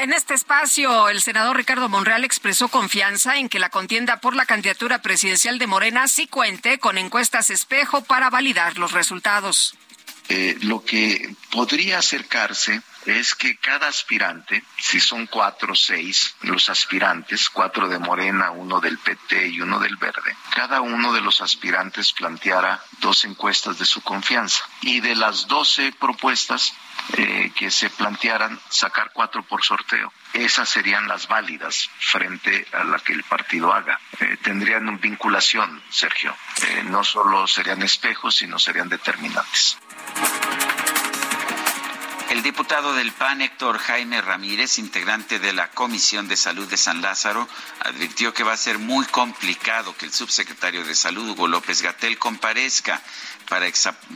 En 0.03 0.13
este 0.13 0.35
espacio, 0.35 1.09
el 1.09 1.23
senador 1.23 1.57
Ricardo 1.57 1.89
Monreal 1.89 2.25
expresó 2.25 2.67
confianza 2.67 3.37
en 3.37 3.49
que 3.49 3.61
la 3.61 3.71
contienda 3.71 4.19
por 4.19 4.35
la 4.35 4.47
candidatura 4.47 5.01
presidencial 5.01 5.61
de 5.61 5.69
Morena 5.69 6.09
sí 6.09 6.27
cuente 6.27 6.81
con 6.81 6.99
encuestas 6.99 7.51
espejo 7.51 8.03
para 8.03 8.29
validar 8.29 8.79
los 8.79 8.91
resultados. 8.91 9.77
Eh, 10.29 10.59
lo 10.63 10.85
que 10.85 11.37
podría 11.53 11.99
acercarse 11.99 12.83
es 13.07 13.35
que 13.35 13.57
cada 13.57 13.89
aspirante, 13.89 14.63
si 14.79 15.01
son 15.01 15.27
cuatro 15.27 15.73
o 15.73 15.77
seis 15.77 16.35
los 16.43 16.69
aspirantes, 16.69 17.51
cuatro 17.51 17.89
de 17.89 17.99
Morena, 17.99 18.51
uno 18.51 18.81
del 18.81 18.99
PT 18.99 19.49
y 19.49 19.61
uno 19.61 19.79
del 19.79 19.97
Verde, 19.97 20.37
cada 20.55 20.81
uno 20.81 21.13
de 21.13 21.21
los 21.21 21.41
aspirantes 21.41 22.13
planteara 22.13 22.83
dos 23.01 23.25
encuestas 23.25 23.79
de 23.79 23.85
su 23.85 24.03
confianza 24.03 24.63
y 24.83 25.01
de 25.01 25.15
las 25.15 25.47
doce 25.49 25.93
propuestas 25.99 26.73
eh, 27.17 27.53
que 27.57 27.71
se 27.71 27.91
plantearan 27.91 28.59
sacar 28.69 29.11
cuatro 29.13 29.43
por 29.43 29.65
sorteo. 29.65 30.13
Esas 30.33 30.69
serían 30.69 31.09
las 31.09 31.29
válidas 31.29 31.91
frente 31.99 32.67
a 32.73 32.85
la 32.85 32.99
que 32.99 33.13
el 33.13 33.25
partido 33.25 33.73
haga. 33.73 33.99
Eh, 34.21 34.39
tendrían 34.43 34.89
una 34.89 34.99
vinculación, 34.99 35.83
Sergio. 35.91 36.35
Eh, 36.63 36.85
no 36.85 37.05
solo 37.05 37.47
serían 37.47 37.83
espejos, 37.83 38.37
sino 38.37 38.59
serían 38.59 38.89
determinantes. 38.89 39.79
El 42.33 42.43
diputado 42.43 42.95
del 42.95 43.13
PAN, 43.13 43.43
Héctor 43.43 43.77
Jaime 43.77 44.23
Ramírez, 44.23 44.79
integrante 44.79 45.39
de 45.39 45.53
la 45.53 45.69
Comisión 45.69 46.29
de 46.29 46.39
Salud 46.39 46.67
de 46.67 46.79
San 46.79 47.03
Lázaro, 47.03 47.47
advirtió 47.81 48.33
que 48.33 48.43
va 48.43 48.55
a 48.55 48.57
ser 48.57 48.79
muy 48.79 49.05
complicado 49.05 49.95
que 49.99 50.07
el 50.07 50.13
subsecretario 50.13 50.83
de 50.83 50.95
Salud, 50.95 51.29
Hugo 51.29 51.47
López 51.47 51.83
Gatel, 51.83 52.17
comparezca 52.17 53.03
para, 53.51 53.67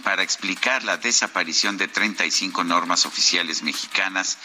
para 0.03 0.23
explicar 0.23 0.83
la 0.85 0.97
desaparición 0.97 1.77
de 1.77 1.89
35 1.89 2.65
normas 2.65 3.05
oficiales 3.05 3.63
mexicanas 3.63 4.39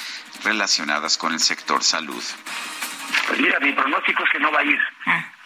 relacionadas 0.44 1.18
con 1.18 1.32
el 1.32 1.40
sector 1.40 1.82
salud. 1.82 2.22
Pues 3.28 3.40
mira, 3.40 3.58
mi 3.62 3.72
pronóstico 3.72 4.26
es 4.26 4.32
que 4.32 4.40
no 4.42 4.52
va 4.52 4.60
a 4.60 4.66
ir. 4.66 4.80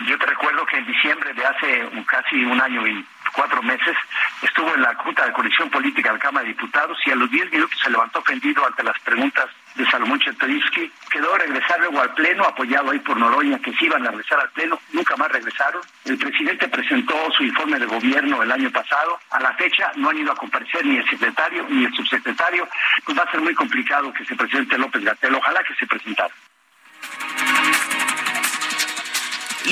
Yo 0.08 0.18
te 0.18 0.26
recuerdo 0.26 0.66
que 0.66 0.78
en 0.78 0.88
diciembre 0.88 1.32
de 1.32 1.45
hace 1.45 1.90
casi 2.08 2.44
un 2.44 2.60
año 2.60 2.88
y 2.88 3.06
cuatro 3.36 3.62
meses, 3.62 3.96
estuvo 4.42 4.74
en 4.74 4.82
la 4.82 4.96
Junta 4.96 5.26
de 5.26 5.34
Coalición 5.34 5.70
Política 5.70 6.10
de 6.10 6.18
la 6.18 6.24
Cámara 6.24 6.44
de 6.44 6.54
Diputados 6.54 6.98
y 7.06 7.12
a 7.12 7.16
los 7.16 7.30
diez 7.30 7.52
minutos 7.52 7.80
se 7.82 7.90
levantó 7.90 8.20
ofendido 8.20 8.66
ante 8.66 8.84
las 8.84 8.98
preguntas 9.00 9.46
de 9.76 9.86
Salomón 9.90 10.20
Chertorivsky. 10.20 10.92
Quedó 11.10 11.38
regresar 11.38 11.80
luego 11.80 12.02
al 12.02 12.14
Pleno, 12.14 12.46
apoyado 12.46 12.92
ahí 12.92 13.00
por 13.00 13.18
Noroña, 13.18 13.60
que 13.60 13.74
sí 13.74 13.86
iban 13.86 14.08
a 14.08 14.12
regresar 14.12 14.40
al 14.40 14.50
Pleno, 14.52 14.80
nunca 14.94 15.16
más 15.18 15.32
regresaron. 15.32 15.82
El 16.06 16.18
presidente 16.18 16.68
presentó 16.70 17.16
su 17.32 17.44
informe 17.44 17.78
de 17.80 17.86
gobierno 17.86 18.42
el 18.42 18.52
año 18.52 18.72
pasado. 18.72 19.20
A 19.32 19.40
la 19.42 19.54
fecha 19.54 19.92
no 19.96 20.10
han 20.10 20.18
ido 20.18 20.32
a 20.32 20.36
comparecer 20.36 20.86
ni 20.86 20.98
el 20.98 21.10
secretario 21.10 21.66
ni 21.70 21.86
el 21.86 21.94
subsecretario. 21.94 22.68
Pues 23.04 23.18
va 23.18 23.24
a 23.24 23.32
ser 23.32 23.42
muy 23.42 23.54
complicado 23.54 24.14
que 24.14 24.26
se 24.26 24.36
presente 24.36 24.78
López 24.78 25.04
Gatel. 25.04 25.36
Ojalá 25.36 25.64
que 25.64 25.76
se 25.76 25.86
presentara. 25.86 26.34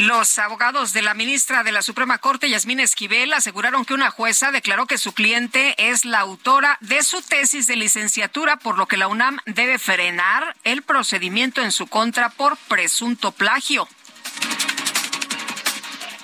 Los 0.01 0.39
abogados 0.39 0.91
de 0.91 1.03
la 1.03 1.13
ministra 1.13 1.63
de 1.63 1.71
la 1.71 1.83
Suprema 1.83 2.17
Corte, 2.17 2.49
Yasmín 2.49 2.79
Esquivel, 2.79 3.31
aseguraron 3.31 3.85
que 3.85 3.93
una 3.93 4.09
jueza 4.09 4.51
declaró 4.51 4.87
que 4.87 4.97
su 4.97 5.13
cliente 5.13 5.75
es 5.77 6.03
la 6.03 6.19
autora 6.19 6.79
de 6.81 7.03
su 7.03 7.21
tesis 7.21 7.67
de 7.67 7.75
licenciatura, 7.75 8.57
por 8.57 8.75
lo 8.75 8.87
que 8.87 8.97
la 8.97 9.07
UNAM 9.07 9.37
debe 9.45 9.77
frenar 9.77 10.55
el 10.63 10.81
procedimiento 10.81 11.61
en 11.61 11.71
su 11.71 11.85
contra 11.85 12.29
por 12.29 12.57
presunto 12.57 13.31
plagio. 13.33 13.87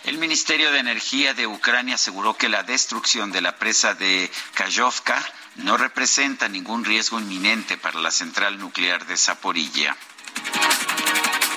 El 0.05 0.17
Ministerio 0.17 0.71
de 0.71 0.79
Energía 0.79 1.35
de 1.35 1.45
Ucrania 1.45 1.93
aseguró 1.93 2.35
que 2.35 2.49
la 2.49 2.63
destrucción 2.63 3.31
de 3.31 3.41
la 3.41 3.57
presa 3.57 3.93
de 3.93 4.31
Kayovka 4.55 5.23
no 5.57 5.77
representa 5.77 6.49
ningún 6.49 6.85
riesgo 6.85 7.19
inminente 7.19 7.77
para 7.77 7.99
la 7.99 8.09
central 8.09 8.57
nuclear 8.57 9.05
de 9.05 9.15
Zaporilla. 9.15 9.95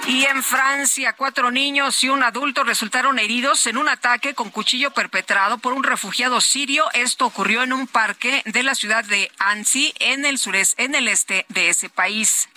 Y 0.06 0.24
en 0.24 0.42
Francia, 0.42 1.14
cuatro 1.14 1.50
niños 1.50 2.02
y 2.02 2.08
un 2.08 2.22
adulto 2.22 2.64
resultaron 2.64 3.18
heridos 3.18 3.66
en 3.66 3.76
un 3.76 3.88
ataque 3.88 4.34
con 4.34 4.50
cuchillo 4.50 4.90
perpetrado 4.90 5.58
por 5.58 5.72
un 5.72 5.84
refugiado 5.84 6.40
sirio. 6.40 6.84
Esto 6.92 7.26
ocurrió 7.26 7.62
en 7.62 7.72
un 7.72 7.86
parque 7.86 8.42
de 8.44 8.62
la 8.62 8.74
ciudad 8.74 9.04
de 9.04 9.30
Annecy, 9.38 9.94
en 10.00 10.24
el 10.24 10.38
sureste, 10.38 10.84
en 10.84 10.94
el 10.94 11.08
este 11.08 11.46
de 11.48 11.68
ese 11.68 11.88
país. 11.88 12.48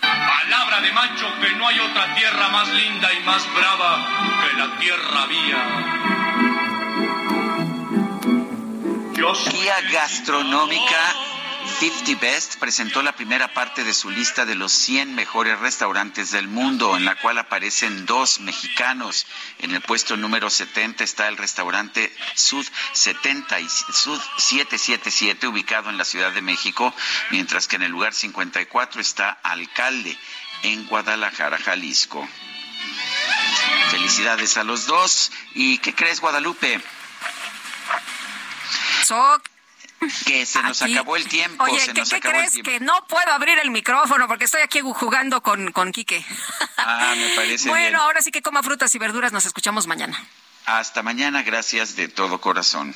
Palabra 0.00 0.80
de 0.80 0.92
macho 0.92 1.26
que 1.40 1.50
no 1.56 1.68
hay 1.68 1.78
otra 1.78 2.14
tierra 2.16 2.48
más 2.48 2.68
linda 2.68 3.12
y 3.12 3.20
más 3.24 3.54
brava 3.54 4.06
que 4.42 4.58
la 4.58 4.78
tierra 4.78 5.26
vía. 5.26 6.00
Guía 9.52 9.76
gastronómica 9.92 11.14
50 11.80 12.20
Best 12.20 12.56
presentó 12.56 13.00
la 13.00 13.16
primera 13.16 13.54
parte 13.54 13.84
de 13.84 13.94
su 13.94 14.10
lista 14.10 14.44
de 14.44 14.54
los 14.54 14.70
100 14.70 15.14
mejores 15.14 15.58
restaurantes 15.60 16.30
del 16.30 16.46
mundo, 16.46 16.94
en 16.94 17.06
la 17.06 17.18
cual 17.18 17.38
aparecen 17.38 18.04
dos 18.04 18.40
mexicanos. 18.40 19.26
En 19.60 19.70
el 19.70 19.80
puesto 19.80 20.18
número 20.18 20.50
70 20.50 21.02
está 21.02 21.26
el 21.28 21.38
restaurante 21.38 22.14
Sud, 22.34 22.66
70 22.92 23.60
y, 23.60 23.68
Sud 23.70 24.20
777, 24.36 25.46
ubicado 25.46 25.88
en 25.88 25.96
la 25.96 26.04
Ciudad 26.04 26.32
de 26.32 26.42
México, 26.42 26.94
mientras 27.30 27.66
que 27.66 27.76
en 27.76 27.84
el 27.84 27.92
lugar 27.92 28.12
54 28.12 29.00
está 29.00 29.30
Alcalde, 29.42 30.18
en 30.62 30.86
Guadalajara, 30.86 31.56
Jalisco. 31.56 32.28
Felicidades 33.90 34.58
a 34.58 34.64
los 34.64 34.84
dos. 34.84 35.32
¿Y 35.54 35.78
qué 35.78 35.94
crees, 35.94 36.20
Guadalupe? 36.20 36.78
Soc 39.06 39.50
que 40.26 40.46
se 40.46 40.62
nos 40.62 40.80
acabó 40.82 41.16
el 41.16 41.26
tiempo. 41.28 41.62
Oye, 41.64 41.78
se 41.80 41.92
¿qué, 41.92 42.00
nos 42.00 42.10
¿qué 42.10 42.16
acabó 42.16 42.34
crees? 42.34 42.54
el. 42.54 42.62
Que 42.62 42.80
no 42.80 43.06
puedo 43.06 43.30
abrir 43.32 43.58
el 43.58 43.70
micrófono 43.70 44.26
porque 44.28 44.44
estoy 44.44 44.62
aquí 44.62 44.80
jugando 44.80 45.42
con, 45.42 45.72
con 45.72 45.92
Quique. 45.92 46.24
Ah, 46.78 47.14
me 47.16 47.28
parece 47.36 47.68
bueno, 47.68 47.84
bien. 47.88 47.96
ahora 47.96 48.22
sí 48.22 48.30
que 48.30 48.42
coma 48.42 48.62
frutas 48.62 48.94
y 48.94 48.98
verduras. 48.98 49.32
Nos 49.32 49.44
escuchamos 49.46 49.86
mañana. 49.86 50.18
Hasta 50.66 51.02
mañana, 51.02 51.42
gracias 51.42 51.96
de 51.96 52.08
todo 52.08 52.40
corazón. 52.40 52.94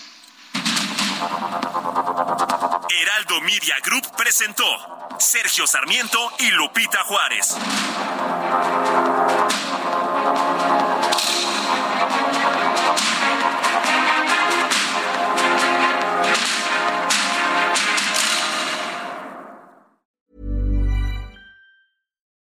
Heraldo 2.90 3.40
Media 3.42 3.76
Group 3.84 4.14
presentó 4.16 4.64
Sergio 5.18 5.66
Sarmiento 5.66 6.32
y 6.38 6.50
Lupita 6.50 7.02
Juárez. 7.04 7.56